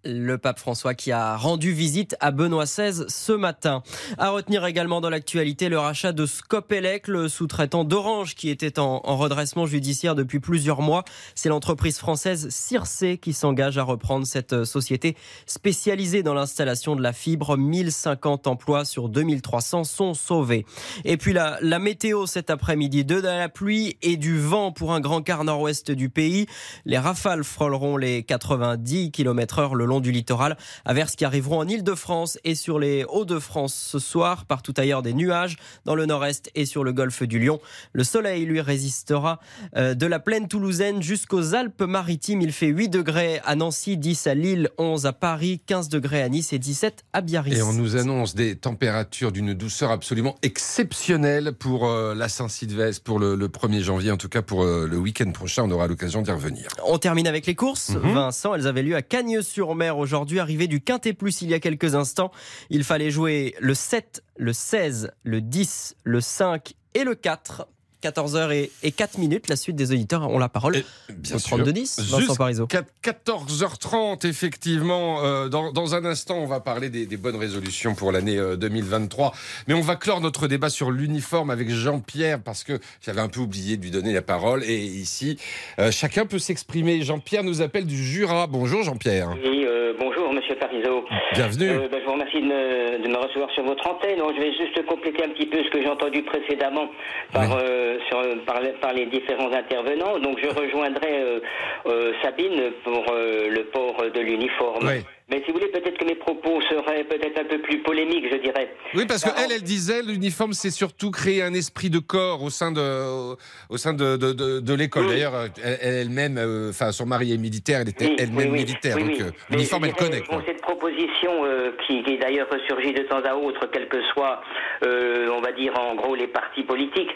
Le 0.06 0.38
pape 0.38 0.60
François 0.60 0.94
qui 0.94 1.12
a 1.12 1.36
rendu 1.36 1.72
visite 1.72 2.16
à 2.20 2.32
Benoît 2.32 2.66
XVI 2.66 3.06
ce 3.08 3.32
matin. 3.32 3.82
À 4.18 4.30
retenir 4.30 4.66
également 4.66 5.02
dans 5.02 5.10
l'actualité 5.10 5.68
le 5.68 5.80
rachat 5.80 6.12
de 6.12 6.26
Scopelec, 6.26 7.08
le 7.08 7.28
sous-traitant 7.28 7.84
d'Orange 7.84 8.36
qui 8.36 8.50
était 8.50 8.80
en, 8.80 9.02
en, 9.04 9.18
redressement 9.18 9.66
judiciaire 9.66 10.16
depuis 10.16 10.40
plusieurs 10.40 10.82
mois. 10.82 11.04
C'est 11.34 11.50
l'entreprise 11.50 11.98
française 11.98 12.50
Circe 12.50 13.04
qui 13.22 13.34
s'engage 13.34 13.78
à 13.78 13.84
reprendre 13.84 14.28
cette 14.28 14.64
société 14.64 15.16
spécialisée 15.46 16.24
dans 16.24 16.34
l'installation 16.34 16.96
de 16.96 17.02
la 17.02 17.14
fibre. 17.14 17.58
1050 17.58 18.48
emplois 18.48 18.86
sur 18.86 19.10
2300 19.10 19.84
sont 19.86 20.14
sauvés. 20.14 20.66
Et 21.04 21.18
puis 21.18 21.34
la, 21.34 21.58
la 21.62 21.80
météo 21.80 22.26
cet 22.26 22.50
après-midi, 22.50 23.06
de 23.06 23.20
la 23.20 23.50
pluie 23.50 23.98
et 24.02 24.18
du 24.18 24.40
vent 24.40 24.72
pour 24.72 24.94
un 24.94 25.00
grand 25.00 25.22
quart 25.22 25.44
nord-ouest 25.44 25.92
du 25.92 26.10
pays. 26.10 26.46
Les 26.86 26.98
rafales 26.98 27.44
frôleront 27.44 27.98
les 27.98 28.24
90 28.24 29.12
km 29.12 29.60
heure 29.60 29.76
le 29.76 29.86
long 29.86 29.95
du 30.00 30.12
littoral. 30.12 30.58
Averses 30.86 31.16
qui 31.16 31.26
arriveront 31.26 31.60
en 31.60 31.68
Ile-de-France 31.68 32.38
et 32.44 32.56
sur 32.56 32.80
les 32.80 33.04
Hauts-de-France 33.06 33.74
ce 33.74 34.00
soir. 34.00 34.46
Partout 34.46 34.74
ailleurs 34.78 35.02
des 35.02 35.14
nuages 35.14 35.58
dans 35.86 35.96
le 35.96 36.06
nord-est 36.06 36.52
et 36.56 36.66
sur 36.66 36.84
le 36.84 36.94
golfe 36.94 37.24
du 37.24 37.40
Lion. 37.40 37.60
Le 37.94 38.04
soleil 38.04 38.46
lui 38.46 38.62
résistera 38.62 39.40
de 39.76 40.06
la 40.06 40.20
plaine 40.20 40.48
toulousaine 40.48 41.02
jusqu'aux 41.02 41.54
Alpes-Maritimes. 41.54 42.42
Il 42.42 42.52
fait 42.52 42.68
8 42.68 42.90
degrés 42.90 43.42
à 43.46 43.56
Nancy, 43.56 43.98
10 43.98 44.28
à 44.28 44.34
Lille, 44.34 44.70
11 44.78 45.06
à 45.06 45.14
Paris, 45.14 45.62
15 45.66 45.90
degrés 45.90 46.22
à 46.22 46.30
Nice 46.30 46.54
et 46.54 46.60
17 46.60 47.06
à 47.14 47.22
Biarritz. 47.22 47.58
Et 47.58 47.62
on 47.62 47.74
nous 47.74 47.96
annonce 47.96 48.36
des 48.36 48.56
températures 48.56 49.32
d'une 49.32 49.54
douceur 49.54 49.92
absolument 49.92 50.36
exceptionnelle 50.42 51.54
pour 51.54 51.88
euh, 51.88 52.16
la 52.16 52.30
Saint-Sylvestre, 52.30 53.04
pour 53.04 53.20
le, 53.20 53.36
le, 53.36 53.48
1er 53.48 53.82
janvier, 53.82 54.12
en 54.12 54.18
tout 54.18 54.30
cas 54.30 54.42
pour 54.42 54.64
euh, 54.64 54.88
le 54.90 54.98
week-end 54.98 55.32
prochain. 55.32 55.64
On 55.64 55.72
aura 55.72 55.88
l'occasion 55.88 56.22
d'y 56.22 56.32
revenir. 56.32 56.68
On 56.86 56.98
termine 56.98 57.28
avec 57.28 57.46
les 57.46 57.56
courses. 57.56 57.90
Mhm. 57.90 57.96
Mm 57.96 58.06
-hmm. 58.06 58.14
Vincent, 58.14 58.56
elles 58.56 58.68
avaient 58.68 58.84
lieu 58.84 58.96
à 58.96 59.02
Cagnes-sur-Mer 59.02 59.85
aujourd'hui, 59.90 60.40
arrivé 60.40 60.68
du 60.68 60.82
Quintet 60.82 61.14
Plus 61.14 61.42
il 61.42 61.50
y 61.50 61.54
a 61.54 61.60
quelques 61.60 61.96
instants. 61.96 62.32
Il 62.70 62.84
fallait 62.84 63.12
jouer 63.12 63.56
le 63.60 63.74
7, 63.74 64.24
le 64.38 64.54
16, 64.54 65.12
le 65.24 65.42
10, 65.42 65.96
le 66.04 66.22
5 66.22 66.74
et 66.94 67.04
le 67.04 67.16
4. 67.16 67.68
14h 68.06 68.70
et 68.84 68.92
4 68.92 69.18
minutes. 69.18 69.50
La 69.50 69.56
suite 69.56 69.76
des 69.76 69.92
auditeurs 69.92 70.30
ont 70.30 70.38
la 70.38 70.50
parole. 70.50 70.76
Bien 71.10 71.36
au 71.36 71.40
32 71.40 71.74
10, 71.74 72.12
Vincent 72.12 72.36
Parisot. 72.36 72.68
14h30, 72.68 74.28
effectivement. 74.28 75.24
Euh, 75.24 75.48
dans, 75.50 75.72
dans, 75.72 75.96
un 75.96 76.06
instant, 76.06 76.38
on 76.38 76.46
va 76.46 76.60
parler 76.60 76.90
des, 76.90 77.06
des 77.06 77.18
bonnes 77.18 77.36
résolutions 77.36 77.96
pour 77.96 78.12
l'année 78.12 78.38
euh, 78.38 78.56
2023. 78.56 79.34
Mais 79.68 79.74
on 79.74 79.82
va 79.82 79.96
clore 79.96 80.22
notre 80.22 80.48
débat 80.48 80.70
sur 80.70 80.92
l'uniforme 80.92 81.50
avec 81.50 81.70
Jean-Pierre 81.70 82.40
parce 82.44 82.64
que 82.64 82.74
j'avais 83.02 83.22
un 83.22 83.30
peu 83.30 83.40
oublié 83.40 83.78
de 83.78 83.84
lui 83.84 83.92
donner 83.92 84.14
la 84.14 84.22
parole. 84.22 84.64
Et 84.64 84.78
ici, 84.78 85.38
euh, 85.80 85.92
chacun 85.92 86.26
peut 86.26 86.40
s'exprimer. 86.40 87.02
Jean-Pierre 87.02 87.44
nous 87.44 87.62
appelle 87.62 87.86
du 87.86 87.98
Jura. 87.98 88.48
Bonjour, 88.48 88.84
Jean-Pierre. 88.84 89.30
Oui, 89.44 89.66
euh, 89.66 89.94
bonjour, 90.00 90.32
monsieur 90.32 90.56
Parisot. 90.56 91.06
Bienvenue. 91.34 91.90
Ben, 91.92 92.00
je 92.00 92.06
vous 92.06 92.14
remercie 92.14 92.42
de 92.42 92.46
me, 92.46 93.04
de 93.04 93.08
me, 93.08 93.18
recevoir 93.18 93.50
sur 93.52 93.64
votre 93.64 93.88
antenne. 93.88 94.20
je 94.20 94.42
vais 94.42 94.54
juste 94.54 94.86
compléter 94.86 95.24
un 95.24 95.30
petit 95.30 95.48
peu 95.48 95.64
ce 95.64 95.70
que 95.72 95.82
j'ai 95.82 95.90
entendu 95.90 96.22
précédemment 96.24 96.88
par. 97.34 97.58
Oui 97.58 97.95
sur, 98.08 98.46
par, 98.46 98.60
par, 98.82 98.94
les 98.94 99.06
différents 99.08 99.52
intervenants. 99.52 100.20
Donc 100.20 100.40
je 100.42 100.48
rejoindrai 100.48 101.22
euh, 101.22 101.40
euh, 101.86 102.14
Sabine 102.22 102.72
pour 102.84 103.06
euh, 103.12 103.50
le 103.50 103.64
port 103.66 104.02
de 104.14 104.20
l'uniforme. 104.20 104.90
Mais 105.30 105.42
si 105.44 105.52
vous 105.52 105.58
voulez, 105.58 105.72
peut-être 105.72 105.98
que 105.98 106.06
mes 106.06 106.16
propos 106.16 106.62
seraient 106.70 107.04
peut-être 107.04 107.40
un 107.40 107.46
peu 107.46 107.60
plus 107.60 107.82
polémiques, 107.82 108.26
je 108.32 108.38
dirais. 108.38 108.72
Oui, 108.94 109.06
parce 109.08 109.24
qu'elle, 109.24 109.52
elle 109.52 109.64
disait, 109.64 110.04
l'uniforme, 110.04 110.54
c'est 110.54 110.70
surtout 110.70 111.10
créer 111.10 111.42
un 111.42 111.54
esprit 111.56 111.90
de 111.90 111.98
corps 111.98 112.44
au 112.44 112.52
sein 112.52 112.72
de, 112.72 113.36
au 113.70 113.78
sein 113.78 113.94
de, 113.94 114.18
de, 114.18 114.34
de, 114.34 114.60
de 114.60 114.74
l'école. 114.76 115.06
Oui. 115.06 115.14
D'ailleurs, 115.14 115.50
elle-même, 115.82 116.40
enfin, 116.70 116.92
son 116.92 117.08
mari 117.08 117.34
est 117.34 117.38
militaire, 117.38 117.80
elle 117.82 117.90
était 117.90 118.06
oui, 118.06 118.16
elle-même 118.20 118.52
oui, 118.52 118.60
militaire. 118.60 118.98
donc, 118.98 119.18
l'uniforme, 119.50 119.86
elle 119.86 119.96
connaît. 119.96 120.22
Bon, 120.30 120.44
cette 120.46 120.62
proposition 120.62 121.44
euh, 121.44 121.72
qui, 121.88 122.04
qui 122.04 122.20
d'ailleurs 122.20 122.48
ressurgit 122.52 122.94
de 122.94 123.02
temps 123.04 123.24
à 123.26 123.34
autre, 123.36 123.68
quel 123.74 123.88
que 123.88 124.04
soit, 124.14 124.42
euh, 124.86 125.30
on 125.36 125.42
va 125.42 125.52
dire, 125.54 125.74
en 125.80 125.96
gros, 125.96 126.14
les 126.14 126.28
partis 126.28 126.64
politiques, 126.64 127.10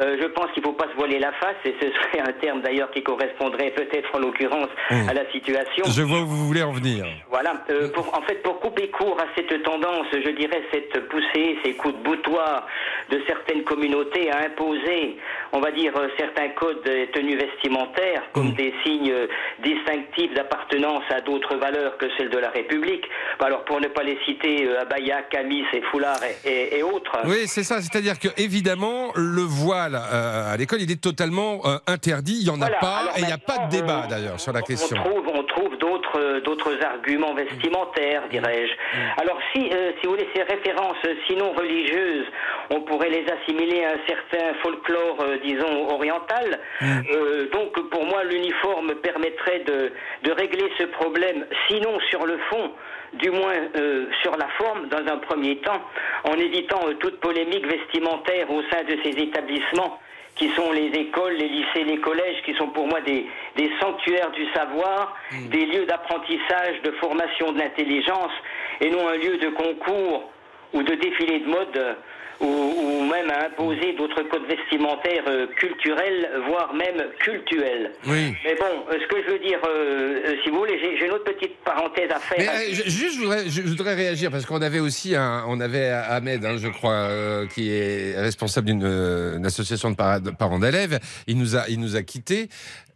euh, 0.00 0.16
je 0.20 0.26
pense 0.28 0.52
qu'il 0.52 0.62
ne 0.62 0.68
faut 0.68 0.74
pas 0.74 0.88
se 0.92 0.96
voiler 0.96 1.18
la 1.18 1.32
face, 1.32 1.56
et 1.64 1.74
ce 1.80 1.86
serait 1.88 2.20
un 2.20 2.32
terme 2.40 2.62
d'ailleurs 2.62 2.92
qui 2.92 3.02
correspondrait 3.02 3.72
peut-être 3.72 4.14
en 4.14 4.20
l'occurrence 4.20 4.68
mmh. 4.90 5.08
à 5.08 5.14
la 5.14 5.30
situation. 5.32 5.84
Je 5.88 6.02
vois 6.02 6.20
où 6.20 6.26
vous 6.26 6.46
voulez 6.46 6.62
en 6.62 6.72
venir. 6.72 7.04
Voilà. 7.28 7.55
Euh, 7.70 7.88
pour, 7.92 8.06
en 8.16 8.22
fait, 8.22 8.42
pour 8.42 8.60
couper 8.60 8.88
court 8.88 9.18
à 9.20 9.26
cette 9.36 9.62
tendance, 9.62 10.06
je 10.12 10.30
dirais 10.30 10.62
cette 10.72 11.08
poussée, 11.08 11.58
ces 11.64 11.74
coups 11.74 11.94
de 11.94 12.02
boutoir 12.02 12.66
de 13.10 13.20
certaines 13.26 13.64
communautés 13.64 14.30
à 14.30 14.38
imposer, 14.46 15.16
on 15.52 15.60
va 15.60 15.70
dire, 15.70 15.92
euh, 15.96 16.08
certains 16.18 16.48
codes 16.50 16.82
de 16.84 17.06
tenue 17.12 17.36
vestimentaire 17.36 18.22
comme 18.32 18.50
mmh. 18.50 18.54
des 18.54 18.74
signes 18.84 19.14
distinctifs 19.62 20.34
d'appartenance 20.34 21.04
à 21.10 21.20
d'autres 21.20 21.56
valeurs 21.56 21.96
que 21.98 22.06
celles 22.16 22.30
de 22.30 22.38
la 22.38 22.50
République. 22.50 23.04
Alors, 23.40 23.64
pour 23.64 23.80
ne 23.80 23.88
pas 23.88 24.02
les 24.02 24.18
citer, 24.24 24.66
euh, 24.66 24.80
abaya, 24.80 25.22
camis 25.22 25.64
et 25.72 25.82
foulard 25.90 26.20
et, 26.24 26.48
et, 26.48 26.78
et 26.78 26.82
autres. 26.82 27.12
Oui, 27.26 27.46
c'est 27.46 27.62
ça. 27.62 27.80
C'est-à-dire 27.80 28.18
que, 28.18 28.28
évidemment, 28.36 29.12
le 29.14 29.42
voile 29.42 29.94
euh, 29.94 30.52
à 30.52 30.56
l'école, 30.56 30.80
il 30.80 30.90
est 30.90 31.00
totalement 31.00 31.60
euh, 31.64 31.78
interdit. 31.86 32.38
Il 32.40 32.44
n'y 32.44 32.50
en 32.50 32.56
voilà. 32.56 32.76
a 32.76 32.80
pas. 32.80 32.96
Alors, 32.96 33.16
et 33.16 33.20
il 33.20 33.26
n'y 33.26 33.32
a 33.32 33.38
pas 33.38 33.66
de 33.66 33.70
débat, 33.70 34.06
d'ailleurs, 34.08 34.40
sur 34.40 34.52
la 34.52 34.62
question. 34.62 34.96
On 34.96 35.10
trouve, 35.10 35.28
on 35.34 35.42
trouve 35.44 35.76
d'autres, 35.78 36.40
d'autres 36.40 36.72
arguments 36.84 37.34
vestimentaires, 37.34 37.45
dirais-je. 38.28 38.72
Mmh. 38.72 39.20
Alors, 39.22 39.38
si, 39.52 39.70
euh, 39.72 39.92
si 39.98 40.06
vous 40.06 40.12
voulez, 40.12 40.28
ces 40.34 40.42
références, 40.42 40.96
sinon 41.26 41.52
religieuses, 41.52 42.26
on 42.70 42.80
pourrait 42.82 43.10
les 43.10 43.24
assimiler 43.30 43.84
à 43.84 43.92
un 43.92 44.00
certain 44.06 44.54
folklore, 44.62 45.18
euh, 45.20 45.38
disons, 45.42 45.88
oriental. 45.90 46.58
Euh, 46.82 47.48
donc, 47.50 47.78
pour 47.90 48.04
moi, 48.04 48.24
l'uniforme 48.24 48.94
permettrait 48.96 49.60
de, 49.60 49.92
de 50.22 50.32
régler 50.32 50.70
ce 50.78 50.84
problème, 50.84 51.46
sinon 51.68 51.98
sur 52.10 52.26
le 52.26 52.38
fond, 52.50 52.72
du 53.14 53.30
moins 53.30 53.54
euh, 53.76 54.06
sur 54.22 54.36
la 54.36 54.48
forme, 54.58 54.88
dans 54.88 55.12
un 55.12 55.18
premier 55.18 55.56
temps, 55.58 55.82
en 56.24 56.34
évitant 56.34 56.80
euh, 56.88 56.94
toute 56.94 57.20
polémique 57.20 57.66
vestimentaire 57.66 58.50
au 58.50 58.62
sein 58.70 58.82
de 58.84 58.96
ces 59.04 59.10
établissements 59.22 59.98
qui 60.36 60.50
sont 60.50 60.70
les 60.72 60.88
écoles, 60.88 61.34
les 61.34 61.48
lycées, 61.48 61.84
les 61.84 61.98
collèges, 61.98 62.42
qui 62.44 62.54
sont 62.54 62.68
pour 62.68 62.86
moi 62.86 63.00
des, 63.00 63.26
des 63.56 63.70
sanctuaires 63.80 64.30
du 64.32 64.46
savoir, 64.52 65.16
mmh. 65.32 65.48
des 65.48 65.66
lieux 65.66 65.86
d'apprentissage, 65.86 66.82
de 66.84 66.90
formation 66.92 67.52
de 67.52 67.58
l'intelligence, 67.58 68.32
et 68.80 68.90
non 68.90 69.08
un 69.08 69.16
lieu 69.16 69.38
de 69.38 69.48
concours 69.48 70.30
ou 70.74 70.82
de 70.82 70.94
défilé 70.94 71.40
de 71.40 71.48
mode 71.48 71.96
ou, 72.40 72.46
ou, 72.46 73.04
même 73.04 73.30
à 73.30 73.46
imposer 73.46 73.94
d'autres 73.94 74.22
codes 74.24 74.46
vestimentaires 74.46 75.24
euh, 75.28 75.46
culturels, 75.56 76.28
voire 76.48 76.72
même 76.74 77.02
cultuels. 77.20 77.92
Oui. 78.06 78.34
Mais 78.44 78.54
bon, 78.54 78.84
euh, 78.90 78.98
ce 79.00 79.06
que 79.06 79.22
je 79.22 79.32
veux 79.32 79.38
dire, 79.38 79.58
euh, 79.66 80.34
si 80.42 80.50
vous 80.50 80.58
voulez, 80.58 80.78
j'ai 80.80 81.06
une 81.06 81.12
autre 81.12 81.24
petite 81.24 81.56
parenthèse 81.64 82.10
à 82.10 82.18
faire. 82.18 82.38
Mais, 82.38 82.72
juste, 82.74 83.14
je 83.14 83.20
voudrais, 83.20 83.48
je 83.48 83.62
voudrais, 83.62 83.94
réagir 83.94 84.30
parce 84.30 84.44
qu'on 84.44 84.62
avait 84.62 84.80
aussi, 84.80 85.14
un, 85.14 85.44
on 85.48 85.60
avait 85.60 85.88
Ahmed, 85.88 86.44
hein, 86.44 86.56
je 86.58 86.68
crois, 86.68 87.08
qui 87.54 87.70
est 87.70 88.18
responsable 88.20 88.66
d'une 88.66 89.46
association 89.46 89.90
de, 89.90 89.96
par, 89.96 90.20
de 90.20 90.30
parents 90.30 90.58
d'élèves. 90.58 90.98
Il 91.26 91.38
nous 91.38 91.56
a, 91.56 91.68
il 91.68 91.80
nous 91.80 91.96
a 91.96 92.02
quittés. 92.02 92.48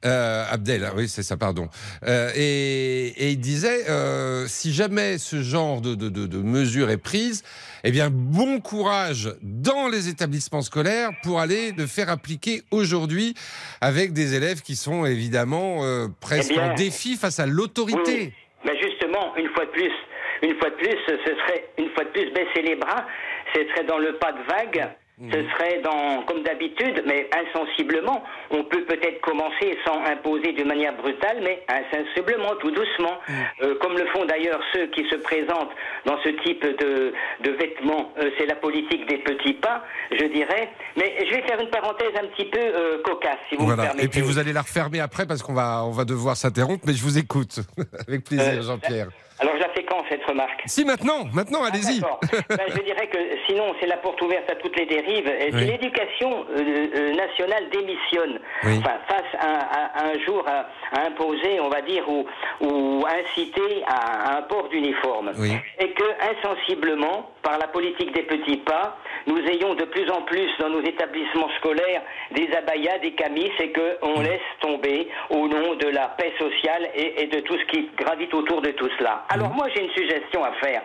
Euh, 0.06 0.44
Abdel, 0.50 0.88
oui, 0.96 1.08
c'est 1.08 1.22
ça, 1.22 1.36
pardon. 1.36 1.68
Euh, 2.06 2.30
et, 2.34 3.08
et, 3.18 3.30
il 3.30 3.40
disait, 3.40 3.90
euh, 3.90 4.46
si 4.46 4.72
jamais 4.72 5.18
ce 5.18 5.42
genre 5.42 5.82
de, 5.82 5.94
de, 5.94 6.08
de, 6.08 6.26
de 6.26 6.38
mesure 6.38 6.88
est 6.90 6.96
prise, 6.96 7.42
eh 7.84 7.90
bien, 7.90 8.08
bon 8.10 8.60
courage 8.60 9.34
dans 9.42 9.88
les 9.88 10.08
établissements 10.08 10.62
scolaires 10.62 11.10
pour 11.22 11.38
aller 11.38 11.72
le 11.72 11.86
faire 11.86 12.08
appliquer 12.08 12.62
aujourd'hui 12.70 13.34
avec 13.82 14.14
des 14.14 14.34
élèves 14.34 14.62
qui 14.62 14.74
sont 14.74 15.04
évidemment 15.04 15.84
euh, 15.84 16.06
presque 16.20 16.52
eh 16.52 16.54
bien, 16.54 16.72
en 16.72 16.74
défi 16.74 17.16
face 17.16 17.38
à 17.38 17.46
l'autorité. 17.46 18.00
Oui, 18.16 18.32
mais 18.64 18.80
justement, 18.80 19.36
une 19.36 19.48
fois 19.50 19.66
de 19.66 19.70
plus, 19.70 19.92
une 20.42 20.58
fois 20.58 20.70
de 20.70 20.76
plus, 20.76 20.96
ce 21.06 21.16
serait 21.16 21.68
une 21.78 21.90
fois 21.90 22.04
de 22.04 22.10
plus 22.10 22.32
baisser 22.32 22.62
les 22.62 22.76
bras. 22.76 23.06
Ce 23.54 23.60
serait 23.68 23.84
dans 23.84 23.98
le 23.98 24.16
pas 24.18 24.32
de 24.32 24.42
vague 24.48 24.94
ce 25.30 25.36
serait 25.50 25.80
dans, 25.82 26.22
comme 26.22 26.42
d'habitude, 26.42 27.02
mais 27.06 27.28
insensiblement. 27.36 28.22
On 28.50 28.64
peut 28.64 28.84
peut-être 28.84 29.20
commencer 29.20 29.76
sans 29.86 30.02
imposer 30.04 30.52
de 30.52 30.64
manière 30.64 30.96
brutale, 30.96 31.40
mais 31.42 31.62
insensiblement, 31.68 32.54
tout 32.60 32.70
doucement, 32.70 33.18
Euh, 33.62 33.74
comme 33.80 33.96
le 33.98 34.06
font 34.06 34.24
d'ailleurs 34.24 34.60
ceux 34.72 34.86
qui 34.86 35.06
se 35.10 35.16
présentent 35.16 35.70
dans 36.06 36.16
ce 36.22 36.30
type 36.44 36.62
de, 36.64 37.12
de 37.42 37.50
vêtements. 37.52 38.12
Euh, 38.18 38.30
C'est 38.38 38.46
la 38.46 38.54
politique 38.54 39.06
des 39.06 39.18
petits 39.18 39.54
pas, 39.54 39.84
je 40.10 40.24
dirais. 40.26 40.70
Mais 40.96 41.14
je 41.28 41.34
vais 41.34 41.42
faire 41.42 41.60
une 41.60 41.68
parenthèse 41.70 42.12
un 42.16 42.26
petit 42.28 42.46
peu 42.46 42.58
euh, 42.58 43.02
cocasse, 43.02 43.36
si 43.48 43.56
vous 43.56 43.62
me 43.62 43.66
Voilà. 43.66 43.82
permettez. 43.84 44.06
Et 44.06 44.08
puis 44.08 44.20
vous 44.22 44.38
allez 44.38 44.52
la 44.54 44.62
refermer 44.62 45.00
après 45.00 45.26
parce 45.26 45.42
qu'on 45.42 45.54
va, 45.54 45.84
on 45.84 45.90
va 45.90 46.04
devoir 46.04 46.36
s'interrompre, 46.36 46.84
mais 46.86 46.94
je 46.94 47.02
vous 47.02 47.18
écoute. 47.18 47.60
Avec 48.08 48.24
plaisir, 48.24 48.62
Jean-Pierre. 48.62 49.08
Alors 49.38 49.54
je 49.56 49.60
la 49.60 49.68
fais 49.70 49.79
cette 50.08 50.24
remarque 50.24 50.62
Si, 50.66 50.84
maintenant, 50.84 51.24
maintenant, 51.34 51.62
allez-y. 51.64 52.00
D'accord. 52.00 52.20
Ben, 52.48 52.66
je 52.68 52.82
dirais 52.82 53.06
que 53.08 53.18
sinon, 53.46 53.74
c'est 53.80 53.86
la 53.86 53.96
porte 53.98 54.20
ouverte 54.22 54.50
à 54.50 54.54
toutes 54.56 54.76
les 54.78 54.86
dérives. 54.86 55.26
Et 55.28 55.50
Si 55.50 55.56
Oui. 55.56 55.64
l'éducation 55.66 56.46
euh, 56.56 56.86
euh, 56.96 57.14
nationale 57.14 57.68
démissionne, 57.70 58.38
Oui. 58.64 58.78
enfin, 58.78 58.96
face 59.08 59.32
à, 59.38 59.48
à- 59.48 60.00
à 60.00 60.06
un 60.12 60.18
jour 60.24 60.44
à, 60.46 60.66
à 60.98 61.06
imposer, 61.06 61.60
on 61.60 61.68
va 61.68 61.80
dire, 61.82 62.08
ou, 62.08 62.26
ou 62.60 63.04
inciter 63.06 63.82
à, 63.86 64.34
à 64.34 64.38
un 64.38 64.42
port 64.42 64.68
d'uniforme, 64.68 65.32
Oui. 65.38 65.52
et 65.78 65.90
que 65.90 66.04
insensiblement, 66.32 67.30
par 67.42 67.58
la 67.58 67.68
politique 67.68 68.12
des 68.12 68.22
petits 68.22 68.58
pas, 68.58 68.96
nous 69.26 69.38
ayons 69.38 69.74
de 69.74 69.84
plus 69.84 70.10
en 70.10 70.22
plus 70.22 70.48
dans 70.58 70.68
nos 70.70 70.82
établissements 70.82 71.48
scolaires 71.58 72.02
des 72.32 72.48
abayas, 72.56 72.98
des 72.98 73.12
camis, 73.12 73.50
et 73.60 73.70
que 73.70 73.98
on 74.02 74.20
laisse 74.20 74.40
tomber 74.60 75.08
au 75.30 75.46
nom 75.48 75.74
de 75.74 75.86
la 75.88 76.08
paix 76.08 76.32
sociale 76.38 76.88
et, 76.94 77.22
et 77.22 77.26
de 77.26 77.40
tout 77.40 77.56
ce 77.58 77.64
qui 77.66 77.90
gravite 77.96 78.32
autour 78.34 78.60
de 78.62 78.70
tout 78.72 78.88
cela. 78.98 79.24
Alors 79.28 79.50
moi, 79.50 79.66
j'ai 79.74 79.79
une 79.80 79.90
suggestion 79.90 80.44
à 80.44 80.52
faire. 80.52 80.82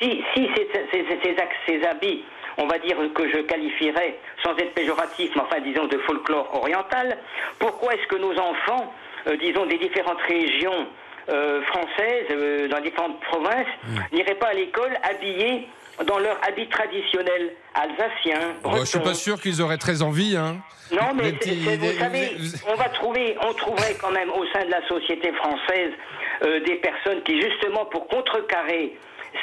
Si, 0.00 0.22
si 0.34 0.48
ces, 0.56 0.68
ces- 0.72 0.86
ces- 0.92 1.18
ces 1.22 1.34
ac- 1.34 1.56
ces 1.66 1.84
habits, 1.86 2.24
on 2.56 2.66
va 2.66 2.78
dire 2.78 2.96
que 3.14 3.28
je 3.30 3.38
qualifierais, 3.42 4.18
sans 4.42 4.56
être 4.56 4.74
péjoratif, 4.74 5.30
mais 5.36 5.42
enfin 5.42 5.60
disons 5.60 5.86
de 5.86 5.98
folklore 5.98 6.48
oriental, 6.60 7.16
pourquoi 7.58 7.94
est-ce 7.94 8.06
que 8.08 8.16
nos 8.16 8.36
enfants, 8.38 8.92
euh, 9.28 9.36
disons 9.36 9.66
des 9.66 9.78
différentes 9.78 10.20
régions 10.28 10.86
euh, 11.30 11.60
françaises, 11.66 12.26
euh, 12.30 12.68
dans 12.68 12.80
différentes 12.80 13.20
provinces, 13.20 13.66
n'iraient 14.12 14.34
pas 14.36 14.48
à 14.48 14.54
l'école 14.54 14.96
habillés 15.02 15.68
dans 16.06 16.18
leur 16.18 16.38
habit 16.48 16.68
traditionnel? 16.68 17.52
Alsacien, 17.74 18.54
Bon, 18.62 18.72
je 18.76 18.84
suis 18.84 18.98
breton 18.98 19.10
pas 19.10 19.14
sûr 19.14 19.40
qu'ils 19.40 19.60
auraient 19.62 19.76
très 19.78 20.02
envie. 20.02 20.36
Hein. 20.36 20.56
non, 20.90 21.12
mais 21.14 21.30
vous 21.32 21.98
savez, 21.98 22.36
on 22.66 22.74
va 22.74 22.88
trouver, 22.88 23.36
on 23.46 23.52
trouverait 23.52 23.94
quand 24.00 24.10
même 24.10 24.30
au 24.30 24.44
sein 24.52 24.64
de 24.64 24.70
la 24.70 24.84
société 24.88 25.32
française 25.32 25.92
euh, 26.42 26.60
des 26.60 26.76
personnes 26.76 27.22
qui, 27.24 27.40
justement, 27.40 27.84
pour 27.86 28.06
contrecarrer 28.08 28.96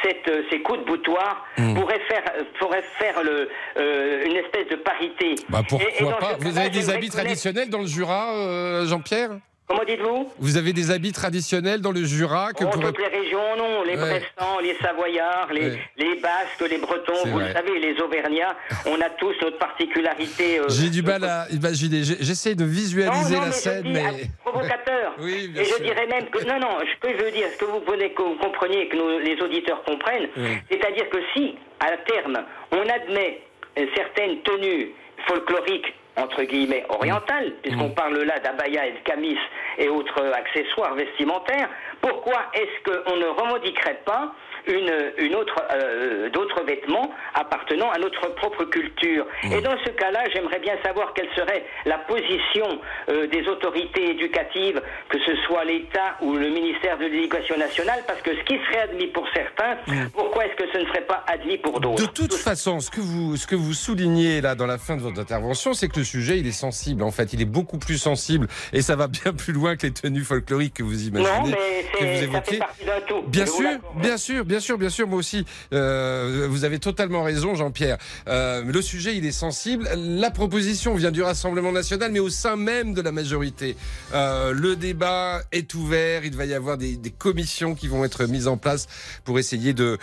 cette, 0.04 0.28
euh, 0.30 0.42
ces 0.50 0.62
coups 0.62 0.80
de 0.80 0.84
boutoir, 0.86 1.46
Hmm. 1.58 1.76
pourraient 1.76 2.02
faire, 2.08 2.24
euh, 2.38 2.44
pourraient 2.60 2.84
faire 3.00 3.22
le, 3.24 3.50
euh, 3.78 4.26
une 4.26 4.36
espèce 4.38 4.68
de 4.70 4.76
parité. 4.78 5.36
Bah 5.50 5.60
Et- 5.62 5.74
et 5.76 6.04
pourquoi 6.04 6.18
pas 6.18 6.34
Vous 6.40 6.58
avez 6.58 6.70
des 6.70 6.90
habits 6.90 7.10
connaître- 7.10 7.16
traditionnels 7.18 7.70
dans 7.70 7.80
le 7.82 7.88
Jura, 7.88 8.34
euh, 8.36 8.86
Jean-Pierre? 8.88 9.32
Comment 9.68 9.84
dites-vous? 9.84 10.32
Vous 10.38 10.58
avez 10.58 10.74
des 10.74 10.92
habits 10.92 11.12
traditionnels 11.12 11.82
dans 11.82 11.92
le 11.92 12.04
Jura 12.04 12.54
que 12.54 12.64
Oh, 12.66 12.70
pourrait- 12.70 12.86
toutes 12.88 13.00
les 13.00 13.08
régions, 13.08 13.56
non. 13.58 13.82
Les 13.84 13.94
Ouais. 13.98 13.98
Brestans, 13.98 14.60
les 14.62 14.76
Savoyards, 14.76 15.52
les, 15.52 15.70
Ouais. 15.72 15.80
les 15.98 16.16
Basques, 16.20 16.70
les 16.70 16.78
Bretons, 16.78 17.14
vous 17.26 17.32
vrai. 17.32 17.48
le 17.48 17.54
savez, 17.54 17.80
les 17.80 18.00
Auvergnats, 18.00 18.56
on 18.86 19.02
a 19.02 19.10
tous 19.12 19.34
notre 19.42 19.58
particularité. 19.58 20.60
euh, 20.60 20.66
J'ai 20.70 20.90
du 20.92 21.02
mal 21.02 21.24
à 21.24 21.48
imaginer. 21.52 22.04
J'ai- 22.04 22.18
J'essaie 22.24 22.54
de 22.54 22.64
visualiser 22.64 23.34
non, 23.36 23.40
non, 23.42 23.46
la 23.48 23.52
scène, 23.52 23.92
mais. 23.92 24.30
provocateur. 24.44 25.16
Oui, 25.20 25.48
bien 25.48 25.62
et 25.64 25.66
sûr. 25.66 25.78
je 25.80 25.84
dirais 25.84 26.06
même 26.08 26.26
que 26.30 26.44
non, 26.46 26.60
non. 26.60 26.78
Ce 26.82 27.00
que 27.08 27.18
je 27.18 27.24
veux 27.24 27.32
dire, 27.32 27.48
ce 27.54 27.58
que 27.58 27.66
vous 27.66 27.82
voulez 27.88 28.12
que 28.14 28.22
vous 28.22 28.36
compreniez, 28.36 28.82
et 28.84 28.88
que 28.90 28.98
les 29.24 29.42
auditeurs 29.42 29.84
comprennent, 29.84 30.30
Oui. 30.38 30.58
c'est-à-dire 30.70 31.10
que 31.10 31.18
si, 31.34 31.56
à 31.80 31.98
terme, 32.06 32.38
on 32.72 32.82
admet 32.82 33.42
euh, 33.80 33.86
certaines 33.96 34.42
tenues 34.44 34.92
folkloriques 35.28 35.94
entre 36.18 36.44
guillemets 36.44 36.86
orientales, 36.90 37.54
puisqu'on 37.62 37.90
parle 37.90 38.18
là 38.24 38.40
d'abaya 38.40 38.88
et 38.88 38.92
de 38.92 39.00
camis 39.00 39.38
et 39.78 39.90
autres 39.90 40.22
accessoires 40.34 40.96
vestimentaires, 40.96 41.70
pourquoi 42.02 42.46
est-ce 42.54 42.92
qu'on 42.92 43.18
ne 43.18 43.26
revendiquerait 43.26 44.02
pas 44.06 44.34
une, 44.68 44.92
une 45.18 45.36
autre, 45.36 45.56
euh, 45.74 46.30
d'autres 46.30 46.64
vêtements 46.64 47.12
appartenant 47.34 47.90
à 47.92 47.98
notre 48.00 48.34
propre 48.36 48.66
culture. 48.66 49.26
Et 49.44 49.62
dans 49.62 49.78
ce 49.84 49.90
cas-là, 49.90 50.24
j'aimerais 50.34 50.60
bien 50.60 50.76
savoir 50.84 51.14
quelle 51.14 51.30
serait 51.36 51.66
la 51.86 51.98
position 52.00 52.80
euh, 53.10 53.28
des 53.28 53.48
autorités 53.48 54.12
éducatives, 54.12 54.82
que 55.10 55.18
ce 55.26 55.36
soit 55.48 55.64
l'État 55.66 56.16
ou 56.22 56.34
le 56.36 56.50
ministère 56.50 56.98
de 56.98 57.06
l'Éducation 57.06 57.58
nationale, 57.58 58.00
parce 58.08 58.22
que 58.22 58.32
ce 58.36 58.44
qui 58.46 58.58
serait 58.66 58.84
admis 58.84 59.08
pour 59.08 59.28
certains, 59.34 59.78
pourquoi 60.14 60.46
est-ce 60.46 60.56
que 60.56 60.72
ce 60.74 60.78
ne 60.80 60.86
serait 60.88 61.06
pas 61.06 61.24
admis 61.28 61.58
pour 61.58 61.80
d'autres? 61.80 62.02
De 62.02 62.12
toute 62.12 62.34
façon, 62.34 62.80
ce 62.80 62.90
que 62.90 63.02
vous 63.02 63.36
ce 63.38 63.48
que 63.48 63.56
vous 63.56 63.74
soulignez 63.74 64.42
là 64.42 64.56
dans 64.56 64.68
la 64.68 64.78
fin 64.78 64.96
de 64.96 65.02
votre 65.02 65.20
intervention, 65.20 65.74
c'est 65.74 65.88
que 65.90 66.00
le 66.00 66.06
sujet 66.06 66.40
il 66.40 66.48
est 66.48 66.52
sensible. 66.52 67.04
En 67.04 67.12
fait, 67.12 67.34
il 67.34 67.42
est 67.42 67.46
beaucoup 67.46 67.78
plus 67.78 67.98
sensible 67.98 68.48
et 68.74 68.82
ça 68.82 68.96
va 68.96 69.08
bien 69.08 69.34
plus 69.34 69.54
loin 69.54 69.76
que 69.76 69.88
les 69.88 69.94
tenues 69.94 70.22
folkloriques 70.24 70.76
que 70.76 70.84
vous 70.84 71.08
imaginez. 71.08 71.30
Non, 71.30 71.46
mais 71.48 71.86
que 71.92 71.98
vous 71.98 72.06
c'est- 72.06 72.06
ça 72.06 72.18
fait 72.18 72.24
évoquez. 72.24 72.58
partie 72.58 72.86
d'un 72.86 73.02
tout. 73.02 73.22
Bien 73.28 73.46
Je 73.46 73.52
vous 73.52 73.58
sûr, 73.62 73.80
bien 73.96 74.18
sûr, 74.18 74.46
bien 74.56 74.62
sûr, 74.62 74.78
bien 74.78 74.90
sûr. 74.90 75.06
Moi 75.06 75.20
aussi, 75.20 75.46
euh, 75.74 76.48
vous 76.50 76.64
avez 76.64 76.80
totalement 76.80 77.24
raison, 77.24 77.56
Jean-Pierre. 77.56 77.98
Euh, 78.30 78.64
le 78.64 78.82
sujet, 78.82 79.18
il 79.18 79.26
est 79.26 79.34
sensible. 79.34 79.90
La 79.98 80.32
proposition 80.32 80.96
vient 80.96 81.12
du 81.12 81.22
Rassemblement 81.22 81.74
national, 81.74 82.14
mais 82.14 82.20
au 82.20 82.30
sein 82.30 82.56
même 82.56 82.94
de 82.94 83.02
la 83.02 83.12
majorité. 83.12 83.76
Euh, 84.14 84.54
le 84.54 84.78
débat 84.78 85.42
est 85.52 85.74
ouvert. 85.74 86.24
Il 86.24 86.38
va 86.38 86.46
y 86.46 86.54
avoir 86.54 86.78
des, 86.78 86.98
commissions 87.18 87.76
qui 87.76 87.90
vont 87.90 88.06
être 88.06 88.26
mises 88.28 88.48
en 88.48 88.56
place 88.56 88.88
pour 89.26 89.40
essayer 89.40 89.74
de 89.74 89.98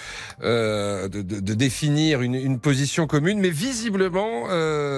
définir 1.54 2.20
une, 2.20 2.34
une 2.34 2.58
position 2.58 3.06
commune. 3.06 3.40
Mais 3.40 3.50
visiblement, 3.50 4.48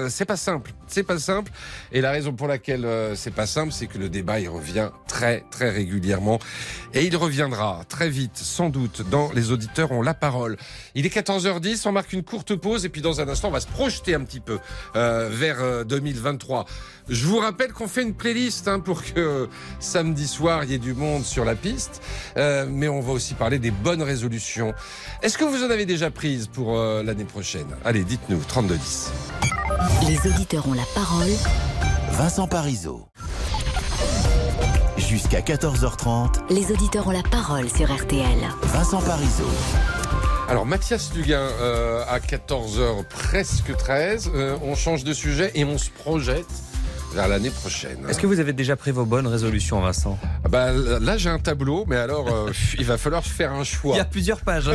c'est 0.08 0.24
pas 0.24 0.36
simple. 0.36 0.72
C'est 0.88 1.04
pas 1.04 1.18
simple. 1.18 1.52
Et 1.92 2.00
la 2.00 2.10
raison 2.10 2.32
pour 2.32 2.48
laquelle 2.48 2.88
c'est 3.14 3.34
pas 3.34 3.46
simple, 3.46 3.72
c'est 3.72 3.86
que 3.86 3.98
le 3.98 4.08
débat 4.08 4.40
il 4.40 4.48
revient 4.48 4.90
très 5.06 5.44
très 5.50 5.70
régulièrement 5.70 6.40
et 6.92 7.04
il 7.04 7.16
reviendra 7.16 7.82
très 7.88 8.08
vite, 8.08 8.36
sans 8.36 8.70
doute, 8.70 9.02
dans 9.10 9.30
les 9.32 9.43
auditeurs 9.52 9.92
ont 9.92 10.02
la 10.02 10.14
parole. 10.14 10.56
Il 10.94 11.06
est 11.06 11.14
14h10, 11.14 11.86
on 11.88 11.92
marque 11.92 12.12
une 12.12 12.22
courte 12.22 12.54
pause 12.54 12.84
et 12.84 12.88
puis 12.88 13.02
dans 13.02 13.20
un 13.20 13.28
instant, 13.28 13.48
on 13.48 13.52
va 13.52 13.60
se 13.60 13.66
projeter 13.66 14.14
un 14.14 14.24
petit 14.24 14.40
peu 14.40 14.58
euh, 14.96 15.28
vers 15.30 15.60
euh, 15.60 15.84
2023. 15.84 16.64
Je 17.08 17.26
vous 17.26 17.38
rappelle 17.38 17.72
qu'on 17.72 17.88
fait 17.88 18.02
une 18.02 18.14
playlist 18.14 18.66
hein, 18.68 18.80
pour 18.80 19.02
que 19.02 19.18
euh, 19.18 19.46
samedi 19.78 20.26
soir 20.26 20.64
il 20.64 20.70
y 20.70 20.74
ait 20.74 20.78
du 20.78 20.94
monde 20.94 21.24
sur 21.24 21.44
la 21.44 21.54
piste, 21.54 22.00
Euh, 22.36 22.66
mais 22.68 22.88
on 22.88 23.00
va 23.00 23.12
aussi 23.12 23.34
parler 23.34 23.58
des 23.58 23.70
bonnes 23.70 24.02
résolutions. 24.02 24.74
Est-ce 25.22 25.38
que 25.38 25.44
vous 25.44 25.62
en 25.64 25.70
avez 25.70 25.86
déjà 25.86 26.10
prises 26.10 26.46
pour 26.46 26.78
euh, 26.78 27.02
l'année 27.02 27.24
prochaine? 27.24 27.66
Allez, 27.84 28.04
dites-nous, 28.04 28.40
3210. 28.48 29.12
Les 30.08 30.30
auditeurs 30.30 30.66
ont 30.68 30.74
la 30.74 30.84
parole. 30.94 31.30
Vincent 32.12 32.46
Parisot. 32.48 33.06
Jusqu'à 34.96 35.40
14h30, 35.40 36.52
Les 36.52 36.70
auditeurs 36.70 37.08
ont 37.08 37.10
la 37.10 37.22
parole 37.22 37.68
sur 37.68 37.92
RTL. 37.92 38.38
Vincent 38.62 39.02
Parisot. 39.02 39.44
Alors 40.48 40.66
Mathias 40.66 41.12
Luguin, 41.14 41.48
euh, 41.60 42.04
à 42.08 42.20
14h 42.20 43.04
presque 43.08 43.76
13, 43.76 44.30
euh, 44.34 44.56
on 44.62 44.74
change 44.76 45.02
de 45.02 45.12
sujet 45.12 45.50
et 45.54 45.64
on 45.64 45.78
se 45.78 45.90
projette 45.90 46.46
vers 47.14 47.28
l'année 47.28 47.50
prochaine. 47.50 47.98
Est-ce 48.08 48.18
que 48.18 48.26
vous 48.26 48.40
avez 48.40 48.52
déjà 48.52 48.76
pris 48.76 48.90
vos 48.90 49.04
bonnes 49.04 49.26
résolutions, 49.26 49.80
Vincent? 49.80 50.18
Ah 50.44 50.48
bah, 50.48 50.72
Là 50.72 51.16
j'ai 51.16 51.30
un 51.30 51.38
tableau, 51.38 51.84
mais 51.86 51.96
alors 51.96 52.28
euh, 52.32 52.50
il 52.78 52.84
va 52.84 52.98
falloir 52.98 53.24
faire 53.24 53.52
un 53.52 53.64
choix. 53.64 53.94
Il 53.94 53.98
y 53.98 54.00
a 54.00 54.04
plusieurs 54.04 54.40
pages. 54.40 54.70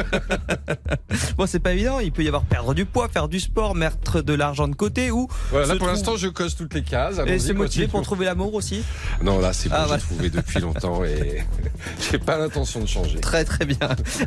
bon, 1.37 1.45
c'est 1.45 1.59
pas 1.59 1.73
évident. 1.73 1.99
Il 1.99 2.11
peut 2.11 2.23
y 2.23 2.27
avoir 2.27 2.43
perdre 2.43 2.73
du 2.73 2.85
poids, 2.85 3.09
faire 3.09 3.27
du 3.27 3.39
sport, 3.39 3.75
mettre 3.75 4.21
de 4.21 4.33
l'argent 4.33 4.67
de 4.67 4.75
côté 4.75 5.11
ou. 5.11 5.27
Voilà, 5.51 5.67
là 5.67 5.75
pour 5.75 5.87
l'instant 5.87 6.15
je 6.15 6.27
coche 6.27 6.55
toutes 6.55 6.73
les 6.73 6.83
cases. 6.83 7.17
Et 7.27 7.39
se 7.39 7.51
motiver 7.53 7.87
pour 7.87 8.01
trouver 8.01 8.25
l'amour 8.25 8.53
aussi? 8.53 8.83
Non 9.21 9.39
là 9.39 9.53
c'est 9.53 9.69
bon, 9.69 9.75
Ah, 9.77 9.81
j'ai 9.81 9.87
voilà. 9.87 10.01
trouvé 10.03 10.29
depuis 10.29 10.59
longtemps 10.59 11.03
et 11.03 11.43
j'ai 12.11 12.19
pas 12.19 12.37
l'intention 12.37 12.79
de 12.79 12.87
changer. 12.87 13.19
Très 13.19 13.43
très 13.43 13.65
bien. 13.65 13.77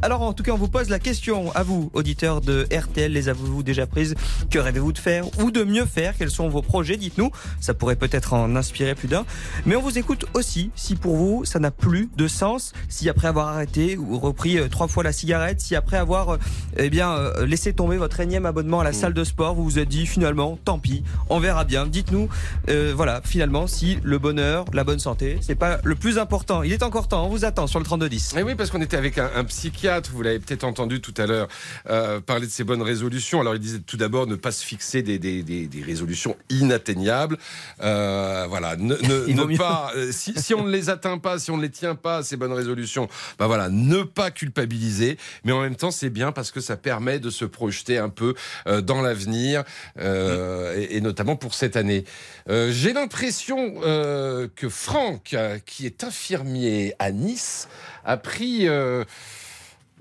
Alors 0.02 0.22
en 0.22 0.32
tout 0.34 0.42
cas, 0.42 0.52
on 0.52 0.58
vous 0.58 0.68
pose 0.68 0.88
la 0.88 0.98
question 0.98 1.50
à 1.54 1.62
vous, 1.62 1.90
auditeurs 1.94 2.40
de 2.40 2.66
RTL, 2.72 3.10
les 3.12 3.28
avez-vous 3.28 3.62
déjà 3.62 3.86
prises? 3.86 4.14
Que 4.50 4.58
rêvez-vous 4.58 4.92
de 4.92 4.98
faire 4.98 5.24
ou 5.40 5.50
de 5.50 5.64
mieux 5.64 5.86
faire? 5.86 6.14
Quels 6.16 6.30
sont 6.30 6.48
vos 6.48 6.62
projets? 6.62 6.96
Dites-nous. 6.96 7.30
Ça 7.60 7.74
pourrait 7.74 7.96
peut-être 8.02 8.32
en 8.32 8.56
inspirer 8.56 8.96
plus 8.96 9.06
d'un. 9.06 9.24
Mais 9.64 9.76
on 9.76 9.80
vous 9.80 9.96
écoute 9.96 10.26
aussi 10.34 10.72
si 10.74 10.96
pour 10.96 11.16
vous 11.16 11.44
ça 11.44 11.60
n'a 11.60 11.70
plus 11.70 12.08
de 12.16 12.26
sens, 12.26 12.72
si 12.88 13.08
après 13.08 13.28
avoir 13.28 13.46
arrêté 13.48 13.96
ou 13.96 14.18
repris 14.18 14.58
euh, 14.58 14.68
trois 14.68 14.88
fois 14.88 15.04
la 15.04 15.12
cigarette, 15.12 15.60
si 15.60 15.76
après 15.76 15.98
avoir 15.98 16.30
euh, 16.30 16.38
eh 16.76 16.90
bien 16.90 17.12
euh, 17.12 17.46
laissé 17.46 17.72
tomber 17.72 17.96
votre 17.98 18.18
énième 18.18 18.44
abonnement 18.44 18.80
à 18.80 18.84
la 18.84 18.92
salle 18.92 19.14
de 19.14 19.22
sport, 19.22 19.54
vous 19.54 19.62
vous 19.62 19.78
êtes 19.78 19.88
dit 19.88 20.06
finalement, 20.06 20.58
tant 20.64 20.80
pis, 20.80 21.04
on 21.28 21.38
verra 21.38 21.64
bien. 21.64 21.86
Dites-nous, 21.86 22.28
euh, 22.68 22.92
voilà, 22.96 23.20
finalement, 23.24 23.68
si 23.68 23.98
le 24.02 24.18
bonheur, 24.18 24.64
la 24.72 24.82
bonne 24.82 24.98
santé, 24.98 25.38
c'est 25.40 25.54
pas 25.54 25.78
le 25.84 25.94
plus 25.94 26.18
important. 26.18 26.64
Il 26.64 26.72
est 26.72 26.82
encore 26.82 27.06
temps. 27.06 27.26
On 27.26 27.28
vous 27.28 27.44
attend 27.44 27.68
sur 27.68 27.78
le 27.78 27.84
3210. 27.84 28.34
Et 28.34 28.40
Eh 28.40 28.42
oui, 28.42 28.56
parce 28.56 28.70
qu'on 28.70 28.82
était 28.82 28.96
avec 28.96 29.18
un, 29.18 29.30
un 29.36 29.44
psychiatre, 29.44 30.10
vous 30.12 30.22
l'avez 30.22 30.40
peut-être 30.40 30.64
entendu 30.64 31.00
tout 31.00 31.14
à 31.18 31.26
l'heure, 31.26 31.46
euh, 31.88 32.20
parler 32.20 32.46
de 32.46 32.52
ses 32.52 32.64
bonnes 32.64 32.82
résolutions. 32.82 33.40
Alors 33.40 33.54
il 33.54 33.60
disait 33.60 33.78
tout 33.78 33.96
d'abord 33.96 34.26
ne 34.26 34.34
pas 34.34 34.50
se 34.50 34.64
fixer 34.64 35.02
des, 35.02 35.18
des, 35.20 35.44
des, 35.44 35.68
des 35.68 35.82
résolutions 35.82 36.36
inatteignables. 36.50 37.38
Euh, 37.82 37.91
Euh, 37.92 38.46
voilà, 38.48 38.76
ne, 38.76 39.56
pas, 39.56 39.92
euh, 39.94 40.10
si, 40.12 40.34
si 40.40 40.54
on 40.54 40.64
ne 40.64 40.70
les 40.70 40.90
atteint 40.90 41.18
pas, 41.18 41.38
si 41.38 41.50
on 41.50 41.56
ne 41.56 41.62
les 41.62 41.70
tient 41.70 41.94
pas, 41.94 42.22
ces 42.22 42.36
bonnes 42.36 42.52
résolutions, 42.52 43.08
bah 43.38 43.46
voilà, 43.46 43.68
ne 43.68 44.02
pas 44.02 44.30
culpabiliser, 44.30 45.18
mais 45.44 45.52
en 45.52 45.60
même 45.60 45.76
temps, 45.76 45.90
c'est 45.90 46.10
bien 46.10 46.32
parce 46.32 46.50
que 46.50 46.60
ça 46.60 46.76
permet 46.76 47.18
de 47.18 47.30
se 47.30 47.44
projeter 47.44 47.98
un 47.98 48.08
peu 48.08 48.34
euh, 48.66 48.80
dans 48.80 49.02
l'avenir, 49.02 49.64
euh, 49.98 50.76
et, 50.76 50.96
et 50.96 51.00
notamment 51.00 51.36
pour 51.36 51.54
cette 51.54 51.76
année. 51.76 52.04
Euh, 52.48 52.70
J'ai 52.72 52.92
l'impression 52.92 53.80
que 53.82 54.68
Franck, 54.68 55.36
qui 55.66 55.86
est 55.86 56.04
infirmier 56.04 56.94
à 56.98 57.10
Nice, 57.12 57.68
a 58.04 58.16
pris. 58.16 58.68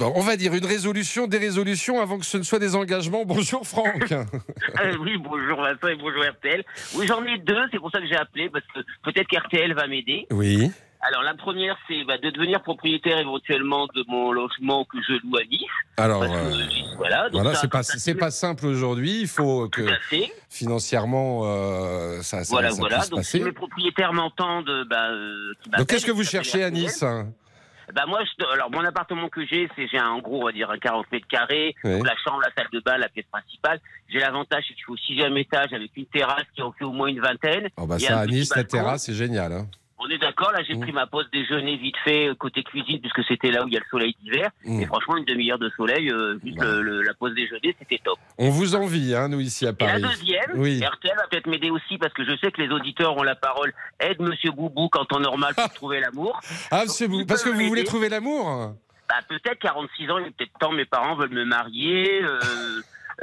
Bon, 0.01 0.13
on 0.15 0.21
va 0.21 0.35
dire 0.35 0.53
une 0.53 0.65
résolution, 0.65 1.27
des 1.27 1.37
résolutions 1.37 2.01
avant 2.01 2.17
que 2.19 2.25
ce 2.25 2.37
ne 2.37 2.43
soit 2.43 2.59
des 2.59 2.75
engagements. 2.75 3.23
Bonjour 3.25 3.65
Franck. 3.65 4.13
Euh, 4.81 4.95
oui, 4.99 5.17
bonjour 5.17 5.61
Vincent 5.61 5.87
et 5.87 5.95
bonjour 5.95 6.23
RTL. 6.23 6.63
Oui, 6.95 7.05
j'en 7.07 7.23
ai 7.25 7.37
deux, 7.39 7.61
c'est 7.71 7.79
pour 7.79 7.91
ça 7.91 7.99
que 7.99 8.07
j'ai 8.07 8.15
appelé, 8.15 8.49
parce 8.49 8.63
que 8.73 8.79
peut-être 9.03 9.27
qu'RTL 9.27 9.73
va 9.73 9.87
m'aider. 9.87 10.25
Oui. 10.31 10.71
Alors, 11.01 11.23
la 11.23 11.33
première, 11.33 11.77
c'est 11.87 12.03
bah, 12.03 12.17
de 12.17 12.29
devenir 12.29 12.61
propriétaire 12.61 13.17
éventuellement 13.17 13.87
de 13.87 14.03
mon 14.07 14.31
logement 14.31 14.85
que 14.85 14.97
je 15.07 15.13
loue 15.13 15.35
à 15.37 15.43
Nice. 15.45 15.61
Alors, 15.97 16.21
que, 16.21 16.27
euh, 16.27 16.65
voilà, 16.97 17.29
donc 17.29 17.41
voilà, 17.41 17.55
c'est 17.55 17.67
pas, 17.67 17.81
c'est 17.83 18.29
simple 18.31 18.67
aujourd'hui. 18.67 19.21
Il 19.21 19.27
faut 19.27 19.67
que 19.67 19.81
financièrement, 20.49 21.41
euh, 21.45 22.21
ça, 22.21 22.43
ça, 22.43 22.53
Voilà, 22.53 22.69
ça 22.69 22.77
voilà. 22.77 22.97
puisse 22.97 23.09
Donc, 23.09 23.19
passer. 23.19 23.39
si 23.39 23.43
mes 23.43 23.51
propriétaires 23.51 24.13
m'entendent, 24.13 24.85
bah, 24.89 25.09
euh, 25.09 25.53
qui 25.63 25.69
Donc, 25.71 25.87
qu'est-ce 25.87 26.05
que 26.05 26.11
vous 26.11 26.23
cherchez 26.23 26.63
à. 26.63 26.69
Nice 26.69 27.01
hein? 27.01 27.33
Bah 27.93 28.05
moi, 28.07 28.19
je, 28.23 28.45
alors 28.53 28.71
mon 28.71 28.83
appartement 28.85 29.27
que 29.29 29.45
j'ai, 29.45 29.69
c'est 29.75 29.87
j'ai 29.87 29.97
un 29.97 30.19
gros, 30.19 30.41
on 30.41 30.45
va 30.45 30.51
dire 30.51 30.69
un 30.69 30.77
40 30.77 31.11
mètres 31.11 31.27
carrés, 31.27 31.75
la 31.83 32.15
chambre, 32.23 32.41
la 32.41 32.51
salle 32.55 32.67
de 32.71 32.79
bain, 32.79 32.97
la 32.97 33.09
pièce 33.09 33.25
principale. 33.31 33.79
J'ai 34.09 34.19
l'avantage 34.19 34.63
c'est 34.67 34.73
qu'il 34.73 34.83
faut 34.83 34.93
au 34.93 34.97
sixième 34.97 35.35
étage 35.37 35.73
avec 35.73 35.91
une 35.95 36.05
terrasse 36.05 36.45
qui 36.55 36.61
en 36.61 36.71
fait 36.71 36.85
au 36.85 36.91
moins 36.91 37.07
une 37.07 37.21
vingtaine. 37.21 37.69
Oh, 37.77 37.85
bah, 37.85 37.97
ça, 37.99 38.19
à 38.19 38.25
Nice, 38.25 38.55
la 38.55 38.63
terrasse, 38.63 39.03
c'est 39.05 39.13
génial. 39.13 39.51
hein. 39.51 39.67
On 40.03 40.09
est 40.09 40.17
d'accord, 40.17 40.51
là 40.51 40.63
j'ai 40.67 40.75
pris 40.75 40.91
ma 40.91 41.05
pause 41.05 41.25
déjeuner 41.31 41.77
vite 41.77 41.95
fait 42.03 42.27
euh, 42.29 42.33
côté 42.35 42.63
cuisine 42.63 42.99
puisque 42.99 43.23
c'était 43.27 43.51
là 43.51 43.63
où 43.63 43.67
il 43.67 43.73
y 43.73 43.77
a 43.77 43.79
le 43.79 43.85
soleil 43.91 44.15
d'hiver. 44.21 44.49
Mm. 44.65 44.81
Et 44.81 44.85
franchement, 44.87 45.17
une 45.17 45.25
demi-heure 45.25 45.59
de 45.59 45.69
soleil, 45.77 46.09
euh, 46.11 46.39
juste 46.43 46.59
le- 46.59 46.81
le- 46.81 47.01
la 47.03 47.13
pause 47.13 47.33
déjeuner, 47.35 47.75
c'était 47.77 47.99
top. 48.03 48.17
On 48.39 48.49
vous 48.49 48.73
envie, 48.75 49.13
hein, 49.13 49.27
nous, 49.27 49.39
ici 49.39 49.67
à 49.67 49.69
Et 49.69 49.73
Paris. 49.73 50.01
la 50.01 50.07
deuxième, 50.09 50.51
Oui. 50.55 50.81
RTL 50.83 51.15
va 51.15 51.27
peut-être 51.29 51.47
m'aider 51.47 51.69
aussi 51.69 51.97
parce 51.99 52.13
que 52.13 52.23
je 52.25 52.35
sais 52.37 52.51
que 52.51 52.61
les 52.61 52.69
auditeurs 52.69 53.15
ont 53.15 53.23
la 53.23 53.35
parole. 53.35 53.73
Aide 53.99 54.19
Monsieur 54.21 54.51
Boubou 54.51 54.89
quand 54.89 55.05
temps 55.05 55.19
normal 55.19 55.53
pour 55.55 55.69
trouver 55.75 55.99
l'amour. 55.99 56.39
Ah, 56.71 56.83
vous, 57.07 57.25
parce 57.25 57.43
que 57.43 57.49
vous 57.49 57.67
voulez 57.67 57.83
trouver 57.83 58.09
l'amour 58.09 58.73
Bah, 59.07 59.15
peut-être 59.29 59.59
46 59.59 60.09
ans, 60.09 60.17
il 60.17 60.27
est 60.27 60.31
peut-être 60.31 60.57
temps, 60.59 60.71
mes 60.71 60.85
parents 60.85 61.15
veulent 61.15 61.29
me 61.33 61.45
marier, 61.45 62.23
euh, 62.23 62.39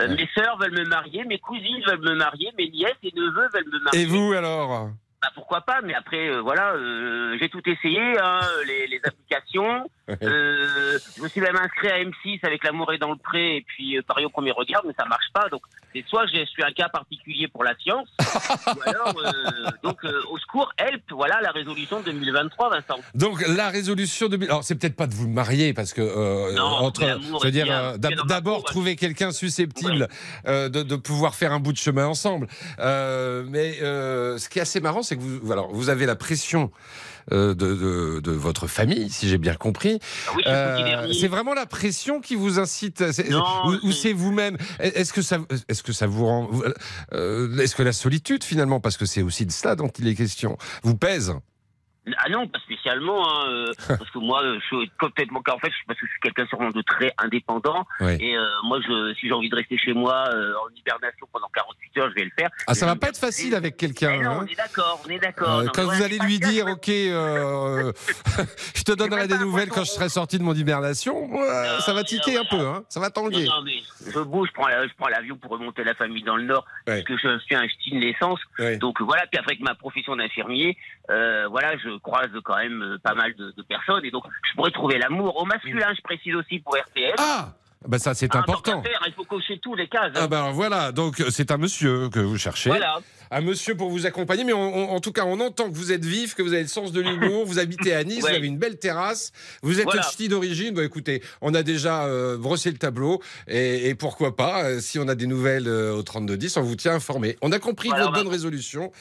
euh, 0.00 0.08
mes 0.16 0.28
sœurs 0.34 0.58
veulent 0.58 0.78
me 0.78 0.84
marier, 0.84 1.24
mes 1.24 1.38
cousines 1.38 1.82
veulent 1.86 2.02
me 2.08 2.14
marier, 2.14 2.50
mes 2.56 2.68
nièces 2.70 2.92
et 3.02 3.12
neveux 3.16 3.48
veulent 3.52 3.68
me 3.72 3.80
marier. 3.80 4.02
Et 4.02 4.06
vous, 4.06 4.32
alors 4.32 4.90
Bah, 5.20 5.28
pourquoi 5.34 5.62
pas, 5.62 5.80
mais 5.82 5.94
après, 5.94 6.28
euh, 6.28 6.40
voilà, 6.40 6.74
euh, 6.74 7.36
j'ai 7.40 7.48
tout 7.48 7.62
essayé, 7.68 8.00
hein, 8.22 8.40
les, 8.66 8.86
les 8.86 9.00
applications. 9.04 9.88
Euh, 10.22 10.98
je 11.18 11.22
me 11.22 11.28
suis 11.28 11.42
même 11.42 11.56
inscrit 11.56 11.88
à 11.88 11.98
M6 12.02 12.38
avec 12.42 12.64
L'amour 12.64 12.90
est 12.94 12.98
dans 12.98 13.10
le 13.10 13.18
pré 13.18 13.56
et 13.56 13.60
puis 13.60 13.98
euh, 13.98 14.00
Paris 14.00 14.24
au 14.24 14.30
premier 14.30 14.52
regard, 14.52 14.80
mais 14.86 14.94
ça 14.98 15.04
marche 15.04 15.26
pas. 15.34 15.50
Donc, 15.50 15.60
c'est 15.94 16.02
soit 16.08 16.24
je 16.32 16.46
suis 16.46 16.62
un 16.64 16.72
cas 16.72 16.88
particulier 16.88 17.46
pour 17.46 17.62
la 17.62 17.74
science, 17.76 18.08
ou 18.18 18.80
alors, 18.88 19.12
euh, 19.22 19.32
donc, 19.82 20.02
euh, 20.06 20.22
au 20.30 20.38
secours, 20.38 20.72
help, 20.78 21.02
voilà 21.10 21.42
la 21.42 21.50
résolution 21.50 22.00
2023, 22.00 22.70
Vincent. 22.70 22.98
Donc 23.14 23.46
la 23.46 23.68
résolution 23.68 24.28
de 24.28 24.42
alors 24.44 24.64
c'est 24.64 24.76
peut-être 24.76 24.96
pas 24.96 25.06
de 25.06 25.12
vous 25.14 25.28
marier 25.28 25.74
parce 25.74 25.92
que 25.92 26.00
euh, 26.00 26.54
Non, 26.54 26.62
entre 26.64 27.02
mais 27.02 27.08
l'amour 27.08 27.40
je 27.40 27.44
veux 27.44 27.48
est 27.48 27.52
dire 27.52 27.64
bien. 27.66 27.78
euh, 27.82 27.98
d'ab- 27.98 28.12
Bien 28.12 28.16
dans 28.16 28.24
ma 28.24 28.28
d'abord 28.34 28.64
trouver 28.64 28.96
quelqu'un 28.96 29.30
susceptible 29.30 30.08
euh, 30.46 30.70
de, 30.70 30.82
de 30.82 30.96
pouvoir 30.96 31.34
faire 31.34 31.52
un 31.52 31.60
bout 31.60 31.74
de 31.74 31.78
chemin 31.78 32.06
ensemble. 32.06 32.46
Euh, 32.78 33.44
mais 33.46 33.76
euh, 33.82 34.38
ce 34.38 34.48
qui 34.48 34.58
est 34.58 34.62
assez 34.62 34.80
marrant 34.80 35.02
c'est 35.08 35.16
que 35.16 35.22
vous 35.22 35.50
alors 35.52 35.72
vous 35.72 35.88
avez 35.88 36.06
la 36.06 36.16
pression 36.16 36.70
euh, 37.32 37.54
de, 37.54 37.74
de, 37.74 38.20
de 38.20 38.32
votre 38.32 38.66
famille 38.66 39.10
si 39.10 39.28
j'ai 39.28 39.38
bien 39.38 39.54
compris. 39.54 39.98
Ah 40.28 40.32
oui, 40.36 40.42
dernier. 40.44 41.14
c'est 41.14 41.28
vraiment 41.28 41.54
la 41.54 41.66
pression 41.66 42.20
qui 42.20 42.34
vous 42.36 42.58
incite 42.58 43.12
c'est- 43.12 43.28
Non, 43.30 43.44
ou, 43.66 43.88
ou 43.88 43.92
c'est 43.92 44.12
vous-même? 44.12 44.56
Est-ce 44.78 45.12
que 45.12 45.22
ça 45.22 45.38
est-ce 45.68 45.82
que 45.82 45.92
ça 45.92 46.06
vous 46.06 46.24
rend 46.26 46.50
euh, 47.12 47.58
est-ce 47.58 47.74
que 47.74 47.82
la 47.82 47.92
solitude 47.92 48.44
finalement 48.44 48.80
parce 48.80 48.96
que 48.96 49.06
c'est 49.06 49.22
aussi 49.22 49.44
de 49.46 49.52
cela 49.52 49.74
dont 49.76 49.88
il 49.98 50.08
est 50.08 50.14
question 50.14 50.56
vous 50.82 50.96
pèse? 50.96 51.34
Ah 52.18 52.28
non, 52.30 52.46
pas 52.46 52.58
spécialement, 52.60 53.28
hein, 53.28 53.48
euh, 53.48 53.72
parce 53.88 54.10
que 54.10 54.18
moi, 54.18 54.42
je 54.44 54.60
suis 54.66 54.90
complètement. 54.98 55.42
En 55.50 55.58
fait, 55.58 55.70
je, 55.70 55.86
parce 55.86 55.98
que 56.00 56.06
je 56.06 56.10
suis 56.12 56.20
quelqu'un 56.20 56.46
sûrement 56.46 56.70
de 56.70 56.82
très 56.82 57.12
indépendant. 57.18 57.86
Oui. 58.00 58.16
Et 58.20 58.36
euh, 58.36 58.46
moi, 58.64 58.78
je, 58.80 59.14
si 59.14 59.28
j'ai 59.28 59.32
envie 59.32 59.48
de 59.48 59.56
rester 59.56 59.76
chez 59.76 59.92
moi 59.92 60.24
euh, 60.32 60.54
en 60.54 60.74
hibernation 60.74 61.26
pendant 61.32 61.48
48 61.54 61.98
heures, 61.98 62.10
je 62.10 62.14
vais 62.14 62.24
le 62.24 62.30
faire. 62.38 62.50
Ah, 62.66 62.74
ça 62.74 62.86
va 62.86 62.96
pas 62.96 63.08
être 63.08 63.18
facile 63.18 63.54
avec 63.54 63.76
quelqu'un. 63.76 64.12
Eh 64.20 64.24
hein. 64.24 64.38
on 64.40 64.46
est 64.46 64.54
d'accord, 64.54 65.02
on 65.06 65.10
est 65.10 65.18
d'accord. 65.18 65.64
Quand 65.74 65.84
vous 65.84 66.02
allez 66.02 66.18
lui 66.18 66.38
dire, 66.38 66.66
ok, 66.66 66.86
je 66.88 68.82
te 68.82 68.92
donnerai 68.92 69.28
des 69.28 69.38
nouvelles 69.38 69.68
quand 69.68 69.84
je 69.84 69.90
serai 69.90 70.08
sorti 70.08 70.38
de 70.38 70.44
mon 70.44 70.54
hibernation, 70.54 71.30
ça 71.80 71.92
va 71.92 72.04
tiquer 72.04 72.38
un 72.38 72.44
peu, 72.44 72.60
hein, 72.60 72.84
ça 72.88 73.00
va 73.00 73.10
tanguer. 73.10 73.44
non, 73.44 73.62
mais 73.64 73.80
je 74.06 74.20
bouge, 74.20 74.48
je 74.50 74.94
prends 74.96 75.08
l'avion 75.08 75.36
pour 75.36 75.50
remonter 75.52 75.84
la 75.84 75.94
famille 75.94 76.22
dans 76.22 76.36
le 76.36 76.44
Nord, 76.44 76.64
parce 76.86 77.02
que 77.02 77.16
je 77.16 77.38
suis 77.38 77.54
un 77.54 77.66
ch'ti 77.66 77.90
de 77.90 77.98
naissance. 77.98 78.40
Donc 78.80 79.00
voilà, 79.00 79.26
puis 79.26 79.38
après 79.38 79.48
avec 79.48 79.60
ma 79.60 79.74
profession 79.74 80.14
d'infirmier, 80.16 80.76
voilà, 81.08 81.76
je 81.78 81.97
croise 81.98 82.30
quand 82.44 82.56
même 82.56 82.82
euh, 82.82 82.98
pas 82.98 83.14
mal 83.14 83.34
de, 83.34 83.52
personnes, 83.62 84.04
et 84.04 84.10
donc 84.10 84.24
je 84.48 84.54
pourrais 84.54 84.70
trouver 84.70 84.98
l'amour 84.98 85.36
au 85.36 85.44
masculin, 85.44 85.92
je 85.96 86.02
précise 86.02 86.34
aussi 86.34 86.58
pour 86.60 86.76
RTL. 86.76 87.14
Ah 87.18 87.52
bah 87.86 87.98
ça 87.98 88.14
c'est 88.14 88.28
Ah, 88.34 88.38
important. 88.38 88.82
faire, 88.82 89.00
il 89.06 89.12
faut 89.12 89.24
cocher 89.24 89.58
tous 89.60 89.74
les 89.74 89.88
cases. 89.88 90.10
hein. 90.14 90.20
Ah 90.22 90.26
ben 90.28 90.50
voilà, 90.50 90.90
donc 90.92 91.22
c'est 91.30 91.50
un 91.52 91.56
monsieur 91.58 92.08
que 92.08 92.18
vous 92.20 92.36
cherchez. 92.38 92.70
Voilà. 92.70 92.98
Un 93.30 93.42
monsieur 93.42 93.76
pour 93.76 93.90
vous 93.90 94.06
accompagner, 94.06 94.42
mais 94.42 94.54
on- 94.54 94.74
on- 94.74 94.90
en 94.90 95.00
tout 95.00 95.12
cas, 95.12 95.24
on 95.26 95.38
entend 95.40 95.68
que 95.70 95.74
vous 95.76 95.92
êtes 95.92 96.04
vif, 96.04 96.34
que 96.34 96.40
vous 96.42 96.54
avez 96.54 96.62
le 96.62 96.68
sens 96.68 96.92
de 96.92 97.00
l'humour, 97.02 97.44
vous 97.44 97.58
habitez 97.58 97.94
à 97.94 98.02
Nice, 98.02 98.22
Ouais. 98.24 98.30
vous 98.30 98.36
avez 98.36 98.46
une 98.46 98.56
belle 98.56 98.78
terrasse, 98.78 99.32
vous 99.62 99.78
êtes 99.80 99.84
Voilà. 99.84 100.00
ch'ti 100.02 100.28
d'origine. 100.28 100.72
Bon, 100.74 100.82
écoutez, 100.82 101.22
on 101.42 101.52
a 101.54 101.62
déjà 101.62 102.04
euh, 102.06 102.38
brossé 102.38 102.70
le 102.70 102.78
tableau, 102.78 103.20
et, 103.46 103.90
et 103.90 103.94
pourquoi 103.94 104.34
pas, 104.34 104.64
euh, 104.64 104.80
si 104.80 104.98
on 104.98 105.06
a 105.08 105.14
des 105.14 105.26
nouvelles 105.26 105.68
euh, 105.68 105.92
au 105.94 106.02
3210, 106.02 106.56
on 106.56 106.62
vous 106.62 106.74
tient 106.76 106.94
informé. 106.94 107.36
On 107.42 107.52
a 107.52 107.58
compris 107.58 107.88
Voilà, 107.90 108.04
que 108.04 108.08
votre 108.08 108.22
bonne 108.24 108.32
résolution, 108.32 108.92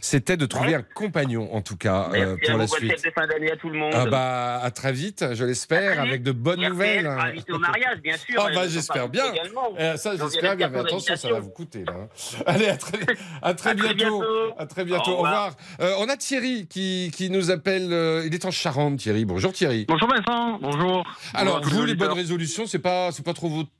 c'était 0.00 0.36
de 0.36 0.46
trouver 0.46 0.76
un 0.76 0.82
compagnon, 0.82 1.52
en 1.52 1.60
tout 1.60 1.76
cas, 1.76 2.10
euh, 2.14 2.36
Merci 2.36 2.46
à 2.46 2.50
pour 2.52 2.58
la 2.60 2.66
suite. 2.68 3.12
fin 3.12 3.26
d'année 3.26 3.50
à 3.50 3.56
tout 3.56 3.70
le 3.70 3.78
monde. 3.78 3.92
Ah 3.94 4.06
bah, 4.06 4.60
à 4.62 4.70
très 4.70 4.92
vite, 4.92 5.24
je 5.34 5.44
l'espère, 5.44 6.00
avec 6.00 6.22
de 6.22 6.30
bonnes 6.32 6.60
nouvelles. 6.64 7.02
sera 7.04 7.24
invité 7.24 7.52
au 7.52 7.58
mariage, 7.58 7.98
bien 8.02 8.13
sûr. 8.16 8.40
Ah 8.44 8.48
bah 8.54 8.68
j'espère 8.68 9.08
bien. 9.08 9.32
également. 9.32 9.68
Eh, 9.78 9.96
ça 9.96 10.16
j'espère 10.16 10.56
bien, 10.56 10.68
mais 10.68 10.78
attention, 10.80 11.16
ça 11.16 11.28
va 11.30 11.40
vous 11.40 11.50
coûter 11.50 11.84
là. 11.84 11.92
hein. 11.96 12.08
Allez, 12.46 12.66
à 12.68 12.76
très, 12.76 12.98
à 13.42 13.54
très 13.54 13.70
À 13.70 13.74
très 13.74 13.94
bientôt. 13.94 14.18
bientôt. 14.20 14.54
À 14.58 14.66
très 14.66 14.84
bientôt. 14.84 15.10
Au 15.10 15.14
Au 15.14 15.16
revoir. 15.22 15.46
revoir. 15.46 15.54
Euh, 15.80 15.94
on 16.04 16.08
a 16.08 16.16
Thierry 16.16 16.66
qui, 16.68 17.10
qui 17.14 17.30
nous 17.30 17.50
appelle. 17.50 17.92
euh, 17.92 18.24
il 18.26 18.34
est 18.34 18.44
en 18.44 18.50
Charente, 18.50 18.98
Thierry. 18.98 19.24
Bonjour 19.24 19.52
Thierry. 19.52 19.84
Bonjour 19.88 20.08
Vincent, 20.08 20.58
bonjour. 20.60 21.04
Alors, 21.34 21.60
Bonjour 21.60 21.80
vous, 21.80 21.86
les 21.86 21.94
bonnes 21.94 22.12
résolutions, 22.12 22.66
c'est 22.66 22.78
pas, 22.78 23.10
c'est 23.12 23.24
pas 23.24 23.32
trop 23.34 23.48
votre, 23.48 23.70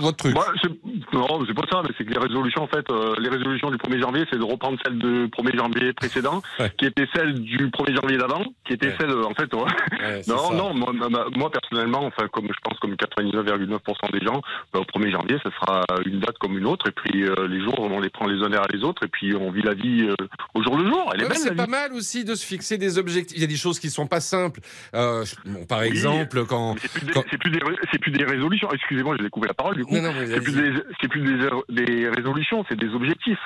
votre 0.00 0.16
truc. 0.16 0.36
C'est- 0.62 0.68
non, 1.12 1.26
c'est 1.46 1.54
pas 1.54 1.66
ça, 1.70 1.82
mais 1.82 1.90
c'est 1.96 2.04
que 2.04 2.10
les 2.12 2.18
résolutions, 2.18 2.62
en 2.62 2.66
fait, 2.66 2.84
euh, 2.90 3.14
les 3.18 3.28
résolutions 3.28 3.70
du 3.70 3.76
1er 3.76 4.00
janvier, 4.00 4.24
c'est 4.30 4.38
de 4.38 4.44
reprendre 4.44 4.78
celles 4.84 4.98
du 4.98 5.28
1er 5.28 5.56
janvier 5.56 5.92
précédent, 5.92 6.42
qui 6.78 6.86
était 6.86 7.06
celle 7.14 7.34
du 7.34 7.68
1er 7.70 7.94
janvier 8.00 8.18
d'avant, 8.18 8.44
qui 8.66 8.72
était 8.74 8.86
Ouais. 8.88 8.96
celle, 9.00 9.12
en 9.12 9.34
fait, 9.34 9.52
ouais. 9.54 10.22
Non, 10.28 10.48
ça. 10.50 10.54
non, 10.54 10.74
moi, 10.74 11.50
personnellement, 11.50 12.04
enfin, 12.04 12.28
comme 12.28 12.46
je 12.48 12.58
pense 12.62 12.78
comme 12.80 12.94
99,9% 12.94 13.73
des 14.12 14.20
gens, 14.24 14.42
bah, 14.72 14.80
au 14.80 14.84
1er 14.84 15.10
janvier, 15.10 15.38
ça 15.42 15.50
sera 15.50 15.84
une 16.06 16.20
date 16.20 16.38
comme 16.38 16.56
une 16.58 16.66
autre, 16.66 16.88
et 16.88 16.92
puis 16.92 17.24
euh, 17.24 17.46
les 17.48 17.60
jours, 17.60 17.78
on 17.80 18.00
les 18.00 18.10
prend 18.10 18.26
les 18.26 18.36
uns 18.42 18.48
derrière 18.50 18.68
les 18.72 18.82
autres, 18.84 19.04
et 19.04 19.08
puis 19.08 19.34
on 19.34 19.50
vit 19.50 19.62
la 19.62 19.74
vie 19.74 20.02
euh, 20.08 20.14
au 20.54 20.62
jour 20.62 20.76
le 20.78 20.86
jour. 20.86 21.06
Ouais, 21.08 21.34
c'est 21.34 21.54
pas 21.54 21.64
vie. 21.64 21.70
mal 21.70 21.92
aussi 21.92 22.24
de 22.24 22.34
se 22.34 22.44
fixer 22.44 22.78
des 22.78 22.98
objectifs. 22.98 23.36
Il 23.36 23.40
y 23.40 23.44
a 23.44 23.48
des 23.48 23.56
choses 23.56 23.78
qui 23.78 23.90
sont 23.90 24.06
pas 24.06 24.20
simples. 24.20 24.60
Euh, 24.94 25.24
bon, 25.46 25.64
par 25.66 25.80
Oui. 25.80 25.86
exemple, 25.88 26.44
quand. 26.46 26.76
C'est 26.78 26.90
plus, 26.92 27.06
des- 27.06 27.12
quand- 27.12 27.24
plus 27.28 27.38
plus 27.98 28.24
résolutions. 28.24 28.68
Excusez-moi, 28.72 29.16
j'ai 29.18 29.24
découvert 29.24 29.48
la 29.48 29.54
parole 29.54 29.76
du 29.76 29.84
coup. 29.84 29.94
C'est 29.94 30.40
plus 30.40 30.52
vas-y. 30.52 30.72
des, 30.72 30.80
c'est 31.00 31.08
plus 31.08 31.22
des, 31.22 31.84
des 31.86 32.08
résolutions, 32.08 32.64
c'est 32.68 32.76
des 32.78 32.88
objectifs. 32.94 33.38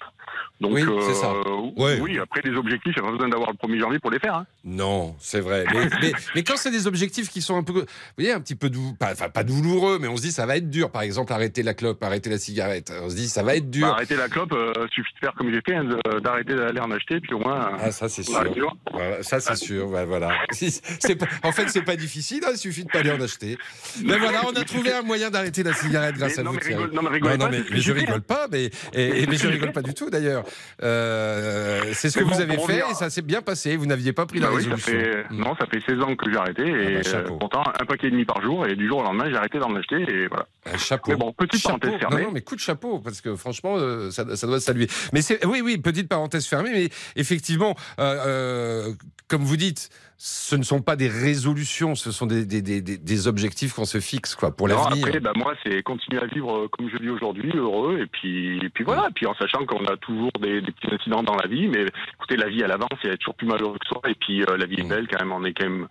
Donc, 0.60 0.72
Oui, 0.74 0.82
ça. 1.14 1.32
euh, 1.46 1.70
Ouais. 1.76 2.00
oui, 2.00 2.18
après 2.18 2.40
les 2.42 2.56
objectifs, 2.56 2.94
il 2.96 3.00
n'y 3.00 3.06
a 3.06 3.10
pas 3.10 3.16
besoin 3.16 3.28
d'avoir 3.28 3.50
le 3.52 3.56
1er 3.56 3.78
janvier 3.80 3.98
pour 4.00 4.10
les 4.10 4.18
faire. 4.18 4.34
hein. 4.34 4.46
Non, 4.64 5.14
c'est 5.20 5.38
vrai. 5.40 5.64
Mais, 5.72 5.88
mais, 6.02 6.12
mais 6.34 6.42
quand 6.42 6.56
c'est 6.56 6.70
des 6.72 6.86
objectifs 6.88 7.28
qui 7.30 7.40
sont 7.42 7.56
un 7.56 7.62
peu, 7.62 7.72
vous 7.72 7.84
voyez, 8.16 8.32
un 8.32 8.40
petit 8.40 8.56
peu 8.56 8.68
dou- 8.68 8.94
pas, 8.98 9.12
enfin, 9.12 9.28
pas 9.28 9.44
douloureux, 9.44 9.98
mais 10.00 10.08
on 10.08 10.16
se 10.16 10.22
dit 10.22 10.32
ça 10.32 10.46
va 10.46 10.56
être 10.56 10.68
dur. 10.68 10.90
Par 10.90 11.02
exemple, 11.02 11.32
arrêter 11.32 11.62
la 11.62 11.74
clope, 11.74 12.02
arrêter 12.02 12.28
la 12.30 12.38
cigarette. 12.38 12.92
On 13.02 13.08
se 13.08 13.14
dit 13.14 13.28
ça 13.28 13.42
va 13.44 13.54
être 13.54 13.70
dur. 13.70 13.86
Bah, 13.86 13.94
arrêter 13.94 14.16
la 14.16 14.28
clope, 14.28 14.52
euh, 14.52 14.72
suffit 14.92 15.12
de 15.14 15.18
faire 15.20 15.34
comme 15.34 15.52
j'ai 15.52 15.60
fait, 15.64 15.76
hein, 15.76 15.88
d'arrêter 16.22 16.54
d'aller 16.56 16.80
en 16.80 16.90
acheter, 16.90 17.20
puis 17.20 17.34
au 17.34 17.38
moins. 17.38 17.70
Ah, 17.80 17.90
ça 17.92 18.08
c'est 18.08 18.22
sûr. 18.24 18.76
Voilà, 18.92 19.22
ça 19.22 19.38
c'est 19.40 19.54
sûr. 19.56 19.88
ouais, 19.88 20.04
voilà. 20.06 20.28
Pas- 20.28 21.26
en 21.48 21.52
fait, 21.52 21.68
c'est 21.68 21.82
pas 21.82 21.96
difficile. 21.96 22.42
hein, 22.44 22.50
il 22.52 22.58
suffit 22.58 22.84
de 22.84 22.88
pas 22.90 22.98
aller 22.98 23.12
en 23.12 23.20
acheter. 23.20 23.56
Mais 24.04 24.18
voilà, 24.18 24.42
on 24.48 24.52
a 24.52 24.64
trouvé 24.64 24.92
un 24.92 25.02
moyen 25.02 25.30
d'arrêter 25.30 25.62
la 25.62 25.72
cigarette 25.72 26.16
grâce 26.16 26.34
Mais 26.36 26.40
à 26.40 26.42
non, 26.42 26.52
vous. 26.52 26.58
rigole- 26.58 26.92
non, 26.92 27.02
mais 27.02 27.08
rigolez 27.10 27.36
non, 27.38 27.44
pas, 27.46 27.50
mais, 27.50 27.80
je 27.80 27.92
rigole 27.92 28.22
pas, 28.22 28.46
mais 28.50 28.70
et, 28.92 29.22
et- 29.22 29.26
mais 29.26 29.36
je 29.36 29.46
rigole 29.48 29.72
pas 29.72 29.82
du 29.82 29.94
tout 29.94 30.10
d'ailleurs. 30.10 30.44
Euh, 30.82 31.82
c'est 31.92 32.10
ce 32.10 32.18
que 32.18 32.24
vous 32.24 32.40
avez 32.40 32.58
fait 32.58 32.82
et 32.90 32.94
ça 32.94 33.10
s'est 33.10 33.22
bien 33.22 33.42
passé. 33.42 33.76
Vous 33.76 33.86
n'aviez 33.86 34.12
pas 34.12 34.26
pris 34.26 34.38
la 34.38 34.48
Bah 34.48 34.54
oui, 34.56 34.64
ça 34.68 34.76
fait, 34.76 35.24
non, 35.30 35.54
ça 35.58 35.66
fait 35.66 35.80
16 35.86 36.00
ans 36.02 36.14
que 36.16 36.30
j'ai 36.30 36.36
arrêté 36.38 36.62
et 36.66 36.96
Ah 36.96 37.02
bah, 37.02 37.10
chapeau. 37.10 37.34
euh, 37.34 37.38
pourtant 37.38 37.62
un 37.80 37.84
paquet 37.84 38.08
et 38.08 38.10
demi 38.10 38.24
par 38.24 38.40
jour 38.42 38.66
et 38.66 38.76
du 38.76 38.86
jour 38.88 38.98
au 38.98 39.02
lendemain 39.02 39.26
j'ai 39.28 39.36
arrêté 39.36 39.58
d'en 39.58 39.74
acheter 39.76 39.96
et 40.02 40.26
voilà. 40.28 40.46
Un 40.72 40.78
chapeau. 40.78 41.10
Mais 41.10 41.16
bon, 41.16 41.32
petite 41.32 41.60
Chapeau. 41.62 41.78
parenthèse 41.78 42.00
fermée. 42.00 42.16
Non, 42.22 42.26
non, 42.28 42.32
mais 42.32 42.40
coup 42.42 42.54
de 42.54 42.60
chapeau, 42.60 42.98
parce 42.98 43.20
que 43.20 43.34
franchement, 43.36 43.76
euh, 43.78 44.10
ça, 44.10 44.36
ça 44.36 44.46
doit 44.46 44.60
se 44.60 44.66
saluer. 44.66 44.88
Mais 45.12 45.20
oui, 45.46 45.60
oui, 45.62 45.78
petite 45.78 46.08
parenthèse 46.08 46.46
fermée, 46.46 46.70
mais 46.72 46.88
effectivement, 47.16 47.74
euh, 47.98 48.26
euh, 48.26 48.92
comme 49.28 49.42
vous 49.42 49.56
dites, 49.56 49.88
ce 50.20 50.56
ne 50.56 50.64
sont 50.64 50.82
pas 50.82 50.96
des 50.96 51.08
résolutions, 51.08 51.94
ce 51.94 52.10
sont 52.10 52.26
des, 52.26 52.44
des, 52.44 52.60
des, 52.60 52.80
des- 52.82 52.98
des 52.98 53.28
objectifs 53.28 53.72
qu'on 53.74 53.84
se 53.84 54.00
fixe, 54.00 54.34
quoi, 54.34 54.50
pour 54.50 54.66
l'avenir. 54.66 55.06
Après, 55.06 55.20
bah, 55.20 55.32
moi, 55.36 55.54
c'est 55.64 55.80
continuer 55.84 56.20
à 56.20 56.26
vivre 56.26 56.56
euh, 56.64 56.68
comme 56.68 56.90
je 56.90 56.96
vis 57.00 57.10
aujourd'hui, 57.10 57.52
heureux, 57.54 58.00
et 58.02 58.06
puis, 58.06 58.58
et 58.58 58.68
puis 58.68 58.82
voilà. 58.82 59.06
Et 59.10 59.12
puis 59.14 59.26
en 59.26 59.34
sachant 59.34 59.64
qu'on 59.64 59.84
a 59.86 59.96
toujours 59.96 60.32
des, 60.40 60.60
petits 60.60 60.92
incidents 60.92 61.22
dans 61.22 61.36
la 61.36 61.46
vie, 61.46 61.68
mais 61.68 61.86
écoutez, 62.14 62.36
la 62.36 62.48
vie 62.48 62.64
à 62.64 62.66
l'avance, 62.66 62.88
elle 63.04 63.12
est 63.12 63.16
toujours 63.18 63.34
plus 63.36 63.46
malheureuse 63.46 63.78
que 63.78 63.86
soi. 63.86 64.00
Et 64.08 64.14
puis 64.14 64.42
euh, 64.42 64.56
la 64.56 64.66
vie 64.66 64.80
est 64.80 64.84
Mm. 64.84 64.88
belle 64.88 65.06
quand 65.08 65.20
même. 65.20 65.30
On 65.32 65.44
est 65.44 65.52
quand 65.54 65.68
même, 65.68 65.86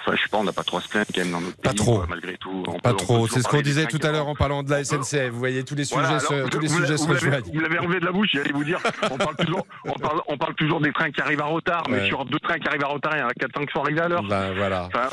enfin, 0.00 0.16
je 0.16 0.22
sais 0.22 0.28
pas, 0.28 0.36
on 0.38 0.44
n'a 0.44 0.52
pas 0.52 0.64
trop 0.64 0.76
à 0.76 0.80
se 0.82 0.88
plaindre 0.90 1.06
quand 1.14 1.22
même 1.22 1.32
dans 1.32 1.40
notre 1.40 1.56
Pas 1.56 1.70
pays, 1.70 1.78
trop. 1.78 1.96
quoi, 1.96 2.06
malgré 2.10 2.36
tout. 2.36 2.64
On 2.68 2.78
Pas 2.78 2.90
peut- 2.90 2.96
trop. 2.96 3.26
C'est 3.26 3.40
ce 3.40 3.48
qu'on 3.48 3.62
disait 3.62 3.86
tout 3.86 4.00
à 4.02 4.10
l'heure 4.12 4.28
en 4.28 4.34
parlant 4.34 4.62
de 4.62 4.68
la 4.70 4.84
SNCF. 4.84 5.30
Vous 5.30 5.38
voyez, 5.38 5.64
tous 5.64 5.74
les 5.76 5.84
sujets, 5.84 6.18
se, 6.18 6.48
tous 6.50 6.58
les 6.60 6.68
vous 6.68 6.74
sujets 6.80 6.98
se 6.98 7.06
l'avez- 7.08 7.14
rejoignent. 7.14 7.42
Vous 7.54 7.60
l'avez 7.60 7.78
enlevé 7.78 8.00
de 8.00 8.04
la 8.04 8.12
bouche, 8.12 8.28
j'allais 8.34 8.52
vous 8.52 8.64
dire. 8.64 8.80
On 9.10 9.16
parle 9.16 9.36
toujours, 9.36 9.66
on 9.86 9.92
parle, 9.94 10.20
on 10.28 10.36
parle 10.36 10.54
toujours 10.56 10.80
des 10.82 10.92
trains 10.92 11.10
qui 11.10 11.22
arrivent 11.22 11.40
à 11.40 11.46
retard, 11.46 11.84
mais 11.88 12.00
Ouais. 12.00 12.06
sur 12.08 12.24
deux 12.26 12.38
trains 12.40 12.58
qui 12.58 12.68
arrivent 12.68 12.84
à 12.84 12.88
retard, 12.88 13.12
il 13.16 13.20
y 13.20 13.22
en 13.22 13.28
a 13.28 13.32
400 13.34 13.61
qui 13.66 13.72
sont 13.72 13.82
à 13.84 13.90
l'heure. 14.08 14.22
Ben, 14.22 14.52
voilà. 14.56 14.88
Enfin, 14.94 15.08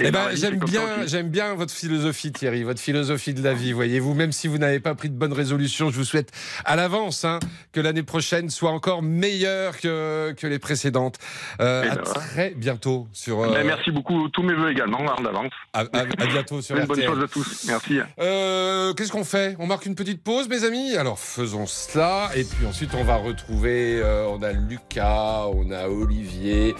Eh 0.00 0.10
ben, 0.10 0.28
j'aime 0.34 0.58
bien, 0.58 1.06
j'aime 1.06 1.28
bien 1.28 1.54
votre 1.54 1.72
philosophie, 1.72 2.32
Thierry, 2.32 2.62
votre 2.62 2.80
philosophie 2.80 3.34
de 3.34 3.42
la 3.42 3.52
vie. 3.54 3.72
Voyez-vous, 3.72 4.14
même 4.14 4.32
si 4.32 4.48
vous 4.48 4.58
n'avez 4.58 4.80
pas 4.80 4.94
pris 4.94 5.08
de 5.10 5.14
bonnes 5.16 5.32
résolutions, 5.32 5.90
je 5.90 5.96
vous 5.96 6.04
souhaite 6.04 6.30
à 6.64 6.76
l'avance 6.76 7.24
hein, 7.24 7.38
que 7.72 7.80
l'année 7.80 8.02
prochaine 8.02 8.50
soit 8.50 8.70
encore 8.70 9.02
meilleure 9.02 9.78
que, 9.78 10.32
que 10.32 10.46
les 10.46 10.58
précédentes. 10.58 11.16
Euh, 11.60 11.82
Eh 11.84 11.90
à 11.90 11.94
ben, 11.96 12.02
voilà. 12.04 12.20
très 12.20 12.50
bientôt 12.50 13.06
sur. 13.12 13.40
euh, 13.42 13.52
Ben, 13.52 13.66
merci 13.66 13.90
beaucoup, 13.90 14.28
tous 14.30 14.42
mes 14.42 14.54
voeux 14.54 14.70
également, 14.70 14.98
en 15.00 15.24
avance. 15.24 15.52
À, 15.72 15.80
à- 15.80 16.00
à 16.00 16.26
bientôt 16.26 16.60
sur 16.62 16.76
Une 16.78 16.84
bonne 16.86 17.02
chose 17.02 17.22
à 17.22 17.28
tous. 17.28 17.64
Merci. 17.68 17.98
Euh, 18.20 18.92
Qu'est-ce 18.94 19.12
qu'on 19.12 19.24
fait? 19.24 19.56
On 19.58 19.66
marque 19.66 19.86
une 19.86 19.94
petite 19.94 20.22
pause, 20.22 20.48
mes 20.48 20.64
amis? 20.64 20.96
Alors 20.96 21.18
faisons 21.18 21.66
cela, 21.66 22.30
et 22.36 22.44
puis 22.44 22.66
ensuite 22.66 22.90
on 22.94 23.04
va 23.04 23.16
retrouver. 23.16 24.00
euh, 24.02 24.26
on 24.28 24.42
a 24.42 24.52
Lucas, 24.52 25.46
on 25.52 25.70
a 25.70 25.88
Olivier, 25.88 26.74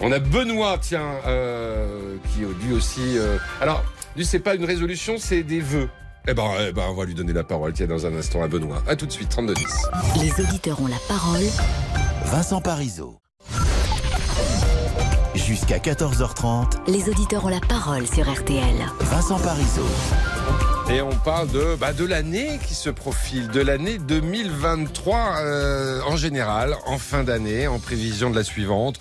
on 0.00 0.10
a 0.12 0.18
Benoît, 0.18 0.65
tiens, 0.80 1.12
euh, 1.26 2.16
qui 2.32 2.40
lui 2.66 2.74
aussi. 2.74 3.18
euh, 3.18 3.38
alors, 3.60 3.82
lui, 4.16 4.24
c'est 4.24 4.38
pas 4.40 4.54
une 4.54 4.64
résolution, 4.64 5.16
c'est 5.18 5.42
des 5.42 5.60
vœux. 5.60 5.88
Eh 6.28 6.34
ben, 6.34 6.50
eh 6.68 6.72
ben, 6.72 6.82
on 6.90 6.94
va 6.94 7.04
lui 7.04 7.14
donner 7.14 7.32
la 7.32 7.44
parole, 7.44 7.72
tiens, 7.72 7.86
dans 7.86 8.04
un 8.06 8.14
instant 8.16 8.42
à 8.42 8.48
Benoît. 8.48 8.82
À 8.88 8.96
tout 8.96 9.06
de 9.06 9.12
suite, 9.12 9.28
32 9.28 9.54
10. 9.54 9.64
Les 10.22 10.32
auditeurs 10.44 10.80
ont 10.80 10.88
la 10.88 10.98
parole. 11.08 11.44
Vincent 12.24 12.60
Parisot. 12.60 13.18
Jusqu'à 15.34 15.78
14h30, 15.78 16.90
Les 16.90 17.08
auditeurs 17.08 17.44
ont 17.44 17.48
la 17.48 17.60
parole 17.60 18.06
sur 18.06 18.28
RTL. 18.28 18.74
Vincent 19.00 19.38
Parisot. 19.38 19.86
Et 20.90 21.00
on 21.00 21.10
parle 21.24 21.48
de, 21.50 21.76
bah, 21.78 21.92
de 21.92 22.04
l'année 22.04 22.58
qui 22.66 22.74
se 22.74 22.90
profile, 22.90 23.48
de 23.48 23.60
l'année 23.60 23.98
2023 23.98 25.34
euh, 25.40 26.00
en 26.06 26.16
général, 26.16 26.76
en 26.86 26.98
fin 26.98 27.22
d'année, 27.22 27.66
en 27.66 27.78
prévision 27.78 28.30
de 28.30 28.36
la 28.36 28.44
suivante. 28.44 28.96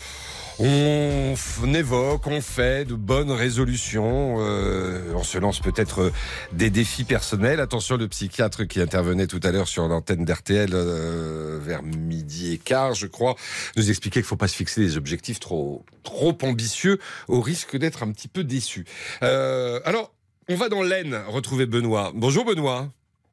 On, 0.57 1.35
évoque, 1.73 2.27
on 2.27 2.39
fait 2.39 2.85
de 2.85 2.95
bonnes 2.95 3.31
résolutions, 3.31 4.37
euh, 4.39 5.11
on 5.13 5.23
se 5.23 5.37
lance 5.37 5.59
peut-être 5.59 6.03
euh, 6.03 6.13
des 6.53 6.69
défis 6.69 7.03
personnels. 7.03 7.59
Attention, 7.59 7.97
le 7.97 8.07
psychiatre 8.07 8.63
qui 8.63 8.79
intervenait 8.79 9.27
tout 9.27 9.41
à 9.43 9.51
l'heure 9.51 9.67
sur 9.67 9.85
l'antenne 9.89 10.23
d'RTL 10.23 10.69
euh, 10.73 11.59
vers 11.61 11.83
midi 11.83 12.53
et 12.53 12.57
quart, 12.57 12.93
je 12.93 13.07
crois, 13.07 13.35
nous 13.75 13.89
expliquait 13.89 14.21
qu'il 14.21 14.27
faut 14.27 14.37
pas 14.37 14.47
se 14.47 14.55
fixer 14.55 14.79
des 14.79 14.95
objectifs 14.95 15.41
trop 15.41 15.83
trop 16.03 16.37
ambitieux, 16.43 16.99
au 17.27 17.41
risque 17.41 17.75
d'être 17.75 18.03
un 18.03 18.11
petit 18.11 18.29
peu 18.29 18.45
déçu. 18.45 18.85
Euh, 19.23 19.81
alors, 19.83 20.13
on 20.47 20.55
va 20.55 20.69
dans 20.69 20.83
l'Aisne 20.83 21.19
retrouver 21.27 21.65
Benoît. 21.65 22.11
Bonjour 22.15 22.45
Benoît. 22.45 22.87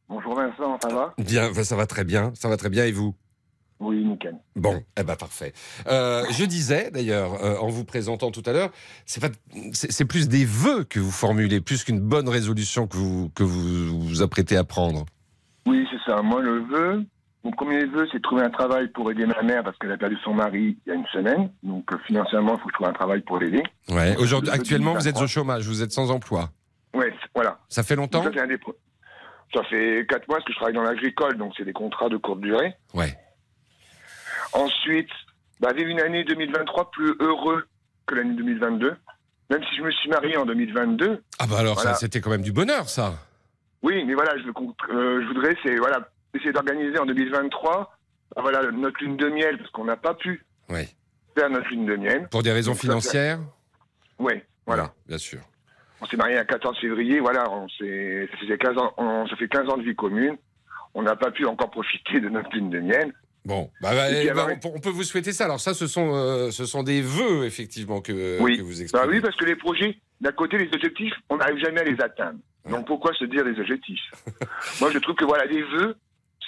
Bonjour 0.08 0.34
Vincent, 0.34 0.76
ça 0.82 0.88
va? 0.88 1.14
Bien, 1.18 1.54
ça 1.54 1.76
va 1.76 1.86
très 1.86 2.04
bien, 2.04 2.32
ça 2.34 2.48
va 2.48 2.56
très 2.56 2.68
bien 2.68 2.84
et 2.84 2.92
vous? 2.92 3.14
Oui, 3.82 4.04
nickel. 4.04 4.36
Bon, 4.54 4.82
eh 4.98 5.02
ben 5.02 5.16
parfait. 5.16 5.52
Euh, 5.88 6.24
je 6.30 6.44
disais 6.44 6.90
d'ailleurs 6.92 7.34
euh, 7.42 7.56
en 7.58 7.68
vous 7.68 7.84
présentant 7.84 8.30
tout 8.30 8.42
à 8.46 8.52
l'heure, 8.52 8.70
c'est 9.06 10.04
plus 10.04 10.28
des 10.28 10.44
vœux 10.44 10.84
que 10.84 11.00
vous 11.00 11.10
formulez, 11.10 11.60
plus 11.60 11.82
qu'une 11.84 12.00
bonne 12.00 12.28
résolution 12.28 12.86
que 12.86 12.96
vous 12.96 13.30
que 13.34 13.42
vous 13.42 13.98
vous 14.00 14.22
apprêtez 14.22 14.56
à 14.56 14.64
prendre. 14.64 15.04
Oui, 15.66 15.86
c'est 15.90 16.10
ça. 16.10 16.22
Moi, 16.22 16.40
le 16.42 16.60
vœu, 16.60 17.04
mon 17.44 17.50
premier 17.50 17.84
vœu, 17.86 18.06
c'est 18.12 18.18
de 18.18 18.22
trouver 18.22 18.42
un 18.42 18.50
travail 18.50 18.88
pour 18.88 19.10
aider 19.10 19.26
ma 19.26 19.42
mère 19.42 19.64
parce 19.64 19.76
qu'elle 19.78 19.90
a 19.90 19.96
perdu 19.96 20.16
son 20.22 20.32
mari 20.34 20.78
il 20.86 20.88
y 20.88 20.92
a 20.92 20.94
une 20.94 21.06
semaine. 21.06 21.50
Donc, 21.62 21.92
euh, 21.92 21.98
financièrement, 22.06 22.54
il 22.54 22.60
faut 22.60 22.66
que 22.66 22.70
je 22.70 22.74
trouve 22.74 22.88
un 22.88 22.92
travail 22.92 23.20
pour 23.22 23.38
l'aider. 23.38 23.62
Ouais. 23.88 24.16
Aujourd'hui, 24.16 24.50
actuellement, 24.50 24.92
vous 24.92 25.08
êtes 25.08 25.14
2023. 25.16 25.24
au 25.24 25.26
chômage, 25.26 25.66
vous 25.66 25.82
êtes 25.82 25.92
sans 25.92 26.10
emploi. 26.10 26.50
Oui, 26.94 27.06
voilà. 27.34 27.58
Ça 27.68 27.82
fait 27.82 27.96
longtemps 27.96 28.22
Ça 28.22 29.62
fait 29.64 30.06
quatre 30.08 30.28
mois 30.28 30.38
que 30.40 30.52
je 30.52 30.56
travaille 30.56 30.74
dans 30.74 30.82
l'agricole, 30.82 31.36
donc 31.36 31.52
c'est 31.56 31.64
des 31.64 31.72
contrats 31.72 32.08
de 32.08 32.16
courte 32.16 32.40
durée. 32.40 32.74
Ouais. 32.94 33.16
Ensuite, 34.52 35.08
bah, 35.60 35.72
vivre 35.72 35.88
une 35.90 36.00
année 36.00 36.24
2023 36.24 36.90
plus 36.90 37.14
heureux 37.20 37.64
que 38.06 38.14
l'année 38.14 38.34
2022. 38.34 38.94
Même 39.50 39.62
si 39.64 39.76
je 39.76 39.82
me 39.82 39.90
suis 39.90 40.08
marié 40.08 40.36
en 40.36 40.46
2022. 40.46 41.22
Ah 41.38 41.46
bah 41.46 41.58
alors 41.58 41.74
Voilà. 41.74 41.94
ça, 41.94 42.00
c'était 42.00 42.20
quand 42.20 42.30
même 42.30 42.42
du 42.42 42.52
bonheur, 42.52 42.88
ça. 42.88 43.14
Oui, 43.82 44.02
mais 44.04 44.14
voilà, 44.14 44.32
je, 44.38 44.44
euh, 44.92 45.20
je 45.22 45.26
voudrais, 45.28 45.56
c'est 45.62 45.76
voilà, 45.76 46.08
essayer 46.34 46.52
d'organiser 46.52 46.98
en 46.98 47.04
2023, 47.06 47.96
bah, 48.34 48.42
voilà, 48.42 48.70
notre 48.70 49.02
lune 49.02 49.16
de 49.16 49.28
miel, 49.28 49.58
parce 49.58 49.70
qu'on 49.70 49.84
n'a 49.84 49.96
pas 49.96 50.14
pu 50.14 50.44
Ouais. 50.70 50.88
faire 51.36 51.50
notre 51.50 51.68
lune 51.68 51.84
de 51.86 51.96
miel. 51.96 52.28
Pour 52.30 52.42
des 52.42 52.52
raisons 52.52 52.72
Donc, 52.72 52.80
financières. 52.80 53.40
Oui, 54.18 54.34
voilà. 54.66 54.92
Bien 55.06 55.18
sûr. 55.18 55.40
On 56.00 56.06
s'est 56.06 56.16
marié 56.16 56.38
un 56.38 56.44
14 56.44 56.78
février, 56.80 57.20
voilà, 57.20 57.50
on 57.50 57.68
ça 57.68 57.84
faisait 58.40 58.58
15 58.58 58.78
ans, 58.78 58.92
on, 58.96 59.26
ça 59.28 59.36
fait 59.36 59.48
15 59.48 59.68
ans 59.68 59.76
de 59.76 59.82
vie 59.82 59.94
commune. 59.94 60.36
On 60.94 61.02
n'a 61.02 61.16
pas 61.16 61.30
pu 61.30 61.44
encore 61.46 61.70
profiter 61.70 62.20
de 62.20 62.28
notre 62.28 62.50
lune 62.54 62.70
de 62.70 62.80
miel. 62.80 63.12
Bon, 63.44 63.70
bah, 63.80 63.90
bah, 63.94 64.06
puis, 64.08 64.30
on, 64.30 64.58
peut- 64.58 64.68
on 64.76 64.80
peut 64.80 64.90
vous 64.90 65.02
souhaiter 65.02 65.32
ça. 65.32 65.44
Alors 65.46 65.58
ça, 65.60 65.74
ce 65.74 65.86
sont, 65.86 66.14
euh, 66.14 66.50
ce 66.52 66.64
sont 66.64 66.82
des 66.84 67.00
vœux 67.02 67.44
effectivement 67.44 68.00
que, 68.00 68.38
oui. 68.40 68.56
que 68.58 68.62
vous 68.62 68.74
Bah 68.76 68.82
exprimez. 68.82 69.06
oui, 69.08 69.20
parce 69.20 69.34
que 69.36 69.44
les 69.44 69.56
projets, 69.56 69.96
d'un 70.20 70.30
côté, 70.32 70.58
les 70.58 70.68
objectifs, 70.72 71.12
on 71.28 71.36
n'arrive 71.38 71.58
jamais 71.58 71.80
à 71.80 71.84
les 71.84 72.00
atteindre. 72.00 72.38
Donc 72.70 72.86
pourquoi 72.86 73.12
se 73.14 73.24
dire 73.24 73.44
les 73.44 73.58
objectifs? 73.58 74.00
Moi, 74.80 74.90
je 74.92 74.98
trouve 74.98 75.16
que 75.16 75.24
voilà, 75.24 75.44
les 75.46 75.62
vœux, 75.62 75.96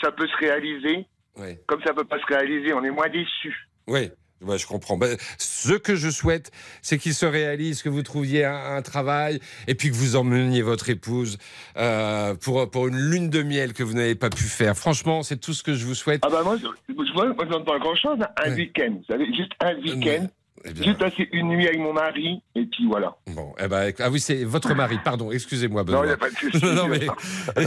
ça 0.01 0.13
peut 0.13 0.29
se 0.29 0.37
réaliser. 0.37 1.07
Ouais. 1.37 1.61
Comme 1.67 1.83
ça 1.83 1.93
peut 1.93 2.05
pas 2.05 2.21
se 2.21 2.27
réaliser, 2.27 2.73
on 2.73 2.85
est 2.85 2.91
moins 2.93 3.09
déçu. 3.09 3.69
Oui, 3.89 4.11
ouais, 4.47 4.59
je 4.59 4.67
comprends. 4.67 4.97
Ben, 4.97 5.17
ce 5.39 5.75
que 5.75 5.97
je 5.97 6.11
souhaite, 6.11 6.51
c'est 6.83 6.99
qu'il 6.99 7.15
se 7.15 7.27
réalise, 7.27 7.83
que 7.83 7.89
vous 7.89 8.03
trouviez 8.03 8.45
un, 8.45 8.77
un 8.77 8.83
travail 8.83 9.41
et 9.67 9.75
puis 9.75 9.91
que 9.91 9.95
vous 9.95 10.17
emmeniez 10.17 10.63
votre 10.63 10.91
épouse 10.91 11.39
euh, 11.77 12.35
pour, 12.35 12.71
pour 12.71 12.89
une 12.89 12.99
lune 12.99 13.31
de 13.31 13.43
miel 13.43 13.73
que 13.73 13.83
vous 13.83 13.95
n'avez 13.95 14.15
pas 14.15 14.31
pu 14.31 14.45
faire. 14.45 14.77
Franchement, 14.77 15.23
c'est 15.23 15.39
tout 15.39 15.53
ce 15.53 15.63
que 15.63 15.75
je 15.75 15.85
vous 15.85 15.95
souhaite. 15.95 16.21
Ah 16.25 16.29
bah 16.31 16.43
moi, 16.45 16.57
je, 16.57 16.67
vois, 17.13 17.27
moi, 17.27 17.37
je 17.41 17.45
demande 17.45 17.65
pas 17.65 17.79
grand-chose, 17.79 18.19
un 18.37 18.55
week-end. 18.55 18.95
Vous 18.99 19.05
savez, 19.09 19.27
juste 19.27 19.53
un 19.61 19.75
week-end. 19.77 20.27
Juste 20.77 20.99
passer 20.99 21.29
une 21.33 21.49
nuit 21.49 21.67
avec 21.67 21.79
mon 21.79 21.93
mari, 21.93 22.43
et 22.55 22.65
puis 22.65 22.87
voilà. 22.89 23.17
Bon, 23.27 23.55
eh 23.63 23.69
ben, 23.69 23.93
ah 23.99 24.09
oui, 24.11 24.19
c'est 24.19 24.45
votre 24.45 24.73
mari, 24.75 24.99
pardon, 25.05 25.31
excusez-moi, 25.31 25.85
Benoît. 25.85 25.99
Non, 25.99 26.05
il 26.05 26.09
n'y 26.09 26.13
a 26.15 26.17
pas 26.17 26.31
de 26.31 26.35
souci. 26.37 26.65
non, 26.75 26.89
mais 26.89 27.01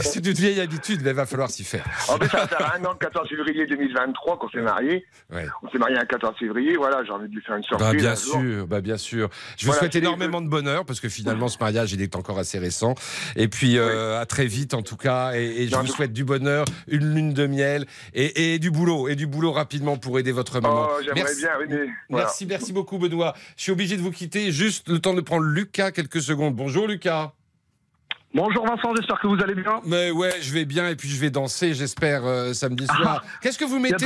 c'est 0.00 0.26
une 0.26 0.32
vieille 0.32 0.60
habitude, 0.60 1.00
mais 1.04 1.10
il 1.10 1.16
va 1.16 1.24
falloir 1.26 1.48
s'y 1.50 1.62
faire. 1.62 1.84
En 2.08 2.18
plus, 2.18 2.28
ça 2.28 2.48
faire 2.48 2.74
un 2.74 2.84
an, 2.84 2.92
le 2.92 2.98
14 2.98 3.28
février 3.28 3.66
2023, 3.66 4.38
qu'on 4.38 4.48
s'est 4.48 4.62
mariés. 4.62 5.06
Ouais. 5.32 5.46
On 5.62 5.70
s'est 5.70 5.78
mariés 5.78 5.96
un 5.96 6.06
14 6.06 6.36
février, 6.38 6.76
voilà, 6.76 7.04
j'ai 7.04 7.12
envie 7.12 7.28
de 7.28 7.34
lui 7.34 7.42
faire 7.42 7.54
une 7.56 7.62
surprise. 7.62 7.86
Bah, 7.86 7.94
bien 7.94 8.16
sûr, 8.16 8.66
bah, 8.66 8.80
bien 8.80 8.96
sûr. 8.96 9.28
Je 9.56 9.64
vous 9.64 9.72
Voilà, 9.72 9.78
souhaite 9.80 9.94
énormément 9.94 10.40
de 10.40 10.48
bonheur 10.48 10.84
parce 10.84 10.98
que 10.98 11.08
finalement 11.08 11.46
ce 11.48 11.58
mariage 11.58 11.92
il 11.92 12.02
est 12.02 12.16
encore 12.16 12.38
assez 12.38 12.58
récent. 12.58 12.94
Et 13.36 13.46
puis 13.48 13.78
euh, 13.78 14.20
à 14.20 14.26
très 14.26 14.46
vite 14.46 14.74
en 14.74 14.82
tout 14.82 14.96
cas. 14.96 15.32
Et, 15.34 15.62
et 15.62 15.68
je 15.68 15.74
Non, 15.74 15.82
vous 15.82 15.86
souhaite 15.86 16.12
du 16.12 16.24
bonheur, 16.24 16.64
une 16.88 17.14
lune 17.14 17.32
de 17.32 17.46
miel 17.46 17.86
et, 18.14 18.54
et 18.54 18.58
du 18.58 18.70
boulot 18.70 19.08
et 19.08 19.14
du 19.14 19.26
boulot 19.26 19.52
rapidement 19.52 19.96
pour 19.98 20.18
aider 20.18 20.32
votre 20.32 20.60
maman. 20.60 20.88
Oh, 20.90 21.00
j'aimerais 21.04 21.34
bien, 21.36 21.50
oui, 21.60 21.66
mais 21.68 21.76
voilà. 22.08 22.24
merci, 22.26 22.46
merci 22.46 22.72
beaucoup 22.72 22.77
Benoît. 22.98 23.34
Je 23.56 23.62
suis 23.64 23.72
obligé 23.72 23.96
de 23.96 24.02
vous 24.02 24.10
quitter. 24.10 24.52
Juste 24.52 24.88
le 24.88 24.98
temps 24.98 25.14
de 25.14 25.20
prendre 25.20 25.44
Lucas 25.44 25.90
quelques 25.90 26.20
secondes. 26.22 26.54
Bonjour 26.54 26.86
Lucas. 26.86 27.32
Bonjour 28.34 28.66
Vincent, 28.66 28.94
j'espère 28.94 29.18
que 29.20 29.26
vous 29.26 29.42
allez 29.42 29.54
bien. 29.54 29.80
Mais 29.86 30.10
ouais, 30.10 30.32
je 30.42 30.52
vais 30.52 30.66
bien 30.66 30.86
et 30.88 30.96
puis 30.96 31.08
je 31.08 31.18
vais 31.18 31.30
danser, 31.30 31.72
j'espère 31.72 32.26
euh, 32.26 32.52
samedi 32.52 32.84
Ah, 32.90 32.96
soir. 32.96 33.24
Qu'est-ce 33.40 33.56
que 33.58 33.64
vous 33.64 33.78
mettez. 33.78 34.04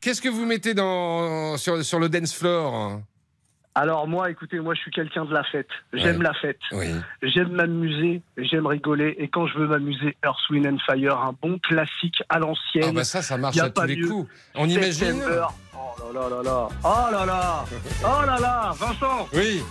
Qu'est-ce 0.00 0.22
que 0.22 0.28
vous 0.28 0.46
mettez 0.46 0.74
dans 0.74 1.56
sur, 1.56 1.84
sur 1.84 1.98
le 1.98 2.08
dance 2.08 2.32
floor? 2.32 3.00
Alors 3.80 4.08
moi, 4.08 4.28
écoutez, 4.28 4.58
moi 4.58 4.74
je 4.74 4.80
suis 4.80 4.90
quelqu'un 4.90 5.24
de 5.24 5.32
la 5.32 5.44
fête. 5.44 5.68
J'aime 5.92 6.16
Ouais. 6.18 6.24
la 6.24 6.34
fête. 6.34 6.58
Oui. 6.72 6.86
J'aime 7.22 7.52
m'amuser, 7.52 8.22
j'aime 8.36 8.66
rigoler. 8.66 9.14
Et 9.18 9.28
quand 9.28 9.46
je 9.46 9.56
veux 9.56 9.68
m'amuser, 9.68 10.16
Earth, 10.24 10.36
Wind 10.50 10.66
and 10.66 10.78
Fire, 10.84 11.16
un 11.18 11.34
bon 11.40 11.58
classique 11.60 12.20
à 12.28 12.40
l'ancienne. 12.40 12.86
Ah 12.88 12.92
bah 12.92 13.04
ça, 13.04 13.22
ça 13.22 13.36
marche 13.36 13.56
à 13.58 13.70
tous 13.70 13.82
les 13.84 13.96
mieux. 13.96 14.08
coups. 14.08 14.30
On 14.56 14.68
imagine. 14.68 15.22
Oh 15.22 16.12
là 16.12 16.20
là 16.20 16.28
là 16.28 16.42
là. 16.42 16.68
Oh 16.84 17.12
là 17.12 17.24
là. 17.26 17.64
Oh 18.02 18.26
là 18.26 18.36
là. 18.40 18.72
Vincent. 18.78 19.28
Oui. 19.32 19.62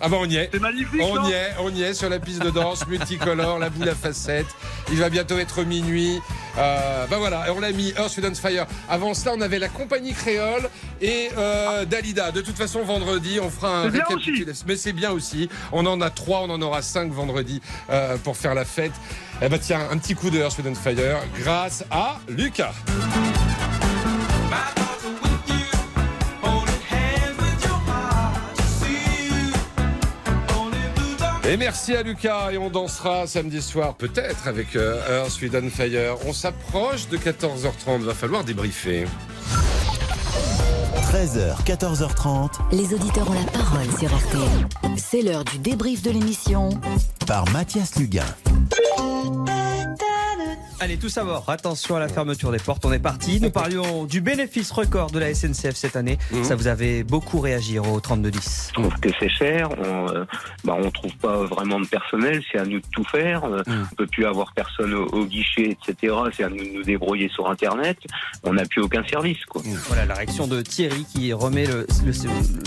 Ah 0.00 0.08
bah 0.08 0.16
on 0.20 0.26
y 0.26 0.36
est. 0.36 0.50
C'est 0.52 0.60
magnifique. 0.60 1.00
On 1.02 1.14
non 1.16 1.28
y 1.28 1.32
est, 1.32 1.50
on 1.60 1.70
y 1.70 1.82
est 1.82 1.94
sur 1.94 2.08
la 2.08 2.18
piste 2.18 2.42
de 2.42 2.50
danse 2.50 2.86
multicolore, 2.88 3.58
la 3.58 3.70
boule 3.70 3.88
à 3.88 3.94
facettes. 3.94 4.46
Il 4.90 4.98
va 4.98 5.08
bientôt 5.08 5.38
être 5.38 5.62
minuit. 5.64 6.20
Euh, 6.58 7.06
bah 7.06 7.16
voilà, 7.18 7.46
on 7.54 7.60
l'a 7.60 7.72
mis 7.72 7.92
Earth, 7.96 8.20
and 8.24 8.34
Fire. 8.34 8.66
Avant 8.88 9.14
cela, 9.14 9.32
on 9.36 9.40
avait 9.40 9.58
la 9.58 9.68
compagnie 9.68 10.12
créole 10.12 10.68
et 11.00 11.30
euh, 11.36 11.84
Dalida. 11.84 12.32
De 12.32 12.40
toute 12.40 12.56
façon, 12.56 12.82
vendredi, 12.82 13.38
on 13.40 13.50
fera 13.50 13.78
un 13.78 13.90
récapitulatif. 13.90 14.64
Mais 14.66 14.76
c'est 14.76 14.92
bien 14.92 15.10
aussi. 15.10 15.48
On 15.72 15.86
en 15.86 16.00
a 16.00 16.10
trois, 16.10 16.42
on 16.42 16.50
en 16.50 16.62
aura 16.62 16.82
cinq 16.82 17.12
vendredi 17.12 17.60
euh, 17.90 18.16
pour 18.18 18.36
faire 18.36 18.54
la 18.54 18.64
fête. 18.64 18.92
Eh 19.42 19.48
bah 19.48 19.58
tiens, 19.58 19.80
un 19.90 19.98
petit 19.98 20.14
coup 20.14 20.30
de 20.30 20.38
Earth, 20.38 20.60
and 20.66 20.74
Fire 20.74 21.20
grâce 21.40 21.84
à 21.90 22.18
Lucas. 22.28 22.74
Et 31.46 31.58
merci 31.58 31.94
à 31.94 32.02
Lucas 32.02 32.52
et 32.52 32.58
on 32.58 32.70
dansera 32.70 33.26
samedi 33.26 33.60
soir 33.60 33.94
peut-être 33.94 34.48
avec 34.48 34.76
euh, 34.76 35.24
Earth, 35.24 35.54
and 35.54 35.68
Fire. 35.68 36.16
On 36.26 36.32
s'approche 36.32 37.06
de 37.08 37.18
14h30, 37.18 38.00
va 38.00 38.14
falloir 38.14 38.44
débriefer. 38.44 39.04
13h, 41.12 41.62
14h30. 41.66 42.50
Les 42.72 42.94
auditeurs 42.94 43.28
ont 43.30 43.34
la 43.34 43.50
parole 43.52 43.86
sur 43.98 44.08
RTL. 44.08 44.96
C'est 44.96 45.20
l'heure 45.20 45.44
du 45.44 45.58
débrief 45.58 46.02
de 46.02 46.10
l'émission 46.10 46.70
par 47.26 47.46
Mathias 47.50 47.96
Luguin. 47.96 48.24
Allez, 50.80 50.96
tout 50.98 51.08
savoir. 51.08 51.48
Attention 51.48 51.96
à 51.96 52.00
la 52.00 52.08
fermeture 52.08 52.50
des 52.50 52.58
portes. 52.58 52.84
On 52.84 52.92
est 52.92 52.98
parti. 52.98 53.40
Nous 53.40 53.50
parlions 53.50 54.04
du 54.04 54.20
bénéfice 54.20 54.70
record 54.72 55.10
de 55.10 55.18
la 55.18 55.32
SNCF 55.34 55.74
cette 55.76 55.96
année. 55.96 56.18
Mhm. 56.32 56.44
Ça 56.44 56.56
vous 56.56 56.66
avait 56.66 57.04
beaucoup 57.04 57.38
réagi 57.40 57.78
au 57.78 58.00
3210. 58.00 58.68
Je 58.68 58.74
trouve 58.82 58.94
que 59.00 59.08
c'est 59.18 59.28
cher. 59.30 59.68
On, 59.78 60.08
euh, 60.08 60.24
bah, 60.64 60.76
on 60.78 60.90
trouve 60.90 61.14
pas 61.16 61.44
vraiment 61.44 61.80
de 61.80 61.86
personnel. 61.86 62.42
C'est 62.50 62.58
à 62.58 62.64
nous 62.64 62.80
de 62.80 62.86
tout 62.92 63.04
faire. 63.04 63.44
Euh, 63.44 63.62
On 63.68 63.94
peut 63.94 64.06
plus 64.06 64.26
avoir 64.26 64.52
personne 64.54 64.92
au, 64.94 65.06
au 65.06 65.24
guichet, 65.24 65.70
etc. 65.88 66.12
C'est 66.36 66.44
à 66.44 66.48
nous 66.48 66.56
de 66.64 66.70
nous 66.74 66.82
débrouiller 66.82 67.28
sur 67.30 67.48
Internet. 67.48 67.96
On 68.42 68.52
n'a 68.54 68.64
plus 68.66 68.82
aucun 68.82 69.04
service, 69.06 69.42
quoi. 69.48 69.62
Voilà 69.88 70.04
la 70.06 70.14
réaction 70.14 70.46
de 70.46 70.60
Thierry 70.60 71.06
qui 71.14 71.32
remet 71.32 71.66
le, 71.66 71.86
le- 72.04 72.12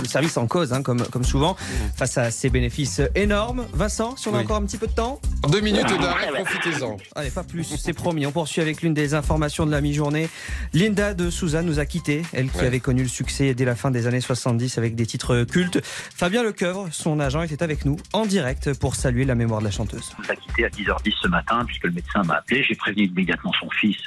le 0.01 0.07
service 0.07 0.37
en 0.37 0.47
cause, 0.47 0.73
hein, 0.73 0.81
comme, 0.81 1.03
comme 1.07 1.23
souvent, 1.25 1.55
face 1.95 2.17
à 2.17 2.31
ces 2.31 2.49
bénéfices 2.49 3.01
énormes. 3.15 3.65
Vincent, 3.73 4.15
si 4.15 4.27
on 4.29 4.33
a 4.33 4.37
Oui. 4.37 4.43
encore 4.43 4.57
un 4.57 4.65
petit 4.65 4.77
peu 4.77 4.87
de 4.87 4.93
temps 4.93 5.19
Deux 5.49 5.59
minutes 5.61 5.85
d'arrêt, 5.99 6.29
profitez-en. 6.33 6.97
Allez, 7.17 7.31
pas 7.31 7.43
plus, 7.43 7.63
c'est 7.63 7.93
promis. 7.93 8.27
On 8.27 8.31
poursuit 8.31 8.61
avec 8.61 8.83
l'une 8.83 8.93
des 8.93 9.15
informations 9.15 9.65
de 9.65 9.71
la 9.71 9.81
mi-journée. 9.81 10.29
Linda 10.73 11.15
de 11.15 11.31
Souza 11.31 11.63
nous 11.63 11.79
a 11.79 11.85
quittés, 11.87 12.21
elle 12.31 12.47
qui 12.51 12.59
Ouais. 12.59 12.67
avait 12.67 12.79
connu 12.79 13.01
le 13.01 13.07
succès 13.07 13.55
dès 13.55 13.65
la 13.65 13.75
fin 13.75 13.89
des 13.89 14.05
années 14.05 14.21
70 14.21 14.77
avec 14.77 14.93
des 14.93 15.07
titres 15.07 15.43
cultes. 15.43 15.79
Fabien 15.83 16.43
Lecoeuvre, 16.43 16.87
son 16.91 17.19
agent, 17.19 17.41
était 17.41 17.63
avec 17.63 17.85
nous 17.85 17.97
en 18.13 18.27
direct 18.27 18.73
pour 18.79 18.93
saluer 18.95 19.25
la 19.25 19.33
mémoire 19.33 19.61
de 19.61 19.65
la 19.65 19.71
chanteuse. 19.71 20.11
nous 20.19 20.29
a 20.31 20.35
quitté 20.35 20.65
à 20.65 20.69
10h10 20.69 21.13
ce 21.23 21.27
matin, 21.27 21.63
puisque 21.65 21.85
le 21.85 21.91
médecin 21.93 22.21
m'a 22.23 22.35
appelé. 22.35 22.63
J'ai 22.63 22.75
prévenu 22.75 23.05
immédiatement 23.05 23.51
son 23.59 23.69
fils, 23.71 23.97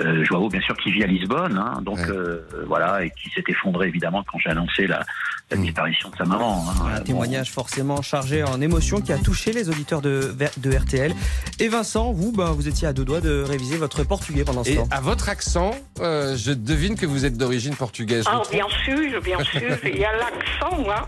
euh, 0.00 0.24
Joao, 0.24 0.48
bien 0.48 0.60
sûr, 0.60 0.76
qui 0.76 0.90
vit 0.92 1.02
à 1.04 1.06
Lisbonne, 1.06 1.56
hein, 1.58 1.80
donc 1.82 1.98
euh, 2.00 2.40
voilà, 2.66 3.04
et 3.04 3.10
qui 3.10 3.30
s'est 3.30 3.44
effondré 3.48 3.88
évidemment 3.88 4.24
quand 4.30 4.38
j'ai 4.38 4.50
annoncé 4.50 4.86
la, 4.86 5.04
la 5.50 5.56
disparition 5.56 6.08
de 6.10 6.16
sa 6.16 6.24
maman. 6.24 6.64
hein. 6.68 6.96
Un 6.96 7.00
témoignage 7.00 7.50
forcément 7.52 8.02
chargé 8.02 8.42
en 8.42 8.60
émotion 8.60 9.00
qui 9.00 9.12
a 9.12 9.18
touché 9.18 9.52
les 9.52 9.68
auditeurs 9.68 10.02
de, 10.02 10.34
de 10.56 10.76
RTL. 10.76 11.14
Et 11.60 11.68
Vincent, 11.68 12.12
vous, 12.12 12.32
ben, 12.32 12.46
vous 12.52 12.66
étiez 12.66 12.88
à 12.88 12.92
deux 12.92 13.04
doigts 13.04 13.20
de 13.20 13.42
réviser 13.42 13.76
votre 13.76 14.02
portugais 14.04 14.44
pendant 14.44 14.64
ce 14.64 14.70
Et 14.70 14.76
temps. 14.76 14.88
à 14.90 15.00
votre 15.00 15.28
accent, 15.28 15.72
euh, 16.00 16.36
je 16.36 16.50
devine 16.52 16.96
que 16.96 17.06
vous 17.06 17.24
êtes 17.24 17.36
d'origine 17.38 17.76
portugaise. 17.76 18.24
Ah, 18.28 18.42
bien 18.50 18.66
sûr, 18.84 19.20
bien 19.22 19.38
sûr, 19.44 19.60
il 19.84 19.98
y 19.98 20.04
a 20.04 20.12
l'accent, 20.16 20.84
hein. 20.90 21.06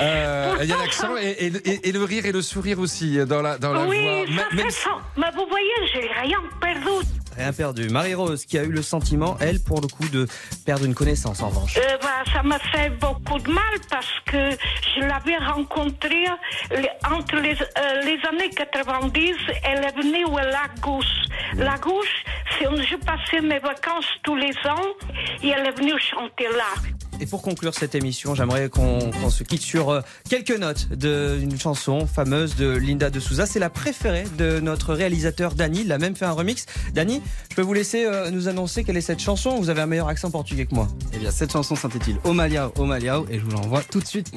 Euh, 0.00 0.56
Il 0.62 0.68
y 0.68 0.72
a 0.72 0.76
l'accent 0.78 1.16
et, 1.16 1.30
et- 1.46 1.70
et- 1.70 1.88
et 1.88 1.92
le 1.92 2.04
rire 2.04 2.26
et 2.26 2.32
le 2.32 2.42
sourire 2.42 2.78
aussi 2.78 3.18
dans 3.26 3.42
la, 3.42 3.58
dans 3.58 3.72
la 3.72 3.86
oui, 3.86 4.00
voix. 4.02 4.26
ça 4.26 4.30
Même- 4.32 4.56
même 4.56 4.66
fait 4.66 4.70
ça. 4.70 4.90
Mais 5.16 5.26
vous 5.34 5.46
voyez, 5.48 5.72
j'ai 5.92 6.08
rien 6.22 6.38
perdu. 6.60 7.06
Rien 7.36 7.52
perdu. 7.52 7.88
Marie-Rose 7.88 8.44
qui 8.44 8.58
a 8.58 8.64
eu 8.64 8.70
le 8.70 8.82
sentiment, 8.82 9.36
elle, 9.40 9.60
pour 9.60 9.80
le 9.80 9.88
coup, 9.88 10.08
de 10.08 10.26
perdre 10.64 10.84
une 10.84 10.94
connaissance 10.94 11.42
en 11.42 11.48
revanche. 11.48 11.76
Euh, 11.76 11.98
bah, 12.00 12.22
ça 12.32 12.42
me 12.42 12.58
fait 12.72 12.90
beaucoup 12.90 13.38
de 13.38 13.50
mal 13.50 13.74
parce 13.90 14.12
que 14.26 14.50
je 14.96 15.00
l'avais 15.00 15.36
rencontrée 15.38 16.26
entre 17.10 17.36
les, 17.36 17.54
euh, 17.54 18.02
les 18.02 18.18
années 18.28 18.50
90. 18.50 19.34
Elle 19.64 19.84
est 19.84 19.96
venue 19.96 20.24
à 20.38 20.44
Lagos. 20.44 21.02
Lagos, 21.56 22.04
c'est 22.58 22.68
où 22.68 22.76
je 22.76 22.96
passais 22.96 23.40
mes 23.40 23.58
vacances 23.58 24.06
tous 24.22 24.36
les 24.36 24.54
ans 24.68 24.86
et 25.42 25.48
elle 25.48 25.66
est 25.66 25.76
venue 25.76 25.98
chanter 25.98 26.48
là. 26.56 26.72
Et 27.20 27.26
pour 27.26 27.42
conclure 27.42 27.74
cette 27.74 27.94
émission, 27.94 28.34
j'aimerais 28.34 28.68
qu'on 28.68 29.30
se 29.30 29.44
quitte 29.44 29.62
sur 29.62 29.90
euh, 29.90 30.00
quelques 30.28 30.56
notes 30.58 30.88
d'une 30.92 31.58
chanson 31.58 32.06
fameuse 32.06 32.56
de 32.56 32.68
Linda 32.68 33.10
de 33.10 33.20
Souza. 33.20 33.46
C'est 33.46 33.58
la 33.58 33.70
préférée 33.70 34.24
de 34.36 34.60
notre 34.60 34.94
réalisateur 34.94 35.54
Dany. 35.54 35.82
Il 35.82 35.92
a 35.92 35.98
même 35.98 36.16
fait 36.16 36.24
un 36.24 36.32
remix. 36.32 36.66
Dany, 36.92 37.22
je 37.50 37.56
peux 37.56 37.62
vous 37.62 37.74
laisser 37.74 38.04
euh, 38.04 38.30
nous 38.30 38.48
annoncer 38.48 38.84
quelle 38.84 38.96
est 38.96 39.00
cette 39.00 39.20
chanson? 39.20 39.58
Vous 39.58 39.70
avez 39.70 39.82
un 39.82 39.86
meilleur 39.86 40.08
accent 40.08 40.30
portugais 40.30 40.66
que 40.66 40.74
moi. 40.74 40.88
Eh 41.12 41.18
bien, 41.18 41.30
cette 41.30 41.52
chanson 41.52 41.76
s'intitule 41.76 42.16
Omaliao, 42.24 42.72
Omaliao, 42.78 43.26
et 43.30 43.38
je 43.38 43.44
vous 43.44 43.50
l'envoie 43.52 43.82
tout 43.82 44.00
de 44.00 44.06
suite. 44.06 44.30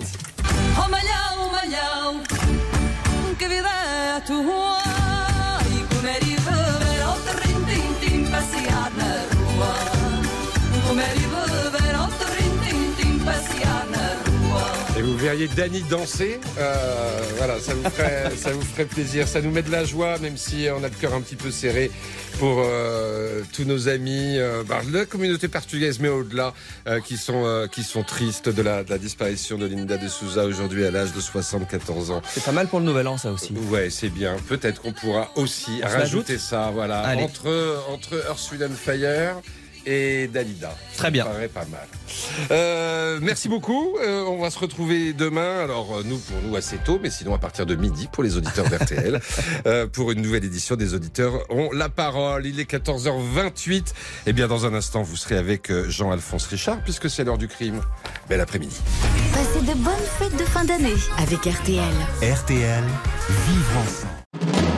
Oh 0.77 0.89
malhão, 0.89 1.51
malhão, 1.51 2.21
que 3.37 3.47
vida 3.47 3.67
é 3.67 4.17
a 4.17 4.21
tua? 4.21 5.06
Vous 15.17 15.23
verriez 15.23 15.47
Dany 15.47 15.81
danser, 15.81 16.39
euh, 16.59 17.21
voilà, 17.37 17.59
ça 17.59 17.73
vous, 17.73 17.89
ferait, 17.89 18.31
ça 18.37 18.51
vous 18.51 18.61
ferait 18.61 18.85
plaisir. 18.85 19.27
Ça 19.27 19.41
nous 19.41 19.49
met 19.49 19.63
de 19.63 19.71
la 19.71 19.83
joie, 19.83 20.19
même 20.19 20.37
si 20.37 20.67
on 20.71 20.83
a 20.83 20.89
le 20.89 20.93
cœur 20.93 21.15
un 21.15 21.21
petit 21.21 21.35
peu 21.35 21.49
serré 21.49 21.89
pour 22.37 22.61
euh, 22.63 23.41
tous 23.51 23.63
nos 23.63 23.89
amis, 23.89 24.37
euh, 24.37 24.61
bah, 24.63 24.81
la 24.91 25.05
communauté 25.07 25.47
portugaise, 25.47 25.99
mais 25.99 26.09
au-delà, 26.09 26.53
euh, 26.87 26.99
qui, 26.99 27.17
sont, 27.17 27.67
qui 27.71 27.81
sont 27.81 28.03
tristes 28.03 28.49
de 28.49 28.61
la, 28.61 28.83
de 28.83 28.91
la 28.91 28.99
disparition 28.99 29.57
de 29.57 29.65
Linda 29.65 29.97
de 29.97 30.07
Souza 30.07 30.45
aujourd'hui 30.45 30.85
à 30.85 30.91
l'âge 30.91 31.13
de 31.13 31.19
74 31.19 32.11
ans. 32.11 32.21
C'est 32.29 32.43
pas 32.43 32.51
mal 32.51 32.67
pour 32.67 32.79
le 32.79 32.85
nouvel 32.85 33.07
an, 33.07 33.17
ça 33.17 33.31
aussi. 33.31 33.53
Ouais, 33.71 33.89
c'est 33.89 34.09
bien. 34.09 34.35
Peut-être 34.47 34.83
qu'on 34.83 34.93
pourra 34.93 35.31
aussi 35.35 35.81
On 35.83 35.87
rajouter 35.87 36.37
ça, 36.37 36.69
voilà, 36.71 36.99
Allez. 36.99 37.23
entre, 37.23 37.83
entre 37.89 38.23
Earth, 38.27 38.53
Fire 38.75 39.41
et 39.87 40.27
Dalida. 40.27 40.75
Très 40.97 41.09
bien. 41.09 41.23
Ça 41.23 41.29
paraît 41.29 41.47
pas 41.47 41.65
mal. 41.71 41.87
Euh, 42.51 43.19
merci 43.21 43.47
beaucoup. 43.47 43.97
Euh, 43.99 44.23
on 44.25 44.39
va 44.39 44.49
se 44.49 44.59
retrouver 44.59 45.13
demain. 45.13 45.63
Alors, 45.63 45.97
euh, 45.97 46.03
nous, 46.05 46.17
pour 46.17 46.41
nous, 46.43 46.55
assez 46.55 46.77
tôt, 46.77 46.99
mais 47.01 47.09
sinon 47.09 47.33
à 47.33 47.37
partir 47.37 47.65
de 47.65 47.75
midi 47.75 48.09
pour 48.11 48.23
les 48.23 48.35
auditeurs 48.35 48.69
d'RTL, 48.69 49.21
euh, 49.65 49.87
pour 49.87 50.11
une 50.11 50.21
nouvelle 50.21 50.43
édition 50.43 50.75
des 50.75 50.93
auditeurs 50.93 51.33
ont 51.49 51.71
la 51.71 51.89
parole. 51.89 52.45
Il 52.45 52.59
est 52.59 52.69
14h28. 52.69 53.93
Et 54.27 54.33
bien, 54.33 54.47
dans 54.47 54.65
un 54.65 54.73
instant, 54.73 55.01
vous 55.01 55.15
serez 55.15 55.37
avec 55.37 55.71
Jean-Alphonse 55.87 56.47
Richard, 56.47 56.81
puisque 56.83 57.09
c'est 57.09 57.23
l'heure 57.23 57.37
du 57.37 57.47
crime. 57.47 57.81
Bel 58.29 58.41
après-midi. 58.41 58.77
Passez 59.33 59.61
de 59.61 59.73
bonnes 59.73 59.93
fêtes 60.19 60.37
de 60.37 60.45
fin 60.45 60.65
d'année 60.65 60.95
avec 61.17 61.39
RTL. 61.39 61.83
RTL, 62.21 62.83
vivre 63.47 63.77
ensemble. 63.77 64.56